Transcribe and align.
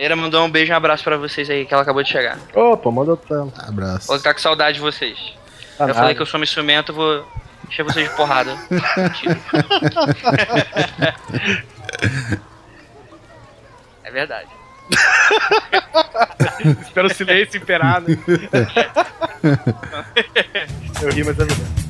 Eira 0.00 0.16
mandou 0.16 0.42
um 0.46 0.50
beijo 0.50 0.72
e 0.72 0.74
um 0.74 0.76
abraço 0.78 1.04
pra 1.04 1.18
vocês 1.18 1.50
aí, 1.50 1.66
que 1.66 1.74
ela 1.74 1.82
acabou 1.82 2.02
de 2.02 2.08
chegar. 2.08 2.38
Opa, 2.54 2.90
manda 2.90 3.10
outro. 3.10 3.52
Abraço. 3.58 4.06
Vou 4.06 4.16
ficar 4.16 4.32
com 4.32 4.40
saudade 4.40 4.76
de 4.76 4.80
vocês. 4.80 5.18
Tá 5.76 5.84
eu 5.84 5.88
nada. 5.88 5.98
falei 6.00 6.14
que 6.14 6.22
eu 6.22 6.26
sou 6.26 6.40
um 6.40 6.42
instrumento, 6.42 6.90
vou 6.90 7.22
encher 7.68 7.82
vocês 7.82 8.08
de 8.08 8.16
porrada. 8.16 8.56
É 14.02 14.10
verdade. 14.10 14.48
Espero 16.82 17.06
o 17.06 17.14
silêncio 17.14 17.58
imperar, 17.58 18.00
né? 18.00 18.18
Eu 21.00 21.10
ri, 21.12 21.22
mas 21.22 21.38
é 21.38 21.44
verdade. 21.44 21.89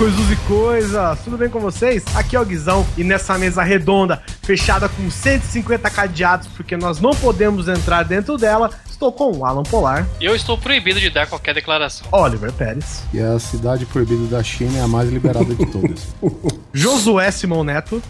Coisas 0.00 0.30
e 0.30 0.36
coisas! 0.48 1.18
Tudo 1.22 1.36
bem 1.36 1.50
com 1.50 1.60
vocês? 1.60 2.02
Aqui 2.14 2.34
é 2.34 2.40
o 2.40 2.44
Guizão 2.46 2.86
e 2.96 3.04
nessa 3.04 3.36
mesa 3.36 3.62
redonda, 3.62 4.22
fechada 4.42 4.88
com 4.88 5.10
150 5.10 5.90
cadeados, 5.90 6.48
porque 6.48 6.74
nós 6.74 7.02
não 7.02 7.10
podemos 7.10 7.68
entrar 7.68 8.02
dentro 8.02 8.38
dela, 8.38 8.70
estou 8.88 9.12
com 9.12 9.30
o 9.30 9.44
Alan 9.44 9.62
Polar, 9.62 10.08
Eu 10.18 10.34
estou 10.34 10.56
proibido 10.56 10.98
de 10.98 11.10
dar 11.10 11.26
qualquer 11.26 11.52
declaração. 11.54 12.06
Oliver 12.12 12.50
Pérez, 12.50 13.02
E 13.12 13.20
a 13.20 13.38
cidade 13.38 13.84
proibida 13.84 14.24
da 14.28 14.42
China 14.42 14.78
é 14.78 14.80
a 14.80 14.88
mais 14.88 15.10
liberada 15.10 15.54
de 15.54 15.66
todas. 15.66 16.08
Josué 16.72 17.30
Simão 17.30 17.62
Neto, 17.62 18.02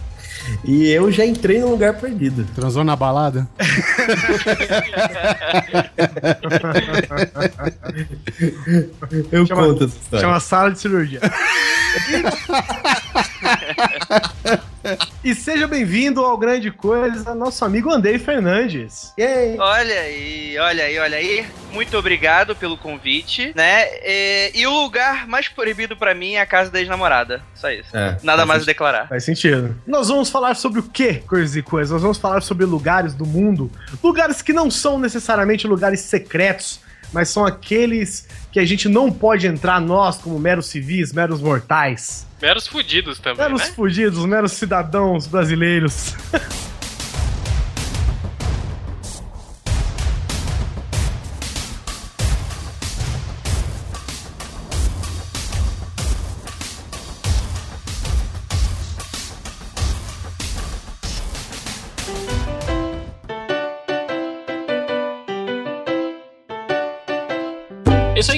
E 0.63 0.89
eu 0.89 1.11
já 1.11 1.25
entrei 1.25 1.59
num 1.59 1.69
lugar 1.71 1.93
perdido. 1.95 2.45
Transou 2.55 2.83
na 2.83 2.95
balada? 2.95 3.47
Eu 9.31 9.45
Chama- 9.45 9.63
conto 9.67 9.83
essa 9.85 9.97
história. 9.97 10.25
chama 10.25 10.39
sala 10.39 10.71
de 10.71 10.79
cirurgia. 10.79 11.19
e 15.23 15.35
seja 15.35 15.67
bem-vindo 15.67 16.21
ao 16.21 16.37
Grande 16.37 16.71
Coisa, 16.71 17.35
nosso 17.35 17.63
amigo 17.65 17.91
Andrei 17.91 18.17
Fernandes. 18.17 19.13
Yay! 19.17 19.57
Olha 19.59 20.01
aí, 20.01 20.57
olha 20.59 20.83
aí, 20.83 20.99
olha 20.99 21.17
aí. 21.17 21.45
Muito 21.71 21.97
obrigado 21.97 22.55
pelo 22.55 22.77
convite, 22.77 23.53
né? 23.55 23.87
E, 24.03 24.51
e 24.55 24.67
o 24.67 24.81
lugar 24.81 25.27
mais 25.27 25.47
proibido 25.47 25.95
pra 25.95 26.13
mim 26.13 26.33
é 26.33 26.41
a 26.41 26.45
casa 26.45 26.71
da 26.71 26.79
ex-namorada. 26.79 27.41
Só 27.53 27.69
isso. 27.69 27.95
É, 27.95 28.17
Nada 28.23 28.45
mais 28.45 28.63
a 28.63 28.65
declarar. 28.65 29.07
Faz 29.07 29.23
sentido. 29.23 29.75
Nós 29.85 30.07
vamos 30.07 30.29
falar 30.29 30.55
sobre 30.55 30.79
o 30.79 30.83
que, 30.83 31.15
coisas 31.15 31.55
e 31.55 31.61
coisas? 31.61 31.91
Nós 31.91 32.01
vamos 32.01 32.17
falar 32.17 32.41
sobre 32.41 32.65
lugares 32.65 33.13
do 33.13 33.25
mundo, 33.25 33.71
lugares 34.03 34.41
que 34.41 34.53
não 34.53 34.69
são 34.69 34.99
necessariamente 34.99 35.67
lugares 35.67 36.01
secretos, 36.01 36.81
mas 37.13 37.29
são 37.29 37.45
aqueles 37.45 38.27
que 38.51 38.59
a 38.59 38.65
gente 38.65 38.89
não 38.89 39.11
pode 39.11 39.47
entrar 39.47 39.79
nós 39.79 40.17
como 40.17 40.37
meros 40.39 40.67
civis, 40.67 41.13
meros 41.13 41.41
mortais, 41.41 42.25
Meros 42.41 42.65
fudidos 42.65 43.19
também, 43.19 43.45
meros 43.45 43.61
né? 43.61 43.73
fugidos, 43.75 44.25
meros 44.25 44.53
cidadãos 44.53 45.27
brasileiros. 45.27 46.15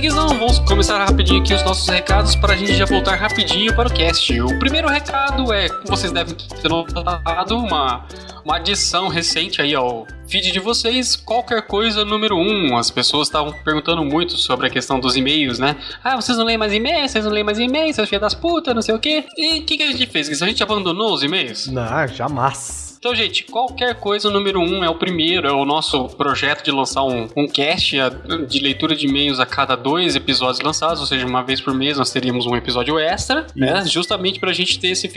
Vamos 0.10 0.60
começar 0.60 0.98
rapidinho 0.98 1.42
aqui 1.42 1.54
os 1.54 1.64
nossos 1.64 1.88
recados 1.88 2.36
para 2.36 2.54
a 2.54 2.58
gente 2.58 2.76
já 2.76 2.84
voltar 2.84 3.16
rapidinho 3.16 3.74
para 3.74 3.88
o 3.88 3.94
cast. 3.94 4.42
O 4.42 4.60
primeiro 4.60 4.90
recado 4.90 5.54
é, 5.54 5.70
como 5.70 5.88
vocês 5.88 6.12
devem 6.12 6.36
ter 6.36 6.68
notado, 6.68 7.58
uma, 7.58 8.06
uma 8.44 8.58
adição 8.58 9.08
recente 9.08 9.62
aí 9.62 9.74
ao 9.74 10.06
feed 10.28 10.52
de 10.52 10.60
vocês, 10.60 11.16
qualquer 11.16 11.62
coisa 11.62 12.04
número 12.04 12.36
um. 12.36 12.76
As 12.78 12.92
pessoas 12.92 13.30
estavam 13.30 13.54
perguntando 13.64 14.04
muito 14.04 14.36
sobre 14.36 14.68
a 14.68 14.70
questão 14.70 15.00
dos 15.00 15.16
e-mails, 15.16 15.58
né? 15.58 15.78
Ah, 16.04 16.18
vocês 16.18 16.38
não 16.38 16.44
leem 16.44 16.58
mais 16.58 16.74
e-mails, 16.74 17.12
vocês 17.12 17.24
não 17.24 17.32
leem 17.32 17.46
mais 17.46 17.58
e-mails, 17.58 17.96
seus 17.96 18.10
filhos 18.10 18.22
das 18.22 18.34
putas, 18.34 18.76
não 18.76 18.82
sei 18.82 18.96
o 18.96 19.00
quê. 19.00 19.24
E 19.38 19.60
o 19.60 19.64
que, 19.64 19.78
que 19.78 19.84
a 19.84 19.92
gente 19.92 20.08
fez? 20.08 20.42
A 20.42 20.46
gente 20.46 20.62
abandonou 20.62 21.14
os 21.14 21.24
e-mails? 21.24 21.68
Não, 21.68 22.08
jamais. 22.10 22.83
Então, 23.04 23.14
gente, 23.14 23.44
qualquer 23.44 23.96
coisa, 23.96 24.30
o 24.30 24.32
número 24.32 24.62
um 24.62 24.82
é 24.82 24.90
o 24.90 24.96
primeiro, 24.96 25.46
é 25.46 25.52
o 25.52 25.66
nosso 25.66 26.08
projeto 26.16 26.64
de 26.64 26.72
lançar 26.72 27.04
um, 27.04 27.28
um 27.36 27.50
cast 27.50 27.98
de 28.48 28.60
leitura 28.62 28.96
de 28.96 29.08
e-mails 29.08 29.42
a 29.42 29.46
cada 29.46 29.76
dois 29.76 30.16
episódios 30.16 30.62
lançados, 30.62 31.02
ou 31.02 31.06
seja, 31.06 31.28
uma 31.28 31.44
vez 31.44 31.60
por 31.60 31.74
mês 31.74 31.98
nós 31.98 32.12
teríamos 32.12 32.46
um 32.46 32.56
episódio 32.56 32.98
extra, 32.98 33.46
né? 33.54 33.84
Justamente 33.86 34.40
pra 34.40 34.54
gente 34.54 34.80
ter 34.80 34.92
esse 34.92 35.10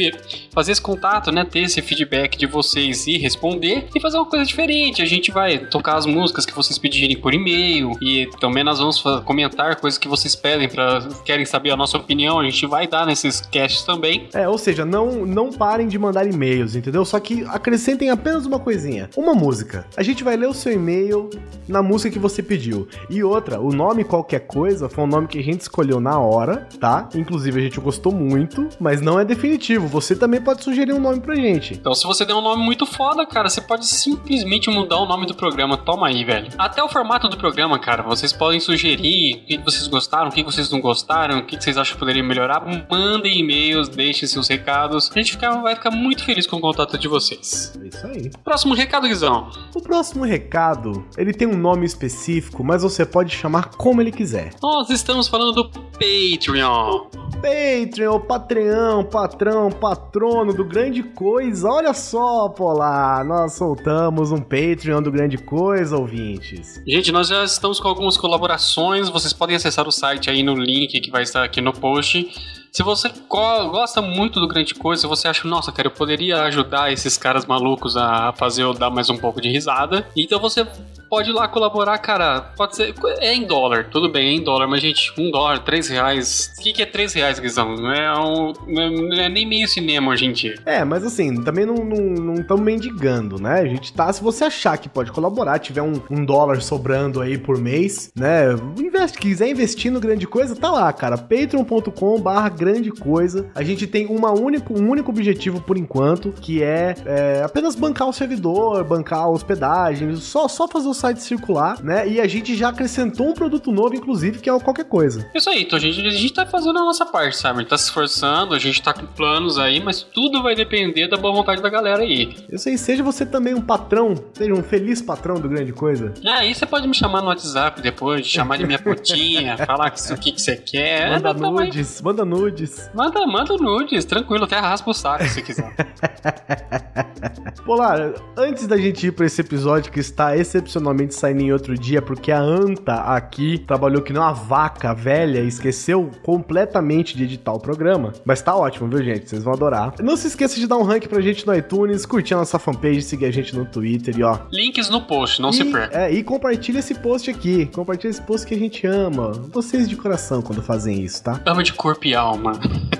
fazer 0.50 0.72
esse 0.72 0.82
contato, 0.82 1.30
né? 1.30 1.44
Ter 1.44 1.60
esse 1.60 1.80
feedback 1.80 2.36
de 2.36 2.44
vocês 2.46 3.06
e 3.06 3.18
responder 3.18 3.86
e 3.94 4.00
fazer 4.00 4.16
uma 4.16 4.26
coisa 4.26 4.44
diferente. 4.44 5.00
A 5.00 5.06
gente 5.06 5.30
vai 5.30 5.56
tocar 5.56 5.94
as 5.94 6.06
músicas 6.06 6.44
que 6.44 6.52
vocês 6.52 6.76
pedirem 6.80 7.16
por 7.16 7.32
e-mail 7.32 7.92
e 8.02 8.28
também 8.40 8.64
nós 8.64 8.80
vamos 8.80 9.00
comentar 9.24 9.76
coisas 9.76 9.96
que 9.96 10.08
vocês 10.08 10.34
pedem 10.34 10.68
para 10.68 11.08
querem 11.24 11.44
saber 11.44 11.70
a 11.70 11.76
nossa 11.76 11.96
opinião. 11.96 12.40
A 12.40 12.44
gente 12.44 12.66
vai 12.66 12.88
dar 12.88 13.06
nesses 13.06 13.40
casts 13.40 13.84
também. 13.84 14.28
É, 14.34 14.48
ou 14.48 14.58
seja, 14.58 14.84
não, 14.84 15.24
não 15.24 15.52
parem 15.52 15.86
de 15.86 15.96
mandar 15.96 16.26
e-mails, 16.26 16.74
entendeu? 16.74 17.04
Só 17.04 17.20
que 17.20 17.44
acrescentem 17.76 18.08
apenas 18.10 18.46
uma 18.46 18.58
coisinha. 18.58 19.10
Uma 19.16 19.34
música. 19.34 19.86
A 19.96 20.02
gente 20.02 20.24
vai 20.24 20.34
ler 20.36 20.48
o 20.48 20.54
seu 20.54 20.72
e-mail 20.72 21.28
na 21.68 21.82
música 21.82 22.10
que 22.10 22.18
você 22.18 22.42
pediu. 22.42 22.88
E 23.10 23.22
outra, 23.22 23.60
o 23.60 23.70
nome 23.70 24.02
qualquer 24.02 24.40
coisa 24.46 24.88
foi 24.88 25.04
um 25.04 25.06
nome 25.06 25.28
que 25.28 25.38
a 25.38 25.42
gente 25.42 25.60
escolheu 25.60 26.00
na 26.00 26.18
hora, 26.18 26.66
tá? 26.80 27.08
Inclusive 27.14 27.60
a 27.60 27.62
gente 27.62 27.78
gostou 27.78 28.12
muito, 28.12 28.68
mas 28.80 29.02
não 29.02 29.20
é 29.20 29.24
definitivo. 29.26 29.86
Você 29.88 30.16
também 30.16 30.40
pode 30.40 30.64
sugerir 30.64 30.94
um 30.94 31.00
nome 31.00 31.20
pra 31.20 31.34
gente. 31.34 31.74
Então, 31.74 31.94
se 31.94 32.06
você 32.06 32.24
der 32.24 32.34
um 32.34 32.40
nome 32.40 32.64
muito 32.64 32.86
foda, 32.86 33.26
cara, 33.26 33.48
você 33.50 33.60
pode 33.60 33.86
simplesmente 33.86 34.70
mudar 34.70 34.96
o 34.98 35.06
nome 35.06 35.26
do 35.26 35.34
programa. 35.34 35.76
Toma 35.76 36.08
aí, 36.08 36.24
velho. 36.24 36.48
Até 36.56 36.82
o 36.82 36.88
formato 36.88 37.28
do 37.28 37.36
programa, 37.36 37.78
cara, 37.78 38.02
vocês 38.02 38.32
podem 38.32 38.58
sugerir 38.58 39.34
o 39.36 39.46
que 39.46 39.58
vocês 39.58 39.86
gostaram, 39.86 40.28
o 40.28 40.32
que 40.32 40.42
vocês 40.42 40.70
não 40.70 40.80
gostaram, 40.80 41.38
o 41.40 41.44
que 41.44 41.60
vocês 41.62 41.76
acham 41.76 41.92
que 41.94 41.98
poderia 42.00 42.22
melhorar. 42.24 42.64
Mandem 42.90 43.40
e-mails, 43.40 43.88
deixem 43.88 44.26
seus 44.26 44.48
recados. 44.48 45.10
A 45.14 45.18
gente 45.18 45.32
fica- 45.32 45.50
vai 45.60 45.74
ficar 45.74 45.90
muito 45.90 46.24
feliz 46.24 46.46
com 46.46 46.56
o 46.56 46.60
contato 46.60 46.96
de 46.96 47.06
vocês. 47.08 47.65
É 47.80 47.88
isso 47.88 48.06
aí. 48.06 48.30
Próximo 48.44 48.74
recado, 48.74 49.06
Guizão. 49.08 49.50
O 49.74 49.80
próximo 49.80 50.24
recado, 50.24 51.04
ele 51.16 51.32
tem 51.32 51.48
um 51.48 51.56
nome 51.56 51.86
específico, 51.86 52.62
mas 52.62 52.82
você 52.82 53.04
pode 53.04 53.34
chamar 53.34 53.70
como 53.76 54.00
ele 54.00 54.12
quiser. 54.12 54.54
Nós 54.62 54.90
estamos 54.90 55.28
falando 55.28 55.52
do 55.52 55.70
Patreon. 55.70 57.06
Patreon, 57.36 58.20
Patreon, 58.20 59.04
patrão, 59.04 59.70
patrono 59.70 60.52
do 60.52 60.64
Grande 60.64 61.02
Coisa. 61.02 61.68
Olha 61.68 61.92
só, 61.92 62.48
Polar, 62.48 63.24
nós 63.24 63.54
soltamos 63.54 64.32
um 64.32 64.40
Patreon 64.40 65.02
do 65.02 65.10
Grande 65.10 65.38
Coisa, 65.38 65.96
ouvintes. 65.96 66.82
Gente, 66.86 67.12
nós 67.12 67.28
já 67.28 67.44
estamos 67.44 67.80
com 67.80 67.88
algumas 67.88 68.16
colaborações. 68.16 69.08
Vocês 69.08 69.32
podem 69.32 69.56
acessar 69.56 69.86
o 69.86 69.92
site 69.92 70.30
aí 70.30 70.42
no 70.42 70.54
link 70.54 71.00
que 71.00 71.10
vai 71.10 71.22
estar 71.22 71.44
aqui 71.44 71.60
no 71.60 71.72
post. 71.72 72.28
Se 72.76 72.82
você 72.82 73.08
go- 73.26 73.70
gosta 73.70 74.02
muito 74.02 74.38
do 74.38 74.46
Grande 74.46 74.74
Coisa, 74.74 75.00
se 75.00 75.08
você 75.08 75.26
acha, 75.26 75.48
nossa, 75.48 75.72
cara, 75.72 75.88
eu 75.88 75.90
poderia 75.90 76.42
ajudar 76.42 76.92
esses 76.92 77.16
caras 77.16 77.46
malucos 77.46 77.96
a 77.96 78.34
fazer 78.34 78.64
eu 78.64 78.74
dar 78.74 78.90
mais 78.90 79.08
um 79.08 79.16
pouco 79.16 79.40
de 79.40 79.48
risada. 79.48 80.06
Então 80.14 80.38
você 80.38 80.66
pode 81.08 81.30
ir 81.30 81.32
lá 81.32 81.48
colaborar, 81.48 81.98
cara. 81.98 82.40
Pode 82.56 82.76
ser. 82.76 82.94
É 83.18 83.34
em 83.34 83.46
dólar, 83.46 83.88
tudo 83.90 84.08
bem, 84.10 84.28
é 84.28 84.32
em 84.32 84.42
dólar, 84.42 84.66
mas, 84.66 84.80
gente, 84.80 85.12
um 85.18 85.30
dólar, 85.30 85.60
três 85.60 85.88
reais. 85.88 86.52
O 86.58 86.62
que, 86.62 86.72
que 86.72 86.82
é 86.82 86.86
três 86.86 87.12
reais, 87.12 87.38
Guizão? 87.38 87.76
Não 87.76 87.92
é, 87.92 88.18
um, 88.18 88.52
não 88.66 88.82
é- 88.82 88.90
não 88.90 89.18
é 89.24 89.28
nem 89.28 89.46
meio 89.46 89.68
cinema 89.68 90.14
em 90.16 90.32
dia. 90.32 90.54
É, 90.64 90.84
mas 90.84 91.04
assim, 91.04 91.42
também 91.42 91.66
não 91.66 91.74
estamos 91.74 92.20
não, 92.20 92.34
estamos 92.34 92.62
mendigando, 92.64 93.40
né? 93.40 93.60
A 93.60 93.66
gente 93.66 93.92
tá, 93.92 94.12
se 94.12 94.22
você 94.22 94.44
achar 94.44 94.76
que 94.78 94.88
pode 94.88 95.12
colaborar, 95.12 95.58
tiver 95.58 95.82
um, 95.82 96.00
um 96.10 96.24
dólar 96.24 96.60
sobrando 96.62 97.20
aí 97.20 97.36
por 97.36 97.58
mês, 97.58 98.10
né? 98.16 98.46
Investe, 98.78 99.18
quiser 99.18 99.48
investir 99.48 99.90
no 99.92 100.00
Grande 100.00 100.26
Coisa, 100.26 100.56
tá 100.56 100.70
lá, 100.70 100.92
cara. 100.92 101.16
patreon.com 101.18 102.20
barra 102.20 102.48
grande 102.48 102.90
coisa. 102.90 103.48
A 103.54 103.62
gente 103.62 103.86
tem 103.86 104.06
uma 104.06 104.32
único, 104.32 104.72
um 104.78 104.88
único 104.88 105.10
objetivo 105.10 105.60
por 105.60 105.76
enquanto, 105.76 106.32
que 106.32 106.62
é, 106.62 106.94
é, 107.04 107.42
apenas 107.44 107.74
bancar 107.74 108.08
o 108.08 108.12
servidor, 108.12 108.84
bancar 108.84 109.20
a 109.20 109.28
hospedagem, 109.28 110.14
só, 110.16 110.48
só 110.48 110.66
fazer 110.68 110.88
o 110.88 110.94
site 110.96 111.22
circular, 111.22 111.82
né? 111.82 112.08
E 112.08 112.20
a 112.20 112.26
gente 112.26 112.54
já 112.56 112.70
acrescentou 112.70 113.28
um 113.28 113.34
produto 113.34 113.70
novo, 113.70 113.94
inclusive, 113.94 114.38
que 114.40 114.48
é 114.48 114.52
o 114.52 114.60
qualquer 114.60 114.84
coisa. 114.86 115.30
Isso 115.34 115.48
aí, 115.50 115.62
então 115.62 115.76
a 115.78 115.80
gente, 115.80 116.04
a 116.06 116.10
gente 116.10 116.32
tá 116.32 116.44
fazendo 116.46 116.78
a 116.78 116.82
nossa 116.84 117.06
parte, 117.06 117.36
sabe? 117.36 117.58
A 117.58 117.62
gente 117.62 117.70
tá 117.70 117.78
se 117.78 117.84
esforçando, 117.84 118.54
a 118.54 118.58
gente 118.58 118.82
tá 118.82 118.92
com 118.92 119.06
planos 119.06 119.58
aí, 119.58 119.80
mas 119.82 120.02
tudo 120.02 120.42
vai 120.42 120.54
depender 120.54 121.08
da 121.08 121.16
boa 121.16 121.32
vontade 121.34 121.62
da 121.62 121.68
galera 121.68 122.02
aí. 122.02 122.34
Isso 122.50 122.68
aí, 122.68 122.76
seja 122.78 123.02
você 123.02 123.24
também 123.24 123.54
um 123.54 123.60
patrão, 123.60 124.14
seja 124.34 124.52
um 124.52 124.62
feliz 124.62 125.00
patrão 125.02 125.38
do 125.40 125.48
grande 125.48 125.72
coisa. 125.72 126.12
Ah, 126.26 126.38
aí 126.38 126.54
você 126.54 126.66
pode 126.66 126.86
me 126.88 126.94
chamar 126.94 127.20
no 127.20 127.28
WhatsApp 127.28 127.80
depois, 127.80 128.26
chamar 128.26 128.56
de 128.58 128.66
minha 128.66 128.78
putinha, 128.78 129.56
falar 129.66 129.90
que- 129.90 130.12
o 130.12 130.16
que, 130.18 130.32
que 130.32 130.40
você 130.40 130.56
quer. 130.56 131.10
Manda 131.10 131.30
É, 131.30 131.32
mas 131.32 131.42
também- 131.42 131.66
nudes, 131.66 132.02
manda 132.02 132.24
nudes. 132.24 132.90
Manda, 132.94 133.26
manda 133.26 133.56
nudes, 133.56 134.04
tranquilo, 134.04 134.44
até 134.44 134.58
raspa 134.58 134.90
o 134.90 134.94
saco 134.94 135.24
se 135.24 135.42
quiser. 135.42 135.74
Polar, 137.64 138.12
antes 138.36 138.66
da 138.66 138.76
gente 138.76 139.06
ir 139.08 139.12
pra 139.12 139.26
esse 139.26 139.40
episódio 139.40 139.90
que 139.90 139.98
está 140.00 140.36
excepcionalmente 140.86 141.14
saindo 141.14 141.42
em 141.42 141.52
outro 141.52 141.76
dia, 141.76 142.00
porque 142.00 142.30
a 142.30 142.40
Anta 142.40 142.94
aqui 142.94 143.58
trabalhou 143.58 144.02
que 144.02 144.12
nem 144.12 144.20
uma 144.22 144.32
vaca 144.32 144.94
velha 144.94 145.40
e 145.40 145.48
esqueceu 145.48 146.10
completamente 146.22 147.16
de 147.16 147.24
editar 147.24 147.52
o 147.52 147.60
programa. 147.60 148.12
Mas 148.24 148.42
tá 148.42 148.54
ótimo, 148.54 148.88
viu, 148.88 149.02
gente? 149.02 149.28
Vocês 149.28 149.42
vão 149.42 149.54
adorar. 149.54 149.94
Não 150.00 150.16
se 150.16 150.28
esqueça 150.28 150.58
de 150.58 150.66
dar 150.66 150.76
um 150.76 150.82
rank 150.82 151.06
pra 151.08 151.20
gente 151.20 151.46
no 151.46 151.54
iTunes, 151.54 152.06
curtir 152.06 152.34
a 152.34 152.38
nossa 152.38 152.58
fanpage, 152.58 153.02
seguir 153.02 153.26
a 153.26 153.30
gente 153.30 153.56
no 153.56 153.64
Twitter 153.64 154.16
e 154.16 154.22
ó. 154.22 154.38
Links 154.52 154.88
no 154.88 155.02
post, 155.02 155.40
não 155.40 155.50
e, 155.50 155.54
se 155.54 155.64
perca. 155.64 155.98
É, 155.98 156.12
e 156.12 156.22
compartilha 156.22 156.78
esse 156.78 156.94
post 156.94 157.30
aqui. 157.30 157.66
Compartilha 157.66 158.10
esse 158.10 158.22
post 158.22 158.46
que 158.46 158.54
a 158.54 158.58
gente 158.58 158.86
ama. 158.86 159.32
Vocês 159.52 159.88
de 159.88 159.96
coração 159.96 160.42
quando 160.42 160.62
fazem 160.62 161.02
isso, 161.02 161.22
tá? 161.24 161.40
Ama 161.46 161.62
de 161.62 161.72
corpo 161.72 162.06
e 162.06 162.14
alma. 162.14 162.52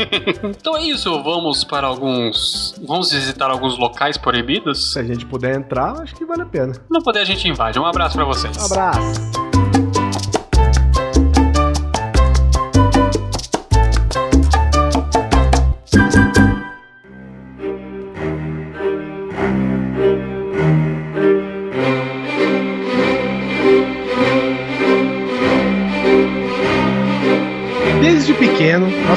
então 0.59 0.77
é 0.77 0.83
isso, 0.85 1.11
vamos 1.23 1.65
para 1.65 1.87
alguns. 1.87 2.75
Vamos 2.87 3.13
visitar 3.13 3.51
alguns 3.51 3.79
locais 3.79 4.17
proibidos? 4.17 4.93
Se 4.93 4.99
a 4.99 5.03
gente 5.03 5.25
puder 5.27 5.57
entrar, 5.57 6.01
acho 6.01 6.15
que 6.15 6.25
vale 6.25 6.43
a 6.43 6.47
pena. 6.47 6.73
Não 6.91 7.01
puder, 7.01 7.21
a 7.21 7.25
gente 7.25 7.47
invade. 7.49 7.76
Um 7.81 7.87
abraço 7.87 8.17
pra 8.17 8.25
vocês. 8.25 8.57
Um 8.57 8.65
abraço. 8.65 9.36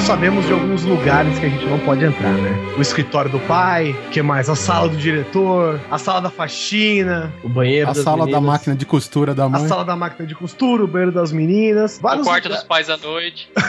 Sabemos 0.10 0.44
de 0.48 0.54
alguns 0.54 0.84
lugares 0.86 1.38
que 1.38 1.46
a 1.46 1.50
gente 1.50 1.64
não 1.68 1.78
pode 1.78 2.04
entrar, 2.04 2.32
né? 2.34 2.74
O 2.76 2.82
escritório 2.82 3.30
do 3.30 3.40
pai, 3.42 3.96
que 4.12 4.24
mais? 4.24 4.50
A 4.50 4.56
sala 4.56 4.90
do 4.90 4.98
diretor, 4.98 5.80
a 5.92 6.00
sala 6.00 6.20
da 6.20 6.32
faxina, 6.32 7.32
O 7.44 7.48
banheiro 7.48 7.92
A 7.92 7.94
das 7.94 8.04
sala 8.04 8.22
da 8.22 8.26
meninas. 8.26 8.44
máquina 8.44 8.76
de 8.76 8.88
costura 8.88 9.36
da 9.36 9.44
a 9.44 9.50
mãe. 9.50 9.68
sala 9.68 9.86
da 9.86 9.96
máquina 9.96 10.28
de 10.28 10.34
costura, 10.34 10.84
o 10.84 10.88
banheiro 10.88 11.12
das 11.12 11.32
meninas. 11.32 11.98
O 11.98 12.02
quarto 12.02 12.24
lugar- 12.24 12.42
dos 12.42 12.64
pais 12.64 12.90
à 12.90 12.98
noite. 12.98 13.52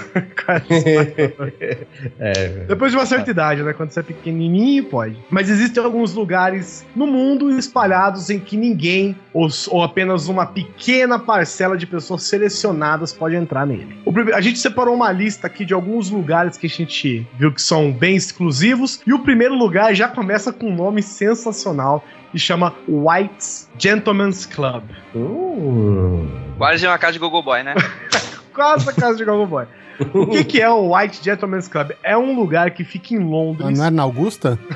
é, 2.19 2.33
velho. 2.49 2.67
Depois 2.67 2.91
de 2.91 2.97
uma 2.97 3.05
certa 3.05 3.31
idade, 3.31 3.63
né? 3.63 3.75
Quando 3.75 3.91
você 3.91 4.01
é 4.01 4.03
pequenininho, 4.03 4.85
pode. 4.85 5.17
Mas 5.29 5.51
existem 5.51 5.85
alguns 5.85 6.15
lugares 6.15 6.87
no 6.97 7.07
mundo 7.07 7.51
espalhados 7.59 8.31
em 8.31 8.39
que 8.39 8.57
ninguém, 8.57 9.15
ou, 9.35 9.47
ou 9.69 9.83
apenas 9.83 10.27
uma 10.27 10.47
pequena 10.47 11.19
parcela 11.19 11.77
de 11.77 11.87
pessoas 11.87 12.23
selecionadas 12.23 13.13
pode 13.13 13.37
entrar 13.37 13.67
nele. 13.67 13.99
O 14.07 14.13
a 14.35 14.41
gente 14.41 14.59
separou 14.59 14.95
uma 14.95 15.13
lista 15.13 15.47
aqui 15.47 15.65
de 15.65 15.75
alguns 15.75 16.11
lugares 16.11 16.30
que 16.59 16.67
a 16.67 16.71
gente 16.71 17.27
viu 17.38 17.53
que 17.53 17.61
são 17.61 17.93
bem 17.93 18.17
exclusivos. 18.17 19.00
E 19.06 19.12
o 19.12 19.19
primeiro 19.19 19.55
lugar 19.55 19.94
já 19.94 20.09
começa 20.09 20.53
com 20.53 20.67
um 20.67 20.75
nome 20.75 21.03
sensacional 21.03 22.05
e 22.32 22.38
chama 22.38 22.75
White's 22.88 23.69
Gentleman's 23.79 24.47
Club. 24.47 24.85
Uh, 25.15 26.27
Quase 26.56 26.87
uma 26.87 26.99
casa 26.99 27.15
de 27.15 27.19
Gogo 27.19 27.43
Boy, 27.43 27.62
né? 27.62 27.75
Quase 28.55 28.88
a 28.88 28.93
casa 28.93 29.17
de 29.17 29.25
Gogo 29.25 29.47
Boy. 29.47 29.67
O 30.14 30.26
que, 30.26 30.44
que 30.44 30.61
é 30.61 30.69
o 30.69 30.94
White 30.97 31.23
Gentleman's 31.23 31.69
Club? 31.69 31.91
É 32.02 32.17
um 32.17 32.35
lugar 32.35 32.70
que 32.73 32.82
fica 32.85 33.14
em 33.14 33.19
Londres. 33.19 33.69
Ah, 33.69 33.70
Não 33.70 33.85
é 33.87 33.91
na 33.91 34.02
Augusta? 34.02 34.58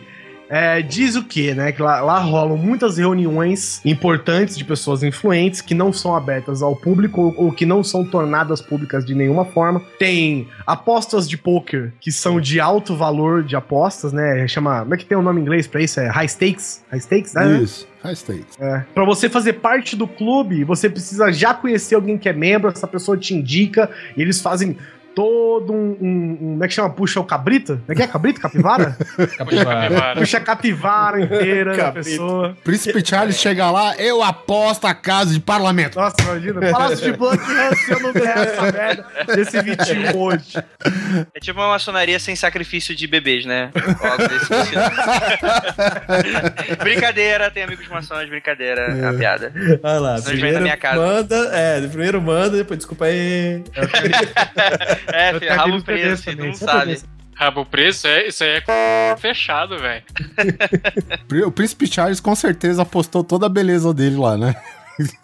É, 0.49 0.82
diz 0.82 1.17
o 1.17 1.25
que, 1.25 1.55
né? 1.55 1.73
Que 1.73 1.82
lá, 1.82 2.00
lá 2.00 2.19
rolam 2.19 2.56
muitas 2.56 2.99
reuniões 2.99 3.81
importantes 3.85 4.56
de 4.56 4.64
pessoas 4.64 5.02
influentes 5.02 5.61
que 5.61 5.75
não 5.75 5.93
são 5.93 6.14
abertas 6.14 6.62
ao 6.62 6.76
público 6.76 7.20
ou, 7.20 7.46
ou 7.46 7.52
que 7.52 7.64
não 7.64 7.82
são 7.82 8.05
tornadas 8.05 8.61
públicas 8.61 9.05
de 9.05 9.14
nenhuma 9.14 9.44
forma. 9.44 9.81
Tem 9.99 10.49
apostas 10.67 11.29
de 11.29 11.37
poker 11.37 11.93
que 12.00 12.12
são 12.12 12.41
de 12.41 12.61
alto 12.61 12.94
valor 12.94 13.43
de 13.43 13.56
apostas, 13.56 14.12
né? 14.12 14.46
Chama. 14.46 14.81
Como 14.81 14.94
é 14.94 14.96
que 14.96 15.06
tem 15.06 15.17
o 15.17 15.23
nome 15.23 15.41
em 15.41 15.43
inglês 15.43 15.67
pra 15.67 15.81
isso? 15.81 16.00
É 16.00 16.08
high 16.08 16.29
stakes? 16.29 16.85
High 16.90 17.00
stakes, 17.00 17.35
né? 17.35 17.62
Isso. 17.62 17.88
High 18.02 18.17
stakes. 18.17 18.61
É. 18.61 18.85
Pra 18.94 19.05
você 19.05 19.31
fazer 19.31 19.55
parte 19.55 19.97
do 19.97 20.06
clube, 20.06 20.62
você 20.62 20.90
precisa 20.90 21.32
já 21.32 21.55
conhecer 21.55 21.94
alguém 21.94 22.19
que 22.19 22.29
é 22.29 22.32
membro, 22.32 22.70
essa 22.70 22.87
pessoa 22.87 23.17
te 23.17 23.35
indica, 23.35 23.90
e 24.17 24.20
eles 24.20 24.40
fazem 24.40 24.76
todo 25.14 25.72
um. 25.72 25.96
um- 26.00 26.32
um- 26.32 26.37
como 26.55 26.64
é 26.64 26.69
que 26.69 26.75
chama? 26.75 26.90
Puxa 26.90 27.20
o 27.20 27.25
cabrita? 27.25 27.75
Como 27.76 27.93
é 27.93 27.94
que 27.94 28.02
é? 28.02 28.06
Cabrita? 28.06 28.40
Capivara? 28.40 28.96
Capivara. 29.38 30.14
Puxa 30.16 30.38
a 30.38 30.40
capivara 30.40 31.20
inteira 31.20 31.76
da 31.76 31.93
pessoa. 31.93 32.56
Príncipe 32.64 33.05
Charles 33.06 33.37
chega 33.38 33.70
lá, 33.70 33.96
eu 33.96 34.22
aposto 34.22 34.87
a 34.87 34.94
casa 34.94 35.32
de 35.32 35.40
parlamento. 35.40 35.96
Nossa, 35.99 36.16
imagina. 36.22 36.61
Palácio 36.72 37.12
de 37.12 37.12
Buckingham 37.19 37.75
se 37.76 37.90
eu 37.93 38.00
não 38.00 38.12
ganhar 38.12 38.38
essa 38.38 38.62
merda 38.72 39.06
desse 39.34 39.61
21 39.62 40.16
hoje. 40.19 40.56
É 41.34 41.40
tipo 41.40 41.61
uma 41.61 41.69
maçonaria 41.69 42.19
sem 42.19 42.34
sacrifício 42.37 42.94
de 42.94 43.06
bebês, 43.06 43.44
né? 43.44 43.70
Brincadeira, 46.82 47.50
tem 47.50 47.62
amigos 47.64 47.87
maçons, 47.88 48.28
brincadeira, 48.28 48.83
é 48.83 48.94
uma 49.11 49.14
piada. 49.14 49.52
Olha 49.83 49.99
lá, 50.00 50.18
Senão 50.18 50.52
na 50.52 50.61
minha 50.61 50.76
casa. 50.76 50.97
manda, 50.97 51.37
é, 51.52 51.80
primeiro 51.87 52.21
manda, 52.21 52.56
depois 52.56 52.78
desculpa 52.78 53.06
aí. 53.06 53.62
É, 55.12 55.38
filho, 55.38 55.61
amigos 55.61 55.82
preso, 55.82 56.23
filho, 56.23 56.37
também, 56.37 56.50
não 56.52 56.58
sabe. 56.58 57.02
Rabo 57.34 57.66
preço, 57.66 58.06
é, 58.06 58.28
isso 58.28 58.44
aí 58.44 58.62
é 58.66 59.16
fechado, 59.18 59.78
velho. 59.78 60.04
O 61.46 61.50
Príncipe 61.50 61.87
Charles 61.87 62.20
com 62.20 62.34
certeza 62.34 62.82
apostou 62.82 63.25
toda 63.25 63.46
a 63.46 63.49
beleza 63.49 63.92
dele 63.92 64.16
lá, 64.16 64.37
né? 64.37 64.54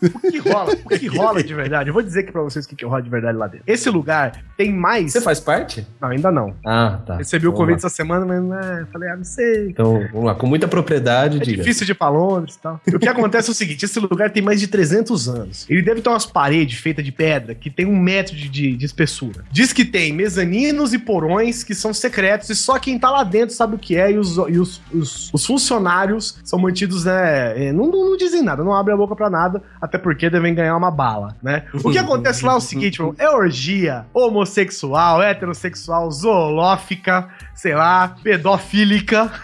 O 0.02 0.18
que 0.30 0.38
rola? 0.38 0.72
O 0.84 0.88
que 0.88 1.06
rola 1.06 1.42
de 1.42 1.54
verdade? 1.54 1.90
Eu 1.90 1.94
vou 1.94 2.02
dizer 2.02 2.20
aqui 2.20 2.32
pra 2.32 2.42
vocês 2.42 2.64
o 2.64 2.68
que, 2.68 2.76
que 2.76 2.84
rola 2.84 3.02
de 3.02 3.10
verdade 3.10 3.36
lá 3.38 3.46
dentro. 3.46 3.64
Esse 3.66 3.88
lugar 3.90 4.42
tem 4.56 4.72
mais. 4.72 5.12
Você 5.12 5.20
faz 5.20 5.38
parte? 5.40 5.86
Não, 6.00 6.08
ainda 6.08 6.30
não. 6.30 6.54
Ah, 6.66 6.98
tá. 7.06 7.16
Recebi 7.16 7.46
o 7.46 7.50
Vamos 7.50 7.60
convite 7.60 7.82
lá. 7.82 7.86
essa 7.86 7.88
semana, 7.96 8.24
mas 8.26 8.42
né, 8.42 8.86
falei, 8.92 9.08
ah, 9.10 9.16
não 9.16 9.24
sei. 9.24 9.68
Então, 9.68 10.06
vamos 10.12 10.26
lá, 10.26 10.34
com 10.34 10.46
muita 10.46 10.66
propriedade, 10.66 11.36
É 11.38 11.40
diga. 11.40 11.58
difícil 11.62 11.86
de 11.86 11.92
ir 11.92 11.94
pra 11.94 12.08
Londres 12.08 12.56
e 12.56 12.60
tal. 12.60 12.80
O 12.92 12.98
que 12.98 13.08
acontece 13.08 13.48
é 13.48 13.52
o 13.52 13.54
seguinte: 13.54 13.84
esse 13.84 13.98
lugar 14.00 14.30
tem 14.30 14.42
mais 14.42 14.58
de 14.60 14.66
300 14.66 15.28
anos. 15.28 15.66
Ele 15.68 15.82
deve 15.82 16.00
ter 16.02 16.08
umas 16.08 16.26
paredes 16.26 16.78
feitas 16.80 17.04
de 17.04 17.12
pedra 17.12 17.54
que 17.54 17.70
tem 17.70 17.86
um 17.86 17.96
metro 17.98 18.34
de, 18.34 18.48
de- 18.48 18.76
de 18.76 18.86
espessura. 18.86 19.44
Diz 19.50 19.72
que 19.72 19.84
tem 19.84 20.12
mezaninos 20.12 20.92
e 20.92 20.98
porões 20.98 21.62
que 21.62 21.74
são 21.74 21.92
secretos 21.94 22.50
e 22.50 22.56
só 22.56 22.78
quem 22.78 22.98
tá 22.98 23.10
lá 23.10 23.22
dentro 23.24 23.54
sabe 23.54 23.74
o 23.76 23.78
que 23.78 23.96
é. 23.96 24.10
E 24.12 24.18
os, 24.18 24.36
e 24.36 24.58
os, 24.58 24.80
os- 24.92 25.30
os 25.32 25.46
funcionários 25.46 26.38
são 26.44 26.58
mantidos, 26.58 27.04
né? 27.04 27.66
é, 27.68 27.72
Não, 27.72 27.86
não, 27.86 28.10
não 28.10 28.16
dizem 28.16 28.42
nada, 28.42 28.64
não 28.64 28.72
abrem 28.74 28.94
a 28.94 28.96
boca 28.98 29.14
pra 29.14 29.30
nada, 29.30 29.59
até 29.80 29.98
porque 29.98 30.30
devem 30.30 30.54
ganhar 30.54 30.76
uma 30.76 30.90
bala, 30.90 31.36
né? 31.42 31.64
O 31.82 31.90
que 31.90 31.98
acontece 31.98 32.44
lá 32.44 32.52
é 32.52 32.56
o 32.56 32.60
seguinte, 32.60 33.00
mano, 33.00 33.14
é 33.18 33.28
orgia 33.28 34.06
homossexual, 34.12 35.22
heterossexual, 35.22 36.10
zoolófica, 36.10 37.28
sei 37.54 37.74
lá, 37.74 38.14
pedofílica. 38.22 39.30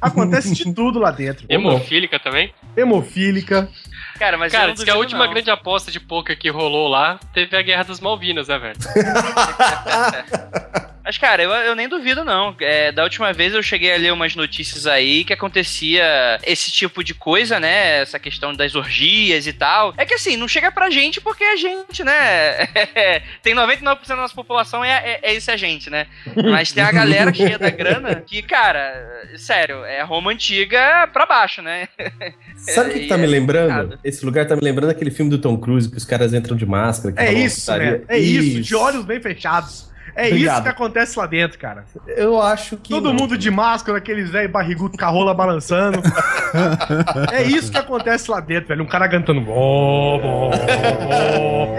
Acontece 0.00 0.52
de 0.52 0.74
tudo 0.74 0.98
lá 0.98 1.12
dentro. 1.12 1.46
Hemofílica 1.48 2.18
também? 2.18 2.52
Hemofílica. 2.76 3.68
Cara, 4.18 4.36
mas 4.36 4.52
Cara, 4.52 4.72
diz 4.72 4.82
que 4.82 4.90
a 4.90 4.96
última 4.96 5.26
não. 5.26 5.32
grande 5.32 5.50
aposta 5.50 5.92
de 5.92 6.00
poker 6.00 6.36
que 6.36 6.50
rolou 6.50 6.88
lá 6.88 7.20
teve 7.32 7.56
a 7.56 7.62
Guerra 7.62 7.84
das 7.84 8.00
Malvinas, 8.00 8.48
né, 8.48 8.58
velho? 8.58 8.78
Mas, 11.04 11.18
cara, 11.18 11.42
eu, 11.42 11.50
eu 11.50 11.74
nem 11.74 11.88
duvido, 11.88 12.24
não. 12.24 12.54
É, 12.60 12.92
da 12.92 13.02
última 13.02 13.32
vez 13.32 13.52
eu 13.54 13.62
cheguei 13.62 13.92
a 13.92 13.98
ler 13.98 14.12
umas 14.12 14.36
notícias 14.36 14.86
aí 14.86 15.24
que 15.24 15.32
acontecia 15.32 16.38
esse 16.44 16.70
tipo 16.70 17.02
de 17.02 17.14
coisa, 17.14 17.58
né? 17.58 18.00
Essa 18.00 18.18
questão 18.18 18.54
das 18.54 18.74
orgias 18.74 19.46
e 19.46 19.52
tal. 19.52 19.92
É 19.96 20.06
que 20.06 20.14
assim, 20.14 20.36
não 20.36 20.46
chega 20.46 20.70
pra 20.70 20.90
gente 20.90 21.20
porque 21.20 21.42
a 21.42 21.56
gente, 21.56 22.04
né? 22.04 22.66
tem 23.42 23.54
99% 23.54 24.06
da 24.06 24.16
nossa 24.16 24.34
população 24.34 24.84
é, 24.84 24.90
é, 24.90 25.20
é 25.22 25.34
esse 25.34 25.50
a 25.50 25.56
gente, 25.56 25.90
né? 25.90 26.06
Mas 26.50 26.72
tem 26.72 26.84
a 26.84 26.92
galera 26.92 27.32
cheia 27.34 27.58
da 27.58 27.70
grana 27.70 28.14
que, 28.16 28.42
cara, 28.42 29.26
sério, 29.36 29.84
é 29.84 30.02
Roma 30.02 30.30
antiga 30.30 31.08
pra 31.12 31.26
baixo, 31.26 31.62
né? 31.62 31.88
Sabe 32.56 32.90
o 32.90 32.92
que, 32.92 33.00
que 33.00 33.08
tá 33.08 33.16
me 33.16 33.24
é 33.24 33.28
lembrando? 33.28 33.74
complicado. 33.74 34.00
Esse 34.04 34.24
lugar 34.24 34.46
tá 34.46 34.54
me 34.54 34.62
lembrando 34.62 34.90
aquele 34.90 35.10
filme 35.10 35.30
do 35.30 35.38
Tom 35.38 35.56
Cruise 35.58 35.90
que 35.90 35.96
os 35.96 36.04
caras 36.04 36.32
entram 36.32 36.56
de 36.56 36.64
máscara. 36.64 37.12
que 37.12 37.20
É 37.20 37.32
isso, 37.32 37.76
né? 37.76 38.02
É 38.08 38.18
isso, 38.18 38.60
de 38.60 38.74
olhos 38.74 39.04
bem 39.04 39.20
fechados. 39.20 39.91
É 40.14 40.24
isso 40.26 40.34
Obrigado. 40.34 40.62
que 40.64 40.68
acontece 40.68 41.18
lá 41.18 41.26
dentro, 41.26 41.58
cara. 41.58 41.84
Eu 42.06 42.40
acho 42.40 42.76
que. 42.76 42.90
Todo 42.90 43.08
não. 43.12 43.14
mundo 43.14 43.38
de 43.38 43.50
máscara, 43.50 43.96
aqueles 43.98 44.30
velho 44.30 44.48
barrigudo 44.48 44.96
com 44.98 45.04
a 45.04 45.08
rola 45.08 45.32
balançando. 45.32 46.00
é 47.32 47.42
isso 47.44 47.72
que 47.72 47.78
acontece 47.78 48.30
lá 48.30 48.40
dentro, 48.40 48.68
velho. 48.68 48.82
Um 48.82 48.86
cara 48.86 49.08
cantando. 49.08 49.42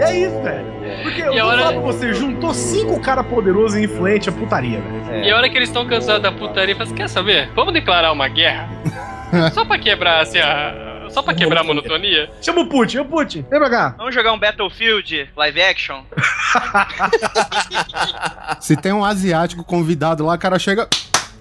É 0.00 0.16
isso, 0.16 0.40
velho. 0.42 0.74
Porque 1.02 1.22
eu 1.22 1.32
E 1.34 1.40
vou 1.40 1.48
hora- 1.48 1.58
falar 1.62 1.72
pra 1.72 1.80
você, 1.82 2.12
juntou 2.14 2.52
cinco 2.54 3.00
caras 3.00 3.26
poderosos 3.26 3.78
e 3.78 3.84
influentes 3.84 4.28
a 4.28 4.32
putaria, 4.32 4.80
velho. 4.80 5.24
E 5.24 5.30
a 5.30 5.36
hora 5.36 5.48
que 5.48 5.56
eles 5.56 5.68
estão 5.68 5.86
cansados 5.86 6.22
da 6.22 6.32
putaria, 6.32 6.74
fala 6.74 6.86
assim, 6.86 6.94
quer 6.94 7.08
saber? 7.08 7.50
Vamos 7.54 7.72
declarar 7.72 8.12
uma 8.12 8.28
guerra? 8.28 8.68
Só 9.52 9.64
pra 9.64 9.78
quebrar, 9.78 10.22
assim, 10.22 10.38
a... 10.38 10.83
Só 11.14 11.22
pra 11.22 11.32
quebrar 11.32 11.60
a 11.60 11.64
monotonia? 11.64 12.28
Chama 12.42 12.62
o 12.62 12.68
Putin, 12.68 12.98
ô 12.98 13.04
Putin, 13.04 13.46
vem 13.48 13.60
pra 13.60 13.70
cá. 13.70 13.94
Vamos 13.96 14.12
jogar 14.12 14.32
um 14.32 14.38
Battlefield 14.38 15.30
live 15.36 15.62
action? 15.62 16.02
Se 18.58 18.76
tem 18.76 18.92
um 18.92 19.04
asiático 19.04 19.62
convidado 19.62 20.26
lá, 20.26 20.34
o 20.34 20.38
cara 20.38 20.58
chega. 20.58 20.88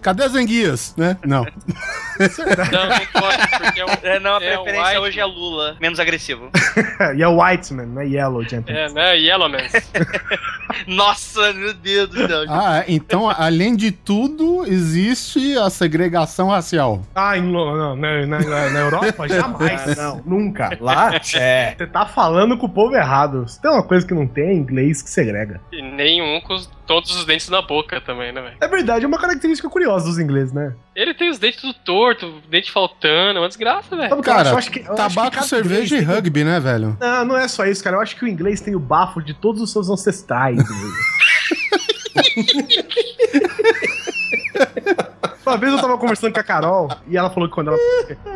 Cadê 0.03 0.23
as 0.23 0.35
enguias? 0.35 0.93
Né? 0.97 1.17
Não. 1.25 1.43
Não, 1.43 2.89
não 2.89 3.21
pode, 3.21 3.47
porque 3.57 3.79
é 3.79 3.85
um... 3.85 3.89
É, 4.03 4.19
não, 4.19 4.35
a 4.35 4.43
É, 4.43 4.55
preferência 4.57 4.83
White. 4.89 4.97
hoje 4.99 5.19
é 5.19 5.25
Lula, 5.25 5.77
menos 5.79 5.99
agressivo. 5.99 6.51
e 7.17 7.23
é 7.23 7.27
Whiteman, 7.27 7.87
não 7.87 8.01
é 8.01 8.07
Yellow, 8.07 8.43
gentleman. 8.43 8.81
É, 8.81 8.89
né? 8.91 9.17
Yellowman. 9.17 9.63
Nossa, 10.87 11.53
meu 11.53 11.73
Deus 11.73 12.09
do 12.09 12.27
céu. 12.27 12.43
Ah, 12.49 12.79
é. 12.79 12.85
então, 12.87 13.29
além 13.29 13.75
de 13.75 13.91
tudo, 13.91 14.65
existe 14.65 15.57
a 15.57 15.69
segregação 15.69 16.49
racial. 16.49 17.01
Ah, 17.15 17.37
em, 17.37 17.41
não, 17.41 17.95
na, 17.95 18.25
na, 18.25 18.39
na- 18.39 18.69
na 18.69 18.79
Europa? 18.79 19.27
Jamais. 19.29 19.95
Não, 19.97 20.21
nunca. 20.25 20.77
Lá? 20.79 21.15
É. 21.35 21.75
Você 21.77 21.87
tá 21.87 22.05
falando 22.05 22.57
com 22.57 22.65
o 22.65 22.69
povo 22.69 22.95
errado. 22.95 23.47
Se 23.47 23.61
tem 23.61 23.71
uma 23.71 23.83
coisa 23.83 24.05
que 24.05 24.13
não 24.13 24.27
tem, 24.27 24.49
é 24.49 24.53
inglês 24.53 25.01
que 25.01 25.09
segrega. 25.09 25.61
E 25.71 25.81
nenhum 25.81 26.41
com 26.41 26.53
os- 26.55 26.69
todos 26.85 27.15
os 27.15 27.25
dentes 27.25 27.49
na 27.49 27.61
boca 27.61 27.99
também, 28.01 28.31
né, 28.31 28.41
velho? 28.41 28.57
É 28.59 28.67
verdade, 28.67 29.05
é 29.05 29.07
uma 29.07 29.17
característica 29.17 29.69
curiosa 29.69 30.05
dos 30.05 30.19
ingleses, 30.19 30.53
né? 30.53 30.75
Ele 30.95 31.13
tem 31.13 31.29
os 31.29 31.39
dentes 31.39 31.61
tudo 31.61 31.73
torto, 31.73 32.41
dente 32.49 32.71
faltando, 32.71 33.37
é 33.37 33.41
uma 33.41 33.47
desgraça, 33.47 33.95
velho. 33.95 34.21
Cara, 34.21 34.55
acho 34.55 34.71
que- 34.71 34.79
eu 34.79 34.83
acho 34.83 34.91
que 34.91 34.97
tabaco, 35.15 35.43
cerveja 35.43 35.95
e 35.95 35.99
tem- 35.99 36.07
rugby, 36.07 36.43
né, 36.43 36.59
velho? 36.59 36.97
Não, 36.99 37.25
não 37.25 37.37
é 37.37 37.47
só 37.47 37.65
isso, 37.65 37.83
cara. 37.83 37.97
Eu 37.97 38.01
acho 38.01 38.15
que 38.15 38.25
o 38.25 38.27
inglês 38.27 38.61
tem 38.61 38.75
o 38.75 38.79
bafo 38.79 39.21
de 39.21 39.33
todos 39.33 39.61
os 39.61 39.71
seus 39.71 39.89
ancestrais. 39.89 40.57
Uma 45.45 45.57
vez 45.57 45.73
eu 45.73 45.79
tava 45.79 45.97
conversando 45.97 46.33
com 46.33 46.39
a 46.39 46.43
Carol 46.43 46.89
e 47.07 47.17
ela 47.17 47.29
falou 47.29 47.49
que 47.49 47.55
quando 47.55 47.67
ela. 47.69 47.77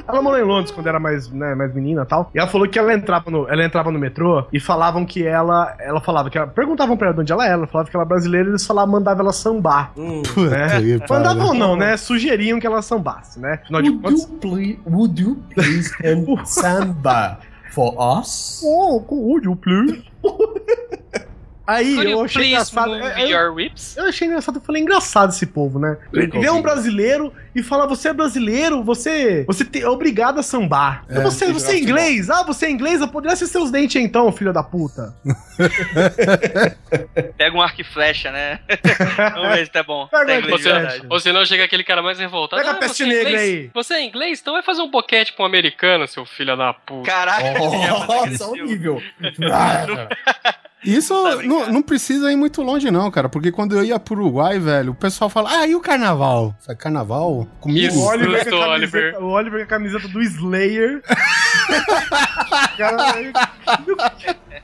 Ela 0.08 0.22
morou 0.22 0.40
em 0.40 0.44
Londres 0.44 0.72
quando 0.72 0.88
era 0.88 1.00
mais, 1.00 1.30
né, 1.30 1.56
mais 1.56 1.74
menina 1.74 2.04
e 2.04 2.06
tal. 2.06 2.30
E 2.36 2.40
ela 2.40 2.48
falou 2.48 2.68
que 2.68 2.78
ela 2.78 2.94
entrava 2.94 3.32
no, 3.32 3.48
ela 3.48 3.64
entrava 3.64 3.92
no 3.92 3.98
metrô 3.98 4.46
e 4.52 4.60
falavam 4.60 5.06
que 5.06 5.26
ela. 5.26 5.76
Ela 5.80 6.02
falava 6.02 6.30
que 6.30 6.38
ela. 6.38 6.48
Perguntavam 6.48 6.98
pra 6.98 7.08
ela 7.08 7.16
de 7.16 7.22
onde 7.22 7.32
ela 7.32 7.46
era, 7.46 7.54
ela 7.54 7.68
falava 7.68 7.90
que 7.90 7.96
ela 7.96 8.04
era 8.04 8.10
brasileira 8.10 8.48
e 8.48 8.52
eles 8.52 8.66
falavam, 8.66 8.92
mandavam 8.94 9.24
ela 9.24 9.34
sambar. 9.34 9.92
Hum. 9.98 10.22
Né? 10.50 11.00
Mandavam 11.10 11.54
não, 11.54 11.76
né? 11.76 11.96
Sugeriam 11.98 12.60
que 12.60 12.68
ela 12.68 12.82
sambasse, 12.82 13.40
né? 13.40 13.60
Afinal 13.64 13.82
de 13.82 13.90
Would 13.90 14.04
contas. 14.04 14.22
you, 14.24 14.38
please, 14.40 14.80
would 14.86 15.22
you 15.22 15.44
please 15.54 15.92
samba 16.46 17.40
for 17.72 17.96
us? 18.20 18.62
Oh, 18.66 19.04
would 19.10 19.46
you 19.46 19.56
please? 19.56 20.04
Aí 21.68 21.96
Could 21.96 22.12
eu 22.12 22.24
achei 22.24 22.48
engraçado. 22.48 22.96
é- 22.96 23.30
é- 23.32 23.50
whips? 23.50 23.98
Eu 23.98 24.06
achei 24.06 24.28
engraçado, 24.28 24.56
eu 24.56 24.62
falei, 24.62 24.82
engraçado 24.82 25.32
esse 25.32 25.46
povo, 25.46 25.78
né? 25.78 25.98
Vê 26.14 26.50
um 26.50 26.62
brasileiro 26.62 27.34
e 27.54 27.62
fala, 27.62 27.86
você 27.86 28.08
é 28.10 28.14
brasileiro, 28.14 28.82
você 28.84 29.44
você 29.46 29.66
te- 29.66 29.82
é 29.82 29.90
obrigado 29.90 30.40
a 30.40 30.44
sambar. 30.44 31.04
É, 31.10 31.20
você, 31.22 31.52
você 31.52 31.74
é 31.74 31.80
inglês? 31.80 32.30
Ah, 32.30 32.44
você 32.44 32.68
é 32.68 32.72
inglês? 32.72 33.06
Poderia 33.08 33.36
ser 33.36 33.48
seus 33.48 33.70
dentes 33.70 34.02
então, 34.02 34.32
filho 34.32 34.54
da 34.54 34.64
puta. 34.64 35.14
Pega 37.38 37.56
um 37.56 37.62
arco 37.62 37.82
e 37.82 37.84
flecha, 37.84 38.32
né? 38.32 38.60
Vamos 39.36 39.56
ver 39.58 39.66
se 39.66 39.72
tá 39.72 39.84
bom. 39.84 40.08
Pega 40.08 40.48
Tá 40.48 40.58
flecha. 40.58 41.02
Ou 41.10 41.20
senão 41.20 41.46
chega 41.46 41.66
aquele 41.66 41.84
cara 41.84 42.02
mais 42.02 42.18
revoltado. 42.20 42.62
Pega 42.62 42.74
a 42.74 42.76
"Ah, 42.76 42.80
peste 42.80 42.98
você 42.98 43.04
é 43.04 43.08
negra 43.08 43.30
inglês? 43.32 43.50
aí." 43.66 43.72
Você 43.74 43.94
é 43.96 44.04
inglês? 44.06 44.40
Então 44.42 44.54
vai 44.54 44.64
fazer 44.64 44.82
um 44.82 44.90
boquete 44.90 45.34
com 45.34 45.44
um 45.44 45.46
americano, 45.46 46.08
seu 46.08 46.26
filho 46.26 46.56
da 46.56 46.74
puta. 46.74 47.10
Caraca, 47.12 47.42
é 47.46 47.90
Nossa, 47.90 48.14
agressivo. 48.22 48.56
nível. 48.56 49.04
Isso 50.84 51.13
Tá 51.13 51.43
não, 51.43 51.72
não 51.74 51.81
precisa 51.81 52.31
ir 52.31 52.36
muito 52.36 52.62
longe, 52.62 52.91
não, 52.91 53.10
cara. 53.10 53.27
Porque 53.27 53.51
quando 53.51 53.75
eu 53.75 53.84
ia 53.84 54.00
pro 54.00 54.15
Uruguai, 54.15 54.60
velho, 54.60 54.91
o 54.91 54.96
pessoal 54.96 55.29
fala, 55.29 55.50
ah, 55.51 55.67
e 55.67 55.75
o 55.75 55.81
carnaval? 55.81 56.55
Sabe, 56.60 56.79
carnaval? 56.79 57.48
Comigo? 57.60 57.88
Isso. 57.88 58.00
O 58.00 58.05
Oliver, 58.05 58.50
com 58.50 58.55
a 58.55 58.67
Oliver. 58.69 59.01
camiseta, 59.01 59.24
o 59.24 59.29
Oliver 59.29 59.60
com 59.60 59.65
a 59.65 59.67
camiseta 59.67 60.07
do 60.07 60.22
Slayer. 60.22 61.01
cara, 62.77 63.19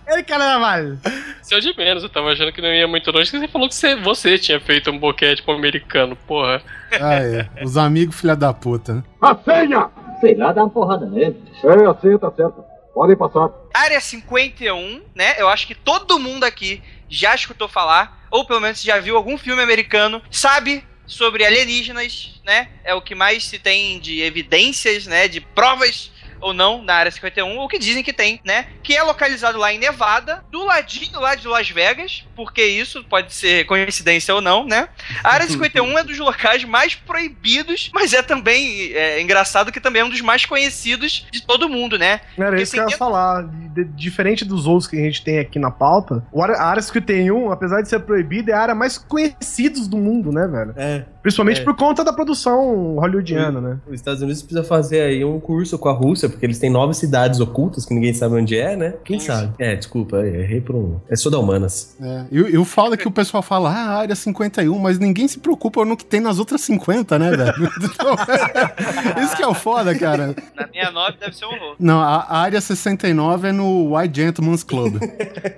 ele 0.08 0.24
carnaval. 0.24 0.98
Seu 1.41 1.60
de 1.60 1.75
menos, 1.75 2.03
eu 2.03 2.10
tava 2.10 2.32
achando 2.32 2.51
que 2.51 2.62
não 2.62 2.72
ia 2.72 2.88
muito 2.88 3.12
longe, 3.12 3.32
porque 3.32 3.46
você 3.46 3.51
falou 3.51 3.67
que 3.67 3.75
você, 3.75 3.96
você 3.96 4.38
tinha 4.38 4.60
feito 4.60 4.91
um 4.91 5.00
boquete 5.00 5.43
um 5.48 5.51
americano, 5.51 6.15
porra. 6.27 6.62
Ah, 6.91 7.15
é. 7.15 7.48
Os 7.63 7.75
amigos 7.75 8.20
filha 8.20 8.36
da 8.36 8.53
puta, 8.53 8.96
né? 8.96 9.03
Sei 10.22 10.36
lá, 10.36 10.53
dá 10.53 10.63
uma 10.63 10.70
porrada 10.70 11.05
nele. 11.05 11.41
É, 11.63 11.86
assim, 11.89 12.17
tá 12.17 12.32
certo. 12.32 12.73
Podem 12.94 13.18
passar. 13.18 13.50
Área 13.74 14.00
51, 14.00 15.02
né? 15.16 15.36
Eu 15.40 15.50
acho 15.50 15.66
que 15.66 15.74
todo 15.74 16.20
mundo 16.20 16.44
aqui 16.44 16.82
já 17.10 17.34
escutou 17.34 17.68
falar, 17.68 18.28
ou 18.30 18.46
pelo 18.46 18.62
menos 18.62 18.82
já 18.82 19.00
viu 19.00 19.18
algum 19.18 19.38
filme 19.38 19.62
americano, 19.62 20.22
sabe 20.30 20.86
sobre 21.06 21.44
alienígenas, 21.44 22.40
né? 22.46 22.70
É 22.84 22.94
o 22.94 23.02
que 23.02 23.16
mais 23.16 23.46
se 23.46 23.58
tem 23.58 24.00
de 24.00 24.22
evidências, 24.22 25.08
né? 25.08 25.28
De 25.28 25.42
provas 25.42 26.12
ou 26.44 26.54
não 26.54 26.84
na 26.84 26.94
área 26.96 27.12
51, 27.12 27.58
ou 27.58 27.68
que 27.68 27.80
dizem 27.80 28.04
que 28.04 28.14
tem, 28.14 28.40
né? 28.46 28.68
Que 28.84 28.96
é 28.96 29.02
localizado 29.04 29.58
lá 29.58 29.74
em 29.74 29.80
Nevada, 29.80 30.44
do 30.52 30.64
ladinho 30.66 31.20
lá 31.20 31.36
de 31.36 31.48
Las 31.48 31.70
Vegas, 31.70 32.26
porque 32.36 32.64
isso 32.64 33.04
pode 33.06 33.34
ser 33.34 33.66
coincidência 33.66 34.34
ou 34.36 34.42
não, 34.42 34.66
né? 34.66 34.88
A 35.24 35.34
área 35.34 35.48
51 35.48 35.98
é 35.98 36.04
dos 36.04 36.18
locais 36.20 36.64
mais 36.64 36.96
proibidos, 36.96 37.90
mas 37.94 38.14
é 38.14 38.22
também 38.22 38.92
é, 38.94 39.22
engraçado 39.22 39.72
que 39.72 39.80
também 39.80 40.02
é 40.02 40.06
um 40.06 40.10
dos 40.10 40.22
mais 40.22 40.46
conhecidos 40.46 41.26
de 41.32 41.42
todo 41.42 41.70
mundo, 41.70 41.98
né? 41.98 42.22
Era 42.38 42.48
Porque 42.50 42.64
isso 42.64 42.74
que 42.74 42.80
eu 42.80 42.90
ia 42.90 42.98
falar. 42.98 43.44
De- 43.74 43.86
diferente 43.86 44.46
dos 44.46 44.68
outros 44.68 44.88
que 44.88 44.96
a 44.98 45.02
gente 45.04 45.24
tem 45.24 45.40
aqui 45.40 45.58
na 45.58 45.72
pauta, 45.72 46.24
o 46.32 46.44
a 46.44 46.62
área 46.62 46.82
51, 46.82 47.52
apesar 47.52 47.82
de 47.82 47.90
ser 47.90 48.00
proibida, 48.02 48.52
é 48.52 48.56
a 48.56 48.60
área 48.62 48.76
mais 48.76 48.98
conhecida 48.98 49.80
do 49.88 49.98
mundo, 49.98 50.32
né, 50.32 50.48
velho? 50.48 50.74
É. 50.76 51.06
Principalmente 51.22 51.62
É. 51.62 51.64
por 51.64 51.76
conta 51.76 52.04
da 52.04 52.12
produção 52.14 52.96
hollywoodiana, 52.96 53.62
né? 53.62 53.78
Os 53.88 53.96
Estados 53.96 54.22
Unidos 54.22 54.42
precisa 54.42 54.64
fazer 54.64 55.02
aí 55.02 55.24
um 55.24 55.40
curso 55.40 55.78
com 55.80 55.90
a 55.90 55.94
Rússia, 55.94 56.30
porque 56.34 56.46
eles 56.46 56.60
têm 56.60 56.70
nove 56.70 56.94
cidades 56.94 57.40
ocultas 57.40 57.86
que 57.86 57.94
ninguém 57.94 58.13
sabe 58.13 58.36
onde 58.36 58.58
é, 58.58 58.75
né? 58.75 58.94
Quem 59.04 59.18
Isso. 59.18 59.28
sabe? 59.28 59.54
É, 59.60 59.75
desculpa, 59.75 60.18
errei 60.25 60.62
por 60.62 60.75
um. 60.75 61.00
É 61.10 61.16
só 61.16 61.30
da 61.30 61.40
humanas. 61.40 61.96
É. 62.02 62.25
E, 62.32 62.38
e 62.38 62.58
o 62.58 62.66
foda 62.66 62.96
é 62.96 62.98
que 62.98 63.08
o 63.08 63.12
pessoal 63.12 63.42
fala, 63.44 63.70
ah, 63.72 63.98
área 64.00 64.16
51, 64.16 64.78
mas 64.78 65.00
ninguém 65.00 65.28
se 65.28 65.40
preocupa 65.40 65.84
no 65.86 65.96
que 65.98 66.06
tem 66.06 66.20
nas 66.20 66.40
outras 66.40 66.62
50, 66.62 67.18
né, 67.20 67.32
velho? 67.32 67.54
Então, 67.94 68.16
isso 69.24 69.36
que 69.36 69.44
é 69.44 69.48
o 69.48 69.54
foda, 69.54 69.98
cara. 69.98 70.36
Na 70.56 70.68
minha 70.68 70.90
9 70.92 71.18
deve 71.20 71.36
ser 71.36 71.46
um 71.46 71.50
horror. 71.50 71.75
Não, 71.80 72.02
a, 72.02 72.16
a 72.22 72.38
área 72.40 72.60
69 72.62 73.50
é 73.50 73.52
no 73.52 73.96
White 73.96 74.22
Gentleman's 74.22 74.63
Club. 74.63 74.98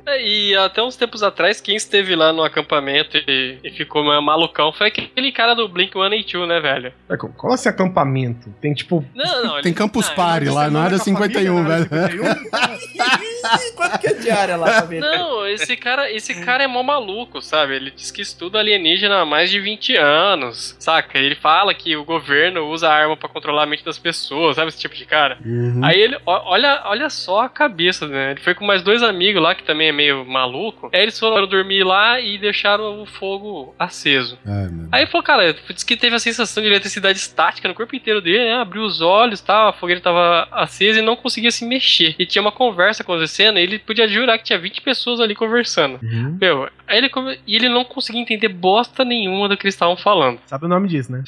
É, 0.08 0.22
E 0.22 0.56
até 0.56 0.84
uns 0.84 0.96
tempos 0.96 1.24
atrás, 1.24 1.60
quem 1.60 1.76
esteve 1.76 2.16
lá 2.16 2.32
no 2.32 2.44
acampamento 2.44 3.18
e, 3.18 3.58
e 3.64 3.72
ficou 3.72 4.04
meio 4.04 4.22
malucão 4.22 4.72
foi 4.72 4.88
aquele 4.88 5.32
cara 5.32 5.54
do 5.56 5.68
Blink 5.68 5.94
182, 5.94 6.48
né, 6.48 6.60
velho? 6.60 6.94
É, 7.10 7.18
Qual 7.18 7.54
esse 7.56 7.68
acampamento? 7.68 8.54
Tem 8.62 8.74
tipo. 8.74 9.04
Não, 9.16 9.44
não. 9.44 9.54
Tem 9.62 9.72
ele- 9.72 9.74
Campus 9.74 10.08
não, 10.10 10.16
Party 10.16 10.50
lá 10.50 10.65
na 10.70 10.84
área 10.84 10.98
51, 10.98 11.64
velho. 11.64 11.90
Quanto 13.76 14.00
que 14.00 14.08
é 14.08 14.14
diária 14.14 14.56
lá 14.56 14.66
pra 14.66 14.82
ver? 14.82 15.00
Não, 15.00 15.48
esse 15.48 15.76
cara, 15.78 16.12
esse 16.12 16.34
cara 16.44 16.64
é 16.64 16.68
mó 16.68 16.82
maluco, 16.82 17.42
sabe? 17.42 17.76
Ele 17.76 17.92
diz 17.92 18.12
que 18.12 18.22
estuda 18.22 18.60
alienígena 18.60 19.22
há 19.22 19.26
mais 19.26 19.50
de 19.50 19.60
20 19.60 19.96
anos, 19.98 20.76
saca? 20.80 21.18
Ele 21.18 21.36
fala 21.36 21.74
que 21.74 21.96
o 21.96 22.04
governo 22.04 22.68
usa 22.68 22.90
arma 22.90 23.16
pra 23.16 23.30
controlar 23.30 23.64
a 23.64 23.66
mente 23.66 23.86
das 23.86 23.98
pessoas, 23.98 24.56
sabe 24.56 24.70
esse 24.70 24.80
tipo 24.80 24.96
de 24.96 25.06
cara? 25.06 25.38
Uhum. 25.46 25.82
Aí 25.84 26.00
ele, 26.00 26.18
olha, 26.26 26.82
olha 26.86 27.10
só 27.10 27.42
a 27.42 27.50
cabeça, 27.50 28.08
né? 28.08 28.32
Ele 28.32 28.40
foi 28.40 28.56
com 28.56 28.66
mais 28.66 28.82
dois 28.82 29.04
amigos 29.04 29.42
lá, 29.42 29.54
que 29.54 29.64
também 29.64 29.90
é 29.90 29.92
meio 29.92 30.26
maluco. 30.26 30.90
Aí 30.94 31.02
eles 31.02 31.20
foram 31.20 31.46
dormir 31.46 31.84
lá 31.84 32.20
e 32.20 32.38
deixaram 32.38 33.02
o 33.02 33.06
fogo 33.06 33.76
aceso. 33.78 34.38
Ai, 34.46 34.68
meu 34.70 34.88
Aí 34.92 35.02
ele 35.02 35.12
falou, 35.12 35.24
cara, 35.24 35.54
disse 35.70 35.86
que 35.86 35.98
teve 35.98 36.16
a 36.16 36.20
sensação 36.20 36.64
de 36.64 36.70
eletricidade 36.70 37.18
estática 37.18 37.68
no 37.68 37.76
corpo 37.76 37.96
inteiro 37.96 38.22
dele, 38.22 38.46
né? 38.46 38.56
Abriu 38.56 38.84
os 38.84 39.02
olhos, 39.02 39.42
tal, 39.42 39.70
a 39.70 39.74
fogueira 39.74 40.02
tava 40.02 40.45
acesa 40.52 41.00
e 41.00 41.02
não 41.02 41.16
conseguia 41.16 41.52
se 41.52 41.66
mexer. 41.66 42.16
E 42.18 42.26
tinha 42.26 42.42
uma 42.42 42.52
conversa 42.52 43.04
com 43.04 43.22
esse 43.22 43.36
cena, 43.36 43.60
ele 43.60 43.80
podia 43.80 44.08
jurar 44.08 44.38
que 44.38 44.46
tinha 44.46 44.60
20 44.60 44.82
pessoas 44.82 45.20
ali 45.20 45.36
conversando. 45.36 46.00
Uhum. 46.02 46.38
Meu, 46.40 46.70
aí 46.88 46.98
ele 46.98 47.10
come... 47.10 47.40
e 47.46 47.56
ele 47.56 47.70
não 47.70 47.84
conseguia 47.84 48.22
entender 48.22 48.48
bosta 48.48 49.04
nenhuma 49.04 49.50
do 49.50 49.58
que 49.58 49.66
eles 49.66 49.76
estavam 49.76 49.98
falando. 49.98 50.40
Sabe 50.46 50.66
o 50.66 50.70
nome 50.70 50.88
disso, 50.88 51.12
né? 51.12 51.24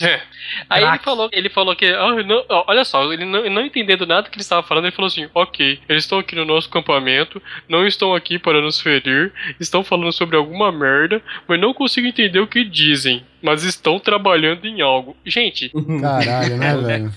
Aí 0.69 0.83
ele 0.83 0.99
falou, 0.99 1.29
ele 1.31 1.49
falou 1.49 1.75
que, 1.75 1.85
ah, 1.85 2.23
não- 2.23 2.45
olha 2.49 2.83
só, 2.85 3.11
ele 3.11 3.25
não, 3.25 3.49
não 3.49 3.61
entendendo 3.65 4.05
nada 4.05 4.29
que 4.29 4.35
ele 4.35 4.41
estava 4.41 4.63
falando, 4.63 4.85
ele 4.85 4.95
falou 4.95 5.07
assim, 5.07 5.27
ok, 5.33 5.79
eles 5.87 6.03
estão 6.03 6.19
aqui 6.19 6.35
no 6.35 6.45
nosso 6.45 6.67
acampamento, 6.69 7.41
não 7.67 7.85
estão 7.85 8.13
aqui 8.15 8.39
para 8.39 8.61
nos 8.61 8.79
ferir, 8.79 9.31
estão 9.59 9.83
falando 9.83 10.11
sobre 10.11 10.37
alguma 10.37 10.71
merda, 10.71 11.21
mas 11.47 11.59
não 11.59 11.73
consigo 11.73 12.07
entender 12.07 12.39
o 12.39 12.47
que 12.47 12.63
dizem, 12.63 13.23
mas 13.47 13.63
estão 13.63 13.97
trabalhando 13.97 14.65
em 14.65 14.81
algo. 14.81 15.15
Gente, 15.25 15.71
Caralho, 16.01 16.57
né, 16.57 16.75
velho? 16.83 17.13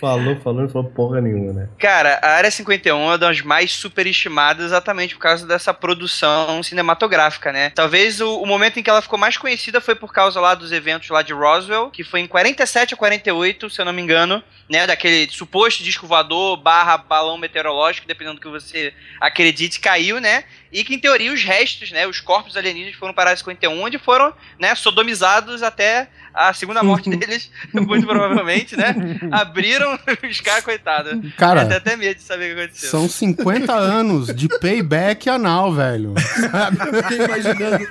falou, 0.00 0.36
falou, 0.36 0.62
não 0.62 0.68
falou 0.68 0.90
porra 0.90 1.20
nenhuma, 1.20 1.52
né? 1.52 1.68
Cara, 1.78 2.18
a 2.22 2.30
Área 2.30 2.50
51 2.50 2.96
é 2.96 2.98
uma 2.98 3.18
das 3.18 3.42
mais 3.42 3.72
superestimadas 3.72 4.66
exatamente 4.66 5.14
por 5.14 5.20
causa 5.20 5.46
dessa 5.46 5.74
produção 5.74 6.62
cinematográfica, 6.62 7.52
né? 7.52 7.70
Talvez 7.70 8.20
o, 8.20 8.40
o 8.40 8.46
momento 8.46 8.80
em 8.80 8.82
que 8.82 8.88
ela 8.88 9.02
ficou 9.02 9.18
mais 9.18 9.36
conhecida 9.36 9.78
foi 9.78 9.94
por 9.94 10.10
causa 10.10 10.40
lá 10.40 10.54
dos 10.54 10.72
eventos 10.72 11.10
lá 11.10 11.20
de 11.20 11.34
Roswell, 11.34 11.90
que 11.90 12.02
foi 12.02 12.20
em 12.20 12.26
47 12.26 12.94
a 12.94 12.96
48, 12.96 13.68
se 13.68 13.78
eu 13.78 13.84
não 13.84 13.92
me 13.92 14.00
engano, 14.00 14.42
né? 14.70 14.86
Daquele 14.86 15.30
suposto 15.30 15.82
disco 15.82 16.06
voador 16.06 16.56
barra 16.56 16.96
balão 16.96 17.36
meteorológico, 17.36 18.06
dependendo 18.06 18.36
do 18.36 18.40
que 18.40 18.48
você 18.48 18.94
acredite, 19.20 19.80
caiu, 19.80 20.18
né? 20.18 20.44
E 20.72 20.82
que 20.82 20.94
em 20.94 20.98
teoria 20.98 21.32
os 21.32 21.44
restos, 21.44 21.92
né? 21.92 22.06
Os 22.06 22.18
corpos 22.18 22.56
alienígenas 22.56 22.94
foram 22.96 23.12
para 23.12 23.24
a 23.24 23.32
Área 23.32 23.36
51, 23.36 23.82
onde 23.82 23.98
foram, 23.98 24.32
né? 24.58 24.74
Sodomizados 24.74 25.62
até 25.62 26.08
a 26.32 26.54
segunda 26.54 26.82
morte 26.82 27.10
deles, 27.14 27.50
muito 27.72 28.06
provavelmente, 28.06 28.74
né? 28.76 28.94
Abriram 29.30 29.98
os 30.28 30.40
caras, 30.40 30.64
coitados. 30.64 31.20
Cara, 31.36 31.64
Dá 31.64 31.76
até 31.76 31.94
medo 31.94 32.16
de 32.16 32.22
saber 32.22 32.52
o 32.52 32.56
que 32.56 32.62
aconteceu. 32.62 32.90
São 32.90 33.08
50 33.08 33.72
anos 33.72 34.34
de 34.34 34.48
payback 34.48 35.28
anal, 35.28 35.74
velho. 35.74 36.14
Eu 36.16 37.02
fiquei 37.02 37.24
imaginando, 37.24 37.88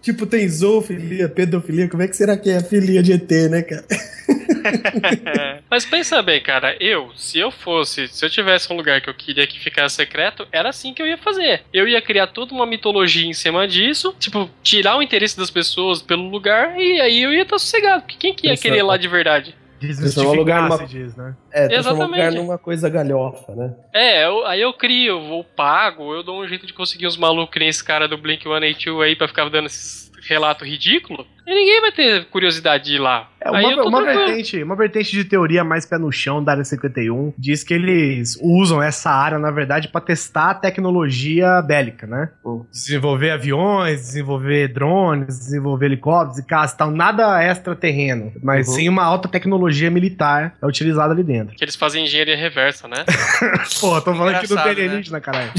tipo, 0.00 0.24
tem 0.24 0.48
zoofilia, 0.48 1.28
pedofilia, 1.28 1.88
como 1.88 2.02
é 2.02 2.08
que 2.08 2.16
será 2.16 2.36
que 2.36 2.50
é 2.50 2.58
a 2.58 2.62
filia 2.62 3.02
de 3.02 3.12
ET, 3.12 3.30
né, 3.50 3.62
cara? 3.62 3.84
mas 5.70 5.84
pensa 5.84 6.22
bem, 6.22 6.40
cara, 6.40 6.76
eu, 6.80 7.10
se 7.16 7.38
eu 7.38 7.50
fosse, 7.50 8.08
se 8.08 8.24
eu 8.24 8.30
tivesse 8.30 8.72
um 8.72 8.76
lugar 8.76 9.00
que 9.00 9.08
eu 9.10 9.14
queria 9.14 9.46
que 9.46 9.58
ficasse 9.58 9.96
secreto, 9.96 10.46
era 10.52 10.68
assim 10.68 10.92
que 10.94 11.00
eu 11.02 11.06
ia 11.06 11.18
fazer. 11.18 11.62
Eu 11.72 11.86
ia 11.88 12.00
criar 12.02 12.28
toda 12.28 12.54
uma 12.54 12.66
mitologia 12.66 13.26
em 13.26 13.32
cima 13.32 13.66
disso, 13.66 14.14
tipo, 14.18 14.48
tirar 14.62 14.96
o 14.96 15.02
interesse 15.02 15.36
das 15.36 15.50
pessoas 15.50 16.02
pelo 16.02 16.28
lugar 16.28 16.78
e 16.80 17.00
aí 17.00 17.22
eu 17.22 17.32
ia 17.32 17.42
estar 17.42 17.58
sossegado, 17.58 18.02
porque 18.02 18.16
quem 18.18 18.34
que 18.34 18.46
ia 18.46 18.56
querer 18.56 18.78
ir 18.78 18.82
lá 18.82 18.96
de 18.96 19.08
verdade? 19.08 19.54
O 19.82 19.82
lugar 19.82 19.88
Desmistificar, 19.88 20.62
numa- 20.64 20.76
se 20.76 20.86
diz, 20.86 21.16
né? 21.16 21.34
É, 21.50 21.66
transformar 21.68 22.04
o 22.04 22.06
lugar 22.08 22.18
Exatamente. 22.18 22.42
numa 22.42 22.58
coisa 22.58 22.90
galhofa, 22.90 23.54
né? 23.54 23.74
É, 23.94 24.26
eu- 24.26 24.46
aí 24.46 24.60
eu 24.60 24.74
crio, 24.74 25.18
eu 25.18 25.42
pago, 25.56 26.14
eu 26.14 26.22
dou 26.22 26.42
um 26.42 26.46
jeito 26.46 26.66
de 26.66 26.74
conseguir 26.74 27.06
uns 27.06 27.16
malucos 27.16 27.50
que 27.54 27.58
nem 27.58 27.68
esse 27.68 27.82
cara 27.82 28.06
do 28.06 28.18
Blink 28.18 28.42
182 28.42 29.00
aí 29.08 29.16
pra 29.16 29.26
ficar 29.26 29.48
dando 29.48 29.66
esses 29.66 30.09
relatos 30.30 30.66
ridículos. 30.66 31.26
E 31.46 31.52
ninguém 31.54 31.80
vai 31.80 31.90
ter 31.92 32.26
curiosidade 32.26 32.84
de 32.84 32.94
ir 32.94 32.98
lá. 32.98 33.28
É, 33.40 33.50
uma, 33.50 33.84
uma, 33.84 34.04
vertente, 34.04 34.62
uma 34.62 34.76
vertente 34.76 35.10
de 35.10 35.24
teoria 35.24 35.64
mais 35.64 35.84
pé 35.84 35.98
no 35.98 36.12
chão 36.12 36.44
da 36.44 36.52
área 36.52 36.62
51 36.64 37.32
diz 37.36 37.64
que 37.64 37.74
eles 37.74 38.38
usam 38.40 38.80
essa 38.82 39.10
área, 39.10 39.38
na 39.38 39.50
verdade, 39.50 39.88
pra 39.88 40.00
testar 40.00 40.50
a 40.50 40.54
tecnologia 40.54 41.60
bélica, 41.62 42.06
né? 42.06 42.28
Desenvolver 42.70 43.30
aviões, 43.30 44.00
desenvolver 44.00 44.68
drones, 44.68 45.38
desenvolver 45.38 45.86
helicópteros 45.86 46.38
e 46.38 46.46
caças 46.46 46.74
e 46.74 46.78
tal. 46.78 46.90
Nada 46.90 47.42
extraterreno, 47.42 48.32
mas 48.42 48.68
Uhum. 48.68 48.74
sim 48.74 48.88
uma 48.88 49.02
alta 49.02 49.28
tecnologia 49.28 49.90
militar 49.90 50.54
é 50.62 50.66
utilizada 50.66 51.12
ali 51.12 51.24
dentro. 51.24 51.56
Que 51.56 51.64
eles 51.64 51.74
fazem 51.76 52.04
engenharia 52.04 52.36
reversa, 52.36 52.86
né? 52.86 53.04
Pô, 53.80 54.00
tô 54.00 54.14
falando 54.14 54.36
aqui 54.36 54.46
do 54.46 54.52
Engraçado, 54.52 54.76
né? 54.76 54.84
alienígena, 54.84 55.20
caralho. 55.20 55.50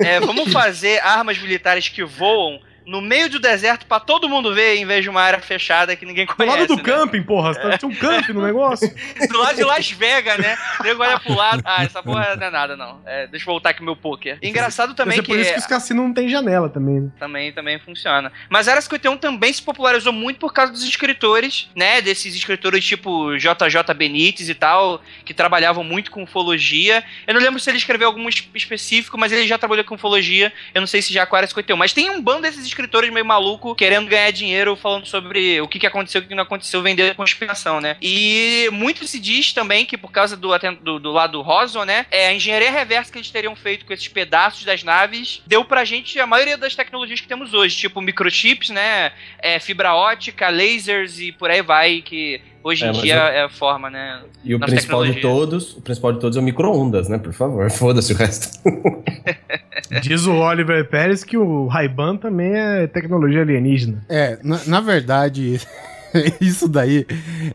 É, 0.00 0.20
vamos 0.20 0.52
fazer 0.52 0.98
armas 1.00 1.38
militares 1.38 1.88
que 1.88 2.04
voam 2.04 2.60
no 2.90 3.00
meio 3.00 3.30
do 3.30 3.38
deserto 3.38 3.86
pra 3.86 4.00
todo 4.00 4.28
mundo 4.28 4.52
ver, 4.52 4.74
em 4.76 4.84
vez 4.84 5.02
de 5.04 5.08
uma 5.08 5.22
área 5.22 5.38
fechada 5.40 5.94
que 5.94 6.04
ninguém 6.04 6.26
Do 6.26 6.34
conhece. 6.34 6.58
lado 6.58 6.66
do 6.66 6.76
né? 6.76 6.82
camping, 6.82 7.22
porra. 7.22 7.54
Tá, 7.54 7.78
tinha 7.78 7.88
um 7.88 7.94
camping 7.94 8.32
no 8.32 8.42
negócio. 8.42 8.92
Do 9.30 9.38
lado 9.38 9.56
de 9.56 9.62
Las 9.64 9.90
Vegas, 9.90 10.38
né? 10.38 10.56
O 10.80 10.82
nego 10.82 11.02
olha 11.02 11.20
pro 11.20 11.34
lado. 11.34 11.62
Ah, 11.64 11.84
essa 11.84 12.02
porra 12.02 12.34
não 12.36 12.46
é 12.46 12.50
nada, 12.50 12.76
não. 12.76 13.00
É, 13.06 13.26
deixa 13.28 13.44
eu 13.44 13.52
voltar 13.52 13.70
aqui 13.70 13.82
meu 13.82 13.94
poker. 13.94 14.38
Engraçado 14.42 14.94
também 14.94 15.18
Mas 15.18 15.18
é 15.18 15.22
que. 15.22 15.28
por 15.32 15.38
isso 15.38 15.52
que 15.52 15.58
os 15.60 15.66
cassinos 15.66 16.04
não 16.04 16.12
tem 16.12 16.28
janela 16.28 16.68
também, 16.68 17.00
né? 17.00 17.10
Também, 17.18 17.52
também 17.52 17.78
funciona. 17.78 18.32
Mas 18.48 18.66
a 18.66 18.72
Área 18.72 18.82
51 18.82 19.16
também 19.18 19.52
se 19.52 19.62
popularizou 19.62 20.12
muito 20.12 20.40
por 20.40 20.52
causa 20.52 20.72
dos 20.72 20.82
escritores, 20.82 21.68
né? 21.76 22.00
Desses 22.00 22.34
escritores 22.34 22.84
tipo 22.84 23.36
JJ 23.36 23.94
Benítez 23.96 24.48
e 24.48 24.54
tal, 24.54 25.00
que 25.24 25.32
trabalhavam 25.32 25.84
muito 25.84 26.10
com 26.10 26.24
ufologia. 26.24 27.04
Eu 27.26 27.34
não 27.34 27.40
lembro 27.40 27.60
se 27.60 27.70
ele 27.70 27.78
escreveu 27.78 28.08
algum 28.08 28.28
es- 28.28 28.48
específico, 28.54 29.16
mas 29.16 29.30
ele 29.30 29.46
já 29.46 29.56
trabalhou 29.58 29.84
com 29.84 29.94
ufologia. 29.94 30.52
Eu 30.74 30.80
não 30.80 30.88
sei 30.88 31.00
se 31.02 31.12
já 31.12 31.24
com 31.24 31.36
a 31.36 31.38
Área 31.38 31.46
51. 31.48 31.76
Mas 31.76 31.92
tem 31.92 32.10
um 32.10 32.20
bando 32.20 32.42
desses 32.42 32.60
escritores 32.64 32.79
meio 33.10 33.24
maluco 33.24 33.74
querendo 33.74 34.08
ganhar 34.08 34.30
dinheiro 34.30 34.76
falando 34.76 35.06
sobre 35.06 35.60
o 35.60 35.68
que, 35.68 35.78
que 35.78 35.86
aconteceu 35.86 36.20
o 36.20 36.24
que 36.24 36.34
não 36.34 36.42
aconteceu, 36.42 36.82
vender 36.82 37.14
conspiração, 37.14 37.80
né? 37.80 37.96
E 38.00 38.68
muito 38.72 39.06
se 39.06 39.18
diz 39.18 39.52
também 39.52 39.84
que 39.84 39.96
por 39.96 40.10
causa 40.10 40.36
do, 40.36 40.50
do, 40.82 40.98
do 40.98 41.12
lado 41.12 41.32
do 41.32 41.42
Roswell, 41.42 41.84
né? 41.84 42.06
É, 42.10 42.28
a 42.28 42.34
engenharia 42.34 42.70
reversa 42.70 43.10
que 43.10 43.18
eles 43.18 43.30
teriam 43.30 43.54
feito 43.56 43.84
com 43.84 43.92
esses 43.92 44.08
pedaços 44.08 44.64
das 44.64 44.82
naves 44.82 45.42
deu 45.46 45.64
pra 45.64 45.84
gente 45.84 46.18
a 46.18 46.26
maioria 46.26 46.56
das 46.56 46.74
tecnologias 46.74 47.20
que 47.20 47.28
temos 47.28 47.54
hoje, 47.54 47.76
tipo 47.76 48.00
microchips, 48.00 48.70
né? 48.70 49.12
É, 49.38 49.58
fibra 49.58 49.94
ótica, 49.94 50.48
lasers 50.48 51.18
e 51.18 51.32
por 51.32 51.50
aí 51.50 51.62
vai, 51.62 52.02
que 52.02 52.40
hoje 52.62 52.84
É, 52.84 52.88
em 52.88 52.92
mas 52.92 53.02
dia 53.02 53.14
eu- 53.14 53.20
é 53.20 53.42
a 53.44 53.48
forma, 53.48 53.88
né? 53.90 54.20
E 54.44 54.54
o 54.54 54.60
principal 54.60 55.04
de 55.04 55.20
todos, 55.20 55.76
o 55.76 55.80
principal 55.80 56.12
de 56.12 56.20
todos 56.20 56.36
é 56.36 56.40
o 56.40 56.42
micro-ondas, 56.42 57.08
né? 57.08 57.18
Por 57.18 57.32
favor, 57.32 57.68
foda-se 57.72 58.12
o 58.12 58.16
resto. 58.16 58.58
Diz 60.02 60.26
o 60.26 60.32
Oliver 60.34 60.88
Pérez 60.88 61.24
que 61.24 61.36
o 61.36 61.66
Ray-Ban 61.66 62.16
também 62.16 62.52
é 62.54 62.86
tecnologia 62.86 63.42
alienígena. 63.42 64.04
É, 64.08 64.38
na, 64.42 64.60
na 64.66 64.80
verdade, 64.80 65.60
isso 66.40 66.68
daí 66.68 67.06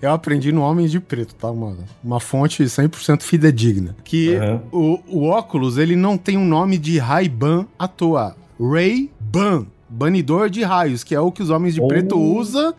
eu 0.02 0.12
aprendi 0.12 0.52
no 0.52 0.62
Homens 0.62 0.92
de 0.92 1.00
Preto, 1.00 1.34
tá, 1.36 1.52
mano? 1.54 1.80
Uma 2.04 2.20
fonte 2.20 2.64
100% 2.64 3.22
fidedigna. 3.22 3.96
Que 4.04 4.36
Aham. 4.36 4.62
o, 4.72 5.00
o 5.08 5.26
óculos, 5.28 5.78
ele 5.78 5.96
não 5.96 6.18
tem 6.18 6.38
um 6.38 6.46
nome 6.46 6.78
de 6.78 6.98
Ray-Ban 6.98 7.66
à 7.80 7.88
toa. 7.88 8.36
Ray-Ban, 8.60 9.66
banidor 9.90 10.50
de 10.50 10.64
raios, 10.64 11.04
que 11.04 11.16
é 11.16 11.20
o 11.20 11.32
que 11.32 11.42
os 11.44 11.50
Homens 11.50 11.74
de 11.76 11.82
Oh. 11.82 11.88
Preto 11.88 12.18
usam 12.20 12.74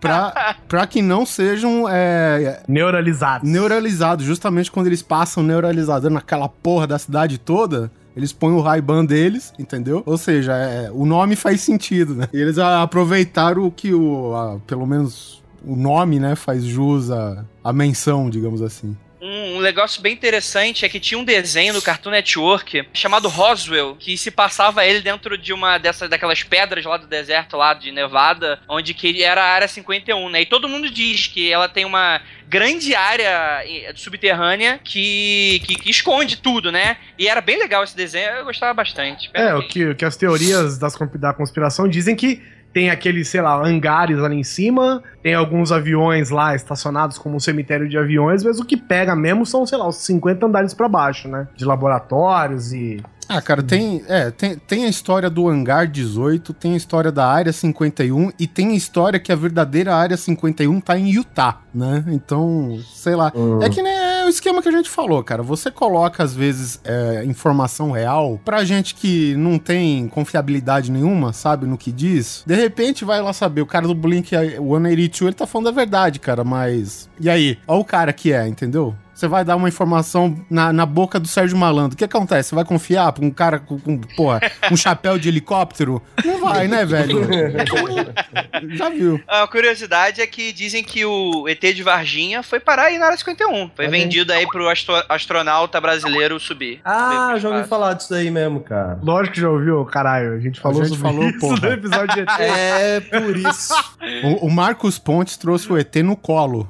pra, 0.00 0.56
pra 0.68 0.86
que 0.86 1.00
não 1.02 1.24
sejam 1.26 1.86
é, 1.88 2.60
Neuralizados. 2.68 3.48
neuralizados. 3.48 4.24
Justamente 4.24 4.70
quando 4.70 4.86
eles 4.86 5.02
passam 5.02 5.42
neuralizador 5.42 6.10
naquela 6.10 6.48
porra 6.48 6.86
da 6.86 6.98
cidade 6.98 7.38
toda, 7.38 7.90
eles 8.16 8.32
põem 8.32 8.54
o 8.54 8.60
Ray-Ban 8.60 9.04
deles, 9.04 9.52
entendeu? 9.58 10.02
Ou 10.04 10.18
seja, 10.18 10.52
é, 10.56 10.90
o 10.92 11.04
nome 11.06 11.36
faz 11.36 11.60
sentido, 11.60 12.14
né? 12.14 12.28
E 12.32 12.40
eles 12.40 12.58
aproveitaram 12.58 13.64
o 13.64 13.70
que 13.70 13.94
o, 13.94 14.34
a- 14.34 14.58
pelo 14.66 14.86
menos 14.86 15.42
o 15.64 15.74
nome, 15.76 16.18
né, 16.20 16.34
faz 16.36 16.64
jus 16.64 17.10
à, 17.10 17.44
à 17.64 17.72
menção, 17.72 18.30
digamos 18.30 18.62
assim. 18.62 18.96
Um, 19.20 19.60
negócio 19.60 20.00
bem 20.00 20.12
interessante 20.12 20.84
é 20.84 20.88
que 20.88 21.00
tinha 21.00 21.18
um 21.18 21.24
desenho 21.24 21.74
no 21.74 21.82
Cartoon 21.82 22.10
Network 22.10 22.86
chamado 22.92 23.28
Roswell, 23.28 23.96
que 23.96 24.16
se 24.16 24.30
passava 24.30 24.84
ele 24.84 25.00
dentro 25.00 25.36
de 25.36 25.52
uma 25.52 25.78
dessas 25.78 26.08
daquelas 26.08 26.42
pedras 26.42 26.84
lá 26.84 26.96
do 26.96 27.06
deserto 27.06 27.56
lá 27.56 27.74
de 27.74 27.90
Nevada, 27.90 28.60
onde 28.68 28.94
que 28.94 29.22
era 29.22 29.42
a 29.42 29.48
área 29.48 29.68
51, 29.68 30.28
né? 30.28 30.42
E 30.42 30.46
todo 30.46 30.68
mundo 30.68 30.88
diz 30.90 31.26
que 31.26 31.50
ela 31.50 31.68
tem 31.68 31.84
uma 31.84 32.20
grande 32.48 32.94
área 32.94 33.62
subterrânea 33.94 34.80
que, 34.82 35.60
que, 35.66 35.74
que 35.76 35.90
esconde 35.90 36.36
tudo, 36.36 36.72
né? 36.72 36.96
E 37.18 37.28
era 37.28 37.40
bem 37.40 37.58
legal 37.58 37.84
esse 37.84 37.96
desenho, 37.96 38.30
eu 38.30 38.44
gostava 38.44 38.72
bastante. 38.72 39.30
É, 39.34 39.54
o 39.54 39.66
que, 39.66 39.84
o 39.86 39.94
que 39.94 40.04
as 40.04 40.16
teorias 40.16 40.78
das, 40.78 40.96
da 41.14 41.34
conspiração 41.34 41.88
dizem 41.88 42.16
que 42.16 42.42
tem 42.72 42.90
aqueles, 42.90 43.28
sei 43.28 43.40
lá, 43.40 43.56
hangares 43.64 44.18
ali 44.18 44.36
em 44.36 44.44
cima, 44.44 45.02
tem 45.22 45.34
alguns 45.34 45.72
aviões 45.72 46.30
lá 46.30 46.54
estacionados 46.54 47.18
como 47.18 47.36
um 47.36 47.40
cemitério 47.40 47.88
de 47.88 47.96
aviões, 47.96 48.44
mas 48.44 48.60
o 48.60 48.64
que 48.64 48.76
pega 48.76 49.16
mesmo 49.16 49.46
são, 49.46 49.66
sei 49.66 49.78
lá, 49.78 49.88
os 49.88 49.96
50 49.96 50.46
andares 50.46 50.74
pra 50.74 50.88
baixo, 50.88 51.28
né? 51.28 51.48
De 51.56 51.64
laboratórios 51.64 52.72
e. 52.72 53.02
Ah, 53.28 53.42
cara, 53.42 53.62
tem, 53.62 54.02
é, 54.08 54.30
tem, 54.30 54.56
tem 54.56 54.84
a 54.86 54.88
história 54.88 55.28
do 55.28 55.48
Hangar 55.48 55.86
18, 55.86 56.54
tem 56.54 56.72
a 56.72 56.76
história 56.76 57.12
da 57.12 57.26
Área 57.26 57.52
51 57.52 58.32
e 58.38 58.46
tem 58.46 58.68
a 58.68 58.74
história 58.74 59.20
que 59.20 59.30
a 59.30 59.36
verdadeira 59.36 59.94
Área 59.94 60.16
51 60.16 60.80
tá 60.80 60.98
em 60.98 61.10
Utah, 61.10 61.60
né? 61.74 62.02
Então, 62.08 62.80
sei 62.94 63.14
lá. 63.14 63.30
Hum. 63.36 63.62
É 63.62 63.68
que 63.68 63.82
nem 63.82 63.92
é 63.92 64.24
o 64.24 64.28
esquema 64.30 64.62
que 64.62 64.68
a 64.68 64.72
gente 64.72 64.88
falou, 64.88 65.22
cara. 65.22 65.42
Você 65.42 65.70
coloca, 65.70 66.22
às 66.22 66.34
vezes, 66.34 66.80
é, 66.84 67.22
informação 67.24 67.90
real 67.90 68.40
pra 68.42 68.64
gente 68.64 68.94
que 68.94 69.34
não 69.36 69.58
tem 69.58 70.08
confiabilidade 70.08 70.90
nenhuma, 70.90 71.34
sabe, 71.34 71.66
no 71.66 71.76
que 71.76 71.92
diz. 71.92 72.42
De 72.46 72.54
repente 72.54 73.04
vai 73.04 73.20
lá 73.20 73.34
saber, 73.34 73.60
o 73.60 73.66
cara 73.66 73.86
do 73.86 73.94
Blink 73.94 74.30
182, 74.30 75.20
ele 75.20 75.34
tá 75.34 75.46
falando 75.46 75.68
a 75.68 75.72
verdade, 75.72 76.18
cara, 76.18 76.42
mas. 76.44 77.10
E 77.20 77.28
aí? 77.28 77.58
Olha 77.66 77.80
o 77.80 77.84
cara 77.84 78.10
que 78.12 78.32
é, 78.32 78.48
entendeu? 78.48 78.94
Você 79.18 79.26
vai 79.26 79.44
dar 79.44 79.56
uma 79.56 79.68
informação 79.68 80.38
na, 80.48 80.72
na 80.72 80.86
boca 80.86 81.18
do 81.18 81.26
Sérgio 81.26 81.56
Malandro. 81.56 81.94
O 81.94 81.98
que 81.98 82.04
acontece? 82.04 82.50
Você 82.50 82.54
vai 82.54 82.64
confiar 82.64 83.10
pra 83.12 83.24
um 83.24 83.30
cara 83.30 83.58
com, 83.58 83.78
com 83.78 83.98
porra, 84.16 84.40
um 84.70 84.76
chapéu 84.76 85.18
de 85.18 85.28
helicóptero? 85.28 86.00
Não 86.24 86.40
vai, 86.40 86.68
né, 86.68 86.84
velho? 86.86 87.26
Já 88.76 88.88
viu. 88.90 89.20
A 89.26 89.46
curiosidade 89.46 90.20
é 90.20 90.26
que 90.26 90.52
dizem 90.52 90.82
que 90.84 91.04
o 91.04 91.48
ET 91.48 91.60
de 91.60 91.82
Varginha 91.82 92.42
foi 92.42 92.60
parar 92.60 92.84
aí 92.84 92.98
na 92.98 93.06
área 93.06 93.16
51. 93.18 93.70
Foi 93.74 93.88
vendido 93.88 94.32
aí 94.32 94.46
pro 94.46 94.68
astro- 94.68 95.02
astronauta 95.08 95.80
brasileiro 95.80 96.38
subir. 96.38 96.80
Ah, 96.84 97.34
já 97.38 97.48
ouvi 97.48 97.68
falar 97.68 97.94
disso 97.94 98.14
aí 98.14 98.30
mesmo, 98.30 98.60
cara. 98.60 98.98
Lógico 99.02 99.34
que 99.34 99.40
já 99.40 99.50
ouviu, 99.50 99.84
caralho. 99.84 100.34
A 100.34 100.40
gente 100.40 100.60
falou 100.60 100.84
gente 100.84 100.96
sobre 100.96 101.12
falou, 101.12 101.28
isso 101.28 101.38
porra. 101.40 101.60
no 101.60 101.72
episódio 101.72 102.14
de 102.14 102.20
ET. 102.20 102.28
É 102.40 103.00
por 103.00 103.36
isso. 103.36 103.74
O, 104.24 104.46
o 104.46 104.50
Marcos 104.50 104.98
Pontes 104.98 105.36
trouxe 105.36 105.70
o 105.72 105.76
ET 105.76 105.94
no 105.96 106.16
colo. 106.16 106.68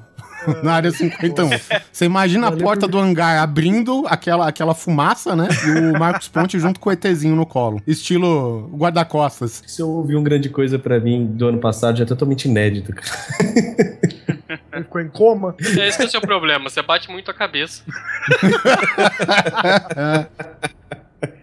Na 0.63 0.75
área 0.75 0.91
51. 0.91 1.49
Você 1.93 2.05
imagina 2.05 2.47
a 2.47 2.51
Valeu 2.51 2.65
porta 2.65 2.87
por- 2.87 2.93
do 2.93 2.99
hangar 2.99 3.43
abrindo 3.43 4.05
aquela, 4.09 4.49
aquela 4.49 4.75
fumaça, 4.75 5.35
né? 5.37 5.49
E 5.67 5.71
o 5.95 5.99
Marcos 5.99 6.29
Pontes 6.29 6.61
junto 6.61 6.79
com 6.81 6.89
o 6.91 6.93
ETzinho 6.93 7.35
no 7.37 7.47
colo. 7.47 7.81
Estilo 7.87 8.69
guarda-costas. 8.75 9.63
Se 9.67 9.81
eu 9.83 9.89
ouvir 9.89 10.17
um 10.17 10.23
grande 10.23 10.49
coisa 10.49 10.79
pra 10.79 10.99
mim 11.01 11.27
do 11.27 11.49
ano 11.49 11.59
passado, 11.59 11.97
já 11.99 12.05
é 12.05 12.07
totalmente 12.07 12.47
inédito, 12.47 12.93
cara. 12.95 13.09
Ele 14.73 14.85
ficou 14.85 15.01
em 15.01 15.09
coma. 15.09 15.55
É 15.79 15.89
esse 15.89 15.97
que 15.99 16.05
é 16.05 16.07
o 16.07 16.11
seu 16.11 16.21
problema, 16.21 16.69
você 16.71 16.83
bate 16.83 17.11
muito 17.11 17.31
a 17.31 17.35
cabeça. 17.35 17.83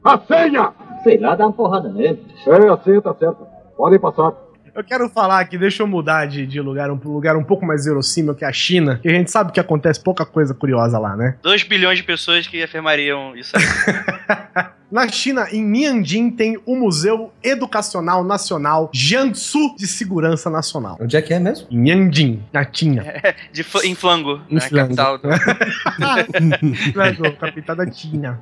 A 0.03 0.17
senha! 0.19 0.71
Sei 1.03 1.17
lá, 1.19 1.35
dá 1.35 1.45
uma 1.45 1.53
porrada 1.53 1.89
nele. 1.89 2.23
É, 2.47 2.69
assim, 2.71 3.01
tá 3.01 3.13
certo. 3.15 3.45
Podem 3.75 3.99
passar. 3.99 4.31
Eu 4.75 4.83
quero 4.83 5.07
falar 5.07 5.39
aqui, 5.39 5.57
deixa 5.57 5.83
eu 5.83 5.87
mudar 5.87 6.25
de, 6.25 6.45
de 6.45 6.59
lugar, 6.59 6.91
um 6.91 6.99
lugar 7.01 7.37
um 7.37 7.43
pouco 7.45 7.65
mais 7.65 7.85
verossímil 7.85 8.35
que 8.35 8.43
a 8.43 8.51
China, 8.51 8.99
que 9.01 9.07
a 9.07 9.11
gente 9.11 9.31
sabe 9.31 9.53
que 9.53 9.59
acontece 9.59 10.03
pouca 10.03 10.25
coisa 10.25 10.53
curiosa 10.53 10.99
lá, 10.99 11.15
né? 11.15 11.37
2 11.41 11.63
bilhões 11.63 11.97
de 11.97 12.03
pessoas 12.03 12.45
que 12.45 12.61
afirmariam 12.61 13.33
isso 13.37 13.55
aí. 13.55 13.63
Na 14.91 15.07
China, 15.07 15.47
em 15.51 15.63
Mianjin, 15.63 16.29
tem 16.29 16.57
o 16.65 16.75
Museu 16.75 17.31
Educacional 17.43 18.23
Nacional 18.23 18.89
Jiangsu 18.93 19.75
de 19.75 19.87
Segurança 19.87 20.49
Nacional. 20.49 20.97
Onde 21.01 21.17
é 21.17 21.21
que 21.21 21.33
é 21.33 21.39
mesmo? 21.39 21.67
Em 21.71 21.77
Mianjin, 21.77 22.43
na 22.53 22.65
China. 22.71 23.03
De 23.51 23.63
fl- 23.63 23.83
em 23.83 23.95
flango, 23.95 24.39
Em 24.49 24.55
né, 24.55 24.61
flango. 24.61 24.95
capital. 24.95 25.17
do- 25.17 25.27
Legal, 26.95 27.31
capital 27.33 27.75
da 27.75 27.91
China. 27.91 28.39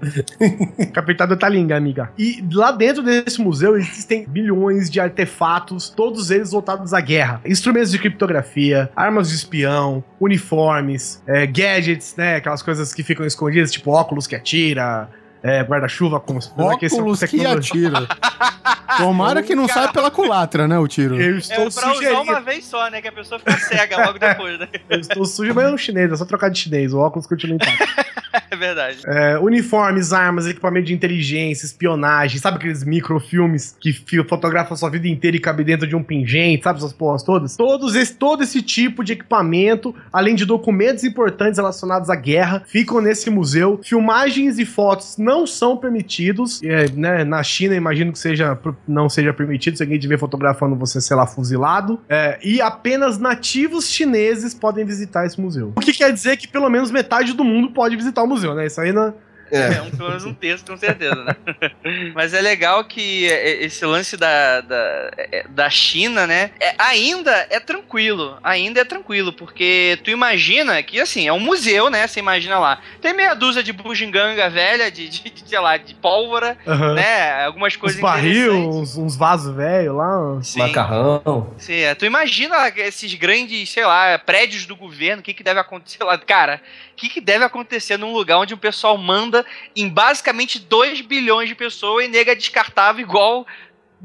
capital 0.94 1.28
do 1.28 1.38
Talinga, 1.38 1.76
amiga. 1.78 2.12
E 2.18 2.44
lá 2.52 2.72
dentro 2.72 3.02
desse 3.04 3.42
museu 3.42 3.78
existem 3.78 4.26
bilhões 4.28 4.90
de 4.90 5.00
artefatos, 5.00 5.90
todos 5.90 6.30
eles 6.30 6.52
voltados 6.52 6.94
à 6.94 7.00
guerra. 7.02 7.42
Instrumentos 7.46 7.92
de 7.92 8.00
criptografia, 8.00 8.90
armas 8.96 9.30
de 9.30 9.36
espião, 9.36 10.04
uniformes, 10.20 11.22
é, 11.26 11.46
gadgets, 11.48 12.16
né? 12.18 12.36
Aquelas 12.36 12.62
coisas 12.62 12.94
que 12.94 13.02
ficam 13.04 13.26
escondidas, 13.26 13.72
tipo 13.72 13.92
óculos 13.92 14.28
que 14.28 14.36
atira, 14.36 15.10
é, 15.44 15.62
guarda-chuva 15.64 16.20
com 16.20 16.40
que 16.40 16.48
é 16.48 16.64
Óculos 16.64 17.20
que 17.20 17.28
tecnologia- 17.28 17.90
atira. 17.90 18.08
Tomara 18.98 19.42
que 19.42 19.56
não 19.56 19.68
saia 19.68 19.88
pela 19.92 20.12
culatra, 20.12 20.68
né, 20.68 20.78
o 20.78 20.88
tiro. 20.88 21.20
Eu 21.20 21.36
É 21.36 21.38
estou 21.40 21.56
pra 21.58 21.68
usar 21.68 21.94
sugerindo. 21.96 22.22
uma 22.22 22.40
vez 22.42 22.64
só, 22.66 22.90
né? 22.92 23.02
Que 23.02 23.08
a 23.08 23.12
pessoa 23.12 23.40
fica 23.40 23.58
cega 23.58 24.06
logo 24.06 24.20
depois, 24.20 24.60
né? 24.60 24.68
Eu 24.88 25.00
estou 25.00 25.26
sujo, 25.26 25.52
mas 25.54 25.66
é 25.66 25.72
um 25.72 25.78
chinês, 25.78 26.12
é 26.12 26.16
só 26.16 26.26
trocar 26.26 26.50
de 26.50 26.60
chinês. 26.60 26.94
O 26.94 27.00
óculos 27.00 27.26
continua 27.26 27.56
intacto. 27.56 27.84
É 28.50 28.56
verdade. 28.56 29.00
É, 29.06 29.38
uniformes, 29.40 30.14
armas, 30.14 30.46
equipamento 30.46 30.88
de 30.88 30.94
inteligência, 30.94 31.66
espionagem, 31.66 32.40
sabe 32.40 32.58
aqueles 32.58 32.84
microfilmes 32.84 33.76
que 33.80 33.94
fotografam 34.28 34.76
sua 34.78 34.90
vida 34.90 35.08
inteira 35.08 35.38
e 35.38 35.40
cabe 35.40 35.64
dentro 35.64 35.88
de 35.88 35.96
um 35.96 36.04
pingente, 36.04 36.64
sabe 36.64 36.78
essas 36.78 36.94
porras 36.94 37.24
todas? 37.24 37.56
Todos 37.56 37.96
esse, 37.96 38.16
todo 38.16 38.44
esse 38.44 38.62
tipo 38.62 39.04
de 39.04 39.14
equipamento, 39.14 39.96
além 40.12 40.36
de 40.36 40.46
documentos 40.46 41.04
importantes 41.04 41.58
relacionados 41.58 42.10
à 42.10 42.16
guerra, 42.16 42.64
ficam 42.66 43.02
nesse 43.02 43.30
museu. 43.30 43.80
Filmagens 43.84 44.60
e 44.60 44.66
fotos 44.66 45.18
não 45.18 45.48
são 45.48 45.78
permitidos. 45.78 46.62
É, 46.64 46.90
né, 46.92 47.24
na 47.24 47.42
China, 47.44 47.76
imagino 47.76 48.12
que 48.12 48.20
seja, 48.20 48.58
não 48.88 49.10
seja 49.10 49.34
permitido 49.34 49.78
se 49.78 49.84
alguém 49.84 49.98
estiver 49.98 50.18
fotografando 50.18 50.76
você, 50.76 51.02
sei 51.02 51.16
lá, 51.16 51.26
fuzilado. 51.26 52.00
É, 52.08 52.40
e 52.44 52.62
apenas 52.62 53.18
nativos 53.18 53.90
chineses 53.90 54.54
podem 54.54 54.86
visitar 54.86 55.26
esse 55.26 55.40
museu. 55.40 55.74
O 55.76 55.80
que 55.80 55.94
quer 55.94 56.12
dizer 56.12 56.38
que 56.38 56.48
pelo 56.48 56.70
menos 56.70 56.92
metade 56.92 57.34
do 57.34 57.44
mundo 57.44 57.72
pode 57.72 57.96
visitar 57.96 58.23
o 58.24 58.28
museu, 58.28 58.54
né? 58.56 58.66
Isso 58.66 58.80
aí 58.82 58.92
não, 58.92 59.14
É, 59.52 59.82
um, 59.82 59.92
pelo 59.92 60.10
menos 60.10 60.26
um 60.26 60.34
terço, 60.34 60.66
com 60.66 60.76
certeza, 60.76 61.16
né? 61.24 61.36
Mas 62.16 62.34
é 62.34 62.42
legal 62.42 62.84
que 62.86 63.32
é, 63.32 63.64
esse 63.64 63.86
lance 63.86 64.18
da, 64.18 64.62
da, 64.62 65.12
é, 65.16 65.46
da 65.48 65.70
China, 65.70 66.26
né? 66.26 66.50
é- 66.60 66.74
ainda 66.80 67.30
é 67.52 67.60
tranquilo. 67.60 68.38
Ainda 68.44 68.82
é 68.82 68.86
tranquilo, 68.86 69.32
porque 69.32 70.00
tu 70.04 70.10
imagina 70.10 70.82
que, 70.82 71.00
assim, 71.00 71.28
é 71.28 71.34
um 71.34 71.40
museu, 71.40 71.92
né? 71.92 72.08
Você 72.08 72.20
imagina 72.20 72.58
lá. 72.58 72.80
Tem 73.00 73.14
meia 73.14 73.36
dúzia 73.36 73.62
de 73.62 73.72
bugiganga 73.72 74.50
velha, 74.50 74.90
de, 74.90 75.08
de, 75.08 75.30
de, 75.30 75.48
sei 75.48 75.60
lá, 75.60 75.78
de 75.78 75.94
pólvora, 75.94 76.58
Aham. 76.66 76.96
né? 76.96 77.46
Algumas 77.46 77.74
Uns 77.74 77.78
coisas 77.78 78.02
barril, 78.02 78.54
interessantes. 78.56 78.98
uns, 78.98 78.98
uns 78.98 79.16
vasos 79.16 79.56
velhos 79.56 79.96
lá. 79.96 80.40
Sim. 80.42 80.60
Macarrão. 80.60 81.54
Sim, 81.60 81.76
é. 81.76 81.94
Tu 81.94 82.06
imagina 82.06 82.70
esses 82.78 83.14
grandes, 83.14 83.70
sei 83.70 83.86
lá, 83.86 84.18
prédios 84.18 84.66
do 84.66 84.76
governo, 84.76 85.20
o 85.22 85.24
que, 85.24 85.34
que 85.34 85.44
deve 85.44 85.60
acontecer 85.60 86.04
lá. 86.04 86.18
Cara, 86.18 86.60
o 86.94 86.96
que, 86.96 87.10
que 87.10 87.20
deve 87.20 87.44
acontecer 87.44 87.98
num 87.98 88.14
lugar 88.14 88.38
onde 88.38 88.54
o 88.54 88.58
pessoal 88.58 88.96
manda 88.98 89.44
em 89.76 89.90
basicamente 89.90 90.60
2 90.60 91.02
bilhões 91.02 91.50
de 91.50 91.56
pessoas 91.56 92.06
e 92.06 92.08
nega 92.08 92.36
descartável 92.36 93.02
igual, 93.02 93.48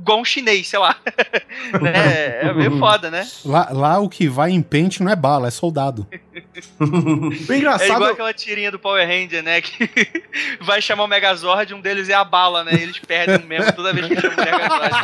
igual 0.01 0.21
um 0.21 0.25
chinês, 0.25 0.69
sei 0.69 0.79
lá. 0.79 0.97
é, 1.95 2.47
é 2.49 2.55
meio 2.55 2.79
foda, 2.79 3.11
né? 3.11 3.27
Lá, 3.45 3.69
lá 3.71 3.99
o 3.99 4.09
que 4.09 4.29
vai 4.29 4.51
em 4.51 4.63
pente 4.63 5.03
não 5.03 5.11
é 5.11 5.17
bala, 5.17 5.49
é 5.49 5.51
soldado. 5.51 6.07
O 6.81 7.53
É 7.53 7.57
engraçado. 7.57 7.97
igual 7.97 8.13
aquela 8.13 8.33
tirinha 8.33 8.71
do 8.71 8.79
Power 8.79 9.07
Ranger, 9.07 9.43
né? 9.43 9.61
Que 9.61 9.89
vai 10.61 10.81
chamar 10.81 11.05
o 11.05 11.07
Megazord, 11.07 11.75
um 11.75 11.81
deles 11.81 12.09
é 12.09 12.15
a 12.15 12.25
bala, 12.25 12.65
né? 12.65 12.73
E 12.75 12.83
eles 12.83 12.99
perdem 12.99 13.47
mesmo 13.47 13.73
toda 13.73 13.93
vez 13.93 14.07
que 14.07 14.21
chamam 14.21 14.37
o 14.37 14.41
Megazord. 14.41 14.95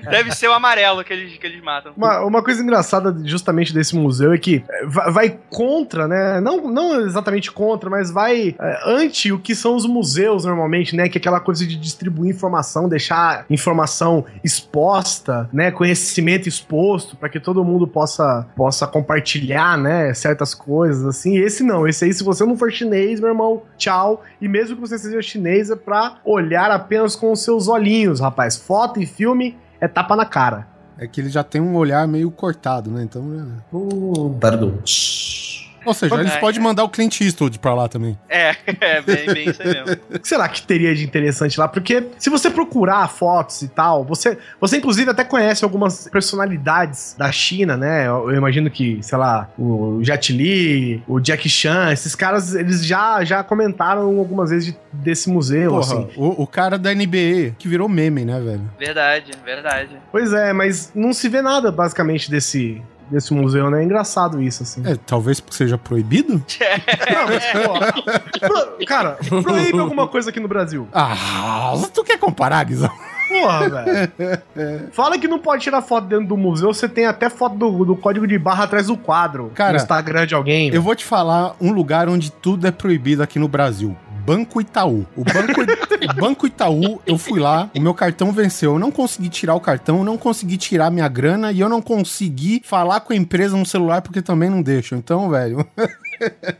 Deve 0.10 0.32
ser 0.34 0.48
o 0.48 0.52
amarelo 0.52 1.04
que 1.04 1.12
eles, 1.12 1.38
que 1.38 1.46
eles 1.46 1.62
matam. 1.62 1.92
Uma, 1.96 2.20
uma 2.24 2.42
coisa 2.42 2.62
engraçada 2.62 3.16
justamente 3.24 3.72
desse 3.72 3.94
museu 3.96 4.32
é 4.32 4.38
que 4.38 4.64
é, 4.68 4.86
vai, 4.86 5.12
vai 5.12 5.38
contra, 5.48 6.08
né? 6.08 6.40
Não, 6.40 6.70
não 6.70 7.00
exatamente 7.00 7.50
contra, 7.50 7.88
mas 7.88 8.10
vai 8.10 8.54
é, 8.58 8.80
ante 8.84 9.32
o 9.32 9.38
que 9.38 9.54
são 9.54 9.76
os 9.76 9.86
museus 9.86 10.44
normalmente, 10.44 10.96
né? 10.96 11.08
Que 11.08 11.18
é 11.18 11.20
aquela 11.20 11.40
coisa 11.40 11.66
de 11.66 11.76
distribuir 12.00 12.30
informação, 12.34 12.88
deixar 12.88 13.44
informação 13.50 14.24
exposta, 14.42 15.48
né? 15.52 15.70
Conhecimento 15.70 16.48
exposto 16.48 17.14
para 17.16 17.28
que 17.28 17.38
todo 17.38 17.62
mundo 17.64 17.86
possa, 17.86 18.46
possa 18.56 18.86
compartilhar, 18.86 19.76
né? 19.76 20.12
Certas 20.14 20.54
coisas 20.54 21.04
assim. 21.04 21.36
Esse 21.36 21.62
não, 21.62 21.86
esse 21.86 22.04
aí, 22.06 22.14
se 22.14 22.24
você 22.24 22.44
não 22.44 22.56
for 22.56 22.72
chinês, 22.72 23.20
meu 23.20 23.28
irmão, 23.28 23.62
tchau. 23.76 24.22
E 24.40 24.48
mesmo 24.48 24.76
que 24.76 24.80
você 24.80 24.98
seja 24.98 25.20
chinês, 25.20 25.70
é 25.70 25.76
pra 25.76 26.16
olhar 26.24 26.70
apenas 26.70 27.14
com 27.14 27.30
os 27.32 27.42
seus 27.44 27.68
olhinhos, 27.68 28.20
rapaz. 28.20 28.56
Foto 28.56 29.00
e 29.00 29.04
filme 29.06 29.56
é 29.80 29.86
tapa 29.86 30.16
na 30.16 30.24
cara. 30.24 30.66
É 30.98 31.06
que 31.06 31.20
ele 31.20 31.28
já 31.30 31.42
tem 31.42 31.60
um 31.60 31.76
olhar 31.76 32.06
meio 32.08 32.30
cortado, 32.30 32.90
né? 32.90 33.02
Então. 33.02 33.22
é- 33.22 33.76
Hum, 33.76 34.36
perdão. 34.38 34.78
Ou 35.84 35.94
seja, 35.94 36.14
eles 36.16 36.32
É. 36.32 36.38
podem 36.38 36.60
mandar 36.60 36.84
o 36.84 36.88
Clint 36.88 37.20
Eastwood 37.20 37.58
pra 37.58 37.74
lá 37.74 37.88
também. 37.88 38.18
É, 38.28 38.54
é 38.80 39.00
bem, 39.00 39.26
bem 39.32 39.48
isso 39.50 39.62
aí 39.62 39.68
mesmo. 39.68 39.96
O 40.14 40.18
que 40.18 40.28
será 40.28 40.48
que 40.48 40.62
teria 40.62 40.94
de 40.94 41.04
interessante 41.04 41.58
lá? 41.58 41.66
Porque 41.68 42.06
se 42.18 42.28
você 42.30 42.50
procurar 42.50 43.08
fotos 43.08 43.62
e 43.62 43.68
tal, 43.68 44.04
você, 44.04 44.36
você 44.60 44.76
inclusive 44.76 45.10
até 45.10 45.24
conhece 45.24 45.64
algumas 45.64 46.08
personalidades 46.08 47.14
da 47.18 47.30
China, 47.32 47.76
né? 47.76 48.06
Eu, 48.06 48.30
eu 48.30 48.36
imagino 48.36 48.70
que, 48.70 48.98
sei 49.02 49.18
lá, 49.18 49.48
o 49.58 49.98
Jet 50.02 50.32
Li, 50.32 51.02
o 51.08 51.20
Jack 51.20 51.48
Chan, 51.48 51.92
esses 51.92 52.14
caras, 52.14 52.54
eles 52.54 52.84
já, 52.84 53.22
já 53.24 53.42
comentaram 53.42 54.02
algumas 54.18 54.50
vezes 54.50 54.66
de- 54.72 54.78
desse 54.92 55.28
museu, 55.30 55.70
Porra, 55.70 55.80
assim. 55.80 56.08
o, 56.16 56.42
o 56.42 56.46
cara 56.46 56.78
da 56.78 56.92
NBA, 56.94 57.54
que 57.58 57.68
virou 57.68 57.88
meme, 57.88 58.24
né, 58.24 58.40
velho? 58.40 58.70
Verdade, 58.78 59.32
verdade. 59.44 59.96
Pois 60.10 60.32
é, 60.32 60.52
mas 60.52 60.90
não 60.94 61.12
se 61.12 61.28
vê 61.28 61.42
nada 61.42 61.70
basicamente 61.70 62.30
desse, 62.30 62.80
desse 63.10 63.34
museu, 63.34 63.70
né? 63.70 63.80
É 63.80 63.84
engraçado 63.84 64.40
isso, 64.40 64.62
assim. 64.62 64.82
É, 64.84 64.96
talvez 64.96 65.42
seja 65.50 65.76
proibido? 65.76 66.34
Não, 67.12 67.26
mas, 67.26 67.44
pô, 68.46 68.84
cara, 68.86 69.18
proíbe 69.42 69.78
alguma 69.78 70.06
coisa 70.06 70.30
aqui 70.30 70.40
no 70.40 70.48
Brasil. 70.48 70.88
Ah, 70.92 71.74
tu 71.92 72.04
quer 72.04 72.18
comparar, 72.18 72.64
Guizão? 72.64 72.90
Porra, 73.30 73.68
velho. 73.68 74.90
Fala 74.90 75.16
que 75.16 75.28
não 75.28 75.38
pode 75.38 75.62
tirar 75.62 75.80
foto 75.82 76.08
dentro 76.08 76.26
do 76.26 76.36
museu, 76.36 76.74
você 76.74 76.88
tem 76.88 77.06
até 77.06 77.30
foto 77.30 77.56
do, 77.56 77.84
do 77.84 77.96
código 77.96 78.26
de 78.26 78.36
barra 78.36 78.64
atrás 78.64 78.88
do 78.88 78.96
quadro. 78.96 79.52
Cara, 79.54 79.72
no 79.72 79.76
Instagram 79.76 80.26
de 80.26 80.34
alguém. 80.34 80.74
Eu 80.74 80.82
vou 80.82 80.96
te 80.96 81.04
falar 81.04 81.54
um 81.60 81.70
lugar 81.70 82.08
onde 82.08 82.32
tudo 82.32 82.66
é 82.66 82.72
proibido 82.72 83.22
aqui 83.22 83.38
no 83.38 83.46
Brasil. 83.46 83.96
Banco 84.30 84.60
Itaú. 84.60 85.04
O 85.16 85.24
Banco, 85.24 85.60
o 85.60 86.14
Banco 86.14 86.46
Itaú, 86.46 87.02
eu 87.04 87.18
fui 87.18 87.40
lá, 87.40 87.68
o 87.74 87.80
meu 87.80 87.92
cartão 87.92 88.30
venceu. 88.30 88.74
Eu 88.74 88.78
não 88.78 88.92
consegui 88.92 89.28
tirar 89.28 89.56
o 89.56 89.60
cartão, 89.60 89.98
eu 89.98 90.04
não 90.04 90.16
consegui 90.16 90.56
tirar 90.56 90.88
minha 90.88 91.08
grana 91.08 91.50
e 91.50 91.58
eu 91.58 91.68
não 91.68 91.82
consegui 91.82 92.62
falar 92.64 93.00
com 93.00 93.12
a 93.12 93.16
empresa 93.16 93.56
no 93.56 93.66
celular 93.66 94.02
porque 94.02 94.22
também 94.22 94.48
não 94.48 94.62
deixam. 94.62 94.96
Então, 94.96 95.28
velho. 95.28 95.66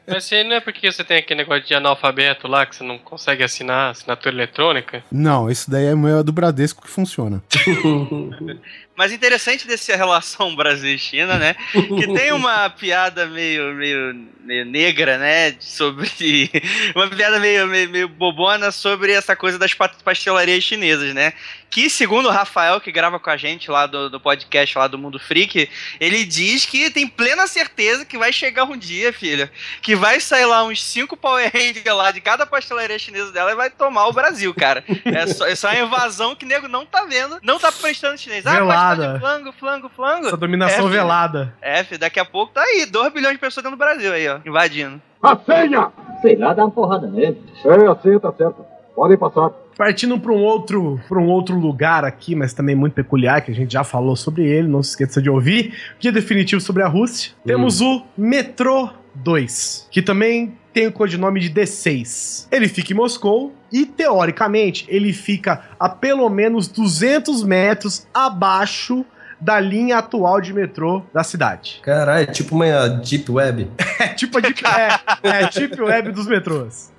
Mas 0.05 0.25
se 0.25 0.43
não 0.43 0.57
é 0.57 0.61
porque 0.61 0.91
você 0.91 1.05
tem 1.05 1.19
aquele 1.19 1.43
negócio 1.43 1.65
de 1.65 1.75
analfabeto 1.75 2.49
lá 2.49 2.67
que 2.67 2.75
você 2.75 2.83
não 2.83 2.99
consegue 2.99 3.45
assinar 3.45 3.93
assinatura 3.93 4.35
eletrônica? 4.35 5.05
Não, 5.13 5.49
esse 5.49 5.71
daí 5.71 5.87
é 5.87 5.95
meu 5.95 6.19
é 6.19 6.23
do 6.25 6.33
Bradesco 6.33 6.83
que 6.83 6.91
funciona. 6.91 7.41
Mas 9.01 9.13
interessante 9.13 9.67
dessa 9.67 9.97
relação 9.97 10.53
Brasil 10.55 10.95
e 10.95 10.99
China, 10.99 11.39
né? 11.39 11.57
Que 11.73 12.13
tem 12.13 12.33
uma 12.33 12.69
piada 12.69 13.25
meio, 13.25 13.73
meio, 13.75 14.15
meio 14.45 14.67
negra, 14.67 15.17
né? 15.17 15.57
Sobre. 15.59 16.11
Uma 16.95 17.09
piada 17.09 17.41
meio, 17.41 17.67
meio, 17.67 17.89
meio 17.89 18.09
bobona 18.11 18.71
sobre 18.71 19.13
essa 19.13 19.35
coisa 19.35 19.59
das 19.59 19.73
pa- 19.73 19.91
pastelarias 20.05 20.63
chinesas, 20.63 21.15
né? 21.15 21.33
Que, 21.71 21.89
segundo 21.89 22.27
o 22.29 22.33
Rafael, 22.33 22.81
que 22.81 22.91
grava 22.91 23.21
com 23.21 23.31
a 23.31 23.37
gente 23.37 23.71
lá 23.71 23.87
do, 23.87 24.11
do 24.11 24.19
podcast 24.19 24.77
lá 24.77 24.89
do 24.89 24.99
Mundo 24.99 25.21
Freak, 25.21 25.71
ele 26.01 26.25
diz 26.25 26.67
que 26.67 26.91
tem 26.91 27.07
plena 27.07 27.47
certeza 27.47 28.05
que 28.05 28.19
vai 28.19 28.33
chegar 28.33 28.65
um 28.65 28.77
dia, 28.77 29.13
filha, 29.13 29.51
que 29.81 29.95
vai 29.95 30.19
sair 30.19 30.47
lá 30.47 30.65
uns 30.65 30.83
cinco 30.83 31.17
Power 31.17 31.49
Rangers 31.55 31.85
lá 31.87 32.11
de 32.11 32.21
cada 32.21 32.45
pastelaria 32.45 32.99
chinesa 32.99 33.31
dela 33.31 33.53
e 33.53 33.55
vai 33.55 33.71
tomar 33.71 34.09
o 34.09 34.13
Brasil, 34.13 34.53
cara. 34.53 34.85
É 35.05 35.27
só, 35.29 35.47
é 35.47 35.55
só 35.55 35.69
uma 35.69 35.79
invasão 35.79 36.35
que 36.35 36.45
o 36.45 36.49
nego 36.49 36.67
não 36.67 36.85
tá 36.85 37.05
vendo, 37.05 37.39
não 37.43 37.59
tá 37.59 37.71
prestando 37.71 38.19
chinês. 38.19 38.45
Ah, 38.47 38.55
Velada. 38.55 39.19
flango, 39.21 39.53
flango, 39.53 39.89
flango. 39.89 40.27
Essa 40.27 40.37
dominação 40.37 40.89
É, 40.89 40.91
velada. 40.91 41.55
É, 41.63 41.85
filho, 41.85 42.01
daqui 42.01 42.19
a 42.19 42.25
pouco 42.25 42.53
tá 42.53 42.63
aí, 42.63 42.85
2 42.85 43.13
bilhões 43.13 43.35
de 43.35 43.39
pessoas 43.41 43.63
dentro 43.63 43.77
do 43.77 43.81
Brasil 43.81 44.13
aí, 44.13 44.29
ó, 44.29 44.39
invadindo. 44.45 45.01
A 45.23 45.37
senha! 45.37 45.93
Sei 46.21 46.35
lá, 46.37 46.53
dá 46.53 46.65
uma 46.65 46.71
porrada 46.71 47.07
nele. 47.07 47.41
Sei, 47.63 47.87
assim, 47.87 48.19
tá 48.19 48.33
certo. 48.33 48.65
Podem 48.95 49.17
passar. 49.17 49.51
Partindo 49.81 50.21
para 50.21 50.31
um 50.31 50.43
outro 50.43 51.01
para 51.09 51.19
um 51.19 51.27
outro 51.29 51.59
lugar 51.59 52.05
aqui, 52.05 52.35
mas 52.35 52.53
também 52.53 52.77
muito 52.77 52.93
peculiar, 52.93 53.41
que 53.41 53.51
a 53.51 53.55
gente 53.55 53.73
já 53.73 53.83
falou 53.83 54.15
sobre 54.15 54.45
ele, 54.47 54.69
não 54.69 54.83
se 54.83 54.91
esqueça 54.91 55.23
de 55.23 55.31
ouvir. 55.31 55.73
Guia 55.99 56.13
definitivo 56.13 56.61
sobre 56.61 56.83
a 56.83 56.87
Rússia. 56.87 57.33
Temos 57.47 57.81
o 57.81 58.03
Metrô 58.15 58.91
2, 59.15 59.89
que 59.91 60.03
também 60.03 60.53
tem 60.75 60.87
o 60.87 60.93
codinome 60.93 61.41
de 61.41 61.49
D6. 61.49 62.47
Ele 62.53 62.69
fica 62.69 62.93
em 62.93 62.97
Moscou 62.97 63.55
e, 63.73 63.87
teoricamente, 63.87 64.85
ele 64.87 65.15
fica 65.15 65.63
a 65.81 65.89
pelo 65.89 66.29
menos 66.29 66.69
200 66.69 67.43
metros 67.43 68.07
abaixo 68.13 69.03
da 69.41 69.59
linha 69.59 69.97
atual 69.97 70.41
de 70.41 70.53
metrô 70.53 71.03
da 71.15 71.25
cidade. 71.25 71.81
Caralho, 71.83 72.25
é 72.25 72.27
tipo 72.27 72.55
uma 72.55 72.89
Deep 72.89 73.31
Web. 73.31 73.71
É 74.01 74.09
tipo 74.09 74.39
a 74.39 74.41
deep, 74.41 74.63
é, 74.67 75.29
é 75.29 75.45
a 75.45 75.51
deep 75.51 75.79
web 75.79 76.11
dos 76.13 76.27
metrôs. 76.27 76.91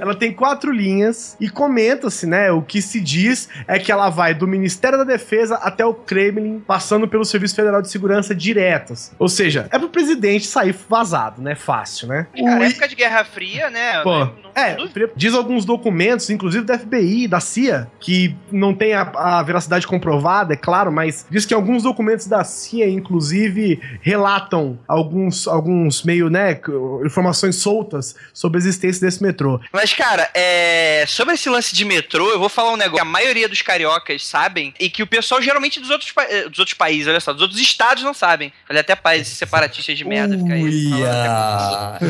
Ela 0.00 0.14
tem 0.14 0.32
quatro 0.32 0.72
linhas 0.72 1.36
e 1.40 1.48
comenta-se, 1.48 2.26
né? 2.26 2.50
O 2.50 2.62
que 2.62 2.80
se 2.80 3.00
diz 3.00 3.48
é 3.66 3.78
que 3.78 3.90
ela 3.92 4.08
vai 4.10 4.34
do 4.34 4.46
Ministério 4.46 4.98
da 4.98 5.04
Defesa 5.04 5.56
até 5.56 5.84
o 5.84 5.94
Kremlin, 5.94 6.62
passando 6.66 7.06
pelo 7.08 7.24
Serviço 7.24 7.54
Federal 7.54 7.82
de 7.82 7.88
Segurança 7.90 8.34
diretas. 8.34 9.12
Ou 9.18 9.28
seja, 9.28 9.68
é 9.70 9.78
pro 9.78 9.88
presidente 9.88 10.46
sair 10.46 10.74
vazado, 10.88 11.40
né? 11.42 11.54
Fácil, 11.54 12.08
né? 12.08 12.26
Cara, 12.36 12.60
O- 12.60 12.62
época 12.64 12.88
de 12.88 12.94
Guerra 12.94 13.24
Fria, 13.24 13.70
né? 13.70 14.00
Pô, 14.02 14.18
não- 14.18 14.32
é, 14.54 14.76
não- 14.76 14.88
diz 15.14 15.34
alguns 15.34 15.64
documentos, 15.64 16.28
inclusive 16.30 16.64
da 16.64 16.78
FBI, 16.78 17.28
da 17.28 17.40
CIA, 17.40 17.88
que 18.00 18.34
não 18.50 18.74
tem 18.74 18.94
a, 18.94 19.02
a 19.14 19.42
veracidade 19.42 19.86
comprovada, 19.86 20.54
é 20.54 20.56
claro, 20.56 20.90
mas 20.92 21.26
diz 21.30 21.44
que 21.44 21.54
alguns 21.54 21.82
documentos 21.82 22.26
da 22.26 22.42
CIA, 22.44 22.88
inclusive, 22.88 23.80
relatam 24.00 24.78
alguns, 24.88 25.46
alguns 25.46 26.02
meio, 26.02 26.28
né, 26.30 26.58
informações 27.04 27.56
soltas 27.56 28.14
sobre 28.32 28.58
a 28.58 28.60
existência 28.60 29.00
desse 29.06 29.22
metrô. 29.26 29.60
Mas, 29.72 29.92
cara, 29.92 30.30
é... 30.34 31.04
sobre 31.08 31.34
esse 31.34 31.48
lance 31.48 31.74
de 31.74 31.84
metrô, 31.84 32.30
eu 32.30 32.38
vou 32.38 32.48
falar 32.48 32.72
um 32.72 32.76
negócio 32.76 32.96
que 32.96 33.08
a 33.08 33.10
maioria 33.10 33.48
dos 33.48 33.62
cariocas 33.62 34.24
sabem 34.26 34.72
e 34.80 34.88
que 34.88 35.02
o 35.02 35.06
pessoal 35.06 35.42
geralmente 35.42 35.78
dos 35.80 35.90
outros, 35.90 36.10
pa- 36.12 36.24
eh, 36.28 36.48
dos 36.48 36.58
outros 36.58 36.74
países, 36.76 37.06
olha 37.08 37.20
só, 37.20 37.32
dos 37.32 37.42
outros 37.42 37.60
estados 37.60 38.02
não 38.02 38.14
sabem. 38.14 38.52
Olha, 38.70 38.80
até 38.80 38.94
países 38.96 39.36
separatistas 39.36 39.96
de 39.98 40.04
merda 40.04 40.36
fica 40.38 40.54
aí. 40.54 40.62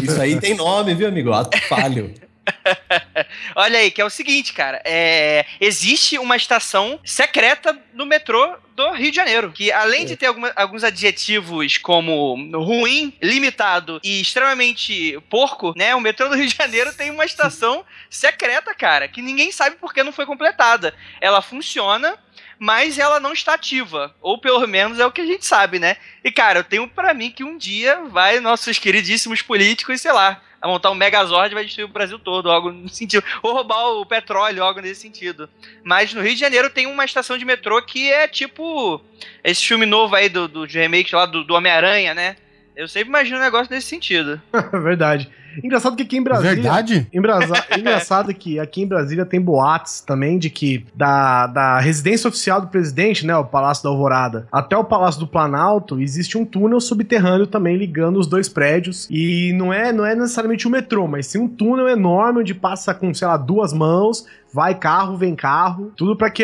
Isso 0.03 0.21
aí 0.21 0.41
tem 0.41 0.55
nome, 0.55 0.95
viu, 0.95 1.09
amigo? 1.09 1.33
Ato 1.33 1.59
falho. 1.69 2.13
Olha 3.55 3.79
aí, 3.79 3.91
que 3.91 4.01
é 4.01 4.05
o 4.05 4.11
seguinte, 4.11 4.53
cara. 4.53 4.81
É... 4.85 5.45
Existe 5.61 6.19
uma 6.19 6.37
estação 6.37 7.01
secreta 7.05 7.79
no 7.95 8.07
metrô 8.07 8.57
do 8.75 8.91
Rio 8.93 9.11
de 9.11 9.17
Janeiro. 9.17 9.53
Que 9.53 9.73
além 9.73 10.05
de 10.05 10.17
ter 10.17 10.27
alguma- 10.27 10.53
alguns 10.55 10.85
adjetivos 10.85 11.79
como 11.79 12.35
ruim, 12.63 13.13
limitado 13.23 14.01
e 14.05 14.21
extremamente 14.21 15.19
porco, 15.31 15.73
né? 15.77 15.95
O 15.95 16.01
metrô 16.01 16.29
do 16.29 16.37
Rio 16.37 16.47
de 16.47 16.55
Janeiro 16.57 16.93
tem 16.95 17.11
uma 17.11 17.25
estação 17.25 17.85
secreta, 18.11 18.75
cara, 18.75 19.09
que 19.09 19.23
ninguém 19.23 19.51
sabe 19.51 19.77
por 19.77 19.93
que 19.95 20.03
não 20.03 20.13
foi 20.13 20.27
completada. 20.27 20.95
Ela 21.21 21.41
funciona. 21.43 22.17
Mas 22.59 22.99
ela 22.99 23.21
não 23.21 23.35
está 23.35 23.53
ativa. 23.53 24.15
Ou 24.19 24.39
pelo 24.41 24.67
menos 24.67 24.99
é 24.99 25.05
o 25.05 25.13
que 25.13 25.21
a 25.21 25.27
gente 25.27 25.45
sabe, 25.45 25.79
né? 25.79 25.99
E, 26.25 26.33
cara, 26.33 26.61
eu 26.61 26.65
tenho 26.65 26.89
pra 26.89 27.13
mim 27.13 27.31
que 27.31 27.45
um 27.45 27.59
dia 27.59 28.01
vai 28.09 28.41
nossos 28.41 28.79
queridíssimos 28.79 29.43
políticos, 29.43 30.01
sei 30.01 30.11
lá, 30.13 30.41
a 30.61 30.69
montar 30.69 30.91
um 30.91 30.95
Megazord 30.95 31.53
e 31.53 31.55
vai 31.55 31.65
destruir 31.65 31.85
o 31.85 31.89
Brasil 31.89 32.19
todo, 32.19 32.51
algo 32.51 32.71
no 32.71 32.89
sentido. 32.89 33.25
Ou 33.43 33.53
roubar 33.53 33.89
o 33.89 34.07
petróleo, 34.07 34.63
algo 34.63 34.81
nesse 34.81 35.01
sentido. 35.01 35.49
Mas 35.85 36.13
no 36.13 36.23
Rio 36.23 36.35
de 36.35 36.41
Janeiro 36.41 36.71
tem 36.71 36.87
uma 36.87 37.05
estação 37.05 37.39
de 37.39 37.45
metrô 37.45 37.81
que 37.83 38.11
é 38.11 38.27
tipo 38.27 39.01
esse 39.43 39.65
filme 39.65 39.87
novo 39.87 40.15
aí 40.15 40.29
do, 40.29 40.49
do 40.49 40.65
remake 40.65 41.15
lá 41.15 41.27
do, 41.27 41.45
do 41.45 41.55
Homem-Aranha, 41.55 42.15
né? 42.15 42.37
Eu 42.75 42.87
sempre 42.89 43.09
imagino 43.09 43.39
um 43.39 43.43
negócio 43.43 43.73
nesse 43.73 43.87
sentido. 43.87 44.41
Verdade. 44.83 45.31
Engraçado 45.63 45.97
que 45.97 46.03
aqui 46.03 46.17
em 46.17 46.23
Brasília. 46.23 46.55
Verdade? 46.55 47.07
Embrasa- 47.13 47.65
Engraçado 47.77 48.33
que 48.35 48.59
aqui 48.59 48.83
em 48.83 48.87
Brasília 48.87 49.25
tem 49.25 49.41
boatos 49.41 50.01
também 50.01 50.39
de 50.39 50.51
que 50.51 50.85
da, 50.95 51.47
da 51.47 51.79
residência 51.81 52.29
oficial 52.29 52.61
do 52.61 52.67
presidente, 52.69 53.27
né, 53.27 53.37
o 53.37 53.45
Palácio 53.45 53.85
da 53.85 53.91
Alvorada, 53.91 54.47
até 54.51 54.77
o 54.77 54.85
Palácio 54.85 55.21
do 55.21 55.27
Planalto, 55.27 56.01
existe 56.01 56.37
um 56.39 56.45
túnel 56.45 56.81
subterrâneo 56.81 57.47
também 57.47 57.77
ligando 57.77 58.19
os 58.19 58.27
dois 58.27 58.49
prédios. 58.49 59.07
E 59.11 59.53
não 59.55 59.73
é, 59.73 59.93
não 59.93 60.05
é 60.05 60.15
necessariamente 60.15 60.67
um 60.67 60.71
metrô, 60.71 61.07
mas 61.07 61.27
sim 61.27 61.39
um 61.39 61.49
túnel 61.49 61.89
enorme 61.89 62.41
onde 62.41 62.55
passa 62.55 62.95
com, 62.95 63.13
sei 63.15 63.27
lá, 63.29 63.37
duas 63.37 63.73
mãos, 63.73 64.27
vai 64.57 64.75
carro, 64.75 65.19
vem 65.19 65.37
carro, 65.37 65.93
tudo 65.95 66.17
para 66.17 66.31
que 66.31 66.43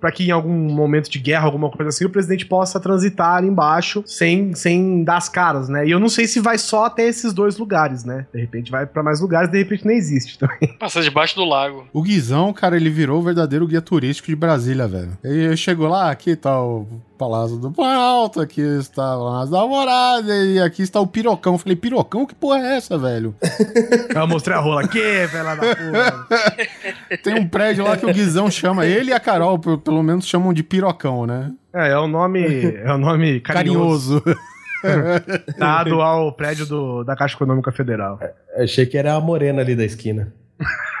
para 0.00 0.10
que 0.10 0.26
em 0.26 0.32
algum 0.32 0.52
momento 0.52 1.08
de 1.08 1.20
guerra, 1.20 1.44
alguma 1.44 1.70
coisa 1.70 1.90
assim, 1.90 2.04
o 2.04 2.10
presidente 2.10 2.44
possa 2.44 2.80
transitar 2.80 3.36
ali 3.36 3.46
embaixo 3.46 4.02
sem, 4.04 4.52
sem 4.52 5.04
dar 5.04 5.18
as 5.18 5.28
caras, 5.28 5.68
né? 5.68 5.86
E 5.86 5.92
eu 5.92 6.00
não 6.00 6.08
sei 6.08 6.26
se 6.26 6.40
vai 6.40 6.58
só 6.58 6.86
até 6.86 7.06
esses 7.06 7.32
dois 7.32 7.56
lugares, 7.56 8.04
né? 8.04 8.26
De 8.34 8.40
repente 8.40 8.68
vai 8.68 8.84
pra 8.84 9.00
mais 9.00 9.20
lugares, 9.20 9.48
de 9.48 9.58
repente 9.58 9.86
nem 9.86 9.96
existe 9.96 10.36
também. 10.36 10.74
Passa 10.80 11.00
debaixo 11.00 11.36
do 11.36 11.44
lago. 11.44 11.86
O 11.92 12.02
Guizão, 12.02 12.52
cara, 12.52 12.74
ele 12.74 12.90
virou 12.90 13.20
o 13.20 13.22
verdadeiro 13.22 13.66
guia 13.68 13.80
turístico 13.80 14.26
de 14.26 14.34
Brasília, 14.34 14.88
velho. 14.88 15.16
Ele 15.22 15.56
chegou 15.56 15.86
lá, 15.86 16.10
aqui 16.10 16.34
tá 16.34 16.60
o 16.60 16.84
Palácio 17.16 17.56
do 17.56 17.70
Planalto, 17.70 18.40
aqui 18.40 18.60
está 18.60 19.16
o 19.16 19.24
Palácio 19.24 19.52
da 19.52 19.60
Alvorada 19.60 20.34
e 20.44 20.60
aqui 20.60 20.82
está 20.82 21.00
o 21.00 21.06
Pirocão. 21.06 21.54
Eu 21.54 21.58
falei, 21.58 21.76
Pirocão? 21.76 22.26
Que 22.26 22.34
porra 22.34 22.58
é 22.58 22.76
essa, 22.76 22.98
velho? 22.98 23.34
Eu 24.14 24.26
mostrei 24.26 24.56
a 24.56 24.60
rola 24.60 24.82
aqui, 24.82 24.98
velho 24.98 25.44
da 25.44 25.56
porra. 25.56 26.26
Tem 27.22 27.35
um 27.38 27.46
prédio 27.48 27.84
lá 27.84 27.96
que 27.96 28.06
o 28.06 28.12
Guizão 28.12 28.50
chama, 28.50 28.86
ele 28.86 29.10
e 29.10 29.12
a 29.12 29.20
Carol, 29.20 29.58
pelo 29.58 30.02
menos 30.02 30.26
chamam 30.26 30.52
de 30.52 30.62
Pirocão, 30.62 31.26
né? 31.26 31.52
É, 31.74 31.90
é 31.90 31.98
o 31.98 32.06
nome, 32.06 32.42
é 32.76 32.92
o 32.92 32.98
nome 32.98 33.40
carinhoso, 33.40 34.22
Carinhoso. 34.22 34.40
dado 35.58 36.00
ao 36.00 36.32
prédio 36.32 36.66
do, 36.66 37.04
da 37.04 37.16
Caixa 37.16 37.34
Econômica 37.34 37.72
Federal. 37.72 38.18
Eu 38.56 38.64
achei 38.64 38.86
que 38.86 38.96
era 38.96 39.14
a 39.14 39.20
morena 39.20 39.62
ali 39.62 39.74
da 39.74 39.84
esquina. 39.84 40.32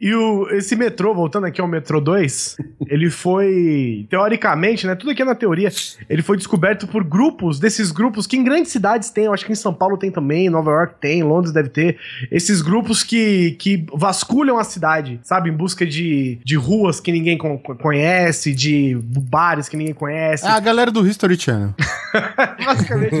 E 0.00 0.14
o, 0.14 0.48
esse 0.50 0.76
metrô, 0.76 1.14
voltando 1.14 1.46
aqui 1.46 1.60
ao 1.60 1.68
metrô 1.68 2.00
2, 2.00 2.56
ele 2.88 3.08
foi, 3.10 4.06
teoricamente, 4.10 4.86
né? 4.86 4.94
Tudo 4.94 5.10
aqui 5.10 5.22
é 5.22 5.24
na 5.24 5.34
teoria, 5.34 5.70
ele 6.08 6.22
foi 6.22 6.36
descoberto 6.36 6.86
por 6.86 7.04
grupos, 7.04 7.58
desses 7.58 7.90
grupos 7.90 8.26
que 8.26 8.36
em 8.36 8.44
grandes 8.44 8.72
cidades 8.72 9.10
tem, 9.10 9.24
eu 9.24 9.32
acho 9.32 9.46
que 9.46 9.52
em 9.52 9.56
São 9.56 9.72
Paulo 9.72 9.96
tem 9.96 10.10
também, 10.10 10.46
em 10.46 10.50
Nova 10.50 10.70
York 10.70 10.94
tem, 11.00 11.20
em 11.20 11.22
Londres 11.22 11.52
deve 11.52 11.68
ter, 11.68 11.98
esses 12.30 12.60
grupos 12.60 13.02
que, 13.02 13.52
que 13.52 13.86
vasculham 13.94 14.58
a 14.58 14.64
cidade, 14.64 15.20
sabe? 15.22 15.50
Em 15.50 15.52
busca 15.52 15.86
de, 15.86 16.38
de 16.44 16.56
ruas 16.56 17.00
que 17.00 17.12
ninguém 17.12 17.38
con- 17.38 17.58
conhece, 17.58 18.52
de 18.54 18.98
bares 19.02 19.68
que 19.68 19.76
ninguém 19.76 19.94
conhece. 19.94 20.44
É 20.46 20.50
a 20.50 20.60
galera 20.60 20.90
do 20.90 21.06
History 21.06 21.38
Channel. 21.38 21.74
Basicamente, 22.64 23.16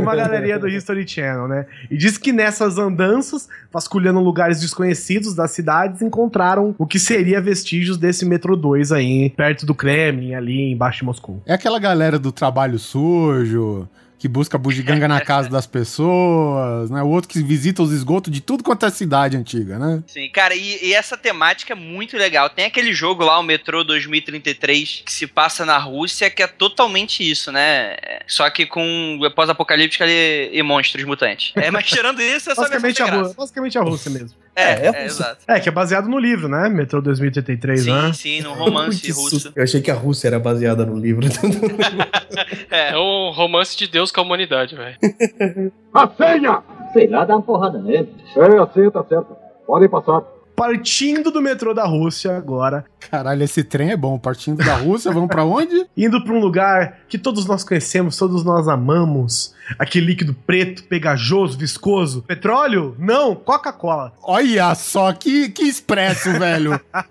uma 0.00 0.14
galeria 0.14 0.58
do 0.58 0.68
History 0.68 1.06
Channel, 1.06 1.48
né? 1.48 1.66
E 1.90 1.96
diz 1.96 2.18
que 2.18 2.32
nessas 2.32 2.78
andanças, 2.78 3.48
vasculhando 3.72 4.17
lugares 4.22 4.60
desconhecidos 4.60 5.34
das 5.34 5.50
cidades, 5.50 6.02
encontraram 6.02 6.74
o 6.78 6.86
que 6.86 6.98
seria 6.98 7.40
vestígios 7.40 7.96
desse 7.96 8.24
metrô 8.24 8.56
2 8.56 8.92
aí, 8.92 9.30
perto 9.30 9.66
do 9.66 9.74
Kremlin, 9.74 10.34
ali 10.34 10.72
embaixo 10.72 11.00
de 11.00 11.04
Moscou. 11.04 11.42
É 11.46 11.54
aquela 11.54 11.78
galera 11.78 12.18
do 12.18 12.32
trabalho 12.32 12.78
sujo, 12.78 13.88
que 14.18 14.26
busca 14.26 14.58
bugiganga 14.58 15.06
na 15.06 15.20
casa 15.20 15.48
das 15.48 15.66
pessoas, 15.66 16.90
né? 16.90 17.02
O 17.02 17.08
outro 17.08 17.28
que 17.28 17.42
visita 17.42 17.82
os 17.82 17.92
esgotos 17.92 18.32
de 18.32 18.40
tudo 18.40 18.64
quanto 18.64 18.84
é 18.84 18.90
cidade 18.90 19.36
antiga, 19.36 19.78
né? 19.78 20.02
Sim, 20.06 20.28
cara, 20.30 20.54
e, 20.54 20.86
e 20.86 20.92
essa 20.92 21.16
temática 21.16 21.72
é 21.72 21.76
muito 21.76 22.16
legal. 22.16 22.50
Tem 22.50 22.64
aquele 22.64 22.92
jogo 22.92 23.24
lá, 23.24 23.38
o 23.38 23.42
Metrô 23.42 23.84
2033, 23.84 25.02
que 25.04 25.12
se 25.12 25.26
passa 25.26 25.64
na 25.64 25.78
Rússia, 25.78 26.28
que 26.30 26.42
é 26.42 26.46
totalmente 26.46 27.28
isso, 27.28 27.52
né? 27.52 27.94
É, 28.02 28.22
Só 28.26 28.48
que 28.50 28.66
com 28.66 29.18
pós-apocalíptica 29.34 30.04
e, 30.06 30.50
e 30.52 30.62
monstros 30.62 31.04
mutantes. 31.04 31.52
É, 31.54 31.70
mas 31.70 31.86
tirando 31.86 32.20
isso, 32.20 32.50
é 32.50 32.54
só 32.54 32.62
Basicamente 32.62 33.00
a, 33.02 33.04
versão 33.04 33.24
sem 33.24 33.28
Rú- 33.32 33.34
basicamente 33.38 33.78
a 33.78 33.82
Rússia 33.82 34.10
mesmo. 34.10 34.30
É, 34.58 34.62
É, 34.62 34.86
é, 34.86 35.02
é 35.02 35.04
exato. 35.04 35.44
É, 35.46 35.60
que 35.60 35.68
é 35.68 35.72
baseado 35.72 36.08
no 36.08 36.18
livro, 36.18 36.48
né? 36.48 36.68
Metrô 36.68 37.00
2033, 37.00 37.82
Sim, 37.82 37.92
né? 37.92 38.12
sim, 38.12 38.40
num 38.42 38.54
romance 38.54 39.00
Que 39.00 39.12
russo. 39.12 39.52
Eu 39.54 39.62
achei 39.62 39.80
que 39.80 39.90
a 39.90 39.94
Rússia 39.94 40.26
era 40.26 40.38
baseada 40.40 40.84
no 40.84 40.96
livro. 40.96 41.28
É. 42.70 42.90
É 42.90 42.98
um 42.98 43.30
romance 43.30 43.76
de 43.76 43.86
Deus 43.86 44.12
com 44.12 44.20
a 44.20 44.24
humanidade, 44.24 44.76
velho. 44.76 44.96
A 45.92 46.08
senha! 46.08 46.62
Sei 46.92 47.06
lá, 47.08 47.24
dá 47.24 47.36
uma 47.36 47.42
porrada 47.42 47.78
nele. 47.78 48.08
Sei, 48.32 48.58
assim, 48.58 48.90
tá 48.90 49.04
certo. 49.04 49.36
Podem 49.66 49.88
passar. 49.88 50.22
Partindo 50.58 51.30
do 51.30 51.40
metrô 51.40 51.72
da 51.72 51.84
Rússia 51.84 52.36
agora, 52.36 52.84
Caralho, 53.10 53.42
esse 53.42 53.64
trem 53.64 53.90
é 53.90 53.96
bom. 53.96 54.18
Partindo 54.18 54.62
da 54.62 54.74
Rússia, 54.74 55.10
vamos 55.12 55.28
pra 55.28 55.44
onde? 55.44 55.86
indo 55.96 56.22
pra 56.22 56.34
um 56.34 56.40
lugar 56.40 57.00
que 57.08 57.16
todos 57.16 57.46
nós 57.46 57.64
conhecemos, 57.64 58.16
todos 58.16 58.44
nós 58.44 58.68
amamos. 58.68 59.54
Aquele 59.78 60.06
líquido 60.06 60.34
preto, 60.34 60.84
pegajoso, 60.84 61.56
viscoso. 61.56 62.22
Petróleo? 62.22 62.94
Não, 62.98 63.34
Coca-Cola. 63.34 64.12
Olha 64.22 64.74
só, 64.74 65.12
que, 65.12 65.48
que 65.48 65.62
expresso, 65.62 66.32
velho. 66.32 66.78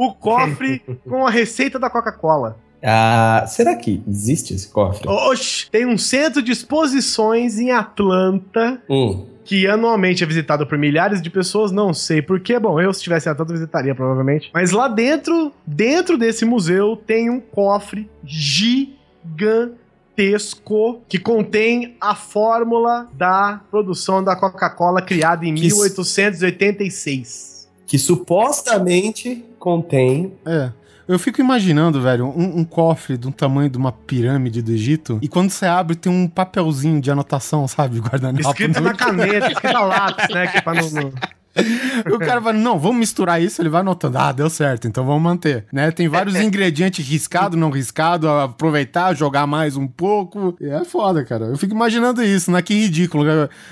O 0.00 0.14
cofre 0.14 0.80
com 1.08 1.26
a 1.26 1.30
receita 1.30 1.76
da 1.76 1.90
Coca-Cola. 1.90 2.56
Ah, 2.80 3.44
será 3.48 3.74
que 3.74 4.00
existe 4.06 4.54
esse 4.54 4.68
cofre? 4.68 5.08
Oxi, 5.08 5.68
tem 5.68 5.84
um 5.84 5.98
centro 5.98 6.40
de 6.40 6.52
exposições 6.52 7.58
em 7.58 7.72
Atlanta 7.72 8.80
Hum. 8.88 9.26
Que 9.48 9.66
anualmente 9.66 10.22
é 10.22 10.26
visitado 10.26 10.66
por 10.66 10.76
milhares 10.76 11.22
de 11.22 11.30
pessoas, 11.30 11.72
não 11.72 11.94
sei 11.94 12.20
porquê. 12.20 12.58
Bom, 12.58 12.78
eu 12.78 12.92
se 12.92 12.98
estivesse 12.98 13.30
em 13.30 13.32
Atlanta 13.32 13.54
visitaria 13.54 13.94
provavelmente. 13.94 14.50
Mas 14.52 14.72
lá 14.72 14.88
dentro, 14.88 15.50
dentro 15.66 16.18
desse 16.18 16.44
museu, 16.44 16.94
tem 16.94 17.30
um 17.30 17.40
cofre 17.40 18.10
gigantesco 18.22 21.00
que 21.08 21.18
contém 21.18 21.96
a 21.98 22.14
fórmula 22.14 23.08
da 23.14 23.62
produção 23.70 24.22
da 24.22 24.36
Coca-Cola 24.36 25.00
criada 25.00 25.46
em 25.46 25.54
Que 25.54 25.62
1886. 25.62 27.70
Que 27.86 27.98
supostamente 27.98 29.42
contém. 29.58 30.34
É. 30.44 30.72
Eu 31.08 31.18
fico 31.18 31.40
imaginando, 31.40 32.02
velho, 32.02 32.26
um, 32.26 32.58
um 32.58 32.64
cofre 32.64 33.16
do 33.16 33.32
tamanho 33.32 33.70
de 33.70 33.78
uma 33.78 33.90
pirâmide 33.90 34.60
do 34.60 34.70
Egito. 34.70 35.18
E 35.22 35.26
quando 35.28 35.48
você 35.50 35.64
abre, 35.64 35.96
tem 35.96 36.12
um 36.12 36.28
papelzinho 36.28 37.00
de 37.00 37.10
anotação, 37.10 37.66
sabe? 37.66 37.98
Guardanapo. 38.00 38.46
Escrito 38.46 38.80
na 38.80 38.92
caneta, 38.94 39.50
escrito 39.50 39.72
lápis, 39.80 40.28
né? 40.28 40.46
Que 40.48 40.60
pra 40.60 40.74
não, 40.74 40.90
não- 40.90 41.12
O 42.12 42.18
cara 42.18 42.40
vai, 42.40 42.52
não, 42.52 42.78
vamos 42.78 42.98
misturar 42.98 43.40
isso, 43.42 43.60
ele 43.60 43.68
vai 43.68 43.80
anotando. 43.80 44.18
Ah, 44.18 44.32
deu 44.32 44.48
certo, 44.48 44.86
então 44.88 45.04
vamos 45.04 45.22
manter. 45.22 45.66
Né? 45.72 45.90
Tem 45.90 46.08
vários 46.08 46.34
ingredientes 46.40 47.06
riscado, 47.06 47.56
não 47.56 47.70
riscado, 47.70 48.28
aproveitar, 48.28 49.14
jogar 49.14 49.46
mais 49.46 49.76
um 49.76 49.86
pouco. 49.86 50.56
E 50.60 50.66
é 50.68 50.84
foda, 50.84 51.24
cara. 51.24 51.46
Eu 51.46 51.56
fico 51.58 51.74
imaginando 51.74 52.22
isso, 52.22 52.50
né? 52.50 52.62
Que 52.62 52.74
ridículo. 52.74 53.24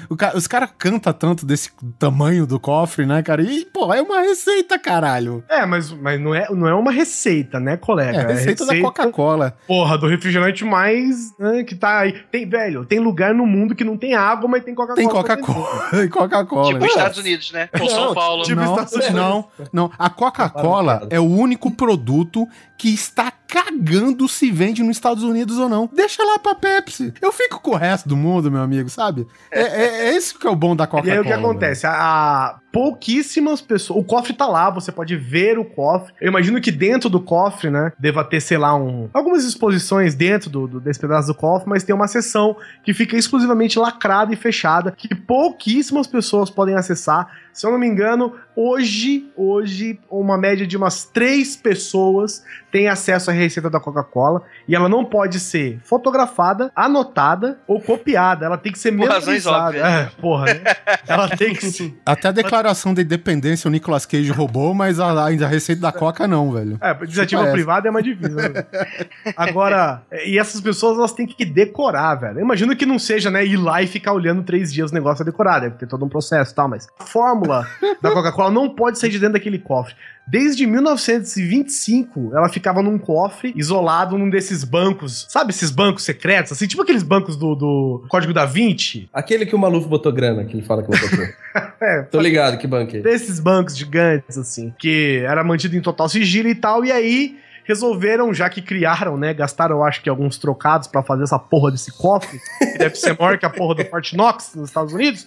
O 0.08 0.16
ca- 0.16 0.32
os 0.34 0.46
caras 0.46 0.70
cantam 0.78 1.12
tanto 1.12 1.46
desse 1.46 1.70
tamanho 1.98 2.46
do 2.46 2.58
cofre, 2.60 3.06
né, 3.06 3.22
cara? 3.22 3.42
E, 3.42 3.64
pô, 3.66 3.92
é 3.92 4.00
uma 4.02 4.20
receita, 4.20 4.78
caralho. 4.78 5.42
É, 5.48 5.64
mas, 5.64 5.90
mas 5.92 6.20
não, 6.20 6.34
é, 6.34 6.48
não 6.50 6.68
é 6.68 6.74
uma 6.74 6.90
receita, 6.90 7.58
né, 7.60 7.76
colega? 7.76 8.18
É, 8.18 8.24
a 8.24 8.28
receita, 8.28 8.66
da 8.66 8.78
Coca-Cola. 8.80 9.56
Porra, 9.66 9.96
do 9.98 10.06
refrigerante 10.06 10.64
mais 10.64 11.36
né, 11.38 11.64
que 11.64 11.74
tá 11.74 12.00
aí. 12.00 12.14
Tem, 12.30 12.48
velho, 12.48 12.84
tem 12.84 12.98
lugar 12.98 13.34
no 13.34 13.46
mundo 13.46 13.74
que 13.74 13.84
não 13.84 13.96
tem 13.96 14.14
água, 14.14 14.48
mas 14.48 14.64
tem 14.64 14.74
Coca-Cola. 14.74 14.96
Tem 14.96 15.08
Coca-Cola. 15.08 15.88
Tem 15.90 16.08
Coca-Cola. 16.10 16.72
Tipo 16.72 16.84
os 16.84 16.90
Estados 16.90 17.18
Unidos, 17.18 17.52
né? 17.52 17.68
Ou 17.82 17.90
São 17.90 18.14
Paulo. 18.14 18.42
tipo 18.44 18.60
não, 18.60 18.76
não, 19.12 19.44
não. 19.72 19.90
A 19.98 20.10
Coca-Cola 20.10 21.06
é 21.10 21.20
o 21.20 21.24
único 21.24 21.70
produto 21.70 22.48
que 22.76 22.88
está 22.88 23.30
cagando 23.46 24.28
se 24.28 24.50
vende 24.50 24.82
nos 24.82 24.96
Estados 24.96 25.22
Unidos 25.22 25.58
ou 25.58 25.68
não. 25.68 25.88
Deixa 25.92 26.22
lá 26.24 26.38
pra 26.38 26.54
Pepsi. 26.54 27.12
Eu 27.20 27.32
fico 27.32 27.60
com 27.60 27.72
o 27.72 27.76
resto 27.76 28.08
do 28.08 28.16
mundo, 28.16 28.50
meu 28.50 28.60
amigo, 28.62 28.88
sabe? 28.88 29.26
É, 29.50 29.60
é, 29.62 30.08
é 30.08 30.14
esse 30.16 30.36
que 30.38 30.46
é 30.46 30.50
o 30.50 30.56
bom 30.56 30.74
da 30.76 30.84
E 30.84 30.86
Coca-Cola. 30.88 31.12
aí 31.14 31.20
o 31.20 31.24
que 31.24 31.32
acontece? 31.32 31.86
A, 31.86 31.92
a- 31.92 32.58
pouquíssimas 32.72 33.62
pessoas. 33.62 33.98
O 33.98 34.04
cofre 34.04 34.34
tá 34.34 34.46
lá, 34.46 34.68
você 34.68 34.92
pode 34.92 35.16
ver 35.16 35.58
o 35.58 35.64
cofre. 35.64 36.12
Eu 36.20 36.28
imagino 36.28 36.60
que 36.60 36.70
dentro 36.70 37.08
do 37.08 37.18
cofre, 37.20 37.70
né, 37.70 37.90
deva 37.98 38.22
ter, 38.22 38.38
sei 38.40 38.58
lá, 38.58 38.74
um, 38.76 39.08
algumas 39.14 39.44
exposições 39.44 40.14
dentro 40.14 40.50
do, 40.50 40.66
do- 40.66 40.80
desse 40.80 41.00
pedaço 41.00 41.28
do 41.28 41.34
cofre, 41.34 41.68
mas 41.70 41.82
tem 41.84 41.94
uma 41.94 42.06
seção 42.06 42.54
que 42.84 42.92
fica 42.92 43.16
exclusivamente 43.16 43.78
lacrada 43.78 44.32
e 44.32 44.36
fechada, 44.36 44.92
que 44.92 45.14
pouquíssimas 45.14 46.06
pessoas 46.06 46.50
podem 46.50 46.74
acessar. 46.74 47.28
Se 47.52 47.66
eu 47.66 47.70
não 47.72 47.78
me 47.78 47.86
engano, 47.86 48.34
hoje, 48.54 49.30
hoje, 49.34 49.98
uma 50.10 50.36
média 50.36 50.66
de 50.66 50.76
umas 50.76 51.04
três 51.04 51.56
pessoas 51.56 52.44
tem 52.70 52.88
acesso 52.88 53.30
à 53.30 53.32
receita 53.36 53.70
da 53.70 53.80
Coca-Cola 53.80 54.42
e 54.66 54.74
ela 54.74 54.88
não 54.88 55.04
pode 55.04 55.38
ser 55.40 55.78
fotografada, 55.82 56.70
anotada 56.74 57.58
ou 57.66 57.80
copiada. 57.80 58.46
Ela 58.46 58.58
tem 58.58 58.72
que 58.72 58.78
ser 58.78 58.90
memorizada. 58.90 59.76
É, 59.76 60.10
porra, 60.20 60.46
né? 60.46 60.62
Ela 61.06 61.28
tem 61.28 61.54
que 61.54 61.66
ser. 61.70 61.94
Até 62.04 62.28
a 62.28 62.32
declaração 62.32 62.94
de 62.94 63.02
independência 63.02 63.68
o 63.68 63.70
Nicolas 63.70 64.06
Cage 64.06 64.30
roubou, 64.30 64.74
mas 64.74 65.00
a, 65.00 65.06
a, 65.06 65.46
receita 65.46 65.82
da 65.82 65.92
Coca 65.92 66.26
não, 66.26 66.52
velho. 66.52 66.78
É, 66.80 66.96
iniciativa 67.04 67.42
Chupa 67.42 67.52
privada 67.52 67.88
é 67.88 67.90
mais 67.90 68.04
difícil. 68.04 68.36
Né? 68.36 68.64
Agora, 69.36 70.02
é, 70.10 70.28
e 70.28 70.38
essas 70.38 70.60
pessoas 70.60 70.98
elas 70.98 71.12
têm 71.12 71.26
que 71.26 71.44
decorar, 71.44 72.14
velho. 72.16 72.38
Eu 72.38 72.44
imagino 72.44 72.74
que 72.76 72.86
não 72.86 72.98
seja, 72.98 73.30
né, 73.30 73.44
ir 73.44 73.56
lá 73.56 73.82
e 73.82 73.86
ficar 73.86 74.12
olhando 74.12 74.42
três 74.42 74.72
dias 74.72 74.90
o 74.90 74.94
negócio 74.94 75.22
a 75.22 75.24
decorar, 75.24 75.60
deve 75.60 75.76
ter 75.76 75.86
todo 75.86 76.04
um 76.04 76.08
processo 76.08 76.52
e 76.52 76.54
tal, 76.54 76.68
mas 76.68 76.86
a 76.98 77.04
fórmula 77.04 77.66
da 78.00 78.10
Coca-Cola 78.10 78.50
não 78.50 78.68
pode 78.68 78.98
sair 78.98 79.10
de 79.10 79.18
dentro 79.18 79.34
daquele 79.34 79.58
cofre. 79.58 79.94
Desde 80.26 80.66
1925, 80.66 82.32
ela 82.34 82.48
ficava 82.48 82.82
num 82.82 82.98
cofre, 82.98 83.52
isolado 83.56 84.18
num 84.18 84.28
desses 84.28 84.64
bancos. 84.64 85.26
Sabe 85.28 85.50
esses 85.50 85.70
bancos 85.70 86.02
secretos? 86.02 86.52
Assim, 86.52 86.66
tipo 86.66 86.82
aqueles 86.82 87.02
bancos 87.02 87.36
do, 87.36 87.54
do 87.54 88.04
Código 88.08 88.32
da 88.32 88.44
Vinci. 88.44 89.08
Aquele 89.12 89.46
que 89.46 89.54
o 89.54 89.58
Maluf 89.58 89.86
botou 89.86 90.12
grana, 90.12 90.44
que 90.44 90.56
ele 90.56 90.66
fala 90.66 90.82
que 90.82 90.88
botou. 90.88 91.26
É, 91.80 92.02
Tô 92.02 92.20
ligado 92.20 92.58
que 92.58 92.66
banquei. 92.66 93.00
desses 93.00 93.40
bancos 93.40 93.74
gigantes, 93.76 94.36
assim, 94.36 94.74
que 94.78 95.22
era 95.26 95.42
mantido 95.42 95.74
em 95.74 95.80
total 95.80 96.06
sigilo 96.06 96.48
e 96.48 96.54
tal, 96.54 96.84
e 96.84 96.92
aí 96.92 97.38
resolveram, 97.66 98.32
já 98.32 98.48
que 98.48 98.62
criaram, 98.62 99.16
né, 99.16 99.34
gastaram, 99.34 99.76
eu 99.76 99.84
acho 99.84 100.02
que 100.02 100.08
alguns 100.08 100.38
trocados 100.38 100.86
pra 100.88 101.02
fazer 101.02 101.24
essa 101.24 101.38
porra 101.38 101.70
desse 101.70 101.90
cofre, 101.92 102.38
que 102.58 102.78
deve 102.78 102.94
ser 102.94 103.16
maior 103.18 103.36
que 103.38 103.46
a 103.46 103.50
porra 103.50 103.74
do 103.74 103.84
Fort 103.90 104.12
Knox 104.14 104.52
nos 104.54 104.68
Estados 104.68 104.92
Unidos, 104.92 105.26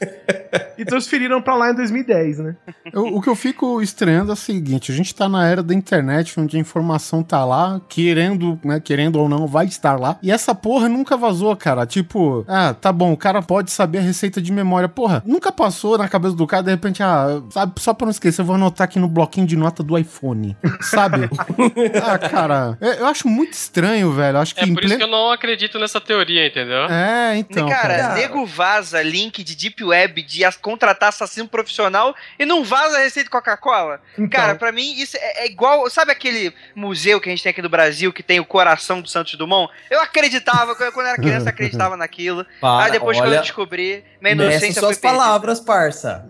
e 0.78 0.86
transferiram 0.86 1.41
pra 1.41 1.56
lá 1.56 1.71
em 1.71 1.75
2010, 1.75 2.39
né? 2.39 2.56
Eu- 2.93 3.08
o 3.15 3.21
que 3.21 3.30
eu 3.30 3.36
fico 3.36 3.82
estranhando 3.82 4.32
é 4.32 4.34
o 4.34 4.38
seguinte: 4.38 4.91
a 4.91 4.95
gente 4.95 5.13
tá 5.13 5.28
na 5.28 5.45
era 5.47 5.62
da 5.62 5.73
internet, 5.73 6.39
onde 6.39 6.56
a 6.58 6.60
informação 6.60 7.21
tá 7.21 7.43
lá, 7.43 7.82
querendo, 7.89 8.60
né, 8.63 8.80
querendo 8.80 9.17
ou 9.19 9.28
não, 9.28 9.45
vai 9.45 9.65
estar 9.65 9.99
lá. 9.99 10.17
E 10.21 10.32
essa 10.32 10.56
porra 10.56 10.88
nunca 10.88 11.17
vazou, 11.17 11.56
cara. 11.56 11.86
Tipo, 11.86 12.45
ah, 12.47 12.73
tá 12.73 12.91
bom, 12.93 13.12
o 13.12 13.17
cara 13.17 13.41
pode 13.41 13.71
saber 13.71 13.97
a 13.99 14.02
receita 14.02 14.41
de 14.41 14.52
memória. 14.52 14.88
Porra, 14.88 15.21
nunca 15.25 15.52
passou 15.52 15.97
na 15.97 16.08
cabeça 16.08 16.36
do 16.36 16.47
cara, 16.47 16.63
de 16.63 16.71
repente, 16.71 17.04
ah, 17.04 17.41
sabe, 17.49 17.73
só 17.80 17.93
pra 17.93 18.06
não 18.06 18.12
esquecer, 18.12 18.41
eu 18.41 18.45
vou 18.45 18.56
anotar 18.56 18.86
aqui 18.86 18.97
no 18.99 19.08
bloquinho 19.08 19.45
de 19.45 19.56
nota 19.58 19.84
do 19.84 19.97
iPhone, 19.97 20.56
sabe? 20.82 21.30
ah, 22.04 22.29
cara, 22.30 22.78
eu, 22.82 22.94
eu 22.94 23.06
acho 23.08 23.28
muito 23.28 23.54
estranho, 23.54 24.12
velho. 24.12 24.38
Eu 24.38 24.42
Acho 24.42 24.56
que 24.56 24.62
É 24.62 24.68
por 24.68 24.84
isso 24.84 24.98
que 24.98 25.04
eu 25.04 25.08
não 25.08 25.32
acredito 25.32 25.78
nessa 25.80 26.00
teoria, 26.00 26.48
entendeu? 26.48 26.86
É, 26.86 27.36
então. 27.38 27.68
cara, 27.68 27.98
cara. 27.98 28.13
nego 28.15 28.46
vaza 28.46 29.02
link 29.02 29.44
de 29.44 29.56
Deep 29.56 29.84
Web 29.84 30.22
de 30.24 30.39
contratar 30.62 31.10
assassino 31.10 31.48
profissional 31.48 32.15
e 32.38 32.46
não 32.46 32.63
vaza 32.63 32.98
a 32.98 33.00
receita 33.02 33.26
de 33.26 33.30
Coca-Cola. 33.30 34.02
Então, 34.13 34.30
Cara, 34.30 34.56
pra 34.56 34.72
mim 34.72 34.94
isso 34.94 35.18
é, 35.18 35.44
é 35.44 35.46
igual. 35.48 35.89
Sabe 35.89 36.12
aquele 36.12 36.54
museu 36.76 37.20
que 37.20 37.30
a 37.30 37.32
gente 37.32 37.44
tem 37.44 37.50
aqui 37.50 37.62
no 37.62 37.70
Brasil 37.70 38.13
que 38.13 38.24
tem 38.24 38.39
o 38.39 38.46
coração 38.46 39.02
do 39.02 39.10
Santos 39.10 39.34
Dumont? 39.36 39.72
Eu 39.89 40.02
acreditava, 40.02 40.76
quando 40.76 40.96
eu 40.96 41.08
era 41.08 41.18
criança, 41.18 41.50
acreditava 41.50 41.98
naquilo. 41.98 42.46
Para, 42.62 42.86
Aí 42.86 42.92
depois, 42.92 43.18
quando 43.18 43.28
eu 43.28 43.34
olha, 43.34 43.42
descobri, 43.42 44.04
minha 44.22 44.34
inocência 44.34 44.74
foi 44.74 44.82
suas 44.82 44.98
perdida. 44.98 45.22
palavras, 45.22 45.60
parça. 45.60 46.28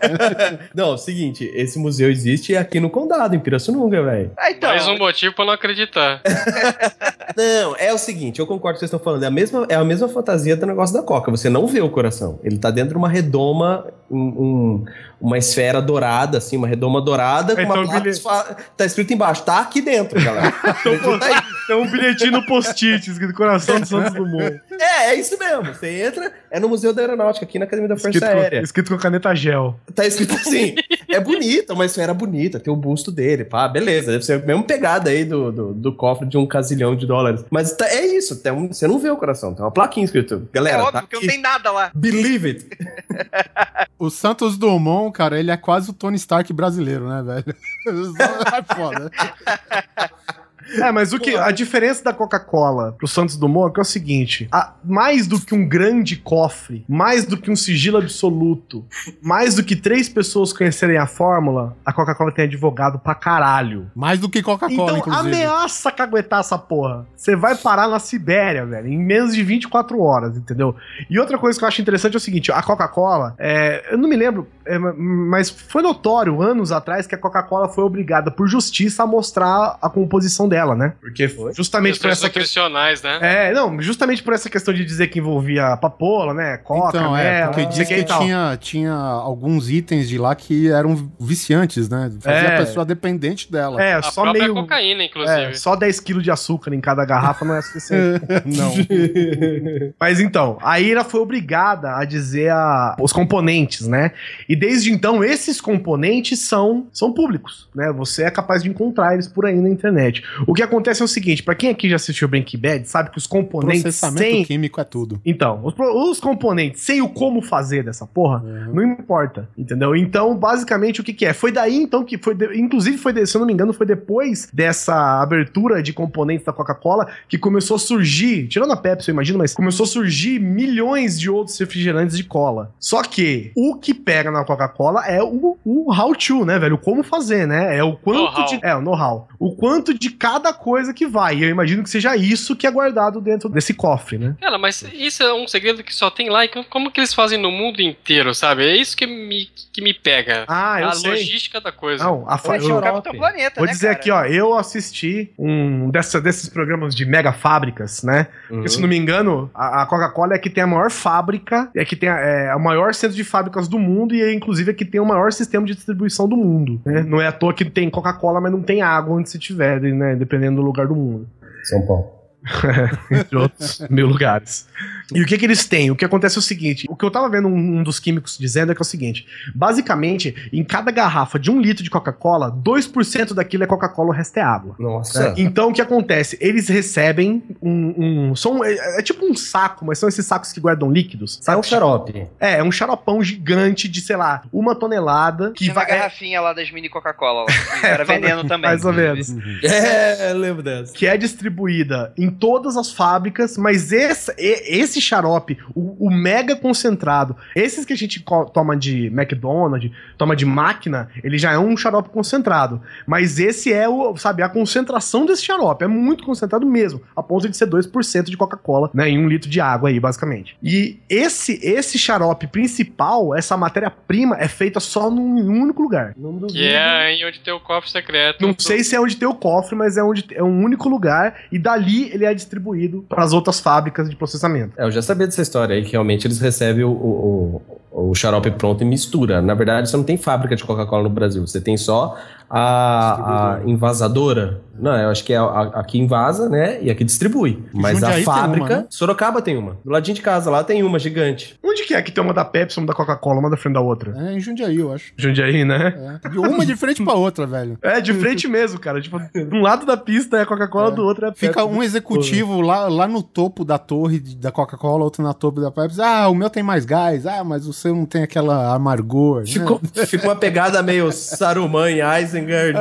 não, 0.74 0.90
é 0.90 0.94
o 0.94 0.98
seguinte, 0.98 1.50
esse 1.54 1.78
museu 1.78 2.10
existe 2.10 2.56
aqui 2.56 2.80
no 2.80 2.90
condado, 2.90 3.34
em 3.34 3.40
Pirassununga, 3.40 4.02
velho. 4.02 4.32
Ah, 4.36 4.50
então. 4.50 4.70
Mais 4.70 4.86
um 4.88 4.98
motivo 5.12 5.34
pra 5.34 5.44
não 5.44 5.52
acreditar. 5.52 6.20
Não, 7.36 7.74
é 7.78 7.92
o 7.94 7.98
seguinte, 7.98 8.40
eu 8.40 8.46
concordo 8.46 8.62
com 8.62 8.68
o 8.70 8.72
que 8.74 8.78
vocês 8.80 8.88
estão 8.90 9.00
falando. 9.00 9.22
É 9.22 9.26
a 9.26 9.30
mesma, 9.30 9.64
é 9.68 9.74
a 9.74 9.84
mesma 9.84 10.06
fantasia 10.08 10.54
do 10.56 10.66
negócio 10.66 10.94
da 10.94 11.02
Coca. 11.02 11.30
Você 11.30 11.48
não 11.48 11.66
vê 11.66 11.80
o 11.80 11.88
coração. 11.88 12.38
Ele 12.44 12.58
tá 12.58 12.70
dentro 12.70 12.90
de 12.90 12.96
uma 12.98 13.08
redoma, 13.08 13.86
um- 14.10 14.18
um- 14.18 14.84
uma 15.18 15.38
esfera 15.38 15.80
dourada, 15.80 16.36
assim, 16.38 16.56
uma 16.58 16.66
redoma 16.68 17.00
dourada, 17.00 17.54
com 17.54 17.62
Então, 17.62 17.74
uma 17.76 17.84
placa 17.84 18.00
bilhete- 18.00 18.18
esfa- 18.18 18.56
tá 18.76 18.84
escrito 18.84 19.14
embaixo, 19.14 19.44
tá 19.44 19.60
aqui 19.60 19.80
dentro, 19.80 20.22
galera. 20.22 20.52
Ele 20.84 21.18
tá 21.18 21.26
aí. 21.26 21.42
Tem 21.66 21.76
um 21.76 21.90
bilhetinho 21.90 22.32
no 22.32 22.44
post-it, 22.44 23.08
escrito 23.08 23.32
Coração 23.32 23.80
do 23.80 23.86
Santos 23.86 24.12
Dumont. 24.12 24.60
é, 24.78 25.10
é 25.10 25.14
isso 25.14 25.38
mesmo. 25.38 25.72
Você 25.72 26.02
entra, 26.02 26.32
é 26.50 26.58
no 26.60 26.68
Museu 26.68 26.92
da 26.92 27.00
Aeronáutica, 27.02 27.46
aqui 27.46 27.58
na 27.58 27.64
Academia 27.64 27.88
da 27.88 27.94
Força 27.96 28.08
Escrito 28.10 28.30
com, 28.30 28.38
Aérea. 28.40 28.60
escrito 28.60 28.90
com 28.90 28.98
caneta 28.98 29.34
gel. 29.34 29.78
Tá 29.94 30.04
escrito 30.04 30.34
assim. 30.34 30.74
é 31.08 31.20
bonita, 31.20 31.72
uma 31.72 31.86
esfera 31.86 32.12
bonita, 32.12 32.58
tem 32.60 32.70
o 32.72 32.76
busto 32.76 33.10
dele, 33.12 33.44
pá, 33.44 33.68
beleza. 33.68 34.10
Deve 34.10 34.24
ser 34.24 34.42
a 34.42 34.44
mesma 34.44 34.64
pegada 34.64 35.01
aí 35.10 35.24
do, 35.24 35.52
do, 35.52 35.74
do 35.74 35.92
cofre 35.94 36.26
de 36.26 36.36
um 36.36 36.46
casilhão 36.46 36.94
de 36.96 37.06
dólares. 37.06 37.44
Mas 37.50 37.72
tá- 37.74 37.88
é 37.88 38.04
isso, 38.06 38.42
tem 38.42 38.52
um- 38.52 38.68
você 38.72 38.86
não 38.86 38.98
vê 38.98 39.10
o 39.10 39.16
coração, 39.16 39.54
tem 39.54 39.64
uma 39.64 39.70
plaquinha 39.70 40.04
escrito. 40.04 40.46
É 40.52 40.54
Galera, 40.56 40.84
óbvio 40.84 41.00
tá 41.00 41.06
que 41.06 41.14
não 41.14 41.22
tem 41.32 41.40
nada 41.40 41.70
lá. 41.70 41.90
Believe 41.94 42.48
it. 42.48 42.66
O 43.98 44.10
Santos 44.10 44.58
Dumont, 44.58 45.12
cara, 45.16 45.38
ele 45.38 45.52
é 45.52 45.56
quase 45.56 45.90
o 45.90 45.92
Tony 45.92 46.16
Stark 46.16 46.52
brasileiro, 46.52 47.08
né, 47.08 47.22
velho? 47.22 47.56
é 48.52 48.74
foda. 48.74 49.10
É, 50.80 50.90
mas 50.92 51.12
o 51.12 51.18
que 51.18 51.36
a 51.36 51.50
diferença 51.50 52.02
da 52.04 52.12
Coca-Cola 52.12 52.92
pro 52.96 53.06
Santos 53.08 53.36
Dumont 53.36 53.70
é, 53.70 53.74
que 53.74 53.80
é 53.80 53.82
o 53.82 53.84
seguinte: 53.84 54.48
a- 54.52 54.72
mais 54.84 55.26
do 55.26 55.40
que 55.40 55.54
um 55.54 55.66
grande 55.68 56.16
cofre, 56.16 56.84
mais 56.88 57.24
do 57.26 57.36
que 57.36 57.50
um 57.50 57.56
sigilo 57.56 57.98
absoluto, 57.98 58.84
mais 59.22 59.54
do 59.56 59.62
que 59.64 59.74
três 59.76 60.08
pessoas 60.08 60.52
conhecerem 60.52 60.96
a 60.98 61.06
fórmula, 61.06 61.76
a 61.84 61.92
Coca-Cola 61.92 62.32
tem 62.32 62.44
advogado 62.44 62.98
pra 62.98 63.14
caralho. 63.14 63.90
Mais 63.94 64.18
do 64.18 64.28
que 64.28 64.42
Coca-Cola, 64.42 64.72
Então 64.72 64.96
inclusive. 64.98 65.34
ameaça 65.34 65.90
caguetar 65.92 66.40
essa 66.40 66.56
porra. 66.58 67.06
Você 67.16 67.36
vai 67.36 67.54
parar 67.56 67.88
na 67.88 67.98
Sibéria, 67.98 68.64
velho, 68.66 68.88
em 68.88 68.98
menos 68.98 69.34
de 69.34 69.42
24 69.42 70.00
horas, 70.00 70.36
entendeu? 70.36 70.74
E 71.08 71.18
outra 71.18 71.38
coisa 71.38 71.58
que 71.58 71.64
eu 71.64 71.68
acho 71.68 71.80
interessante 71.80 72.14
é 72.14 72.16
o 72.16 72.20
seguinte: 72.20 72.50
a 72.52 72.62
Coca-Cola, 72.62 73.34
é, 73.38 73.92
eu 73.92 73.98
não 73.98 74.08
me 74.08 74.16
lembro, 74.16 74.46
é, 74.66 74.78
mas 74.78 75.50
foi 75.50 75.82
notório 75.82 76.40
anos 76.42 76.72
atrás 76.72 77.06
que 77.06 77.14
a 77.14 77.18
Coca-Cola 77.18 77.68
foi 77.68 77.84
obrigada 77.84 78.30
por 78.30 78.46
justiça 78.48 79.02
a 79.02 79.06
mostrar 79.06 79.76
a 79.80 79.88
composição 79.90 80.48
dela, 80.48 80.61
né? 80.76 80.94
Porque 81.00 81.28
justamente 81.54 81.98
por 82.00 82.10
essa 82.10 82.28
questão. 82.30 82.68
né? 82.70 83.48
É, 83.48 83.52
não, 83.52 83.80
justamente 83.82 84.22
por 84.22 84.32
essa 84.32 84.48
questão 84.48 84.72
de 84.72 84.84
dizer 84.84 85.08
que 85.08 85.18
envolvia 85.18 85.76
papola, 85.76 86.32
né? 86.32 86.56
Coca, 86.58 86.96
Então, 86.98 87.16
é, 87.16 87.46
porque 87.48 87.84
que 87.84 87.94
e 87.94 88.04
tal. 88.04 88.20
tinha, 88.22 88.56
tinha 88.60 88.92
alguns 88.92 89.68
itens 89.70 90.08
de 90.08 90.16
lá 90.18 90.34
que 90.34 90.68
eram 90.70 91.10
viciantes, 91.20 91.88
né? 91.88 92.10
Fazia 92.20 92.48
É. 92.48 92.54
a 92.54 92.58
pessoa 92.58 92.84
dependente 92.84 93.50
dela. 93.50 93.82
É, 93.82 93.94
A 93.94 94.02
só 94.02 94.32
meio. 94.32 94.54
cocaína, 94.54 95.04
inclusive. 95.04 95.40
É, 95.50 95.54
só 95.54 95.74
10 95.76 96.00
quilos 96.00 96.22
de 96.22 96.30
açúcar 96.30 96.74
em 96.74 96.80
cada 96.80 97.04
garrafa 97.04 97.44
não 97.44 97.54
é 97.56 97.62
suficiente. 97.62 98.24
Não. 98.46 98.72
Mas 99.98 100.20
então, 100.20 100.58
aí 100.62 100.90
ela 100.92 101.04
foi 101.04 101.20
obrigada 101.20 101.96
a 101.96 102.04
dizer 102.04 102.50
a- 102.50 102.96
os 103.00 103.12
componentes, 103.12 103.86
né? 103.86 104.12
E 104.48 104.54
desde 104.56 104.92
então, 104.92 105.22
esses 105.22 105.60
componentes 105.60 106.40
são, 106.40 106.86
são 106.92 107.12
públicos, 107.12 107.68
né? 107.74 107.92
Você 107.92 108.24
é 108.24 108.30
capaz 108.30 108.62
de 108.62 108.68
encontrar 108.68 109.14
eles 109.14 109.28
por 109.28 109.46
aí 109.46 109.56
na 109.56 109.68
internet. 109.68 110.22
O 110.46 110.54
que 110.54 110.62
acontece 110.62 111.02
é 111.02 111.04
o 111.04 111.08
seguinte, 111.08 111.42
pra 111.42 111.54
quem 111.54 111.70
aqui 111.70 111.88
já 111.88 111.96
assistiu 111.96 112.28
Breaking 112.28 112.58
Bad, 112.58 112.88
sabe 112.88 113.10
que 113.10 113.18
os 113.18 113.26
componentes 113.26 113.82
Processamento 113.82 114.22
sem... 114.22 114.44
químico 114.44 114.80
é 114.80 114.84
tudo. 114.84 115.20
Então, 115.24 115.60
os, 115.64 115.74
os 115.78 116.20
componentes 116.20 116.82
sem 116.82 117.00
o 117.02 117.08
como 117.08 117.42
fazer 117.42 117.82
dessa 117.84 118.06
porra, 118.06 118.40
não 118.72 118.82
importa, 118.82 119.48
entendeu? 119.56 119.94
Então, 119.96 120.36
basicamente, 120.36 121.00
o 121.00 121.04
que 121.04 121.12
que 121.12 121.24
é? 121.26 121.32
Foi 121.32 121.52
daí, 121.52 121.76
então, 121.76 122.04
que 122.04 122.18
foi, 122.18 122.34
de- 122.34 122.58
inclusive, 122.58 122.96
foi, 122.98 123.12
de- 123.12 123.26
se 123.26 123.36
eu 123.36 123.40
não 123.40 123.46
me 123.46 123.52
engano, 123.52 123.72
foi 123.72 123.86
depois 123.86 124.48
dessa 124.52 125.20
abertura 125.22 125.82
de 125.82 125.92
componentes 125.92 126.44
da 126.46 126.52
Coca-Cola 126.52 127.08
que 127.28 127.38
começou 127.38 127.76
a 127.76 127.78
surgir, 127.78 128.48
tirando 128.48 128.72
a 128.72 128.76
Pepsi, 128.76 129.08
eu 129.10 129.12
imagino, 129.12 129.38
mas 129.38 129.54
começou 129.54 129.84
a 129.84 129.86
surgir 129.86 130.38
milhões 130.40 131.18
de 131.18 131.30
outros 131.30 131.58
refrigerantes 131.58 132.16
de 132.16 132.24
cola. 132.24 132.72
Só 132.78 133.02
que 133.02 133.52
o 133.56 133.76
que 133.76 133.92
pega 133.94 134.30
na 134.30 134.44
Coca-Cola 134.44 135.04
é 135.06 135.22
o, 135.22 135.56
o 135.64 135.92
how 135.94 136.14
to, 136.14 136.44
né, 136.44 136.58
velho? 136.58 136.74
O 136.76 136.78
como 136.78 137.02
fazer, 137.02 137.46
né? 137.46 137.76
É 137.76 137.82
o 137.84 137.96
quanto 137.96 138.18
Know-how. 138.22 138.46
de... 138.46 138.58
É, 138.62 138.74
o 138.74 138.80
know-how. 138.80 139.28
O 139.38 139.54
quanto 139.54 139.92
de 139.96 140.10
cada 140.10 140.31
coisa 140.40 140.92
que 140.94 141.06
vai. 141.06 141.36
E 141.36 141.42
eu 141.44 141.48
imagino 141.50 141.82
que 141.82 141.90
seja 141.90 142.16
isso 142.16 142.54
que 142.56 142.66
é 142.66 142.70
guardado 142.70 143.20
dentro 143.20 143.48
desse 143.48 143.74
cofre, 143.74 144.18
né? 144.18 144.36
Cara, 144.40 144.58
mas 144.58 144.82
isso 144.94 145.22
é 145.22 145.32
um 145.34 145.46
segredo 145.48 145.82
que 145.82 145.94
só 145.94 146.10
tem 146.10 146.28
lá 146.30 146.44
e 146.44 146.48
co- 146.48 146.64
como 146.64 146.90
que 146.90 147.00
eles 147.00 147.12
fazem 147.14 147.38
no 147.40 147.50
mundo 147.50 147.80
inteiro, 147.80 148.34
sabe? 148.34 148.64
É 148.64 148.76
isso 148.76 148.96
que 148.96 149.06
me, 149.06 149.48
que 149.72 149.82
me 149.82 149.92
pega. 149.94 150.44
Ah, 150.48 150.80
eu 150.80 150.88
a 150.88 150.92
sei. 150.92 151.10
logística 151.10 151.60
da 151.60 151.72
coisa. 151.72 152.04
Não, 152.04 152.24
a 152.28 152.38
fa- 152.38 152.56
eu- 152.56 152.62
Europa. 152.62 152.82
Capitão 152.92 153.14
Planeta, 153.14 153.54
Vou 153.56 153.66
né, 153.66 153.72
dizer 153.72 153.88
cara? 153.88 153.98
aqui, 153.98 154.10
ó, 154.10 154.24
eu 154.24 154.54
assisti 154.56 155.30
um 155.38 155.90
dessa, 155.90 156.20
desses 156.20 156.48
programas 156.48 156.94
de 156.94 157.04
mega 157.04 157.32
fábricas, 157.32 158.02
né? 158.02 158.28
Porque, 158.48 158.68
se 158.68 158.80
não 158.80 158.88
me 158.88 158.96
engano, 158.96 159.50
a, 159.54 159.82
a 159.82 159.86
Coca-Cola 159.86 160.34
é 160.34 160.38
que 160.38 160.50
tem 160.50 160.62
a 160.62 160.66
maior 160.66 160.90
fábrica, 160.90 161.70
é 161.76 161.84
que 161.84 161.96
tem 161.96 162.08
a, 162.08 162.16
é, 162.18 162.54
o 162.54 162.60
maior 162.60 162.94
centro 162.94 163.16
de 163.16 163.24
fábricas 163.24 163.68
do 163.68 163.78
mundo 163.78 164.14
e 164.14 164.22
é, 164.22 164.32
inclusive 164.32 164.70
é 164.70 164.74
que 164.74 164.84
tem 164.84 165.00
o 165.00 165.04
maior 165.04 165.32
sistema 165.32 165.66
de 165.66 165.74
distribuição 165.74 166.28
do 166.28 166.36
mundo, 166.36 166.80
né? 166.84 167.02
Não 167.02 167.20
é 167.20 167.26
à 167.26 167.32
toa 167.32 167.52
que 167.52 167.64
tem 167.64 167.90
Coca-Cola, 167.90 168.40
mas 168.40 168.52
não 168.52 168.62
tem 168.62 168.82
água 168.82 169.16
onde 169.16 169.28
se 169.28 169.38
tiver, 169.38 169.80
né? 169.80 170.14
Dependendo 170.22 170.60
do 170.60 170.62
lugar 170.62 170.86
do 170.86 170.94
mundo. 170.94 171.28
São 171.64 171.84
Paulo. 171.84 172.12
entre 173.10 173.36
outros 173.36 173.84
mil 173.90 174.06
lugares. 174.06 174.68
E 175.14 175.22
o 175.22 175.26
que 175.26 175.38
que 175.38 175.44
eles 175.44 175.64
têm? 175.64 175.90
O 175.90 175.96
que 175.96 176.04
acontece 176.04 176.36
é 176.36 176.40
o 176.40 176.42
seguinte: 176.42 176.86
o 176.88 176.96
que 176.96 177.04
eu 177.04 177.10
tava 177.10 177.28
vendo 177.28 177.48
um, 177.48 177.78
um 177.78 177.82
dos 177.82 177.98
químicos 177.98 178.36
dizendo 178.38 178.72
é 178.72 178.74
que 178.74 178.80
é 178.80 178.82
o 178.82 178.84
seguinte: 178.84 179.26
basicamente, 179.54 180.34
em 180.52 180.64
cada 180.64 180.90
garrafa 180.90 181.38
de 181.38 181.50
um 181.50 181.60
litro 181.60 181.82
de 181.82 181.90
Coca-Cola, 181.90 182.50
2% 182.50 183.34
daquilo 183.34 183.64
é 183.64 183.66
Coca-Cola, 183.66 184.10
o 184.10 184.12
resto 184.12 184.36
é 184.38 184.42
água. 184.42 184.74
Nossa. 184.78 185.28
né? 185.30 185.34
Então 185.38 185.70
o 185.70 185.72
que 185.72 185.80
acontece? 185.82 186.36
Eles 186.40 186.68
recebem 186.68 187.42
um. 187.62 188.30
um 188.30 188.36
são, 188.36 188.64
é, 188.64 188.98
é 188.98 189.02
tipo 189.02 189.24
um 189.24 189.34
saco, 189.34 189.84
mas 189.84 189.98
são 189.98 190.08
esses 190.08 190.24
sacos 190.24 190.52
que 190.52 190.60
guardam 190.60 190.90
líquidos. 190.90 191.38
É 191.40 191.44
Sabe? 191.44 191.58
um 191.58 191.62
xarope. 191.62 192.26
É, 192.40 192.58
é 192.58 192.62
um 192.62 192.72
xaropão 192.72 193.22
gigante 193.22 193.88
de, 193.88 194.00
sei 194.00 194.16
lá, 194.16 194.42
uma 194.52 194.74
tonelada 194.74 195.52
que 195.52 195.66
uma 195.66 195.74
vai. 195.74 195.84
é, 195.84 195.88
garrafinha 195.96 196.40
lá 196.40 196.52
das 196.52 196.70
mini 196.70 196.88
Coca-Cola. 196.88 197.46
Era 197.82 198.04
veneno 198.04 198.44
também. 198.44 198.70
mais 198.70 198.84
ou 198.84 198.92
inclusive. 198.92 199.34
menos. 199.34 199.72
É, 199.72 200.32
lembro 200.32 200.62
dessa. 200.62 200.92
que 200.92 201.06
é 201.06 201.16
distribuída 201.16 202.12
em 202.16 202.30
todas 202.30 202.76
as 202.76 202.90
fábricas, 202.92 203.56
mas 203.56 203.92
esse, 203.92 204.32
esse 204.38 205.00
xarope, 205.02 205.58
o, 205.74 206.06
o 206.06 206.10
mega 206.10 206.54
concentrado, 206.56 207.36
esses 207.54 207.84
que 207.84 207.92
a 207.92 207.96
gente 207.96 208.24
toma 208.52 208.76
de 208.76 209.06
McDonald's, 209.06 209.90
toma 210.16 210.36
de 210.36 210.44
máquina, 210.44 211.08
ele 211.22 211.38
já 211.38 211.52
é 211.52 211.58
um 211.58 211.76
xarope 211.76 212.10
concentrado. 212.10 212.80
Mas 213.06 213.38
esse 213.38 213.72
é 213.72 213.88
o, 213.88 214.16
sabe, 214.16 214.42
a 214.42 214.48
concentração 214.48 215.26
desse 215.26 215.44
xarope, 215.44 215.84
é 215.84 215.88
muito 215.88 216.24
concentrado 216.24 216.66
mesmo, 216.66 217.02
a 217.16 217.22
ponto 217.22 217.48
de 217.48 217.56
ser 217.56 217.66
2% 217.66 218.24
de 218.24 218.36
Coca-Cola, 218.36 218.90
né, 218.94 219.08
em 219.08 219.18
um 219.18 219.28
litro 219.28 219.48
de 219.48 219.60
água 219.60 219.88
aí, 219.88 219.98
basicamente. 219.98 220.56
E 220.62 220.98
esse 221.08 221.60
esse 221.62 221.98
xarope 221.98 222.46
principal, 222.46 223.34
essa 223.34 223.56
matéria-prima, 223.56 224.36
é 224.38 224.48
feita 224.48 224.80
só 224.80 225.10
num, 225.10 225.38
em 225.38 225.48
um 225.48 225.62
único 225.62 225.82
lugar. 225.82 226.14
Que 226.48 226.66
é 226.68 227.06
aí 227.06 227.24
onde 227.24 227.40
tem 227.40 227.52
o 227.52 227.60
cofre 227.60 227.90
secreto. 227.90 228.46
Não 228.46 228.54
sei 228.58 228.82
se 228.84 228.94
é 228.94 229.00
onde 229.00 229.16
tem 229.16 229.28
o 229.28 229.34
cofre, 229.34 229.74
mas 229.74 229.96
é 229.96 230.02
onde 230.02 230.26
é 230.32 230.42
um 230.42 230.62
único 230.62 230.88
lugar 230.88 231.42
e 231.50 231.58
dali 231.58 232.10
ele 232.12 232.24
é 232.24 232.34
distribuído 232.34 233.04
para 233.08 233.22
as 233.22 233.32
outras 233.32 233.60
fábricas 233.60 234.08
de 234.08 234.16
processamento. 234.16 234.74
É, 234.76 234.90
já 234.92 235.02
sabia 235.02 235.26
dessa 235.26 235.42
história 235.42 235.74
aí, 235.74 235.84
que 235.84 235.92
realmente 235.92 236.26
eles 236.26 236.38
recebem 236.38 236.84
o, 236.84 236.90
o, 236.90 237.62
o- 237.92 238.14
xarope 238.14 238.50
pronto 238.52 238.82
e 238.82 238.84
mistura. 238.84 239.40
Na 239.42 239.54
verdade, 239.54 239.88
você 239.90 239.96
não 239.96 240.04
tem 240.04 240.16
fábrica 240.16 240.56
de 240.56 240.64
Coca-Cola 240.64 241.02
no 241.04 241.10
Brasil, 241.10 241.46
você 241.46 241.60
tem 241.60 241.76
só 241.76 242.16
a, 242.48 243.54
a 243.58 243.60
envasadora. 243.68 244.60
Não, 244.78 244.96
eu 244.96 245.10
acho 245.10 245.22
que 245.24 245.32
é 245.32 245.36
a, 245.36 245.42
a- 245.42 245.80
a 245.80 245.84
que 245.84 245.98
invasa, 245.98 246.48
né? 246.48 246.82
E 246.82 246.90
a 246.90 246.94
que 246.94 247.04
distribui. 247.04 247.62
Mas 247.72 247.94
Jundiaí 247.98 248.12
a 248.12 248.14
tem 248.16 248.24
fábrica. 248.24 248.66
uma, 248.66 248.76
né? 248.80 248.86
Sorocaba 248.90 249.40
tem 249.42 249.56
uma. 249.56 249.76
Do 249.84 249.90
ladinho 249.90 250.14
de 250.14 250.22
casa 250.22 250.50
lá 250.50 250.64
tem 250.64 250.82
uma 250.82 250.98
gigante. 250.98 251.58
Onde 251.62 251.84
que 251.84 251.94
é 251.94 252.00
que 252.02 252.10
tem 252.10 252.22
uma 252.24 252.32
da 252.34 252.44
Pepsi, 252.44 252.78
uma 252.78 252.86
da 252.86 252.94
Coca-Cola, 252.94 253.38
uma 253.40 253.50
da 253.50 253.56
frente 253.56 253.74
da 253.74 253.80
outra? 253.80 254.12
É 254.16 254.32
em 254.34 254.40
Jundiaí, 254.40 254.78
eu 254.78 254.92
acho. 254.92 255.12
Jundiaí, 255.16 255.64
né? 255.64 256.18
É. 256.24 256.28
De 256.28 256.38
uma 256.38 256.64
de 256.66 256.74
frente 256.76 257.02
pra 257.04 257.14
outra, 257.14 257.46
velho. 257.46 257.78
É, 257.82 258.00
de 258.00 258.12
frente 258.14 258.48
mesmo, 258.48 258.78
cara. 258.80 259.00
Tipo, 259.00 259.18
de 259.18 259.54
um 259.54 259.60
lado 259.62 259.84
da 259.86 259.96
pista 259.96 260.38
é 260.38 260.42
a 260.42 260.46
Coca-Cola, 260.46 260.90
do 260.90 261.02
outro 261.02 261.26
é 261.26 261.28
a 261.28 261.32
Pepsi. 261.32 261.46
Fica 261.48 261.64
um 261.64 261.82
executivo 261.82 262.60
lá, 262.60 262.88
lá 262.88 263.06
no 263.06 263.22
topo 263.22 263.64
da 263.64 263.78
torre 263.78 264.18
da 264.20 264.50
Coca-Cola, 264.50 265.04
outro 265.04 265.22
na 265.22 265.34
topo 265.34 265.60
da 265.60 265.70
Pepsi. 265.70 266.00
Ah, 266.00 266.28
o 266.28 266.34
meu 266.34 266.48
tem 266.50 266.62
mais 266.62 266.84
gás. 266.84 267.26
Ah, 267.26 267.44
mas 267.44 267.66
o 267.66 267.72
seu 267.82 267.94
não 267.94 268.06
tem 268.06 268.22
aquela 268.22 268.74
amargor. 268.74 269.40
né? 269.40 269.46
Ficou, 269.46 269.80
fica 270.06 270.26
uma 270.28 270.36
pegada 270.36 270.82
meio 270.82 271.10
Saruman 271.10 271.90
e 271.90 272.00
Isengard 272.22 272.78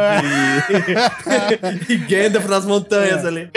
e, 1.88 1.92
e 1.94 1.98
Gandalf 1.98 2.48
nas 2.48 2.66
montanhas 2.66 3.26
ali. 3.26 3.50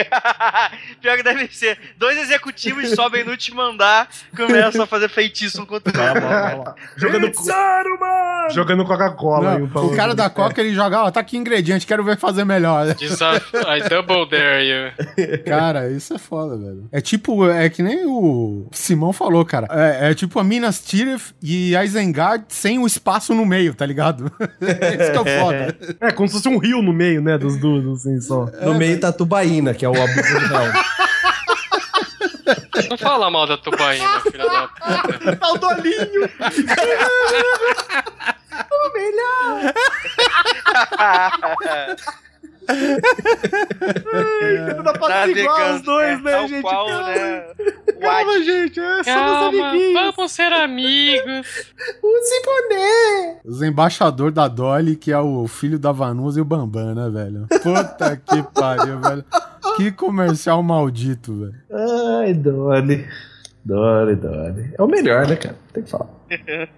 Pior 1.01 1.17
que 1.17 1.23
deve 1.23 1.49
ser. 1.55 1.79
Dois 1.99 2.17
executivos 2.19 2.91
sobem 2.91 3.25
no 3.25 3.31
último 3.31 3.61
andar, 3.61 4.09
começam 4.35 4.83
a 4.83 4.87
fazer 4.87 5.09
feitiço 5.09 5.63
um 5.63 5.67
contra 5.67 5.93
o 5.93 6.59
outro. 6.59 6.75
Jogando, 6.97 7.33
jogando 8.51 8.85
Coca-Cola. 8.85 9.51
Não, 9.51 9.57
aí, 9.57 9.63
um 9.63 9.69
pra 9.69 9.83
o 9.83 9.95
cara 9.95 10.15
da 10.15 10.31
Coca, 10.31 10.61
ele 10.61 10.75
joga, 10.75 11.03
ó, 11.03 11.11
tá 11.11 11.21
aqui 11.21 11.37
ingrediente, 11.37 11.87
quero 11.87 12.03
ver 12.03 12.17
fazer 12.17 12.45
melhor. 12.45 12.95
Desaf 12.95 13.55
I 13.55 13.89
double 13.89 14.29
dare 14.29 14.65
you. 14.65 14.93
Cara, 15.45 15.91
isso 15.91 16.15
é 16.15 16.19
foda, 16.19 16.57
velho. 16.57 16.89
É 16.91 17.01
tipo, 17.01 17.49
é 17.49 17.69
que 17.69 17.83
nem 17.83 18.07
o 18.07 18.67
Simão 18.73 19.13
falou, 19.13 19.45
cara. 19.45 19.67
É, 19.71 20.11
é 20.11 20.15
tipo 20.15 20.39
a 20.39 20.45
Minas 20.45 20.81
Tirith 20.81 21.34
e 21.47 21.77
a 21.77 21.85
Isengard 21.85 22.47
sem 22.49 22.79
o 22.79 22.87
espaço 22.87 23.35
no 23.35 23.45
meio, 23.45 23.75
tá 23.75 23.85
ligado? 23.85 24.33
isso 24.41 25.13
que 25.13 25.19
é 25.19 25.21
o 25.21 25.41
foda. 25.41 25.77
É, 26.01 26.11
como 26.11 26.27
se 26.27 26.37
fosse 26.37 26.49
um 26.49 26.57
rio 26.57 26.81
no 26.81 26.91
meio, 26.91 27.21
né, 27.21 27.37
dos 27.37 27.59
duas, 27.59 27.87
assim, 27.87 28.19
só. 28.19 28.47
No 28.63 28.73
meio 28.73 28.99
tá 28.99 29.09
a 29.09 29.13
Tubaína, 29.13 29.75
que 29.75 29.85
é 29.85 29.89
o 29.89 29.93
abuso 29.93 30.39
real. 30.49 30.73
Não 32.89 32.97
fala 32.97 33.31
mal 33.31 33.47
da 33.47 33.57
tubaína, 33.57 34.21
filha 34.31 34.45
da 34.45 34.69
puta. 34.69 35.37
Tá 35.37 35.53
o 35.53 35.59
Dolinho! 35.59 36.31
Dá 40.99 41.31
pra 41.39 41.97
ser 45.25 45.37
igual 45.37 45.75
os 45.75 45.83
dois, 45.83 46.23
né, 46.23 46.31
tal 46.31 46.49
gente? 46.49 46.63
qual, 46.63 46.87
Calma, 46.87 47.09
né? 47.09 47.45
calma, 48.01 48.43
gente. 48.43 48.81
É, 48.81 49.05
somos 49.05 49.07
Calma, 49.07 49.69
amiguinhos. 49.69 50.15
vamos 50.17 50.33
ser 50.33 50.53
amigos. 50.53 51.73
Os 53.45 53.63
embaixadores 53.63 54.35
da 54.35 54.49
Dolly, 54.49 54.97
que 54.97 55.13
é 55.13 55.19
o 55.19 55.47
filho 55.47 55.79
da 55.79 55.93
Vanusa 55.93 56.39
e 56.39 56.43
o 56.43 56.45
Bambam, 56.45 56.95
né, 56.95 57.09
velho? 57.11 57.47
Puta 57.63 58.17
que 58.25 58.43
pariu, 58.55 59.01
velho. 59.01 59.25
Que 59.77 59.91
comercial 59.93 60.63
maldito, 60.63 61.33
velho. 61.41 61.55
Ai, 62.21 62.35
Dolly. 62.35 63.07
Dolly, 63.65 64.17
Dolly. 64.17 64.75
É 64.79 64.83
o 64.83 64.87
melhor, 64.87 65.27
né, 65.27 65.37
cara? 65.37 65.57
Tem 65.73 65.83
que 65.83 65.91
falar. 65.91 66.09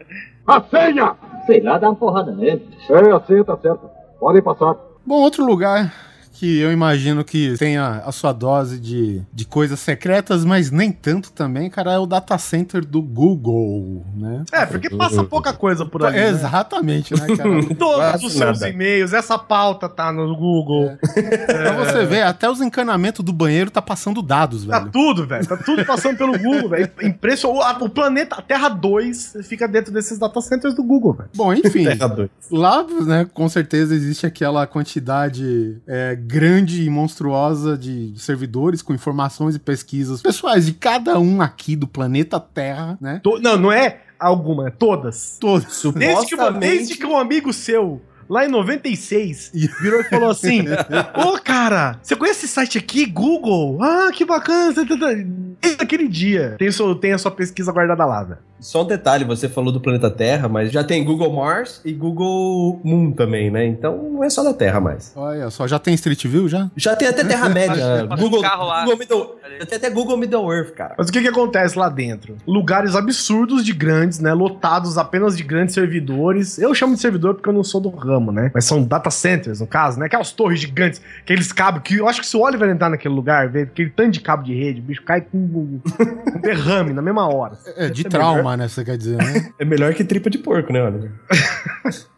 A 0.46 0.60
senha! 0.62 1.16
Sei 1.46 1.60
lá, 1.60 1.76
dá 1.78 1.88
uma 1.88 1.96
porrada 1.96 2.30
nele. 2.32 2.68
Sei, 2.86 3.10
assim, 3.10 3.42
tá 3.42 3.56
certo. 3.56 3.90
Podem 4.20 4.40
passar. 4.42 4.76
Bom, 5.06 5.20
outro 5.22 5.44
lugar 5.44 5.94
que 6.38 6.58
eu 6.58 6.70
imagino 6.70 7.24
que 7.24 7.54
tenha 7.58 8.02
a 8.04 8.12
sua 8.12 8.32
dose 8.32 8.78
de, 8.78 9.22
de 9.32 9.44
coisas 9.46 9.80
secretas, 9.80 10.44
mas 10.44 10.70
nem 10.70 10.92
tanto 10.92 11.32
também, 11.32 11.70
cara, 11.70 11.92
é 11.92 11.98
o 11.98 12.04
data 12.06 12.36
center 12.36 12.84
do 12.84 13.00
Google, 13.00 14.04
né? 14.14 14.44
É, 14.52 14.66
porque 14.66 14.90
passa 14.90 15.24
pouca 15.24 15.52
coisa 15.52 15.86
por 15.86 16.04
ali. 16.04 16.16
né? 16.16 16.28
Exatamente, 16.28 17.14
né, 17.14 17.36
cara? 17.36 17.50
Todos 17.74 18.22
os 18.24 18.32
seus 18.34 18.60
e-mails, 18.62 19.12
essa 19.12 19.38
pauta 19.38 19.88
tá 19.88 20.12
no 20.12 20.36
Google. 20.36 20.96
pra 21.46 21.72
você 21.72 22.04
ver, 22.04 22.22
até 22.22 22.50
os 22.50 22.60
encanamentos 22.60 23.24
do 23.24 23.32
banheiro 23.32 23.70
tá 23.70 23.80
passando 23.80 24.20
dados, 24.20 24.66
Tá 24.66 24.78
velho. 24.80 24.90
tudo, 24.92 25.26
velho. 25.26 25.46
Tá 25.46 25.56
tudo 25.56 25.84
passando 25.84 26.16
pelo 26.18 26.38
Google, 26.38 26.68
velho. 26.68 26.90
Impressionante. 27.02 27.82
O 27.82 27.88
planeta, 27.88 28.36
a 28.36 28.42
Terra 28.42 28.68
2, 28.68 29.38
fica 29.44 29.66
dentro 29.66 29.92
desses 29.92 30.18
data 30.18 30.40
centers 30.40 30.74
do 30.74 30.82
Google, 30.82 31.14
velho. 31.14 31.30
Bom, 31.34 31.52
enfim, 31.52 31.84
Terra 31.84 32.06
dois. 32.08 32.28
lá, 32.50 32.84
né, 33.06 33.26
com 33.32 33.48
certeza 33.48 33.94
existe 33.94 34.26
aquela 34.26 34.66
quantidade 34.66 35.78
é, 35.86 36.16
grande 36.26 36.82
e 36.84 36.90
monstruosa 36.90 37.76
de 37.78 38.12
servidores 38.16 38.82
com 38.82 38.92
informações 38.94 39.54
e 39.54 39.58
pesquisas 39.58 40.20
pessoais 40.22 40.66
de 40.66 40.72
cada 40.72 41.18
um 41.18 41.40
aqui 41.40 41.76
do 41.76 41.86
planeta 41.86 42.40
Terra, 42.40 42.98
né? 43.00 43.20
To- 43.22 43.38
Não, 43.40 43.56
não 43.56 43.72
é 43.72 44.00
alguma, 44.18 44.68
é 44.68 44.70
todas. 44.70 45.36
Todos. 45.40 45.82
Desde 45.94 46.24
que, 46.24 46.30
Supostamente- 46.30 46.58
desde 46.60 46.94
que 46.96 47.06
um 47.06 47.16
amigo 47.16 47.52
seu, 47.52 48.00
lá 48.28 48.44
em 48.44 48.48
96, 48.48 49.52
virou 49.80 50.00
e 50.00 50.04
falou 50.04 50.30
assim: 50.30 50.64
Ô, 51.14 51.38
cara, 51.42 51.98
você 52.02 52.16
conhece 52.16 52.44
esse 52.44 52.54
site 52.54 52.78
aqui, 52.78 53.06
Google? 53.06 53.78
Ah, 53.82 54.10
que 54.12 54.24
bacana. 54.24 54.74
tá, 54.74 54.84
tá, 54.84 54.96
tá." 54.96 55.06
Desde 55.60 55.82
aquele 55.82 56.06
dia, 56.08 56.54
tem, 56.58 56.70
seu, 56.70 56.94
tem 56.94 57.12
a 57.12 57.18
sua 57.18 57.30
pesquisa 57.30 57.72
guardada 57.72 58.04
lá, 58.04 58.22
velho. 58.22 58.38
Só 58.58 58.82
um 58.82 58.86
detalhe, 58.86 59.24
você 59.24 59.48
falou 59.48 59.70
do 59.70 59.80
planeta 59.80 60.10
Terra, 60.10 60.48
mas 60.48 60.72
já 60.72 60.82
tem 60.82 61.04
Google 61.04 61.32
Mars 61.32 61.80
e 61.84 61.92
Google 61.92 62.80
Moon 62.82 63.12
também, 63.12 63.50
né? 63.50 63.66
Então 63.66 64.10
não 64.10 64.24
é 64.24 64.30
só 64.30 64.42
da 64.42 64.54
Terra 64.54 64.80
mais. 64.80 65.12
Olha 65.14 65.50
só, 65.50 65.68
já 65.68 65.78
tem 65.78 65.94
Street 65.94 66.26
View 66.26 66.48
já? 66.48 66.70
Já 66.74 66.96
tem 66.96 67.08
até 67.08 67.22
Terra-média. 67.22 68.08
Um 68.10 68.16
Google, 68.16 68.40
carro 68.40 68.66
lá. 68.66 68.80
Google 68.80 68.98
Middle, 68.98 69.36
tem 69.68 69.76
até 69.76 69.90
Google 69.90 70.16
Middle 70.16 70.52
Earth, 70.52 70.74
cara. 70.74 70.94
Mas 70.96 71.08
o 71.08 71.12
que 71.12 71.20
que 71.20 71.28
acontece 71.28 71.78
lá 71.78 71.88
dentro? 71.88 72.36
Lugares 72.46 72.94
absurdos 72.94 73.64
de 73.64 73.72
grandes, 73.72 74.20
né? 74.20 74.32
Lotados 74.32 74.96
apenas 74.96 75.36
de 75.36 75.42
grandes 75.42 75.74
servidores. 75.74 76.58
Eu 76.58 76.74
chamo 76.74 76.94
de 76.94 77.00
servidor 77.00 77.34
porque 77.34 77.48
eu 77.48 77.52
não 77.54 77.64
sou 77.64 77.80
do 77.80 77.90
ramo, 77.90 78.15
né? 78.20 78.50
Mas 78.54 78.64
são 78.64 78.82
data 78.82 79.10
centers, 79.10 79.60
no 79.60 79.66
caso, 79.66 79.98
né? 79.98 80.06
Aquelas 80.06 80.32
torres 80.32 80.60
gigantes, 80.60 81.00
aqueles 81.20 81.52
cabos 81.52 81.82
que 81.82 81.96
eu 81.96 82.08
acho 82.08 82.20
que 82.20 82.26
se 82.26 82.36
o 82.36 82.40
Oliver 82.40 82.68
entrar 82.68 82.88
naquele 82.88 83.14
lugar, 83.14 83.48
ver 83.48 83.64
aquele 83.64 83.90
tanto 83.90 84.12
de 84.12 84.20
cabo 84.20 84.42
de 84.42 84.54
rede, 84.54 84.80
o 84.80 84.82
bicho 84.82 85.02
cai 85.02 85.20
com 85.20 85.38
um 85.38 85.80
derrame 86.40 86.92
na 86.92 87.02
mesma 87.02 87.28
hora. 87.28 87.58
É, 87.76 87.88
de 87.88 88.06
é 88.06 88.08
trauma, 88.08 88.56
né? 88.56 88.68
Você 88.68 88.84
quer 88.84 88.96
dizer, 88.96 89.16
né? 89.16 89.50
É 89.58 89.64
melhor 89.64 89.92
que 89.94 90.04
tripa 90.04 90.30
de 90.30 90.38
porco, 90.38 90.72
né, 90.72 90.82
Oliver? 90.82 91.10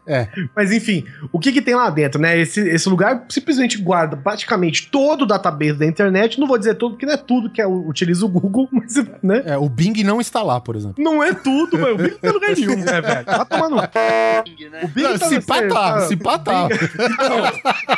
Mas 0.55 0.71
enfim, 0.71 1.05
o 1.31 1.39
que 1.39 1.51
que 1.51 1.61
tem 1.61 1.75
lá 1.75 1.89
dentro, 1.89 2.19
né? 2.19 2.39
Esse, 2.39 2.61
esse 2.61 2.89
lugar 2.89 3.25
simplesmente 3.29 3.77
guarda 3.77 4.17
praticamente 4.17 4.89
todo 4.89 5.21
o 5.21 5.25
database 5.25 5.73
da 5.73 5.85
internet. 5.85 6.39
Não 6.39 6.47
vou 6.47 6.57
dizer 6.57 6.75
tudo, 6.75 6.91
porque 6.91 7.05
não 7.05 7.13
é 7.13 7.17
tudo 7.17 7.49
que 7.49 7.61
é, 7.61 7.67
utiliza 7.67 8.25
o 8.25 8.29
Google, 8.29 8.67
mas, 8.73 8.95
né? 9.21 9.43
É, 9.45 9.57
o 9.57 9.69
Bing 9.69 10.03
não 10.03 10.19
está 10.19 10.41
lá, 10.41 10.59
por 10.59 10.75
exemplo. 10.75 11.03
Não 11.03 11.23
é 11.23 11.33
tudo, 11.33 11.77
mas 11.77 11.91
o 11.93 11.97
Bing 11.97 12.09
não 12.11 12.19
tem 12.19 12.31
lugar 12.31 12.55
nenhum, 12.55 12.75
né, 12.77 13.01
velho? 13.01 13.25
Vai 13.25 13.45
tomar 13.45 13.69
no 13.69 13.75
né? 13.77 14.81
O 14.83 14.87
Bing 14.87 15.17
tá 15.17 15.27
se 15.27 15.41
pá 15.41 15.67
tá, 15.67 16.01
se 16.01 16.15
pá 16.15 16.39
tá. 16.39 16.67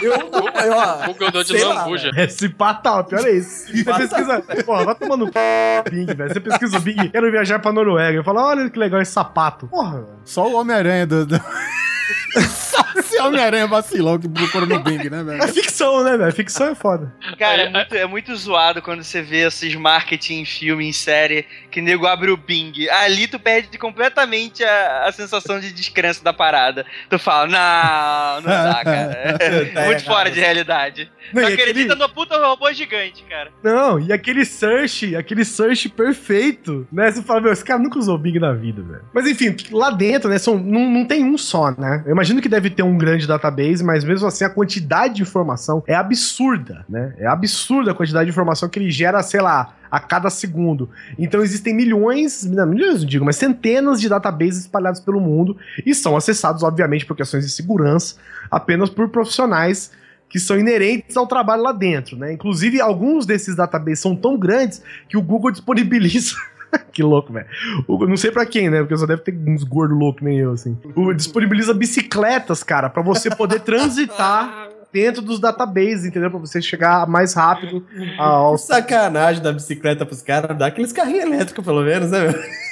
Eu, 0.01 0.11
eu, 0.11 0.73
ó, 0.73 1.05
Google 1.07 1.31
deu 1.31 1.43
de 1.43 1.63
lambuja. 1.63 2.11
É, 2.15 2.27
se 2.27 2.49
pá 2.49 2.73
tá, 2.73 3.03
pior 3.03 3.25
é 3.25 3.31
isso. 3.31 3.67
Você 3.67 3.83
pesquisa. 3.83 4.41
Porra, 4.65 4.85
vai 4.85 4.95
tomando 4.95 5.31
Bing, 5.89 6.05
velho. 6.05 6.33
Você 6.33 6.39
pesquisa 6.39 6.77
o 6.77 6.81
Bing, 6.81 7.09
quero 7.09 7.31
viajar 7.31 7.59
pra 7.59 7.71
Noruega. 7.71 8.17
Eu 8.17 8.23
falo, 8.23 8.39
olha 8.41 8.69
que 8.69 8.77
legal 8.77 9.01
esse 9.01 9.11
sapato. 9.11 9.67
Porra, 9.67 10.01
velho. 10.01 10.19
Só 10.25 10.47
o 10.47 10.55
Homem-Aranha 10.55 11.05
do. 11.05 11.25
do... 11.25 11.41
so 12.49 12.80
O 13.23 13.27
Homem-Aranha 13.27 13.67
vacilou 13.67 14.19
que 14.19 14.27
procura 14.27 14.65
no 14.65 14.79
Bing, 14.79 15.09
né, 15.09 15.19
É 15.19 15.23
velho? 15.23 15.47
ficção, 15.53 16.03
né, 16.03 16.17
velho? 16.17 16.31
Ficção 16.33 16.67
é 16.69 16.75
foda. 16.75 17.13
Cara, 17.37 17.63
é, 17.63 17.65
É, 17.65 17.69
muito, 17.69 17.95
é 17.95 18.05
muito 18.05 18.35
zoado 18.35 18.81
quando 18.81 19.03
você 19.03 19.21
vê 19.21 19.47
esses 19.47 19.73
marketing 19.75 20.41
em 20.41 20.45
filme, 20.45 20.87
em 20.87 20.91
série, 20.93 21.45
que 21.69 21.81
nego 21.81 22.05
abre 22.07 22.31
o 22.31 22.37
Bing. 22.37 22.73
Ali 22.89 23.27
tu 23.27 23.39
perde 23.39 23.77
completamente 23.77 24.63
a, 24.63 25.05
a 25.07 25.11
sensação 25.11 25.59
de 25.59 25.71
descrença 25.71 26.23
da 26.23 26.33
parada. 26.33 26.85
Tu 27.09 27.17
fala, 27.19 27.47
não, 27.47 28.41
não 28.41 28.49
dá, 28.49 28.81
cara. 28.83 29.37
É 29.39 29.85
muito 29.85 30.03
fora 30.03 30.29
de 30.31 30.39
realidade. 30.39 31.09
Não, 31.33 31.41
Tu 31.43 31.47
acredita 31.53 31.93
aquele- 31.93 31.95
no 31.95 32.09
puta 32.09 32.37
robô 32.37 32.71
gigante, 32.73 33.23
cara. 33.29 33.51
Não, 33.63 33.99
e 33.99 34.11
aquele 34.11 34.43
search, 34.45 35.15
aquele 35.15 35.45
search 35.45 35.87
perfeito, 35.89 36.87
né? 36.91 37.11
Você 37.11 37.21
fala, 37.21 37.41
meu, 37.41 37.51
esse 37.51 37.63
cara 37.63 37.79
nunca 37.79 37.97
usou 37.99 38.17
Bing 38.17 38.39
na 38.39 38.53
vida, 38.53 38.81
velho. 38.81 39.01
Mas 39.13 39.27
enfim, 39.27 39.55
lá 39.71 39.89
dentro, 39.91 40.29
né, 40.29 40.37
são, 40.37 40.57
não, 40.57 40.89
não 40.89 41.05
tem 41.05 41.23
um 41.23 41.37
só, 41.37 41.71
né? 41.71 42.03
Eu 42.05 42.11
imagino 42.11 42.41
que 42.41 42.49
deve 42.49 42.69
ter 42.69 42.83
um 42.83 42.97
grande 42.97 43.10
database, 43.19 43.83
mas 43.83 44.03
mesmo 44.03 44.27
assim 44.27 44.43
a 44.43 44.49
quantidade 44.49 45.15
de 45.15 45.21
informação 45.21 45.83
é 45.87 45.95
absurda, 45.95 46.85
né? 46.89 47.13
É 47.17 47.27
absurda 47.27 47.91
a 47.91 47.93
quantidade 47.93 48.25
de 48.25 48.31
informação 48.31 48.69
que 48.69 48.79
ele 48.79 48.91
gera, 48.91 49.21
sei 49.23 49.41
lá, 49.41 49.75
a 49.89 49.99
cada 49.99 50.29
segundo. 50.29 50.89
Então 51.19 51.41
existem 51.41 51.75
milhões, 51.75 52.45
não, 52.45 52.65
milhões 52.65 53.01
não 53.01 53.07
digo, 53.07 53.25
mas 53.25 53.35
centenas 53.35 53.99
de 53.99 54.07
databases 54.07 54.61
espalhados 54.61 55.01
pelo 55.01 55.19
mundo 55.19 55.57
e 55.85 55.93
são 55.93 56.15
acessados, 56.15 56.63
obviamente, 56.63 57.05
por 57.05 57.15
questões 57.15 57.45
de 57.45 57.51
segurança, 57.51 58.15
apenas 58.49 58.89
por 58.89 59.09
profissionais 59.09 59.91
que 60.29 60.39
são 60.39 60.57
inerentes 60.57 61.17
ao 61.17 61.27
trabalho 61.27 61.61
lá 61.61 61.73
dentro, 61.73 62.15
né? 62.15 62.31
Inclusive, 62.31 62.79
alguns 62.79 63.25
desses 63.25 63.53
databases 63.53 63.99
são 63.99 64.15
tão 64.15 64.37
grandes 64.37 64.81
que 65.09 65.17
o 65.17 65.21
Google 65.21 65.51
disponibiliza. 65.51 66.35
que 66.91 67.03
louco, 67.03 67.33
velho. 67.33 67.47
Não 67.87 68.17
sei 68.17 68.31
pra 68.31 68.45
quem, 68.45 68.69
né? 68.69 68.79
Porque 68.79 68.97
só 68.97 69.05
deve 69.05 69.21
ter 69.21 69.35
uns 69.47 69.63
gordos 69.63 69.97
loucos 69.97 70.21
nem 70.21 70.37
eu, 70.37 70.51
assim. 70.51 70.77
O, 70.95 71.13
disponibiliza 71.13 71.73
bicicletas, 71.73 72.63
cara, 72.63 72.89
pra 72.89 73.03
você 73.03 73.29
poder 73.29 73.59
transitar 73.61 74.69
dentro 74.91 75.21
dos 75.21 75.39
databases, 75.39 76.05
entendeu? 76.05 76.29
Pra 76.29 76.39
você 76.39 76.61
chegar 76.61 77.07
mais 77.07 77.33
rápido 77.33 77.85
ao. 78.17 78.55
Que 78.55 78.61
sacanagem 78.61 79.41
da 79.41 79.51
bicicleta 79.51 80.05
pros 80.05 80.21
caras, 80.21 80.57
dá 80.57 80.67
aqueles 80.67 80.91
carrinhos 80.91 81.23
elétricos, 81.23 81.63
pelo 81.63 81.81
menos, 81.81 82.11
né, 82.11 82.21
meu? 82.21 82.70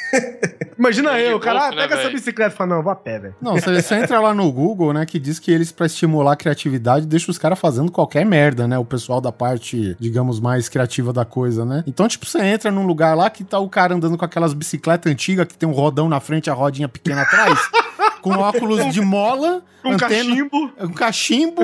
Imagina 0.78 1.18
É 1.20 1.32
eu, 1.32 1.38
o 1.38 1.40
cara, 1.40 1.68
ah, 1.68 1.70
né, 1.72 1.78
pega 1.82 1.94
essa 1.96 2.04
velho? 2.04 2.16
bicicleta 2.16 2.54
e 2.54 2.58
fala, 2.58 2.76
não, 2.76 2.84
vou 2.84 2.92
a 2.92 2.96
pé, 2.96 3.20
velho. 3.20 3.36
Não, 3.42 3.54
você, 3.54 3.82
você 3.82 3.96
entra 3.96 4.20
lá 4.20 4.34
no 4.34 4.50
Google, 4.52 4.94
né, 4.94 5.06
que 5.06 5.20
diz 5.20 5.38
que 5.40 5.52
eles, 5.52 5.72
pra 5.72 5.86
estimular 5.86 6.34
a 6.34 6.36
criatividade, 6.36 7.06
deixam 7.06 7.32
os 7.32 7.38
caras 7.38 7.60
fazendo 7.60 7.92
qualquer 7.92 8.26
merda, 8.26 8.68
né? 8.68 8.78
O 8.78 8.86
pessoal 8.86 9.20
da 9.20 9.32
parte, 9.32 9.96
digamos, 10.00 10.40
mais 10.40 10.70
criativa 10.70 11.12
da 11.12 11.26
coisa, 11.26 11.66
né? 11.66 11.84
Então, 11.86 12.08
tipo, 12.08 12.26
você 12.26 12.40
entra 12.42 12.72
num 12.72 12.86
lugar 12.86 13.16
lá 13.16 13.30
que 13.30 13.44
tá 13.44 13.60
o 13.60 13.70
cara 13.70 13.94
andando 13.96 14.18
com 14.18 14.26
aquelas 14.26 14.54
bicicletas 14.54 15.12
antigas 15.12 15.46
que 15.48 15.58
tem 15.58 15.68
um 15.68 15.74
rodão 15.74 16.08
na 16.08 16.20
frente 16.20 16.48
e 16.48 16.50
a 16.50 16.54
rodinha 16.54 16.88
pequena 16.88 17.22
atrás, 17.24 17.60
com 18.22 18.32
óculos 18.32 18.86
de 18.94 19.02
mola, 19.02 19.62
Com 19.84 19.98
cachimbo. 19.98 20.72
um 20.80 20.94
cachimbo, 20.94 21.62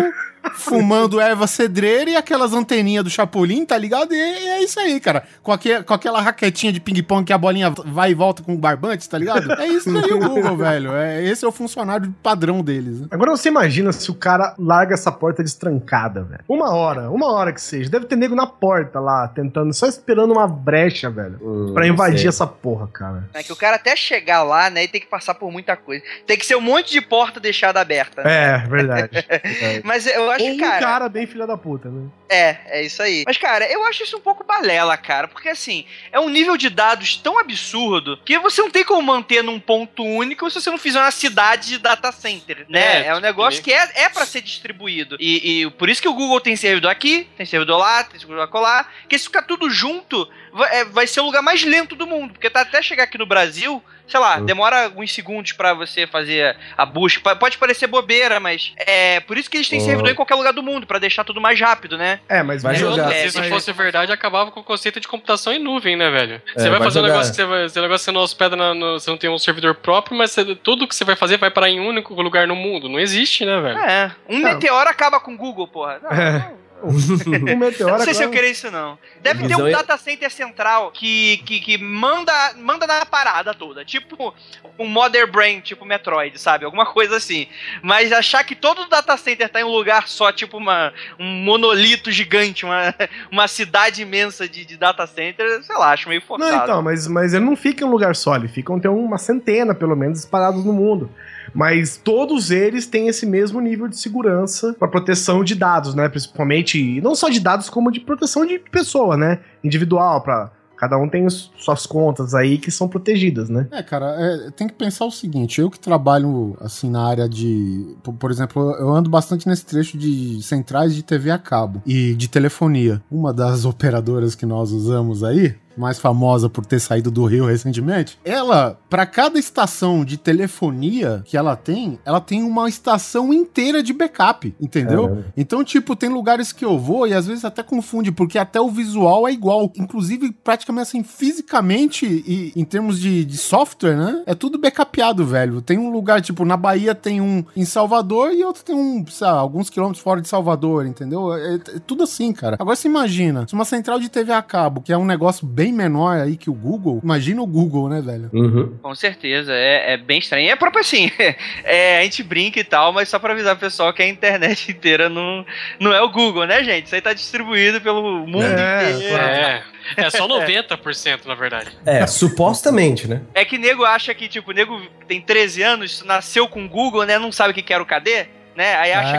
fumando 0.54 1.20
erva 1.20 1.48
cedreira 1.48 2.10
e 2.12 2.16
aquelas 2.16 2.54
anteninhas 2.54 3.04
do 3.04 3.10
Chapolin, 3.10 3.66
tá 3.66 3.78
ligado? 3.78 4.14
E 4.14 4.20
é 4.20 4.64
isso 4.64 4.80
aí, 4.80 5.00
cara. 5.00 5.24
Com, 5.42 5.52
aque- 5.52 5.84
com 5.84 5.94
aquela 5.94 6.22
raquetinha 6.22 6.72
de 6.72 6.80
ping-pong 6.80 7.26
que 7.26 7.34
a 7.34 7.38
bolinha 7.38 7.74
vai 7.86 8.12
e 8.12 8.14
volta 8.14 8.44
com 8.44 8.54
o 8.54 8.58
barbante, 8.58 9.10
tá 9.10 9.18
ligado? 9.18 9.52
É 9.54 9.68
isso 9.68 9.92
daí 9.92 10.12
o 10.14 10.20
Google, 10.20 10.58
velho. 10.58 10.94
É, 10.94 11.24
esse 11.24 11.44
é 11.44 11.48
o 11.48 11.52
funcionário 11.52 12.14
padrão 12.22 12.62
deles. 12.62 13.02
né? 13.02 13.08
Agora 13.12 13.32
você 13.32 13.50
imagina 13.50 13.92
se 13.92 14.10
o 14.12 14.14
cara 14.16 14.54
larga 14.58 14.94
essa 14.94 15.12
porta 15.12 15.44
destrancada, 15.44 16.24
velho. 16.24 16.42
Uma 16.48 16.74
hora, 16.74 17.10
uma 17.12 17.32
hora 17.32 17.52
que 17.54 17.62
seja. 17.62 17.90
Deve 17.90 18.06
ter 18.06 18.16
nego 18.16 18.36
na 18.36 18.48
porta 18.48 19.00
lá, 19.00 19.28
tentando, 19.28 19.74
só 19.74 19.88
esperando 19.88 20.32
uma 20.32 20.48
brecha, 20.48 21.10
velho. 21.10 21.72
Pra 21.74 21.88
invadir 21.88 22.20
sei. 22.20 22.30
essa 22.30 22.46
porra, 22.48 22.88
cara. 22.88 23.30
É 23.34 23.44
que 23.44 23.52
o 23.52 23.56
cara 23.56 23.76
até 23.76 23.96
chegar 23.96 24.44
lá, 24.44 24.70
né, 24.70 24.84
e 24.84 24.88
tem 24.88 25.02
que 25.02 25.08
passar 25.08 25.34
por 25.36 25.52
muita 25.52 25.76
coisa. 25.76 26.04
Tem 26.26 26.38
que 26.38 26.46
ser 26.46 26.56
um 26.56 26.62
monte 26.62 26.92
de 26.92 27.02
porta 27.02 27.40
deixada 27.40 27.80
aberta. 27.80 28.24
né? 28.24 28.56
É, 28.64 28.68
verdade. 28.68 29.26
Mas 29.84 30.06
eu 30.08 30.30
acho 30.36 30.46
Ou 30.46 30.52
um 30.52 30.58
cara, 30.58 30.80
cara 30.80 31.10
bem 31.10 31.26
filha 31.26 31.48
da 31.48 31.58
puta, 31.58 31.90
né? 31.90 32.08
É, 32.30 32.58
é 32.68 32.84
isso 32.84 33.02
aí. 33.02 33.24
Mas, 33.26 33.38
cara, 33.38 33.72
eu 33.72 33.84
acho 33.86 34.04
isso 34.04 34.18
um 34.18 34.22
pouco 34.22 34.44
balela, 34.44 34.98
cara. 34.98 35.28
Porque, 35.28 35.50
assim, 35.50 35.86
é 36.12 36.20
um 36.20 36.30
nível 36.30 36.58
de 36.58 36.70
dados 36.70 37.18
tão 37.18 37.38
absurdo 37.38 38.18
que 38.26 38.38
você 38.40 38.62
não 38.62 38.72
tem 38.72 38.84
como 38.84 39.02
manter 39.02 39.44
num 39.44 39.60
ponto 39.60 40.04
único 40.04 40.50
se 40.50 40.60
você 40.60 40.70
não 40.70 40.78
fizer 40.78 41.00
uma 41.00 41.12
cidade 41.12 41.70
de 41.70 41.78
data 41.78 42.12
center, 42.12 42.66
né? 42.68 43.04
É, 43.04 43.08
É, 43.08 43.16
um 43.16 43.20
negócio 43.20 43.62
que 43.62 43.72
é, 43.72 43.90
é 43.96 44.10
para 44.10 44.26
ser 44.26 44.42
distribuído. 44.42 45.18
E, 45.20 45.62
e 45.64 45.72
por 45.72 45.90
isso 45.90 46.02
que 46.02 46.08
o 46.08 46.14
Google 46.14 46.42
tem 46.42 46.56
servidor 46.56 46.90
aqui, 46.90 47.28
tem 47.38 47.46
servidor 47.46 47.78
lá, 47.78 48.04
tem 48.04 48.20
servidor 48.20 48.50
lá. 48.60 48.84
Porque 49.02 49.18
se 49.18 49.26
ficar 49.26 49.44
tudo 49.44 49.70
junto, 49.70 50.28
vai, 50.52 50.80
é, 50.80 50.86
vai 50.86 51.08
ser 51.08 51.20
o 51.22 51.26
lugar 51.26 51.42
mais 51.42 51.64
lento 51.64 51.96
do 51.96 52.08
mundo. 52.08 52.34
Porque 52.34 52.50
tá 52.50 52.62
até 52.62 52.82
chegar 52.82 53.04
aqui 53.04 53.18
no 53.18 53.26
Brasil, 53.26 53.84
sei 54.08 54.20
lá, 54.20 54.40
demora 54.40 54.86
alguns 54.86 55.14
segundos 55.14 55.52
pra 55.52 55.74
você 55.74 56.08
fazer 56.08 56.58
a 56.78 56.86
busca. 56.86 57.36
Pode 57.36 57.58
parecer 57.58 57.88
bobeira, 57.88 58.40
mas 58.40 58.74
é 58.78 59.20
por 59.22 59.38
isso 59.38 59.50
que 59.50 59.58
eles 59.58 59.70
têm 59.70 59.80
servidor 59.86 60.12
em 60.12 60.16
qualquer 60.16 60.36
lugar 60.36 60.54
do 60.54 60.64
mundo, 60.64 60.88
pra 60.88 60.98
deixar 61.00 61.24
tudo 61.24 61.40
mais 61.42 61.60
rápido, 61.60 61.98
né? 61.98 62.15
É, 62.30 62.44
mas 62.44 62.64
Vai 62.64 62.74
mesmo- 62.74 62.92
jogar. 62.92 63.12
É, 63.12 63.22
se 63.22 63.28
isso 63.28 63.44
fosse 63.46 63.72
verdade, 63.72 64.12
acabava 64.12 64.52
com 64.52 64.60
o 64.60 64.64
conceito 64.64 65.00
de 65.00 65.08
computação 65.08 65.52
em 65.54 65.60
nuvem, 65.60 65.96
né, 65.96 66.10
velho? 66.10 66.42
É, 66.56 66.60
Você 66.60 66.70
vai 66.70 66.80
vai 66.80 66.88
fazer 66.88 67.00
um 67.00 67.02
jogar- 67.04 67.14
negócio 67.14 67.32
que 67.32 67.36
você, 67.38 67.46
vai, 67.46 67.66
esse 67.66 67.82
negócio 67.82 68.06
você 68.06 68.12
não 68.12 68.22
hospeda, 68.22 68.56
na- 68.56 68.74
no- 68.74 69.00
você 69.00 69.10
não 69.10 69.18
tem 69.18 69.30
um 69.30 69.38
servidor 69.38 69.76
próprio, 69.76 70.18
mas 70.18 70.32
você- 70.32 70.56
tudo 70.56 70.88
que 70.88 70.96
você 70.96 71.04
vai 71.06 71.16
fazer 71.16 71.38
vai 71.38 71.50
parar 71.52 71.70
em 71.70 71.80
um 71.80 71.88
único 71.88 72.14
lugar 72.22 72.48
no 72.48 72.56
mundo. 72.56 72.88
Não 72.90 73.00
existe, 73.00 73.46
né, 73.46 73.60
velho? 73.62 73.78
É, 73.80 74.12
um 74.30 74.40
Não. 74.40 74.54
meteoro 74.54 74.90
acaba 74.90 75.20
com 75.20 75.34
o 75.34 75.38
Google, 75.38 75.68
porra. 75.68 76.00
Não, 76.02 76.12
É. 76.12 76.32
não. 76.40 76.65
O 76.88 76.94
meteoro 77.58 77.94
Eu 77.94 77.98
não 77.98 78.06
sei 78.06 78.14
se 78.14 78.22
eu 78.22 78.28
agora- 78.28 78.38
queria 78.38 78.52
isso, 78.52 78.70
não. 78.72 78.98
Deve 79.22 79.42
ter 79.42 79.48
Visão 79.50 79.64
um 79.66 79.68
é- 79.68 79.72
data 79.72 79.98
center 79.98 80.32
central 80.32 80.92
que, 80.92 81.38
que, 81.46 81.60
que 81.60 81.78
manda, 81.78 82.34
manda 82.58 82.86
na 82.86 83.06
parada 83.06 83.54
toda. 83.54 83.84
Tipo 83.84 84.34
um 84.78 84.88
Mother 84.88 85.30
Brain, 85.32 85.62
tipo 85.62 85.86
Metroid, 85.86 86.40
sabe? 86.40 86.66
Alguma 86.66 86.86
coisa 86.86 87.18
assim. 87.18 87.48
Mas 87.82 88.12
achar 88.12 88.44
que 88.44 88.56
todo 88.56 88.88
data 88.88 89.16
center 89.18 89.50
tá 89.50 89.62
em 89.62 89.64
um 89.64 89.72
lugar 89.72 90.08
só, 90.08 90.32
tipo 90.32 90.58
uma, 90.58 90.94
um 91.20 91.26
monolito 91.26 92.12
gigante, 92.12 92.66
uma, 92.66 92.94
uma 93.32 93.48
cidade 93.48 94.02
imensa 94.02 94.48
de, 94.48 94.66
de 94.66 94.78
data 94.78 95.06
center, 95.08 95.64
sei 95.64 95.76
lá, 95.76 95.92
acho 95.92 96.10
meio 96.10 96.22
forçado. 96.22 96.52
Não, 96.56 96.64
então, 96.64 96.82
mas, 96.82 97.08
mas 97.08 97.34
ele 97.34 97.46
não 97.46 97.56
fica 97.56 97.84
em 97.84 97.88
um 97.88 97.92
lugar 97.92 98.16
só, 98.16 98.36
ele 98.36 98.48
ficam 98.48 98.80
tem 98.80 98.92
uma 98.92 99.18
centena, 99.18 99.74
pelo 99.74 99.96
menos, 99.96 100.20
espalhados 100.20 100.64
no 100.66 100.74
mundo. 100.74 101.10
Mas 101.56 101.96
todos 101.96 102.52
eles 102.52 102.86
têm 102.86 103.08
esse 103.08 103.26
mesmo 103.26 103.62
nível 103.62 103.88
de 103.88 103.98
segurança 103.98 104.76
para 104.78 104.90
proteção 104.90 105.44
de 105.44 105.56
dados, 105.56 105.96
né? 105.96 106.10
Principalmente, 106.10 107.00
não 107.00 107.16
só 107.16 107.30
de 107.30 107.40
dados, 107.40 107.70
como 107.70 107.90
de 107.90 108.02
proteção 108.02 108.46
de 108.46 108.60
pessoa, 108.60 109.16
né? 109.16 109.40
Individual, 109.64 110.22
para 110.22 110.52
cada 110.76 110.98
um 110.98 111.08
tem 111.08 111.28
suas 111.30 111.86
contas 111.86 112.34
aí 112.34 112.58
que 112.58 112.70
são 112.70 112.88
protegidas, 112.88 113.50
né? 113.50 113.68
É, 113.72 113.82
cara, 113.82 114.16
é, 114.20 114.52
tem 114.52 114.68
que 114.68 114.74
pensar 114.74 115.06
o 115.06 115.12
seguinte, 115.12 115.62
eu 115.62 115.70
que 115.70 115.80
trabalho, 115.80 116.58
assim, 116.60 116.90
na 116.90 117.08
área 117.08 117.28
de... 117.28 117.96
Por, 118.04 118.14
por 118.14 118.32
exemplo, 118.32 118.76
eu 118.78 118.90
ando 118.90 119.10
bastante 119.10 119.48
nesse 119.48 119.66
trecho 119.66 119.98
de 119.98 120.42
centrais 120.44 120.94
de 120.94 121.04
TV 121.04 121.32
a 121.32 121.38
cabo 121.38 121.82
e 121.86 122.14
de 122.16 122.28
telefonia. 122.28 123.02
Uma 123.10 123.34
das 123.34 123.64
operadoras 123.66 124.36
que 124.36 124.46
nós 124.46 124.72
usamos 124.72 125.24
aí, 125.24 125.56
mais 125.78 126.00
famosa 126.00 126.50
por 126.50 126.66
ter 126.66 126.80
saído 126.80 127.12
do 127.12 127.26
Rio 127.26 127.46
recentemente, 127.46 128.20
ela, 128.24 128.80
pra 128.90 129.06
cada 129.06 129.40
estação 129.40 130.04
de 130.06 130.18
telefonia 130.18 131.22
que 131.26 131.38
ela 131.38 131.56
tem, 131.56 132.00
ela 132.06 132.22
tem 132.22 132.44
uma 132.44 132.68
estação 132.68 133.34
inteira 133.34 133.82
de 133.82 133.94
backup, 133.94 134.56
entendeu? 134.60 135.04
Caramba. 135.04 135.26
Então, 135.36 135.64
tipo, 135.64 135.96
tem 135.96 136.10
lugares 136.10 136.52
que 136.52 136.66
eu 136.66 136.78
vou 136.78 137.08
e 137.08 137.14
às 137.14 137.26
vezes 137.26 137.46
até 137.46 137.64
confunde, 137.64 138.12
porque 138.12 138.38
até 138.38 138.60
o 138.60 138.70
visual 138.70 139.28
é 139.28 139.32
igual. 139.32 139.72
Inclusive, 139.78 140.32
praticamente 140.32 140.90
assim, 140.90 141.04
fisicamente 141.04 142.06
e 142.06 142.54
em 142.56 142.64
termos 142.64 143.00
de, 143.00 143.26
de 143.26 143.38
software, 143.38 143.96
né? 143.96 144.24
É 144.26 144.36
tudo 144.36 144.58
backupeado, 144.58 145.26
velho. 145.26 145.62
Tem 145.62 145.78
um 145.78 145.90
lugar, 145.90 146.22
tipo, 146.22 146.46
na 146.46 146.58
Bahia 146.58 146.94
tem 146.94 147.22
um 147.22 147.44
em 147.56 147.66
Salvador 147.66 148.32
e 148.32 148.44
outro 148.44 148.64
tem 148.64 148.76
um, 148.76 149.06
sei 149.08 149.28
lá, 149.28 149.34
alguns 149.34 149.70
quilômetros 149.70 150.04
fora 150.04 150.22
de 150.22 150.28
Salvador, 150.28 150.86
entendeu? 150.86 151.34
É, 151.34 151.56
é 151.56 151.60
tudo 151.86 152.04
assim, 152.04 152.32
cara. 152.34 152.58
Agora 152.60 152.76
você 152.76 152.88
imagina, 152.88 153.48
se 153.48 153.54
uma 153.54 153.66
central 153.66 154.00
de 154.00 154.10
TV 154.10 154.32
a 154.32 154.42
cabo, 154.42 154.82
que 154.82 154.94
é 154.94 154.98
um 154.98 155.06
negócio 155.06 155.46
bem 155.46 155.65
menor 155.72 156.20
aí 156.20 156.38
que 156.38 156.50
o 156.50 156.54
Google, 156.54 157.00
imagina 157.04 157.42
o 157.42 157.48
Google, 157.48 157.90
né, 157.90 158.02
velho? 158.02 158.30
Uhum. 158.34 158.78
Com 158.82 158.96
certeza, 158.96 159.54
é, 159.54 159.94
é 159.94 159.98
bem 159.98 160.20
estranho. 160.20 160.50
É 160.50 160.56
próprio 160.56 160.82
assim, 160.82 161.12
é, 161.64 162.00
a 162.00 162.04
gente 162.04 162.24
brinca 162.24 162.60
e 162.60 162.64
tal, 162.64 162.92
mas 162.94 163.10
só 163.10 163.20
pra 163.20 163.34
avisar 163.34 163.56
o 163.56 163.60
pessoal 163.60 163.94
que 163.94 164.02
a 164.02 164.08
internet 164.08 164.72
inteira 164.72 165.10
não, 165.10 165.46
não 165.80 165.94
é 165.94 166.02
o 166.02 166.10
Google, 166.10 166.46
né, 166.46 166.64
gente? 166.64 166.86
Isso 166.86 166.96
aí 166.96 167.02
tá 167.02 167.14
distribuído 167.14 167.82
pelo 167.82 168.26
mundo 168.26 168.44
É, 168.44 168.92
inteiro. 168.92 169.16
É, 169.18 169.64
é 169.98 170.10
só 170.10 170.28
90%, 170.28 171.26
na 171.26 171.36
verdade. 171.36 171.70
É, 171.86 172.06
supostamente, 172.08 173.08
né? 173.08 173.22
É 173.34 173.46
que 173.46 173.58
nego 173.58 173.84
acha 173.84 174.14
que, 174.14 174.28
tipo, 174.28 174.52
nego 174.52 174.82
tem 175.08 175.22
13 175.22 175.62
anos, 175.62 176.04
nasceu 176.04 176.48
com 176.48 176.68
Google, 176.68 177.06
né? 177.06 177.18
Não 177.20 177.32
sabe 177.32 177.52
o 177.52 177.54
que 177.54 177.62
que 177.62 177.74
era 177.74 177.84
o 177.84 177.86
KD, 177.86 178.28
né? 178.56 178.76
Aí 178.76 178.94
acha 178.94 179.16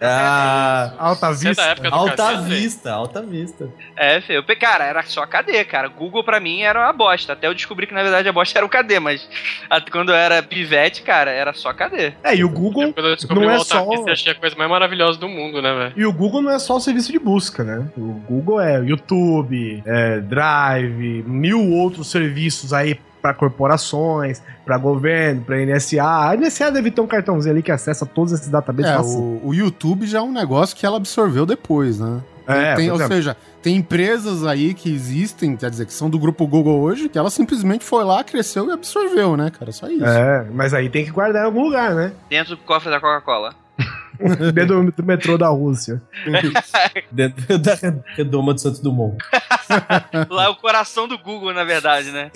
É. 0.00 0.06
Ah, 0.06 0.92
Alta 0.98 1.28
Você 1.34 1.48
é 1.48 1.50
vista. 1.50 1.88
alta 1.90 2.40
vista, 2.42 2.92
alta 2.92 3.22
vista. 3.22 3.66
que. 3.66 3.72
É, 3.96 4.20
feio. 4.20 4.44
Cara, 4.60 4.84
era 4.84 5.02
só 5.04 5.26
KD, 5.26 5.64
cara. 5.64 5.88
Google 5.88 6.22
pra 6.24 6.38
mim 6.40 6.62
era 6.62 6.78
uma 6.80 6.92
bosta. 6.92 7.32
Até 7.32 7.46
eu 7.46 7.54
descobri 7.54 7.86
que 7.86 7.94
na 7.94 8.02
verdade 8.02 8.28
a 8.28 8.32
bosta 8.32 8.58
era 8.58 8.66
o 8.66 8.68
KD, 8.68 9.00
mas 9.00 9.28
quando 9.90 10.10
eu 10.10 10.14
era 10.16 10.42
pivete, 10.42 11.02
cara, 11.02 11.30
era 11.30 11.52
só 11.52 11.72
KD. 11.72 12.12
É, 12.22 12.34
e 12.36 12.44
o 12.44 12.48
Google. 12.48 12.92
Quando 12.92 13.08
eu 13.08 13.16
descobri 13.16 13.44
Não 13.44 13.48
o 13.48 13.54
é 13.54 13.56
Alta 13.58 13.64
só- 13.74 13.88
Vista, 13.90 14.10
eu 14.10 14.12
achei 14.12 14.32
a 14.32 14.34
coisa 14.34 14.56
mais 14.56 14.70
maravilhosa 14.70 15.18
do 15.18 15.28
mundo, 15.28 15.60
né, 15.62 15.72
velho? 15.74 15.92
E 15.96 16.04
o 16.06 16.12
Google 16.12 16.42
não 16.42 16.50
é 16.50 16.58
só 16.58 16.76
o 16.76 16.80
serviço 16.80 17.10
de 17.12 17.18
busca, 17.18 17.64
né? 17.64 17.88
O 17.96 18.20
Google 18.28 18.60
é 18.60 18.78
YouTube, 18.80 19.82
é 19.86 20.20
Drive, 20.20 21.24
mil 21.26 21.70
outros 21.72 22.10
serviços 22.10 22.72
aí 22.72 22.98
para 23.20 23.34
corporações, 23.34 24.42
para 24.64 24.76
governo, 24.78 25.42
para 25.42 25.56
NSA. 25.64 26.02
A 26.02 26.36
NSA 26.36 26.70
deve 26.70 26.90
ter 26.90 27.00
um 27.00 27.06
cartãozinho 27.06 27.54
ali 27.54 27.62
que 27.62 27.72
acessa 27.72 28.04
todos 28.06 28.32
esses 28.32 28.48
databases. 28.48 28.90
É, 29.14 29.18
o, 29.18 29.40
o 29.48 29.54
YouTube 29.54 30.06
já 30.06 30.18
é 30.18 30.22
um 30.22 30.32
negócio 30.32 30.76
que 30.76 30.84
ela 30.86 30.96
absorveu 30.96 31.44
depois, 31.46 31.98
né? 32.00 32.20
É, 32.46 32.74
Tem- 32.74 32.90
ou 32.90 32.96
exemplo. 32.96 33.14
seja, 33.14 33.36
tem 33.62 33.76
empresas 33.76 34.44
aí 34.44 34.74
que 34.74 34.92
existem, 34.92 35.56
quer 35.56 35.70
dizer, 35.70 35.86
que 35.86 35.92
são 35.92 36.10
do 36.10 36.18
grupo 36.18 36.46
Google 36.46 36.80
hoje, 36.80 37.08
que 37.08 37.16
ela 37.16 37.30
simplesmente 37.30 37.84
foi 37.84 38.02
lá, 38.02 38.24
cresceu 38.24 38.68
e 38.68 38.72
absorveu, 38.72 39.36
né, 39.36 39.50
cara? 39.56 39.70
Só 39.70 39.86
isso. 39.88 40.04
É, 40.04 40.46
mas 40.52 40.74
aí 40.74 40.88
tem 40.88 41.04
que 41.04 41.10
guardar 41.12 41.42
em 41.42 41.46
algum 41.46 41.62
lugar, 41.64 41.94
né? 41.94 42.12
Dentro 42.28 42.56
do 42.56 42.62
cofre 42.62 42.90
da 42.90 42.98
Coca-Cola. 42.98 43.54
Dentro 44.52 44.84
do, 44.84 44.92
do 44.92 45.02
metrô 45.04 45.36
da 45.38 45.48
Rússia. 45.48 46.00
Dentro 47.10 47.58
da 47.58 47.74
redoma 48.16 48.54
de 48.54 48.60
Santos 48.60 48.80
Dumont. 48.80 49.16
Lá 50.28 50.44
é 50.44 50.48
o 50.48 50.56
coração 50.56 51.06
do 51.06 51.16
Google, 51.18 51.52
na 51.54 51.62
verdade, 51.64 52.10
né? 52.10 52.30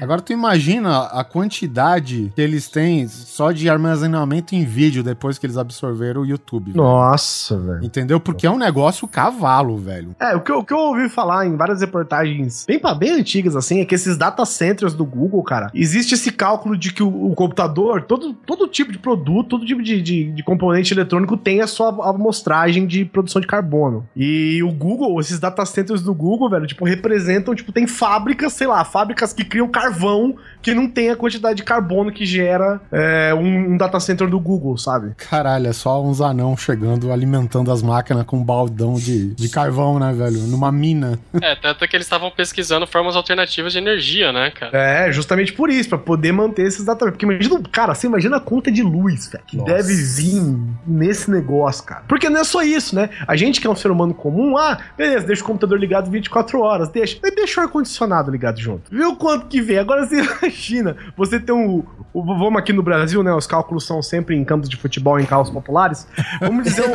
Agora 0.00 0.20
tu 0.20 0.32
imagina 0.32 1.04
a 1.06 1.24
quantidade 1.24 2.32
que 2.34 2.40
eles 2.40 2.68
têm 2.68 3.08
só 3.08 3.50
de 3.52 3.68
armazenamento 3.68 4.54
em 4.54 4.64
vídeo 4.64 5.02
depois 5.02 5.38
que 5.38 5.46
eles 5.46 5.56
absorveram 5.56 6.20
o 6.22 6.26
YouTube. 6.26 6.72
velho. 6.72 6.76
Nossa, 6.82 7.58
velho. 7.58 7.84
Entendeu? 7.84 8.20
Porque 8.20 8.46
é 8.46 8.50
um 8.50 8.58
negócio 8.58 9.08
cavalo, 9.08 9.78
velho. 9.78 10.14
É, 10.20 10.34
o 10.36 10.40
que, 10.40 10.52
eu- 10.52 10.58
o 10.58 10.64
que 10.64 10.72
eu 10.74 10.78
ouvi 10.78 11.08
falar 11.08 11.46
em 11.46 11.56
várias 11.56 11.80
reportagens 11.80 12.64
bem, 12.66 12.80
bem 12.98 13.10
antigas, 13.12 13.56
assim, 13.56 13.80
é 13.80 13.84
que 13.84 13.94
esses 13.94 14.16
data 14.18 14.44
centers 14.44 14.92
do 14.94 15.04
Google, 15.04 15.42
cara, 15.42 15.70
existe 15.74 16.14
esse 16.14 16.30
cálculo 16.30 16.76
de 16.76 16.92
que 16.92 17.02
o, 17.02 17.30
o 17.30 17.34
computador, 17.34 18.02
todo, 18.02 18.34
todo 18.34 18.68
tipo 18.68 18.92
de 18.92 18.98
produto, 18.98 19.48
todo 19.50 19.64
tipo 19.66 19.82
de, 19.82 20.00
de, 20.02 20.30
de 20.32 20.42
componente 20.42 20.83
eletrônico 20.92 21.36
tem 21.36 21.60
a 21.60 21.66
sua 21.66 21.88
amostragem 22.08 22.86
de 22.86 23.04
produção 23.04 23.40
de 23.40 23.46
carbono. 23.46 24.06
E 24.14 24.62
o 24.62 24.70
Google, 24.70 25.18
esses 25.20 25.38
data 25.38 25.64
centers 25.64 26.02
do 26.02 26.12
Google, 26.12 26.50
velho, 26.50 26.66
tipo, 26.66 26.84
representam, 26.84 27.54
tipo, 27.54 27.72
tem 27.72 27.86
fábricas, 27.86 28.52
sei 28.52 28.66
lá, 28.66 28.84
fábricas 28.84 29.32
que 29.32 29.44
criam 29.44 29.68
carvão 29.68 30.36
que 30.60 30.74
não 30.74 30.88
tem 30.88 31.10
a 31.10 31.16
quantidade 31.16 31.56
de 31.56 31.62
carbono 31.62 32.10
que 32.10 32.24
gera 32.24 32.80
é, 32.90 33.34
um, 33.34 33.74
um 33.74 33.76
data 33.76 34.00
center 34.00 34.28
do 34.28 34.40
Google, 34.40 34.78
sabe? 34.78 35.12
Caralho, 35.16 35.66
é 35.66 35.72
só 35.72 36.02
uns 36.02 36.20
anão 36.22 36.56
chegando, 36.56 37.12
alimentando 37.12 37.70
as 37.70 37.82
máquinas 37.82 38.24
com 38.24 38.38
um 38.38 38.42
baldão 38.42 38.94
de, 38.94 39.34
de 39.34 39.48
carvão, 39.50 39.98
né, 39.98 40.12
velho? 40.12 40.38
Numa 40.40 40.72
mina. 40.72 41.18
É, 41.42 41.54
tanto 41.54 41.86
que 41.86 41.94
eles 41.94 42.06
estavam 42.06 42.30
pesquisando 42.30 42.86
formas 42.86 43.14
alternativas 43.14 43.72
de 43.72 43.78
energia, 43.78 44.32
né, 44.32 44.50
cara? 44.50 44.76
É, 44.76 45.12
justamente 45.12 45.52
por 45.52 45.68
isso, 45.68 45.90
pra 45.90 45.98
poder 45.98 46.32
manter 46.32 46.66
esses 46.66 46.84
data. 46.84 47.04
Porque 47.10 47.26
imagina, 47.26 47.60
cara, 47.70 47.94
você 47.94 48.06
imagina 48.06 48.38
a 48.38 48.40
conta 48.40 48.72
de 48.72 48.82
luz, 48.82 49.30
velho, 49.30 49.44
que 49.46 49.56
Nossa. 49.58 49.72
deve 49.72 49.94
vir 49.94 50.40
nesse 50.86 51.30
negócio, 51.30 51.84
cara. 51.84 52.02
Porque 52.08 52.28
não 52.28 52.40
é 52.40 52.44
só 52.44 52.62
isso, 52.62 52.94
né? 52.94 53.10
A 53.26 53.36
gente 53.36 53.60
que 53.60 53.66
é 53.66 53.70
um 53.70 53.76
ser 53.76 53.90
humano 53.90 54.14
comum, 54.14 54.56
ah, 54.56 54.78
beleza, 54.96 55.26
deixa 55.26 55.42
o 55.42 55.46
computador 55.46 55.78
ligado 55.78 56.10
24 56.10 56.60
horas, 56.60 56.88
deixa. 56.88 57.18
Mas 57.22 57.34
deixa 57.34 57.60
o 57.60 57.64
ar-condicionado 57.64 58.30
ligado 58.30 58.58
junto. 58.60 58.90
Viu 58.90 59.16
quanto 59.16 59.46
que 59.46 59.60
vem? 59.60 59.78
Agora 59.78 60.06
você 60.06 60.20
imagina, 60.42 60.96
você 61.16 61.38
tem 61.40 61.54
um. 61.54 61.84
o- 62.12 62.24
Vamos 62.24 62.56
aqui 62.58 62.72
no 62.72 62.82
Brasil, 62.82 63.22
né? 63.22 63.32
Os 63.32 63.46
cálculos 63.46 63.84
são 63.86 64.02
sempre 64.02 64.36
em 64.36 64.44
campos 64.44 64.68
de 64.68 64.76
futebol, 64.76 65.18
em 65.18 65.24
carros 65.26 65.50
populares. 65.50 66.06
Vamos 66.40 66.64
dizer 66.64 66.84
um. 66.88 66.94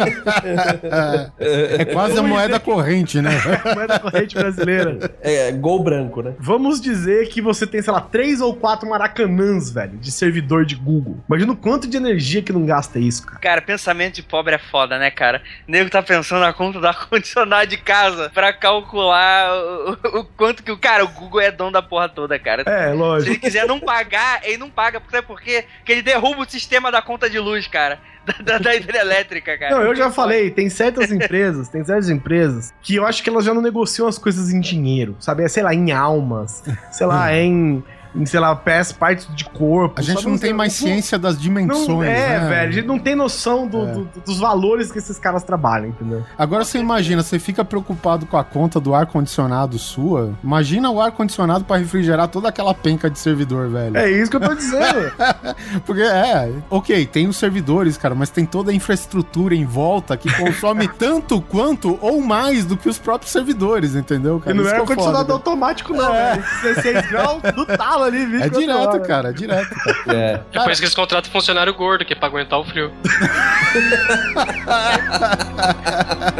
É 1.39 1.85
quase 1.85 2.17
a 2.17 2.23
moeda 2.23 2.59
corrente, 2.59 3.21
né? 3.21 3.31
moeda 3.75 3.99
corrente 3.99 4.35
brasileira. 4.35 5.11
É, 5.21 5.51
gol 5.51 5.83
branco, 5.83 6.21
né? 6.21 6.33
Vamos 6.39 6.79
dizer 6.81 7.27
que 7.29 7.41
você 7.41 7.65
tem, 7.67 7.81
sei 7.81 7.91
lá, 7.93 8.01
três 8.01 8.41
ou 8.41 8.55
quatro 8.55 8.89
maracanãs, 8.89 9.69
velho, 9.69 9.97
de 9.97 10.11
servidor 10.11 10.65
de 10.65 10.75
Google. 10.75 11.17
Imagina 11.27 11.51
o 11.51 11.55
quanto 11.55 11.87
de 11.87 11.97
energia 11.97 12.41
que 12.41 12.53
não 12.53 12.65
gasta 12.65 12.99
isso, 12.99 13.25
cara. 13.25 13.39
Cara, 13.39 13.58
pensamento 13.61 14.15
de 14.15 14.23
pobre 14.23 14.55
é 14.55 14.57
foda, 14.59 14.97
né, 14.97 15.09
cara? 15.11 15.41
O 15.67 15.71
nego 15.71 15.89
tá 15.89 16.01
pensando 16.01 16.41
na 16.41 16.53
conta 16.53 16.79
do 16.79 16.87
ar-condicionado 16.87 17.67
de 17.69 17.77
casa 17.77 18.29
pra 18.33 18.51
calcular 18.53 19.51
o, 19.53 20.19
o- 20.19 20.23
quanto 20.25 20.63
que 20.63 20.71
o. 20.71 20.77
Cara, 20.77 21.03
o 21.03 21.07
Google 21.09 21.41
é 21.41 21.51
dono 21.51 21.71
da 21.71 21.81
porra 21.81 22.09
toda, 22.09 22.37
cara. 22.39 22.63
É, 22.65 22.89
Se 22.91 22.95
lógico. 22.95 23.31
ele 23.31 23.39
quiser 23.39 23.67
não 23.67 23.79
pagar, 23.79 24.41
ele 24.43 24.57
não 24.57 24.69
paga. 24.69 25.01
Sabe 25.11 25.25
por 25.27 25.39
quê? 25.41 25.65
Porque 25.77 25.91
ele 25.91 26.01
derruba 26.01 26.41
o 26.41 26.49
sistema 26.49 26.91
da 26.91 27.01
conta 27.01 27.29
de 27.29 27.39
luz, 27.39 27.67
cara. 27.67 27.99
Da, 28.43 28.59
da, 28.59 28.75
hidrelétrica, 28.75 29.57
cara. 29.57 29.75
Não, 29.75 29.81
eu 29.81 29.95
já 29.95 30.11
falei, 30.11 30.51
tem 30.51 30.69
certas 30.69 31.11
empresas, 31.11 31.67
tem 31.67 31.83
certas 31.83 32.09
empresas 32.11 32.71
que 32.79 32.95
eu 32.95 33.03
acho 33.07 33.23
que 33.23 33.29
elas 33.29 33.43
já 33.43 33.55
não 33.55 33.61
negociam 33.61 34.07
as 34.07 34.19
coisas 34.19 34.53
em 34.53 34.59
dinheiro, 34.59 35.15
sabe? 35.19 35.43
É, 35.43 35.47
sei 35.47 35.63
lá, 35.63 35.73
em 35.73 35.91
almas, 35.91 36.63
sei 36.91 37.07
lá, 37.07 37.31
é 37.31 37.41
em, 37.41 37.83
em 38.15 38.25
sei 38.25 38.39
lá, 38.39 38.55
peças, 38.55 38.91
partes 38.91 39.27
de 39.35 39.45
corpo. 39.45 39.99
A 39.99 40.01
gente 40.03 40.27
não 40.27 40.37
tem 40.37 40.51
mais 40.53 40.79
não- 40.79 40.87
ciência 40.87 41.17
das 41.19 41.39
dimensões, 41.39 41.87
Não, 41.87 42.03
é, 42.03 42.39
né? 42.39 42.49
velho, 42.49 42.69
a 42.69 42.71
gente 42.71 42.87
não 42.87 42.97
tem 42.99 43.15
noção 43.15 43.67
do- 43.67 43.87
É. 43.87 43.91
do- 43.93 44.09
dos 44.25 44.39
valores 44.39 44.91
que 44.91 44.97
esses 44.97 45.19
caras 45.19 45.43
trabalham, 45.43 45.89
entendeu? 45.89 46.23
Agora 46.37 46.63
você 46.65 46.79
imagina, 46.79 47.21
você 47.21 47.37
fica 47.37 47.63
preocupado 47.63 48.25
com 48.25 48.35
a 48.37 48.43
conta 48.43 48.79
do 48.79 48.95
ar-condicionado 48.95 49.77
sua. 49.77 50.33
Imagina 50.43 50.89
o 50.89 50.99
ar-condicionado 50.99 51.63
pra 51.65 51.77
refrigerar 51.77 52.27
toda 52.27 52.49
aquela 52.49 52.73
penca 52.73 53.09
de 53.09 53.19
servidor, 53.19 53.69
velho. 53.69 53.95
É 53.97 54.09
isso 54.09 54.29
que 54.31 54.37
eu 54.37 54.41
tô 54.41 54.55
dizendo. 54.55 55.11
Porque 55.85 56.01
é, 56.01 56.51
ok, 56.69 57.05
tem 57.05 57.27
os 57.27 57.37
servidores, 57.37 57.95
cara, 57.97 58.15
mas 58.15 58.29
tem 58.29 58.45
toda 58.45 58.71
a 58.71 58.73
infraestrutura 58.73 59.53
em 59.53 59.65
volta 59.65 60.17
que 60.17 60.31
consome 60.35 60.87
tanto 60.97 61.39
quanto 61.41 61.97
ou 62.01 62.21
mais 62.21 62.65
do 62.65 62.75
que 62.75 62.89
os 62.89 62.97
próprios 62.97 63.31
servidores, 63.31 63.95
entendeu, 63.95 64.37
e 64.37 64.41
cara? 64.41 64.53
não 64.55 64.63
Isso 64.63 64.73
é 64.73 64.77
é 64.77 64.79
ar-condicionado 64.81 65.19
foda, 65.25 65.33
automático, 65.33 65.93
não, 65.93 66.11
velho. 66.11 66.43
16 66.63 67.07
graus 67.09 67.41
do 67.55 67.65
talo. 67.65 67.98
ali, 68.03 68.25
24 68.25 68.45
É 68.45 68.59
direto, 68.61 68.79
horas. 68.89 69.07
cara, 69.07 69.29
é 69.29 69.33
direto. 69.33 69.69
cara. 69.75 69.97
É. 70.19 70.39
É 70.53 70.59
por 70.63 70.71
isso 70.71 70.81
que 70.81 70.85
eles 70.85 70.95
contratam 70.95 71.31
funcionário 71.31 71.73
gordo, 71.73 72.03
que 72.05 72.13
é 72.13 72.15
pra 72.15 72.27
aguentar 72.27 72.59
o 72.59 72.63
frio. 72.63 72.91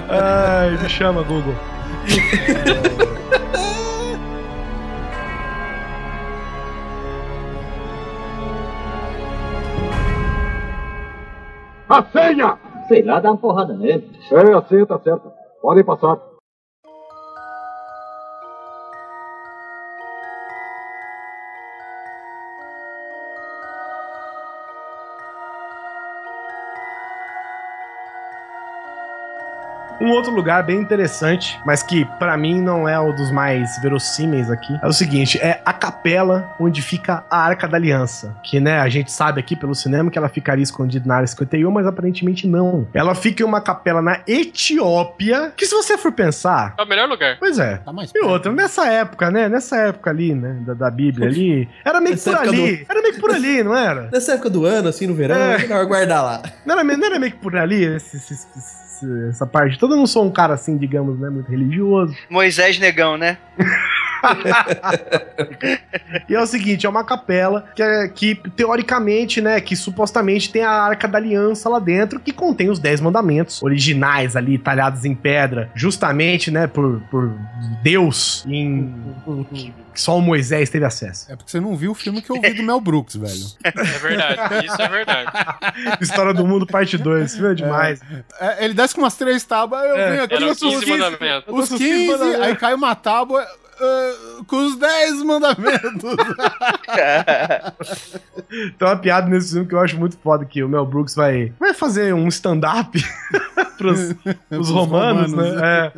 Ai, 0.09 0.71
me 0.81 0.89
chama, 0.89 1.21
Google. 1.23 1.55
A 11.89 12.03
senha! 12.11 12.57
Sei 12.87 13.03
lá, 13.03 13.19
dá 13.19 13.31
uma 13.31 13.37
porrada 13.37 13.73
nele. 13.73 14.09
É, 14.31 14.53
a 14.53 14.61
senha 14.63 14.85
tá 14.85 14.99
certa. 14.99 15.29
Podem 15.61 15.83
passar. 15.83 16.17
Um 30.01 30.11
outro 30.11 30.31
lugar 30.31 30.63
bem 30.63 30.79
interessante, 30.79 31.59
mas 31.65 31.83
que 31.83 32.05
pra 32.17 32.37
mim 32.37 32.61
não 32.61 32.87
é 32.87 32.99
o 32.99 33.11
dos 33.11 33.31
mais 33.31 33.77
verossímeis 33.81 34.49
aqui, 34.49 34.77
é 34.81 34.87
o 34.87 34.93
seguinte: 34.93 35.37
é 35.39 35.61
a 35.65 35.73
capela 35.73 36.49
onde 36.59 36.81
fica 36.81 37.23
a 37.29 37.37
Arca 37.45 37.67
da 37.67 37.77
Aliança. 37.77 38.35
Que, 38.43 38.59
né, 38.59 38.79
a 38.79 38.87
gente 38.89 39.11
sabe 39.11 39.39
aqui 39.39 39.55
pelo 39.55 39.75
cinema 39.75 40.09
que 40.09 40.17
ela 40.17 40.29
ficaria 40.29 40.63
escondida 40.63 41.05
na 41.07 41.15
área 41.15 41.27
51, 41.27 41.69
mas 41.71 41.85
aparentemente 41.85 42.47
não. 42.47 42.87
Ela 42.93 43.13
fica 43.15 43.43
em 43.43 43.45
uma 43.45 43.61
capela 43.61 44.01
na 44.01 44.19
Etiópia, 44.27 45.51
que 45.55 45.65
se 45.65 45.73
você 45.75 45.97
for 45.97 46.11
pensar. 46.11 46.75
É 46.77 46.83
o 46.83 46.87
melhor 46.87 47.07
lugar. 47.09 47.37
Pois 47.39 47.57
é. 47.59 47.77
Tá 47.77 47.91
mais 47.91 48.11
E 48.15 48.19
outra, 48.23 48.51
nessa 48.51 48.87
época, 48.87 49.29
né? 49.31 49.49
Nessa 49.49 49.77
época 49.77 50.09
ali, 50.09 50.33
né? 50.33 50.57
Da, 50.65 50.73
da 50.73 50.91
Bíblia 50.91 51.27
ali. 51.27 51.67
Era 51.83 51.99
meio 51.99 52.15
que 52.17 52.29
Nessa 52.29 52.37
por 52.39 52.47
ali. 52.49 52.85
Era 52.89 53.01
meio 53.01 53.13
que 53.13 53.19
por 53.19 53.31
ali, 53.31 53.63
não 53.63 53.75
era? 53.75 54.09
Nessa 54.11 54.33
época 54.33 54.49
do 54.49 54.65
ano, 54.65 54.87
assim, 54.89 55.07
no 55.07 55.13
verão, 55.13 55.35
É. 55.35 55.55
é 55.55 55.57
melhor 55.59 55.85
guardar 55.85 56.23
lá. 56.23 56.41
Não 56.65 56.75
era, 56.75 56.83
meio- 56.83 56.99
não 56.99 57.07
era 57.07 57.19
meio 57.19 57.31
que 57.31 57.37
por 57.39 57.55
ali 57.55 57.83
esse- 57.83 58.17
esse- 58.17 58.47
esse- 59.05 59.29
essa 59.29 59.45
parte 59.45 59.77
toda? 59.77 59.93
Eu 59.93 59.97
não 59.97 60.07
sou 60.07 60.25
um 60.25 60.31
cara 60.31 60.53
assim, 60.53 60.77
digamos, 60.77 61.19
né? 61.19 61.29
Muito 61.29 61.49
religioso. 61.49 62.15
Moisés 62.29 62.79
Negão, 62.79 63.17
né? 63.17 63.37
E 66.27 66.35
é 66.35 66.41
o 66.41 66.45
seguinte, 66.45 66.85
é 66.85 66.89
uma 66.89 67.03
capela 67.03 67.65
que, 67.75 67.81
é- 67.81 68.07
que 68.07 68.35
teoricamente, 68.55 69.41
né, 69.41 69.59
que 69.61 69.75
supostamente 69.75 70.51
tem 70.51 70.63
a 70.63 70.71
Arca 70.71 71.07
da 71.07 71.17
Aliança 71.17 71.69
lá 71.69 71.79
dentro, 71.79 72.19
que 72.19 72.31
contém 72.31 72.69
os 72.69 72.79
Dez 72.79 72.99
Mandamentos 73.01 73.61
originais 73.63 74.35
ali, 74.35 74.57
talhados 74.57 75.05
em 75.05 75.15
pedra, 75.15 75.69
justamente, 75.75 76.51
né, 76.51 76.67
por, 76.67 77.01
por 77.09 77.31
Deus, 77.81 78.45
em, 78.47 78.93
que 79.93 80.01
só 80.01 80.17
o 80.17 80.21
Moisés 80.21 80.69
teve 80.69 80.85
acesso. 80.85 81.31
É 81.31 81.35
porque 81.35 81.51
você 81.51 81.59
não 81.59 81.75
viu 81.75 81.91
o 81.91 81.95
filme 81.95 82.21
que 82.21 82.29
eu 82.31 82.39
vi 82.41 82.53
do 82.53 82.63
Mel 82.63 82.79
Brooks, 82.79 83.15
velho. 83.15 83.45
É 83.63 83.71
verdade, 83.99 84.65
isso 84.65 84.81
é 84.81 84.87
verdade. 84.87 85.31
História 86.01 86.33
do 86.33 86.45
Mundo, 86.45 86.65
parte 86.67 86.97
2, 86.97 87.33
filme 87.35 87.51
é 87.51 87.55
demais. 87.55 87.99
É, 88.39 88.65
ele 88.65 88.73
desce 88.73 88.93
com 88.95 89.01
umas 89.01 89.15
três 89.15 89.43
tábuas, 89.43 89.83
eu 89.85 89.95
É, 89.97 90.09
venho 90.11 90.23
aqui 90.23 90.33
Eram 90.35 90.47
eu 90.47 90.55
sou 90.55 90.69
15 90.71 90.85
mandamentos. 90.91 91.43
Eu 91.47 91.53
tô 91.53 91.59
os 91.61 91.69
com 91.69 91.77
15, 91.77 91.89
15 91.93 92.11
mandamentos. 92.11 92.41
aí 92.47 92.55
cai 92.55 92.73
uma 92.73 92.95
tábua 92.95 93.45
ah, 93.81 94.43
com 94.47 94.65
os 94.65 94.77
10 94.77 95.23
mandamentos. 95.23 96.15
Tem 98.77 98.87
uma 98.87 98.97
piada 98.97 99.27
nesse 99.29 99.53
filme 99.53 99.67
que 99.67 99.75
eu 99.75 99.79
acho 99.79 99.97
muito 99.97 100.17
foda, 100.17 100.45
que 100.45 100.63
o 100.63 100.69
Mel 100.69 100.85
Brooks 100.85 101.15
vai, 101.15 101.53
vai 101.59 101.73
fazer 101.73 102.13
um 102.13 102.27
stand-up 102.27 102.99
pros, 103.77 104.13
pros 104.49 104.69
romanos, 104.69 105.31
romanos, 105.31 105.55
né? 105.55 105.61
É. 105.63 105.91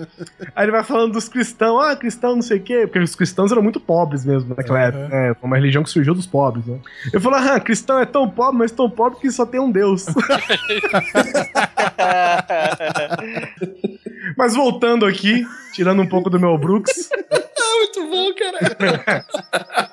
Aí 0.55 0.65
ele 0.65 0.71
vai 0.71 0.83
falando 0.83 1.13
dos 1.13 1.27
cristãos, 1.27 1.83
ah, 1.83 1.95
cristão 1.95 2.35
não 2.35 2.41
sei 2.41 2.57
o 2.57 2.61
quê, 2.61 2.85
porque 2.85 2.99
os 2.99 3.15
cristãos 3.15 3.51
eram 3.51 3.61
muito 3.63 3.79
pobres 3.79 4.25
mesmo 4.25 4.53
naquela 4.55 4.81
época, 4.81 5.07
né? 5.07 5.33
Foi 5.33 5.47
uma 5.47 5.55
religião 5.57 5.83
que 5.83 5.89
surgiu 5.89 6.13
dos 6.13 6.27
pobres, 6.27 6.65
né? 6.65 6.79
Eu 7.11 7.19
falo, 7.19 7.35
ah, 7.35 7.59
cristão 7.59 7.99
é 7.99 8.05
tão 8.05 8.29
pobre, 8.29 8.57
mas 8.59 8.71
tão 8.71 8.89
pobre 8.89 9.19
que 9.19 9.31
só 9.31 9.45
tem 9.45 9.59
um 9.59 9.71
Deus. 9.71 10.05
mas 14.37 14.55
voltando 14.55 15.05
aqui, 15.05 15.45
tirando 15.73 16.01
um 16.01 16.07
pouco 16.07 16.29
do 16.29 16.39
Mel 16.39 16.57
Brooks, 16.57 17.09
Muito 17.77 18.07
bom, 18.07 18.33
cara. 18.33 19.25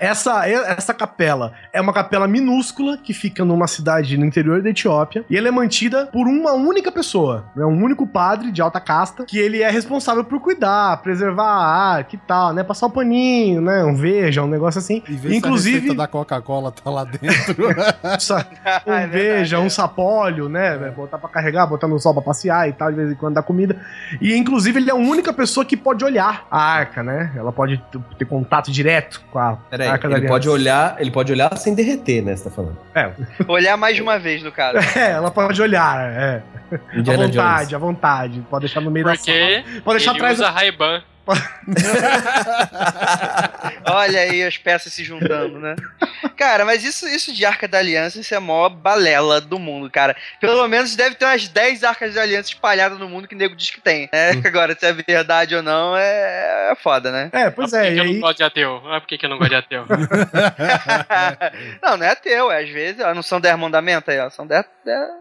Essa, 0.00 0.48
essa 0.48 0.94
capela 0.94 1.52
é 1.72 1.80
uma 1.80 1.92
capela 1.92 2.26
minúscula 2.26 2.96
que 2.96 3.12
fica 3.12 3.44
numa 3.44 3.66
cidade 3.66 4.16
no 4.16 4.24
interior 4.24 4.62
da 4.62 4.70
Etiópia 4.70 5.24
e 5.28 5.36
ela 5.36 5.48
é 5.48 5.50
mantida 5.50 6.06
por 6.06 6.26
uma 6.26 6.52
única 6.52 6.90
pessoa. 6.90 7.44
É 7.56 7.64
um 7.64 7.82
único 7.82 8.06
padre 8.06 8.50
de 8.50 8.62
alta 8.62 8.80
casta 8.80 9.24
que 9.24 9.38
ele 9.38 9.62
é 9.62 9.70
responsável 9.70 10.24
por 10.24 10.40
cuidar, 10.40 11.02
preservar 11.02 11.46
a 11.46 11.94
arca 11.96 12.14
e 12.14 12.18
tal, 12.18 12.52
né? 12.52 12.62
Passar 12.62 12.86
um 12.86 12.90
paninho, 12.90 13.60
né? 13.60 13.84
Um 13.84 13.94
veja, 13.94 14.42
um 14.42 14.48
negócio 14.48 14.78
assim. 14.78 15.02
E 15.08 15.12
ver 15.12 15.28
se 15.28 15.34
a 15.34 15.38
Inclusive, 15.38 15.94
da 15.94 16.06
Coca-Cola 16.06 16.72
tá 16.72 16.90
lá 16.90 17.04
dentro. 17.04 17.66
um 17.68 18.90
É 18.90 19.06
verdade, 19.06 19.10
veja, 19.10 19.60
um 19.60 19.66
é. 19.66 19.70
sapólio, 19.70 20.48
né? 20.48 20.76
Vai 20.76 20.90
Botar 20.90 21.18
pra 21.18 21.28
carregar, 21.28 21.66
botar 21.66 21.86
no 21.86 21.98
sol 21.98 22.14
pra 22.14 22.22
passear 22.22 22.68
e 22.68 22.72
tal, 22.72 22.90
de 22.90 22.96
vez 22.96 23.12
em 23.12 23.14
quando 23.14 23.34
dar 23.34 23.42
comida. 23.42 23.78
E 24.20 24.34
inclusive 24.34 24.80
ele 24.80 24.90
é 24.90 24.92
a 24.92 24.96
única 24.96 25.32
pessoa 25.32 25.64
que 25.64 25.76
pode 25.76 26.04
olhar 26.04 26.46
a 26.50 26.58
arca, 26.58 27.02
né? 27.02 27.32
Ela 27.36 27.52
pode 27.52 27.82
ter 28.18 28.24
contato 28.24 28.70
direto 28.70 29.22
com 29.30 29.38
a 29.38 29.58
Peraí, 29.70 29.88
arca 29.88 30.08
da 30.08 30.14
ele 30.14 30.26
aliança. 30.26 30.32
pode 30.32 30.48
olhar, 30.48 30.96
ele 30.98 31.10
pode 31.10 31.32
olhar 31.32 31.56
sem 31.56 31.74
derreter, 31.74 32.22
né? 32.22 32.36
Você 32.36 32.44
tá 32.44 32.50
falando. 32.50 32.78
É, 32.94 33.10
Olhar 33.48 33.76
mais 33.76 33.96
de 33.96 34.02
uma 34.02 34.18
vez, 34.18 34.42
no 34.42 34.52
caso. 34.52 34.78
É, 34.96 35.12
ela 35.12 35.30
pode 35.30 35.60
olhar, 35.60 36.10
é. 36.12 36.42
À 36.72 36.98
Indiana 36.98 37.26
vontade, 37.26 37.60
Jones. 37.70 37.74
à 37.74 37.78
vontade. 37.78 38.46
Pode 38.50 38.64
deixar 38.66 38.80
no 38.80 38.90
meio 38.90 39.06
da 39.06 39.12
Porque 39.14 39.30
sala. 39.62 39.80
Pode 39.84 39.98
deixar 39.98 40.10
ele 40.12 40.18
atrás. 40.20 40.38
usa 40.38 40.50
Ray-Ban. 40.50 41.02
Olha 43.88 44.20
aí 44.20 44.42
as 44.42 44.56
peças 44.58 44.92
se 44.92 45.04
juntando, 45.04 45.58
né? 45.58 45.76
Cara, 46.36 46.64
mas 46.64 46.84
isso, 46.84 47.06
isso 47.08 47.32
de 47.32 47.44
Arca 47.44 47.66
da 47.68 47.78
Aliança, 47.78 48.20
isso 48.20 48.34
é 48.34 48.36
a 48.36 48.40
maior 48.40 48.68
balela 48.68 49.40
do 49.40 49.58
mundo, 49.58 49.90
cara. 49.90 50.16
Pelo 50.40 50.66
menos 50.68 50.94
deve 50.96 51.14
ter 51.14 51.24
umas 51.24 51.48
10 51.48 51.84
Arcas 51.84 52.14
da 52.14 52.22
Aliança 52.22 52.48
espalhadas 52.50 52.98
no 52.98 53.08
mundo 53.08 53.28
que 53.28 53.34
o 53.34 53.38
nego 53.38 53.54
diz 53.56 53.70
que 53.70 53.80
tem. 53.80 54.08
né? 54.12 54.30
Agora, 54.44 54.76
se 54.78 54.84
é 54.86 54.92
verdade 54.92 55.54
ou 55.54 55.62
não, 55.62 55.96
é, 55.96 56.70
é 56.72 56.74
foda, 56.76 57.10
né? 57.12 57.30
É, 57.32 57.50
pois 57.50 57.72
ah, 57.72 57.78
por 57.78 57.84
é, 57.86 57.88
que, 57.88 57.92
e 57.92 57.94
que 57.94 58.00
eu 58.00 58.04
aí. 58.04 58.12
não 58.14 58.20
gosto 58.20 58.36
de 58.38 58.44
ateu? 58.44 58.82
Ah, 58.86 59.00
por 59.00 59.06
que, 59.06 59.18
que 59.18 59.26
eu 59.26 59.30
não 59.30 59.38
gosto 59.38 59.50
de 59.50 59.56
ateu? 59.56 59.84
não, 61.82 61.96
não 61.96 62.06
é 62.06 62.10
ateu, 62.10 62.50
é 62.50 62.62
às 62.62 62.70
vezes. 62.70 63.00
ó, 63.04 63.14
Não 63.14 63.22
são 63.22 63.40
10 63.40 63.58
mandamentos 63.58 64.08
aí, 64.08 64.18
ó. 64.20 64.28
São 64.30 64.46
10. 64.46 64.64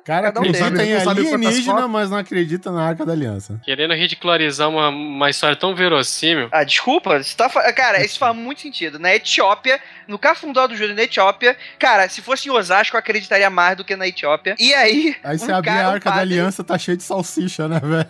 Cara, 0.05 0.31
Cada 0.31 0.39
um 0.39 0.43
acredita 0.43 0.69
deles. 0.71 1.03
em 1.05 1.09
alienígena, 1.09 1.87
mas 1.87 2.09
não 2.09 2.17
acredita 2.17 2.71
na 2.71 2.87
Arca 2.87 3.05
da 3.05 3.13
Aliança. 3.13 3.59
Querendo 3.63 3.93
ridicularizar 3.95 4.69
uma, 4.69 4.89
uma 4.89 5.29
história 5.29 5.55
tão 5.55 5.73
verossímil. 5.75 6.49
Ah, 6.51 6.63
desculpa, 6.63 7.17
isso 7.17 7.35
tá, 7.35 7.49
fa- 7.49 7.71
cara, 7.73 8.03
isso 8.05 8.19
faz 8.19 8.35
muito 8.35 8.54
sentido. 8.61 8.97
Na 8.99 9.13
Etiópia, 9.15 9.79
no 10.07 10.17
cafundó 10.19 10.67
do 10.67 10.75
Júlio 10.75 10.95
na 10.95 11.03
Etiópia, 11.03 11.55
cara, 11.79 12.07
se 12.09 12.21
fosse 12.21 12.47
em 12.47 12.51
Osasco, 12.51 12.95
eu 12.95 12.99
acreditaria 12.99 13.49
mais 13.49 13.77
do 13.77 13.83
que 13.83 13.95
na 13.95 14.07
Etiópia. 14.07 14.55
E 14.59 14.73
aí, 14.73 15.15
Aí 15.23 15.37
você 15.37 15.51
um 15.51 15.55
abrir 15.55 15.69
a 15.71 15.73
um 15.89 15.91
Arca 15.93 16.09
da 16.09 16.15
padre- 16.17 16.21
Aliança, 16.21 16.63
tá 16.63 16.77
cheio 16.77 16.97
de 16.97 17.03
salsicha, 17.03 17.67
né, 17.67 17.79
velho? 17.83 18.09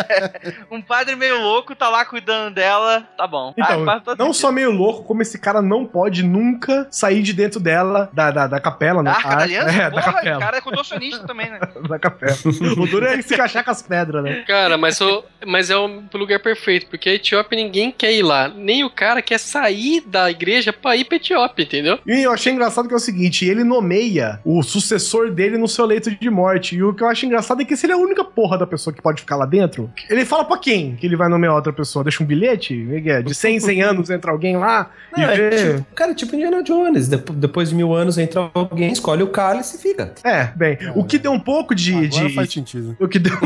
um 0.70 0.80
padre 0.82 1.16
meio 1.16 1.40
louco 1.40 1.74
tá 1.74 1.88
lá 1.88 2.04
cuidando 2.04 2.54
dela, 2.54 3.06
tá 3.16 3.26
bom. 3.26 3.52
Então, 3.56 3.82
Ah, 3.82 3.84
faz 3.84 4.02
todo 4.02 4.18
não 4.18 4.26
sentido. 4.26 4.40
só 4.40 4.52
meio 4.52 4.70
louco, 4.70 5.04
como 5.04 5.22
esse 5.22 5.38
cara 5.38 5.60
não 5.62 5.84
pode 5.86 6.22
nunca 6.22 6.86
sair 6.90 7.22
de 7.22 7.32
dentro 7.32 7.60
dela, 7.60 8.10
da, 8.12 8.30
da, 8.30 8.46
da 8.46 8.60
capela, 8.60 9.02
né? 9.02 9.10
Da 9.10 9.16
Arca 9.16 9.28
A 9.28 9.36
da 9.36 9.42
Aliança? 9.42 9.70
É, 9.70 9.78
da 9.84 9.90
Porra, 9.90 10.10
o 10.10 10.14
capela. 10.14 10.40
cara 10.40 10.56
é 10.56 10.60
contorcionista 10.60 11.26
também, 11.26 11.50
né? 11.50 11.58
Da 11.88 11.98
capela. 11.98 12.36
o 12.78 12.86
duro 12.86 13.06
é 13.06 13.20
se 13.20 13.34
encaixar 13.34 13.64
com 13.64 13.70
as 13.70 13.82
pedras, 13.82 14.22
né? 14.22 14.42
Cara, 14.46 14.76
mas, 14.78 15.00
o, 15.00 15.24
mas 15.46 15.70
é 15.70 15.76
o 15.76 16.02
lugar 16.14 16.40
perfeito, 16.40 16.86
porque 16.86 17.08
a 17.08 17.14
Etiópia 17.14 17.56
ninguém 17.56 17.90
quer 17.90 18.12
ir 18.12 18.22
lá. 18.22 18.48
Nem 18.48 18.84
o 18.84 18.90
cara 18.90 19.20
quer 19.20 19.38
sair 19.38 19.73
da 20.06 20.30
igreja 20.30 20.72
pra 20.72 20.96
ir 20.96 21.04
pra 21.04 21.16
Etiópia, 21.16 21.62
entendeu? 21.64 21.98
E 22.06 22.22
eu 22.22 22.32
achei 22.32 22.52
engraçado 22.52 22.86
que 22.88 22.94
é 22.94 22.96
o 22.96 23.00
seguinte: 23.00 23.44
ele 23.44 23.64
nomeia 23.64 24.40
o 24.44 24.62
sucessor 24.62 25.30
dele 25.30 25.56
no 25.58 25.68
seu 25.68 25.84
leito 25.86 26.10
de 26.10 26.30
morte. 26.30 26.76
E 26.76 26.82
o 26.82 26.94
que 26.94 27.02
eu 27.02 27.08
acho 27.08 27.26
engraçado 27.26 27.62
é 27.62 27.64
que 27.64 27.76
se 27.76 27.86
ele 27.86 27.92
é 27.92 27.96
a 27.96 27.98
única 27.98 28.24
porra 28.24 28.56
da 28.58 28.66
pessoa 28.66 28.92
que 28.94 29.02
pode 29.02 29.20
ficar 29.20 29.36
lá 29.36 29.46
dentro, 29.46 29.90
ele 30.08 30.24
fala 30.24 30.44
pra 30.44 30.58
quem 30.58 30.96
que 30.96 31.06
ele 31.06 31.16
vai 31.16 31.28
nomear 31.28 31.54
outra 31.54 31.72
pessoa? 31.72 32.02
Deixa 32.04 32.22
um 32.22 32.26
bilhete? 32.26 32.74
Miguel? 32.74 33.22
De 33.22 33.34
100 33.34 33.56
em 33.56 33.60
100 33.60 33.82
anos 33.82 34.10
entra 34.10 34.30
alguém 34.30 34.56
lá 34.56 34.90
e 35.16 35.20
Não, 35.20 35.28
é 35.30 35.36
vê. 35.36 35.50
tipo, 35.74 35.86
cara, 35.94 36.14
tipo 36.14 36.34
Indiana 36.34 36.62
Jones. 36.62 37.08
Dep- 37.08 37.30
depois 37.30 37.68
de 37.70 37.74
mil 37.74 37.92
anos 37.94 38.18
entra 38.18 38.50
alguém, 38.54 38.92
escolhe 38.92 39.22
o 39.22 39.28
cálice 39.28 39.76
e 39.76 39.80
fica. 39.80 40.12
É, 40.24 40.44
bem, 40.56 40.78
o 40.94 41.04
que 41.04 41.18
deu 41.18 41.32
um 41.32 41.40
pouco 41.40 41.74
de. 41.74 41.94
Agora 41.94 42.28
de- 42.28 42.34
faz 42.34 42.52
sentido. 42.52 42.96
O 43.00 43.08
que 43.08 43.18
deu. 43.18 43.32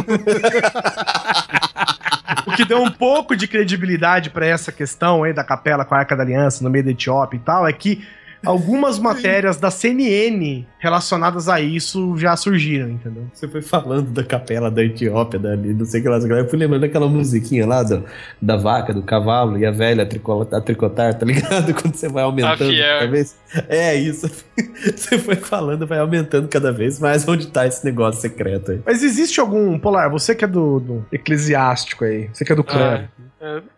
o 2.46 2.52
que 2.52 2.64
deu 2.64 2.82
um 2.82 2.90
pouco 2.90 3.36
de 3.36 3.46
credibilidade 3.46 4.30
pra 4.30 4.46
essa 4.46 4.70
questão 4.70 5.24
aí 5.24 5.32
da 5.32 5.44
capela 5.44 5.84
com 5.84 5.94
a 5.94 5.98
Arca 5.98 6.16
da 6.16 6.22
Aliança 6.22 6.62
no 6.62 6.70
meio 6.70 6.84
da 6.84 6.90
Etiópia 6.90 7.36
e 7.36 7.40
tal 7.40 7.66
é 7.66 7.72
que 7.72 8.06
algumas 8.44 8.98
matérias 8.98 9.56
da 9.56 9.70
CNN 9.70 10.66
relacionadas 10.78 11.48
a 11.48 11.60
isso 11.60 12.16
já 12.16 12.36
surgiram, 12.36 12.90
entendeu? 12.90 13.26
Você 13.32 13.48
foi 13.48 13.62
falando 13.62 14.10
da 14.10 14.22
capela 14.22 14.70
da 14.70 14.84
Etiópia, 14.84 15.38
da, 15.38 15.56
não 15.56 15.84
sei 15.84 16.00
o 16.00 16.02
que 16.02 16.08
lá. 16.08 16.18
Eu 16.18 16.48
fui 16.48 16.58
lembrando 16.58 16.82
daquela 16.82 17.08
musiquinha 17.08 17.66
lá 17.66 17.82
do, 17.82 18.04
da 18.40 18.56
vaca, 18.56 18.92
do 18.92 19.02
cavalo 19.02 19.58
e 19.58 19.66
a 19.66 19.70
velha 19.70 20.02
a, 20.04 20.56
a 20.56 20.60
tricotar, 20.60 21.14
tá 21.14 21.26
ligado? 21.26 21.74
Quando 21.80 21.94
você 21.94 22.08
vai 22.08 22.22
aumentando 22.22 22.70
fiel. 22.70 22.98
cada 23.00 23.10
vez. 23.10 23.36
É 23.68 23.94
isso. 23.94 24.30
Você 24.94 25.18
foi 25.18 25.36
falando, 25.36 25.86
vai 25.86 25.98
aumentando 25.98 26.48
cada 26.48 26.70
vez 26.70 27.00
mais 27.00 27.26
onde 27.26 27.46
tá 27.46 27.66
esse 27.66 27.84
negócio 27.84 28.20
secreto 28.20 28.72
aí. 28.72 28.80
Mas 28.84 29.02
existe 29.02 29.40
algum. 29.40 29.78
Polar, 29.78 30.10
você 30.10 30.34
que 30.34 30.44
é 30.44 30.48
do, 30.48 30.78
do 30.78 31.06
eclesiástico 31.10 32.04
aí, 32.04 32.28
você 32.32 32.44
que 32.44 32.52
é 32.52 32.56
do 32.56 32.64
clero. 32.64 33.08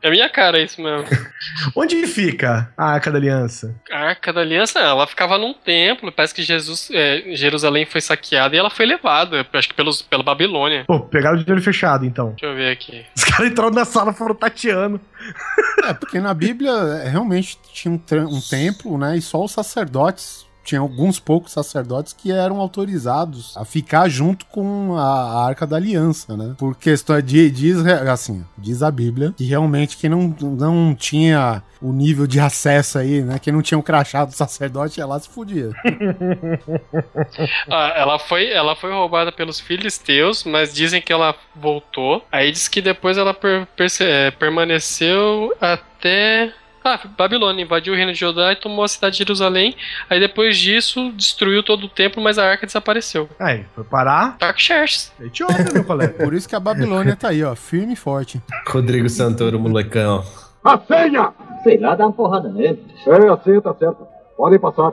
É 0.02 0.11
minha 0.11 0.28
cara 0.28 0.61
isso 0.61 0.80
mesmo. 0.80 1.06
Onde 1.76 2.06
fica 2.06 2.72
a 2.76 2.92
Arca 2.92 3.11
da 3.11 3.18
Aliança? 3.18 3.74
A 3.90 3.98
Arca 4.08 4.32
da 4.32 4.40
Aliança, 4.40 4.78
ela 4.78 5.06
ficava 5.06 5.36
num 5.36 5.52
templo. 5.52 6.11
Parece 6.11 6.34
que 6.34 6.42
Jesus, 6.42 6.90
é, 6.92 7.34
Jerusalém 7.34 7.84
foi 7.84 8.00
saqueada 8.00 8.54
e 8.54 8.58
ela 8.58 8.70
foi 8.70 8.86
levada, 8.86 9.46
acho 9.52 9.68
que 9.68 9.74
pelos, 9.74 10.00
pela 10.00 10.22
Babilônia. 10.22 10.84
Pô, 10.86 11.00
pegaram 11.00 11.36
de 11.36 11.52
olho 11.52 11.62
fechado, 11.62 12.06
então. 12.06 12.30
Deixa 12.30 12.46
eu 12.46 12.54
ver 12.54 12.72
aqui. 12.72 13.04
Os 13.14 13.24
caras 13.24 13.50
entraram 13.50 13.70
na 13.70 13.84
sala 13.84 14.12
e 14.12 14.14
foram 14.14 14.34
tateando. 14.34 15.00
É, 15.84 15.92
porque 15.92 16.18
na 16.20 16.32
Bíblia 16.32 16.72
é, 17.04 17.08
realmente 17.08 17.58
tinha 17.72 17.92
um, 17.92 18.00
um 18.28 18.40
templo, 18.40 18.96
né? 18.96 19.16
E 19.16 19.22
só 19.22 19.44
os 19.44 19.52
sacerdotes. 19.52 20.48
Tinha 20.64 20.80
alguns 20.80 21.18
poucos 21.18 21.52
sacerdotes 21.52 22.12
que 22.12 22.30
eram 22.30 22.61
autorizados 22.61 23.56
a 23.56 23.64
ficar 23.64 24.08
junto 24.08 24.44
com 24.46 24.94
a, 24.96 25.46
Arca 25.46 25.66
da 25.66 25.76
Aliança, 25.76 26.36
né? 26.36 26.54
Por 26.58 26.76
questão 26.76 27.20
de 27.20 27.50
diz 27.50 27.78
assim, 27.86 28.44
diz 28.58 28.82
a 28.82 28.90
Bíblia 28.90 29.34
que 29.36 29.44
realmente 29.44 29.96
quem 29.96 30.11
não, 30.11 30.34
não 30.40 30.94
tinha 30.94 31.62
o 31.80 31.92
nível 31.92 32.26
de 32.26 32.38
acesso 32.38 32.98
aí, 32.98 33.22
né? 33.22 33.38
Quem 33.38 33.52
não 33.52 33.62
tinha 33.62 33.78
o 33.78 33.82
crachá 33.82 34.24
do 34.24 34.32
sacerdote 34.32 35.00
lá 35.02 35.18
se 35.18 35.28
fudia. 35.28 35.70
Ah, 37.70 37.92
ela, 37.96 38.18
foi, 38.18 38.50
ela 38.50 38.76
foi 38.76 38.90
roubada 38.92 39.32
pelos 39.32 39.61
filisteus, 39.61 40.44
mas 40.44 40.72
dizem 40.74 41.00
que 41.00 41.12
ela 41.12 41.34
voltou. 41.54 42.24
Aí 42.30 42.50
diz 42.52 42.68
que 42.68 42.80
depois 42.80 43.16
ela 43.16 43.32
per- 43.32 43.66
perce- 43.76 44.04
é, 44.04 44.30
permaneceu 44.30 45.54
até. 45.61 46.52
Ah, 46.82 46.98
Babilônia 47.16 47.62
invadiu 47.62 47.92
o 47.92 47.96
reino 47.96 48.12
de 48.12 48.18
Judá 48.18 48.52
e 48.52 48.56
tomou 48.56 48.84
a 48.84 48.88
cidade 48.88 49.12
de 49.12 49.18
Jerusalém. 49.18 49.76
Aí 50.08 50.18
depois 50.18 50.56
disso 50.56 51.12
destruiu 51.12 51.62
todo 51.62 51.84
o 51.84 51.88
templo, 51.88 52.22
mas 52.22 52.38
a 52.38 52.44
arca 52.44 52.66
desapareceu. 52.66 53.28
Aí, 53.38 53.66
foi 53.74 53.84
parar. 53.84 54.36
Darkshires. 54.38 55.12
Etiópia, 55.20 55.72
meu 55.72 55.84
colega. 55.84 56.14
Por 56.14 56.32
isso 56.32 56.48
que 56.48 56.56
a 56.56 56.60
Babilônia 56.60 57.14
tá 57.16 57.28
aí, 57.28 57.44
ó, 57.44 57.54
firme 57.54 57.92
e 57.92 57.96
forte. 57.96 58.40
Rodrigo 58.66 59.08
Santoro, 59.08 59.58
molecão. 59.58 60.24
A 60.64 60.78
senha! 60.78 61.32
Sei 61.62 61.78
lá, 61.78 61.94
dá 61.94 62.06
uma 62.06 62.12
porrada 62.12 62.48
nele. 62.48 62.82
Sei, 63.04 63.12
assim, 63.28 63.60
tá 63.60 63.74
certo. 63.74 64.06
Podem 64.36 64.58
passar. 64.58 64.92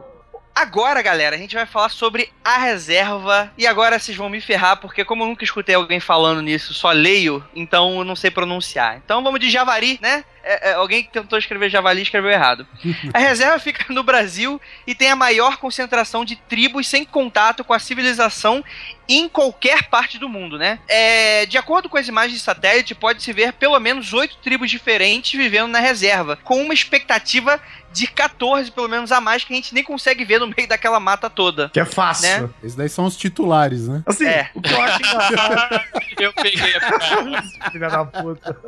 Agora, 0.58 1.04
galera, 1.04 1.36
a 1.36 1.40
gente 1.40 1.54
vai 1.54 1.68
falar 1.68 1.90
sobre 1.90 2.30
a 2.44 2.58
reserva. 2.58 3.52
E 3.56 3.68
agora 3.68 4.00
vocês 4.00 4.18
vão 4.18 4.28
me 4.28 4.42
ferrar, 4.42 4.78
porque 4.78 5.06
como 5.06 5.22
eu 5.22 5.28
nunca 5.28 5.44
escutei 5.44 5.76
alguém 5.76 6.00
falando 6.00 6.42
nisso, 6.42 6.74
só 6.74 6.92
leio, 6.92 7.44
então 7.56 8.00
eu 8.00 8.04
não 8.04 8.16
sei 8.16 8.32
pronunciar. 8.32 8.98
Então 8.98 9.24
vamos 9.24 9.40
de 9.40 9.52
Javari, 9.52 10.00
né? 10.02 10.26
É, 10.48 10.70
é, 10.70 10.74
alguém 10.76 11.04
que 11.04 11.12
tentou 11.12 11.38
escrever 11.38 11.70
Javali 11.70 12.02
escreveu 12.02 12.32
errado. 12.32 12.66
A 13.14 13.20
reserva 13.20 13.60
fica 13.60 13.94
no 13.94 14.02
Brasil 14.02 14.62
e 14.86 14.96
tem 14.96 15.10
a 15.12 15.16
maior 15.16 15.58
concentração 15.58 16.24
de 16.24 16.38
tribos 16.38 16.88
sem 16.88 17.04
contato 17.04 17.66
com 17.66 17.74
a 17.74 17.80
civilização 17.80 18.64
em 19.10 19.28
qualquer 19.28 19.84
parte 19.90 20.18
do 20.18 20.28
mundo, 20.30 20.58
né? 20.58 20.80
É, 20.88 21.46
de 21.46 21.58
acordo 21.58 21.90
com 21.90 21.98
as 21.98 22.08
imagens 22.08 22.40
de 22.40 22.44
satélite, 22.44 22.96
pode-se 22.96 23.32
ver 23.34 23.54
pelo 23.54 23.80
menos 23.80 24.14
oito 24.14 24.38
tribos 24.38 24.70
diferentes 24.70 25.38
vivendo 25.38 25.68
na 25.70 25.80
reserva, 25.80 26.38
com 26.44 26.62
uma 26.62 26.74
expectativa 26.74 27.60
de 27.92 28.06
14, 28.06 28.70
pelo 28.72 28.88
menos, 28.88 29.12
a 29.12 29.20
mais, 29.20 29.44
que 29.44 29.52
a 29.54 29.56
gente 29.56 29.74
nem 29.74 29.84
consegue 29.84 30.24
ver 30.24 30.40
no 30.40 30.48
meio 30.48 30.68
daquela 30.68 31.00
mata 31.00 31.30
toda. 31.30 31.70
Que 31.70 31.80
é 31.80 31.86
fácil. 31.86 32.44
Né? 32.44 32.50
Esses 32.62 32.76
daí 32.76 32.90
são 32.90 33.06
os 33.06 33.18
titulares, 33.18 33.88
né? 33.88 34.04
Assim, 34.06 34.28
É. 34.28 34.50
o 34.54 34.62
que 34.62 34.72
eu 34.72 34.82
acho 34.82 35.00
engraçado. 35.00 35.82
Eu 36.20 36.34
peguei 36.34 36.76
a. 36.76 37.70
Filha 37.72 37.90
da 37.90 38.06
puta. 38.06 38.58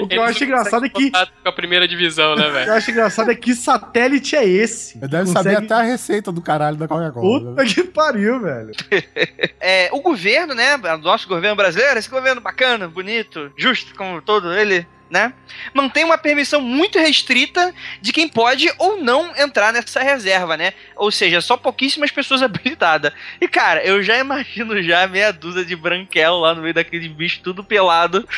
O 0.00 0.06
que 0.08 0.16
eu 0.16 0.22
Eles 0.24 0.36
acho 0.36 0.40
não 0.44 0.46
engraçado 0.48 0.86
é 0.86 0.88
que. 0.88 1.10
Com 1.10 1.48
a 1.48 1.52
primeira 1.52 1.86
divisão, 1.88 2.34
né, 2.36 2.42
O 2.42 2.46
que 2.46 2.52
velho? 2.52 2.70
eu 2.70 2.74
acho 2.74 2.90
engraçado 2.90 3.30
é 3.30 3.34
que 3.34 3.54
satélite 3.54 4.36
é 4.36 4.44
esse. 4.46 4.98
Deve 4.98 5.26
Consegue- 5.26 5.32
saber 5.54 5.56
até 5.56 5.74
a 5.74 5.82
receita 5.82 6.30
do 6.32 6.40
caralho 6.42 6.76
da 6.76 6.86
Coca-Cola. 6.88 7.40
né? 7.40 7.50
Puta 7.50 7.64
que 7.64 7.84
pariu, 7.84 8.40
velho. 8.40 8.72
É, 9.60 9.88
o 9.92 10.00
governo, 10.00 10.54
né? 10.54 10.76
O 10.76 10.98
nosso 10.98 11.26
governo 11.26 11.56
brasileiro, 11.56 11.98
esse 11.98 12.10
governo 12.10 12.40
bacana, 12.40 12.86
bonito, 12.86 13.50
justo, 13.56 13.94
como 13.94 14.20
todo 14.20 14.52
ele, 14.52 14.86
né? 15.08 15.32
Mantém 15.72 16.04
uma 16.04 16.18
permissão 16.18 16.60
muito 16.60 16.98
restrita 16.98 17.72
de 18.00 18.12
quem 18.12 18.28
pode 18.28 18.70
ou 18.78 19.00
não 19.02 19.34
entrar 19.36 19.72
nessa 19.72 20.02
reserva, 20.02 20.56
né? 20.56 20.72
Ou 20.96 21.10
seja, 21.10 21.40
só 21.40 21.56
pouquíssimas 21.56 22.10
pessoas 22.10 22.42
habilitadas. 22.44 23.12
E, 23.40 23.48
cara, 23.48 23.82
eu 23.84 24.02
já 24.02 24.18
imagino 24.18 24.82
já 24.82 25.06
meia 25.06 25.32
dúzia 25.32 25.64
de 25.64 25.74
branquelo 25.74 26.40
lá 26.40 26.54
no 26.54 26.60
meio 26.62 26.74
daquele 26.74 27.08
bicho 27.08 27.40
tudo 27.42 27.64
pelado. 27.64 28.28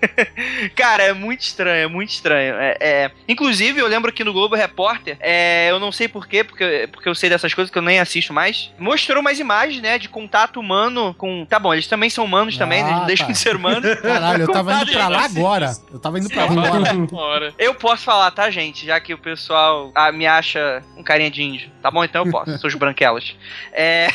Cara, 0.74 1.02
é 1.04 1.12
muito 1.12 1.40
estranho, 1.42 1.84
é 1.84 1.86
muito 1.86 2.10
estranho. 2.10 2.54
É, 2.56 2.76
é- 2.80 3.10
Inclusive, 3.28 3.80
eu 3.80 3.86
lembro 3.86 4.12
que 4.12 4.24
no 4.24 4.32
Globo 4.32 4.54
Repórter, 4.54 5.16
é, 5.20 5.68
eu 5.70 5.78
não 5.78 5.90
sei 5.92 6.08
porquê, 6.08 6.44
porque, 6.44 6.88
porque 6.92 7.08
eu 7.08 7.14
sei 7.14 7.28
dessas 7.30 7.52
coisas 7.54 7.70
que 7.70 7.78
eu 7.78 7.82
nem 7.82 7.98
assisto 8.00 8.32
mais, 8.32 8.70
mostrou 8.78 9.20
umas 9.20 9.38
imagens, 9.38 9.82
né, 9.82 9.98
de 9.98 10.08
contato 10.08 10.60
humano 10.60 11.14
com. 11.18 11.44
Tá 11.46 11.58
bom, 11.58 11.72
eles 11.72 11.86
também 11.86 12.10
são 12.10 12.24
humanos 12.24 12.56
também, 12.56 12.82
né, 12.82 12.88
eles 12.88 12.96
Ah, 12.96 13.00
não 13.00 13.06
deixam 13.06 13.26
tá. 13.26 13.32
de 13.32 13.38
ser 13.38 13.56
humanos. 13.56 13.94
Caralho, 14.00 14.42
eu 14.42 14.52
tava 14.52 14.74
indo 14.74 14.92
pra 14.92 15.08
lá 15.08 15.26
de- 15.28 15.38
agora. 15.38 15.72
Eu 15.92 15.98
tava 15.98 16.18
indo 16.18 16.28
pra 16.28 16.44
lá 16.46 16.68
agora. 16.90 17.54
Eu 17.58 17.74
posso 17.74 18.04
falar, 18.04 18.30
tá, 18.30 18.50
gente? 18.50 18.86
Já 18.86 19.00
que 19.00 19.12
o 19.14 19.18
pessoal 19.18 19.90
ah, 19.94 20.10
me 20.12 20.26
acha 20.26 20.82
um 20.96 21.02
carinha 21.02 21.30
de 21.30 21.42
índio. 21.42 21.70
Tá 21.82 21.90
bom? 21.90 22.02
Então 22.04 22.24
eu 22.24 22.30
posso. 22.30 22.58
Sou 22.58 22.68
os 22.68 22.74
branquelas. 22.74 23.36
É, 23.72 24.08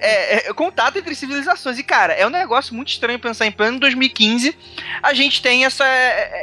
é, 0.00 0.48
é, 0.48 0.52
contato 0.52 0.98
entre 0.98 1.14
civilizações. 1.14 1.78
E, 1.78 1.82
cara, 1.82 2.12
é 2.12 2.26
um 2.26 2.30
negócio 2.30 2.74
muito 2.74 2.88
estranho 2.88 3.18
pensar 3.18 3.46
em 3.46 3.50
plano 3.52 3.78
2015. 3.80 4.56
A 5.02 5.14
gente 5.14 5.40
tem 5.42 5.64
essa, 5.64 5.84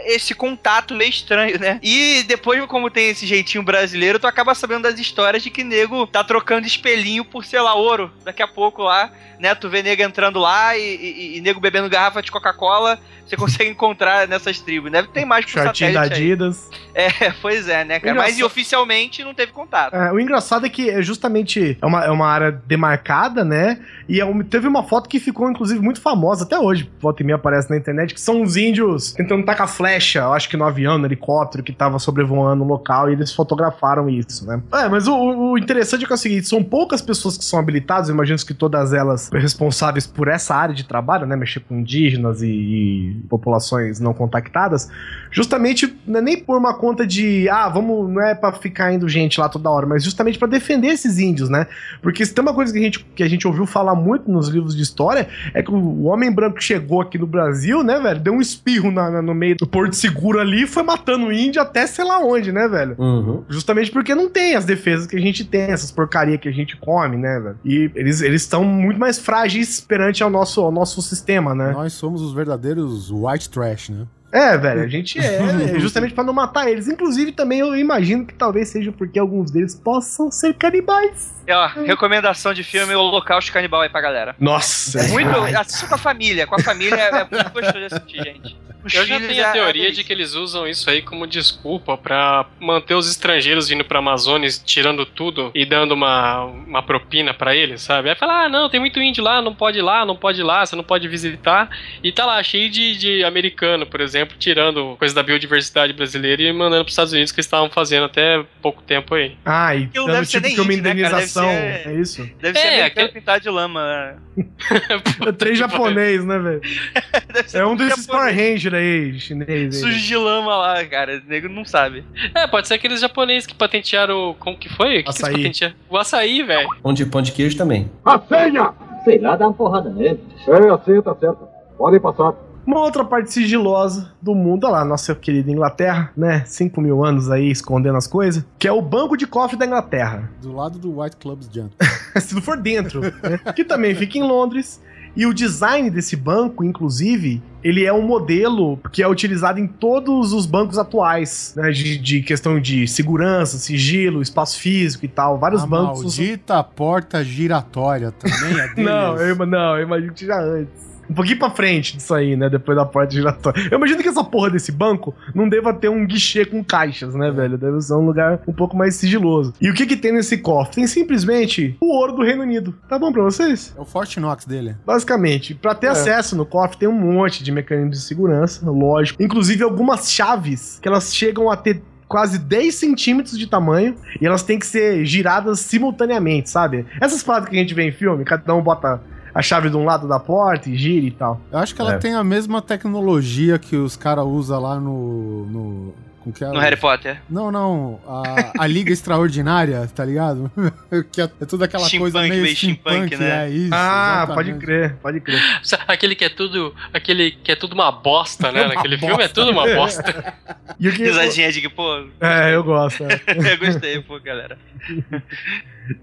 esse 0.05 0.33
contato 0.33 0.93
meio 0.93 1.09
estranho, 1.09 1.59
né? 1.59 1.79
E 1.81 2.23
depois, 2.27 2.63
como 2.65 2.89
tem 2.89 3.09
esse 3.09 3.25
jeitinho 3.25 3.63
brasileiro, 3.63 4.19
tu 4.19 4.27
acaba 4.27 4.53
sabendo 4.55 4.83
das 4.83 4.99
histórias 4.99 5.43
de 5.43 5.49
que 5.49 5.63
nego 5.63 6.07
tá 6.07 6.23
trocando 6.23 6.67
espelhinho 6.67 7.23
por, 7.25 7.45
sei 7.45 7.61
lá, 7.61 7.73
ouro. 7.75 8.11
Daqui 8.23 8.41
a 8.41 8.47
pouco 8.47 8.83
lá, 8.83 9.11
né? 9.39 9.53
Tu 9.55 9.69
vê 9.69 9.81
nego 9.83 10.01
entrando 10.01 10.39
lá 10.39 10.77
e, 10.77 10.81
e, 10.95 11.37
e 11.37 11.41
nego 11.41 11.59
bebendo 11.59 11.89
garrafa 11.89 12.21
de 12.21 12.31
Coca-Cola. 12.31 12.99
Você 13.25 13.35
consegue 13.37 13.69
encontrar 13.69 14.27
nessas 14.27 14.59
tribos. 14.59 14.91
Deve 14.91 15.09
ter 15.09 15.25
mais 15.25 15.45
por 15.45 15.51
Shortinho 15.51 15.93
da 15.93 16.03
satélite 16.03 16.21
aí. 16.21 16.31
Adidas. 16.31 16.69
É, 16.95 17.31
pois 17.41 17.67
é, 17.67 17.83
né, 17.83 17.99
cara? 17.99 18.15
Mas 18.15 18.33
Engraçado. 18.35 18.45
oficialmente 18.47 19.23
não 19.23 19.33
teve 19.33 19.51
contato. 19.51 19.93
É, 19.93 20.11
o 20.11 20.19
engraçado 20.19 20.65
é 20.65 20.69
que 20.69 20.89
é 20.89 21.01
justamente 21.01 21.77
é 21.81 21.85
uma, 21.85 22.05
é 22.05 22.09
uma 22.09 22.27
área 22.27 22.51
demarcada, 22.51 23.43
né? 23.43 23.79
E 24.07 24.19
é 24.21 24.25
um- 24.25 24.41
teve 24.41 24.67
uma 24.67 24.83
foto 24.83 25.09
que 25.09 25.19
ficou, 25.19 25.49
inclusive, 25.49 25.79
muito 25.79 26.01
famosa 26.01 26.45
até 26.45 26.57
hoje. 26.57 26.89
Volta 26.99 27.21
e 27.21 27.25
meia 27.25 27.35
aparece 27.35 27.69
na 27.69 27.77
internet, 27.77 28.13
que 28.13 28.21
são 28.21 28.46
os 28.47 28.57
índios 28.57 29.11
tentando 29.11 29.45
tacar 29.45 29.67
flecha, 29.67 30.19
eu 30.19 30.33
acho 30.33 30.49
que 30.49 30.57
no 30.57 30.63
avião, 30.63 30.97
no 30.97 31.05
helicóptero 31.05 31.63
que 31.63 31.73
tava 31.73 31.99
sobrevoando 31.99 32.63
o 32.63 32.67
local, 32.67 33.09
e 33.09 33.13
eles 33.13 33.33
fotografaram 33.33 34.09
isso, 34.09 34.47
né? 34.47 34.61
É, 34.73 34.87
mas 34.87 35.07
o, 35.07 35.15
o 35.15 35.57
interessante 35.57 36.03
é 36.03 36.07
que 36.07 36.13
é 36.13 36.15
o 36.15 36.17
seguinte: 36.17 36.47
são 36.47 36.63
poucas 36.63 37.01
pessoas 37.01 37.37
que 37.37 37.43
são 37.43 37.59
habilitadas, 37.59 38.09
imagino 38.09 38.37
que 38.37 38.53
todas 38.53 38.93
elas 38.93 39.29
responsáveis 39.33 40.05
por 40.05 40.27
essa 40.27 40.55
área 40.55 40.73
de 40.73 40.83
trabalho, 40.83 41.25
né? 41.25 41.35
Mexer 41.35 41.59
com 41.61 41.79
indígenas 41.79 42.41
e, 42.41 42.47
e 42.47 43.15
populações 43.27 43.99
não 43.99 44.13
contactadas, 44.13 44.89
justamente 45.31 45.97
não 46.05 46.19
é 46.19 46.21
nem 46.21 46.37
por 46.37 46.57
uma 46.57 46.73
conta 46.73 47.05
de, 47.05 47.49
ah, 47.49 47.67
vamos, 47.67 48.09
não 48.09 48.21
é 48.21 48.35
pra 48.35 48.51
ficar 48.53 48.93
indo 48.93 49.09
gente 49.09 49.39
lá 49.39 49.49
toda 49.49 49.69
hora, 49.69 49.85
mas 49.85 50.03
justamente 50.03 50.37
pra 50.37 50.47
defender 50.47 50.87
esses 50.87 51.19
índios, 51.19 51.49
né? 51.49 51.67
Porque 52.01 52.25
se 52.25 52.33
tem 52.33 52.41
uma 52.41 52.53
coisa 52.53 52.71
que 52.71 52.79
a 52.79 52.81
gente, 52.81 53.05
que 53.15 53.23
a 53.23 53.27
gente 53.27 53.47
ouviu 53.47 53.65
falar 53.65 53.95
muito 53.95 54.29
nos 54.31 54.47
livros 54.47 54.75
de 54.75 54.83
história, 54.83 55.27
é 55.53 55.63
que 55.63 55.71
o 55.71 56.03
homem 56.03 56.31
branco 56.31 56.61
chegou 56.61 57.01
aqui 57.01 57.17
no 57.17 57.27
Brasil, 57.27 57.83
né, 57.83 57.99
velho, 57.99 58.19
deu 58.19 58.33
um 58.33 58.36
espirro 58.41 58.91
na- 58.91 59.09
na- 59.09 59.21
no 59.21 59.33
meio 59.33 59.55
do 59.57 59.67
Porto 59.67 59.95
Seguro 59.95 60.39
ali 60.39 60.63
e 60.63 60.67
foi 60.67 60.83
matando 60.83 61.27
o 61.27 61.31
índio 61.31 61.61
até 61.61 61.85
sei 61.87 62.05
lá 62.05 62.19
onde, 62.19 62.51
né, 62.51 62.67
velho? 62.67 62.95
Uhum. 62.97 63.43
Justamente 63.49 63.91
porque 63.91 64.13
não 64.15 64.29
tem 64.29 64.55
as 64.55 64.65
defesas 64.65 65.07
que 65.07 65.15
a 65.15 65.19
gente 65.19 65.43
tem, 65.45 65.61
essas 65.61 65.91
porcaria 65.91 66.37
que 66.37 66.47
a 66.47 66.51
gente 66.51 66.77
come, 66.77 67.17
né, 67.17 67.39
velho? 67.39 67.57
E 67.65 67.91
eles 67.95 68.21
eles 68.21 68.41
estão 68.41 68.63
muito 68.63 68.99
mais 68.99 69.17
frágeis 69.19 69.79
perante 69.79 70.21
ao 70.23 70.29
nosso, 70.29 70.61
ao 70.61 70.71
nosso 70.71 71.01
sistema, 71.01 71.53
né? 71.55 71.71
Nós 71.71 71.93
somos 71.93 72.21
os 72.21 72.33
verdadeiros 72.33 73.09
white 73.11 73.49
trash, 73.49 73.89
né? 73.89 74.05
É, 74.31 74.57
velho, 74.57 74.81
a 74.81 74.87
gente 74.87 75.17
é, 75.19 75.75
é 75.75 75.79
justamente 75.79 76.13
pra 76.13 76.23
não 76.23 76.33
matar 76.33 76.69
eles. 76.69 76.87
Inclusive, 76.87 77.31
também 77.31 77.59
eu 77.59 77.75
imagino 77.75 78.25
que 78.25 78.33
talvez 78.33 78.67
seja 78.67 78.91
porque 78.91 79.17
alguns 79.17 79.51
deles 79.51 79.73
possam 79.73 80.29
ser 80.29 80.53
canibais. 80.53 81.33
E, 81.47 81.51
ó, 81.51 81.67
recomendação 81.67 82.53
de 82.53 82.63
filme 82.63 82.93
Holocausto 82.93 83.51
Canibal 83.53 83.81
aí 83.81 83.89
pra 83.89 84.01
galera. 84.01 84.35
Nossa, 84.39 85.01
Muito. 85.07 85.29
Assista 85.57 85.87
com 85.87 85.95
a 85.95 85.97
família. 85.97 86.45
Com 86.45 86.55
a 86.55 86.59
família 86.59 86.95
é 86.95 87.27
muito 87.31 87.51
gostoso 87.51 87.79
de 87.79 87.85
assistir, 87.85 88.23
gente. 88.23 88.57
Eu 88.93 89.05
já 89.05 89.19
tenho 89.19 89.45
a 89.45 89.49
é- 89.49 89.51
teoria 89.51 89.87
é 89.89 89.91
de 89.91 90.03
que 90.03 90.11
eles 90.13 90.33
usam 90.33 90.67
isso 90.67 90.89
aí 90.89 91.01
como 91.01 91.25
desculpa 91.27 91.97
pra 91.97 92.45
manter 92.59 92.93
os 92.95 93.09
estrangeiros 93.09 93.67
vindo 93.69 93.83
pra 93.83 93.99
Amazônia, 93.99 94.49
tirando 94.65 95.05
tudo 95.05 95.51
e 95.53 95.65
dando 95.65 95.93
uma, 95.93 96.43
uma 96.45 96.83
propina 96.83 97.33
pra 97.33 97.55
eles, 97.55 97.81
sabe? 97.81 98.09
Aí 98.09 98.15
fala, 98.15 98.45
ah, 98.45 98.49
não, 98.49 98.69
tem 98.69 98.79
muito 98.79 98.99
índio 99.01 99.23
lá, 99.23 99.41
não 99.41 99.53
pode 99.53 99.79
ir 99.79 99.81
lá, 99.81 100.05
não 100.05 100.15
pode 100.15 100.39
ir 100.41 100.43
lá, 100.43 100.65
você 100.65 100.75
não 100.75 100.83
pode 100.83 101.07
visitar. 101.07 101.69
E 102.03 102.11
tá 102.11 102.25
lá, 102.25 102.41
cheio 102.43 102.69
de, 102.69 102.97
de 102.97 103.23
americano, 103.23 103.85
por 103.85 104.01
exemplo, 104.01 104.35
tirando 104.37 104.95
coisa 104.97 105.13
da 105.15 105.23
biodiversidade 105.23 105.93
brasileira 105.93 106.41
e 106.41 106.51
mandando 106.53 106.83
pros 106.83 106.93
Estados 106.93 107.13
Unidos 107.13 107.31
que 107.31 107.39
eles 107.39 107.45
estavam 107.45 107.69
fazendo 107.69 108.05
até 108.05 108.43
pouco 108.61 108.81
tempo 108.81 109.15
aí. 109.15 109.35
Ah, 109.45 109.75
e 109.75 109.85
dando 109.87 110.07
deve 110.11 110.25
tipo 110.27 110.47
que 110.47 110.61
uma 110.61 110.73
índio, 110.73 110.83
né, 110.83 110.89
indenização. 110.91 111.43
ser- 111.49 111.87
É 111.87 111.93
isso? 111.99 112.29
Deve 112.41 112.59
ser 112.59 112.65
É, 112.67 112.69
americano 112.79 112.87
aquele- 113.07 113.19
pintado 113.19 113.41
de 113.41 113.49
lama. 113.49 114.15
É 115.27 115.31
três 115.31 115.57
japonês, 115.57 116.23
né, 116.25 116.37
velho? 116.39 116.61
É 117.53 117.65
um 117.65 117.75
desses 117.75 118.05
Power. 118.07 118.33
Ranger 118.35 118.73
aí, 118.77 119.19
chinês. 119.19 119.79
Sujo 119.79 119.99
de 119.99 120.15
lama 120.15 120.55
lá, 120.55 120.85
cara. 120.85 121.21
O 121.25 121.29
nego 121.29 121.49
não 121.49 121.65
sabe. 121.65 122.03
É, 122.33 122.47
pode 122.47 122.67
ser 122.67 122.75
aqueles 122.75 122.99
japoneses 123.01 123.45
que 123.45 123.55
patentearam. 123.55 124.35
Como 124.39 124.57
que 124.57 124.69
foi? 124.69 124.99
O 124.99 125.03
que 125.03 125.03
que 125.03 125.09
Açaí. 125.09 125.33
patentearam? 125.33 125.75
O 125.89 125.97
açaí, 125.97 126.43
velho. 126.43 126.69
Pão 126.81 126.93
de, 126.93 127.05
pão 127.05 127.21
de 127.21 127.31
queijo 127.31 127.57
também. 127.57 127.89
A 128.05 128.19
senha! 128.19 128.73
Sei 129.03 129.19
lá, 129.19 129.35
dá 129.35 129.47
uma 129.47 129.53
porrada 129.53 129.89
nele. 129.89 130.19
Sei, 130.43 130.53
assim, 130.69 131.01
tá 131.01 131.15
certo. 131.15 131.47
Podem 131.77 131.99
passar. 131.99 132.33
Uma 132.67 132.81
outra 132.81 133.05
parte 133.05 133.31
sigilosa 133.31 134.11
do 134.21 134.35
mundo, 134.35 134.65
olha 134.65 134.73
lá, 134.73 134.83
nossa 134.85 135.15
querida 135.15 135.49
Inglaterra, 135.49 136.11
né? 136.17 136.43
5 136.45 136.81
mil 136.81 137.05
anos 137.05 137.31
aí 137.31 137.49
escondendo 137.49 137.97
as 137.97 138.05
coisas, 138.07 138.43
que 138.59 138.67
é 138.67 138.71
o 138.73 138.81
Banco 138.81 139.15
de 139.15 139.25
Cofre 139.25 139.55
da 139.57 139.65
Inglaterra. 139.65 140.29
Do 140.41 140.53
lado 140.53 140.77
do 140.77 140.99
White 140.99 141.15
Clubs 141.15 141.49
Jump. 141.49 141.73
Se 142.19 142.35
não 142.35 142.41
for 142.41 142.57
dentro, 142.57 142.99
né? 142.99 143.39
que 143.55 143.63
também 143.63 143.95
fica 143.95 144.17
em 144.17 144.23
Londres. 144.23 144.81
E 145.17 145.25
o 145.25 145.33
design 145.33 145.89
desse 145.89 146.15
banco, 146.15 146.63
inclusive, 146.63 147.41
ele 147.63 147.83
é 147.83 147.91
um 147.91 148.03
modelo 148.03 148.77
que 148.93 149.01
é 149.01 149.07
utilizado 149.07 149.59
em 149.59 149.65
todos 149.65 150.31
os 150.31 150.45
bancos 150.45 150.77
atuais, 150.77 151.53
né? 151.57 151.71
De, 151.71 151.97
de 151.97 152.21
questão 152.21 152.59
de 152.59 152.87
segurança, 152.87 153.57
sigilo, 153.57 154.21
espaço 154.21 154.59
físico 154.59 155.03
e 155.05 155.07
tal. 155.07 155.39
Vários 155.39 155.63
A 155.63 155.65
bancos. 155.65 156.01
maldita 156.03 156.63
porta 156.63 157.23
giratória 157.23 158.11
também 158.11 158.59
é 158.59 158.67
deles. 158.67 158.77
Não, 158.85 159.17
eu, 159.17 159.35
não, 159.47 159.77
eu 159.77 159.83
imagino 159.87 160.13
que 160.13 160.23
já 160.25 160.39
antes. 160.39 160.86
Um 161.09 161.13
pouquinho 161.13 161.39
pra 161.39 161.49
frente 161.49 161.95
disso 161.97 162.13
aí, 162.13 162.35
né? 162.35 162.49
Depois 162.49 162.77
da 162.77 162.85
porta 162.85 163.13
giratória. 163.13 163.67
Eu 163.71 163.77
imagino 163.77 164.01
que 164.01 164.09
essa 164.09 164.23
porra 164.23 164.49
desse 164.49 164.71
banco 164.71 165.15
não 165.33 165.47
deva 165.47 165.73
ter 165.73 165.89
um 165.89 166.05
guichê 166.05 166.45
com 166.45 166.63
caixas, 166.63 167.15
né, 167.15 167.31
velho? 167.31 167.57
Deve 167.57 167.81
ser 167.81 167.93
um 167.93 168.05
lugar 168.05 168.39
um 168.47 168.53
pouco 168.53 168.75
mais 168.75 168.95
sigiloso. 168.95 169.53
E 169.61 169.69
o 169.69 169.73
que 169.73 169.85
que 169.85 169.95
tem 169.95 170.11
nesse 170.11 170.37
cofre? 170.37 170.75
Tem 170.75 170.87
simplesmente 170.87 171.75
o 171.79 171.95
ouro 171.95 172.13
do 172.13 172.23
Reino 172.23 172.43
Unido. 172.43 172.75
Tá 172.87 172.99
bom 172.99 173.11
pra 173.11 173.23
vocês? 173.23 173.73
É 173.77 173.81
o 173.81 173.85
Fort 173.85 174.17
Knox 174.17 174.45
dele. 174.45 174.75
Basicamente, 174.85 175.55
pra 175.55 175.73
ter 175.73 175.87
acesso 175.87 176.35
no 176.35 176.45
cofre 176.45 176.77
tem 176.77 176.89
um 176.89 176.93
monte 176.93 177.43
de 177.43 177.51
mecanismos 177.51 177.97
de 177.97 178.03
segurança, 178.03 178.69
lógico. 178.69 179.21
Inclusive 179.21 179.63
algumas 179.63 180.11
chaves 180.11 180.79
que 180.81 180.87
elas 180.87 181.15
chegam 181.15 181.49
a 181.49 181.55
ter 181.55 181.81
quase 182.07 182.39
10 182.39 182.73
centímetros 182.73 183.37
de 183.37 183.47
tamanho 183.47 183.95
e 184.19 184.25
elas 184.25 184.43
têm 184.43 184.57
que 184.57 184.65
ser 184.65 185.05
giradas 185.05 185.59
simultaneamente, 185.59 186.49
sabe? 186.49 186.85
Essas 187.01 187.21
paradas 187.21 187.49
que 187.49 187.55
a 187.55 187.59
gente 187.59 187.73
vê 187.73 187.83
em 187.83 187.91
filme, 187.91 188.23
cada 188.23 188.55
um 188.55 188.61
bota 188.61 189.01
a 189.37 189.41
chave 189.43 189.69
de 189.69 189.77
um 189.77 189.85
lado 189.85 190.07
da 190.07 190.19
porta 190.19 190.67
e 190.69 190.75
gira 190.75 191.05
e 191.05 191.11
tal. 191.11 191.39
Eu 191.51 191.59
acho 191.59 191.75
que 191.75 191.79
ela 191.81 191.93
É. 191.93 191.97
tem 191.99 192.15
a 192.15 192.23
mesma 192.23 192.59
tecnologia 192.61 193.59
que 193.59 193.75
os 193.75 193.95
caras 193.95 194.25
usam 194.25 194.59
lá 194.59 194.79
no. 194.79 195.45
no 195.45 195.93
com 196.23 196.31
que 196.31 196.43
é? 196.43 196.47
No 196.47 196.59
Harry 196.59 196.77
Potter. 196.77 197.21
Não, 197.29 197.51
não. 197.51 197.99
A, 198.07 198.63
a 198.63 198.67
Liga 198.67 198.91
Extraordinária, 198.91 199.87
tá 199.93 200.03
ligado? 200.03 200.51
que 201.11 201.21
é, 201.21 201.25
é 201.25 201.45
tudo 201.45 201.63
aquela 201.63 201.89
coisa 201.89 202.19
Steampunk, 202.19 202.29
meio 202.29 202.43
meio 202.43 202.55
steampunk, 202.55 203.15
né? 203.17 203.45
É 203.45 203.49
isso. 203.49 203.69
ah, 203.73 204.23
exatamente. 204.25 204.35
pode 204.35 204.65
crer, 204.65 204.95
pode 205.01 205.19
crer. 205.21 205.41
Aquele 205.87 206.15
que 206.15 206.25
é 206.25 206.29
tudo. 206.29 206.73
Aquele 206.93 207.31
que 207.31 207.51
é 207.51 207.55
tudo 207.55 207.73
uma 207.73 207.91
bosta, 207.91 208.51
né? 208.51 208.67
Naquele 208.73 208.97
filme 208.97 209.13
é 209.13 209.17
bosta. 209.17 209.33
tudo 209.33 209.51
uma 209.51 209.67
bosta. 209.67 210.35
E 210.79 210.89
o 210.89 210.93
que 210.93 211.05
Risadinha 211.05 211.51
de 211.51 211.61
que, 211.61 211.69
pô. 211.69 212.05
É, 212.19 212.53
eu 212.53 212.63
gosto. 212.63 213.03
é. 213.03 213.53
eu 213.53 213.57
gostei, 213.57 213.99
pô, 213.99 214.19
galera. 214.19 214.59